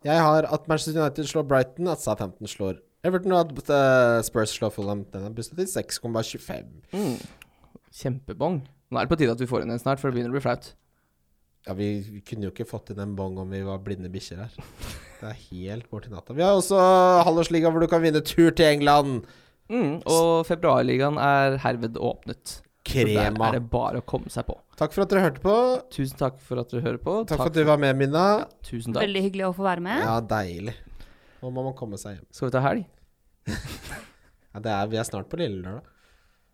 Jeg 0.06 0.24
har 0.24 0.48
at 0.48 0.68
Manchester 0.70 1.02
United 1.02 1.28
slår 1.28 1.44
Brighton, 1.50 1.90
at 1.92 2.00
Southampton 2.00 2.48
slår 2.48 2.80
Everton, 3.04 3.36
og 3.36 3.52
at 3.58 3.72
eh, 3.76 4.22
Spurs 4.24 4.56
slår 4.56 4.72
Fulham. 4.72 5.04
Den 5.12 5.28
er 5.28 5.36
boosta 5.36 5.58
til 5.58 5.68
6,25. 5.68 6.72
Mm. 6.96 7.18
Kjempebong. 8.00 8.62
Nå 8.88 8.96
er 8.96 9.04
det 9.04 9.12
på 9.12 9.20
tide 9.20 9.36
at 9.36 9.44
vi 9.44 9.50
får 9.50 9.66
inn 9.66 9.74
en 9.76 9.82
snart, 9.82 10.00
for 10.00 10.08
det 10.08 10.16
begynner 10.16 10.32
å 10.32 10.38
bli 10.38 10.44
flaut. 10.46 10.72
Ja, 11.68 11.76
vi, 11.76 11.98
vi 12.00 12.24
kunne 12.24 12.48
jo 12.48 12.54
ikke 12.54 12.68
fått 12.70 12.94
inn 12.94 13.04
en 13.04 13.12
bong 13.18 13.36
om 13.42 13.52
vi 13.52 13.60
var 13.66 13.84
blinde 13.84 14.08
bikkjer 14.12 14.46
her. 14.46 14.56
Det 15.18 15.26
er 15.32 15.42
helt 15.50 15.88
borti 15.90 16.12
natta. 16.12 16.34
Vi 16.36 16.44
har 16.46 16.54
også 16.54 16.78
halvårsliga 17.26 17.72
hvor 17.74 17.82
du 17.82 17.90
kan 17.90 18.02
vinne 18.04 18.22
tur 18.22 18.52
til 18.54 18.68
England. 18.70 19.26
Mm, 19.68 19.98
og 20.08 20.46
februarligaen 20.48 21.18
er 21.20 21.58
herved 21.64 21.98
åpnet. 21.98 22.60
Krema. 22.88 23.10
Så 23.10 23.34
der 23.34 23.48
er 23.48 23.58
det 23.58 23.64
bare 23.72 24.00
å 24.00 24.06
komme 24.08 24.30
seg 24.32 24.46
på. 24.48 24.54
Takk 24.78 24.94
for 24.94 25.04
at 25.04 25.12
dere 25.12 25.24
hørte 25.26 25.42
på. 25.44 25.56
Tusen 25.92 26.20
takk 26.20 26.38
for 26.40 26.62
at 26.62 26.70
dere 26.72 26.84
hører 26.86 27.00
på. 27.02 27.16
Takk, 27.24 27.34
takk 27.34 27.42
for 27.42 27.50
at 27.50 27.58
du 27.58 27.66
var 27.68 27.82
med, 27.82 27.98
Minna. 27.98 28.24
Ja, 28.44 28.46
tusen 28.64 28.94
takk. 28.94 29.02
Veldig 29.04 29.24
hyggelig 29.26 29.48
å 29.50 29.52
få 29.58 29.66
være 29.66 29.84
med. 29.84 30.06
Ja, 30.06 30.16
deilig. 30.24 30.76
Nå 31.42 31.52
må 31.54 31.66
man 31.66 31.76
komme 31.78 32.00
seg 32.00 32.16
hjem. 32.16 32.24
Skal 32.34 32.48
vi 32.48 32.54
ta 32.54 32.64
helg? 32.64 32.88
ja, 33.52 34.62
er, 34.62 34.88
vi 34.94 35.02
er 35.02 35.06
snart 35.10 35.28
på 35.30 35.42
lille. 35.42 35.76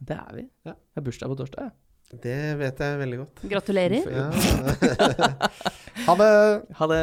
Det 0.04 0.18
er 0.18 0.36
vi. 0.40 0.48
Ja. 0.66 0.74
Jeg 0.74 1.00
har 1.00 1.06
bursdag 1.06 1.32
på 1.32 1.40
torsdag, 1.44 1.68
jeg. 1.68 1.80
Det 2.24 2.40
vet 2.60 2.82
jeg 2.84 2.98
veldig 3.00 3.22
godt. 3.22 3.46
Gratulerer. 3.54 4.12
Ja. 4.12 4.28
ha 6.08 6.20
det. 6.20 6.30
Ha 6.80 6.92
det. 6.92 7.02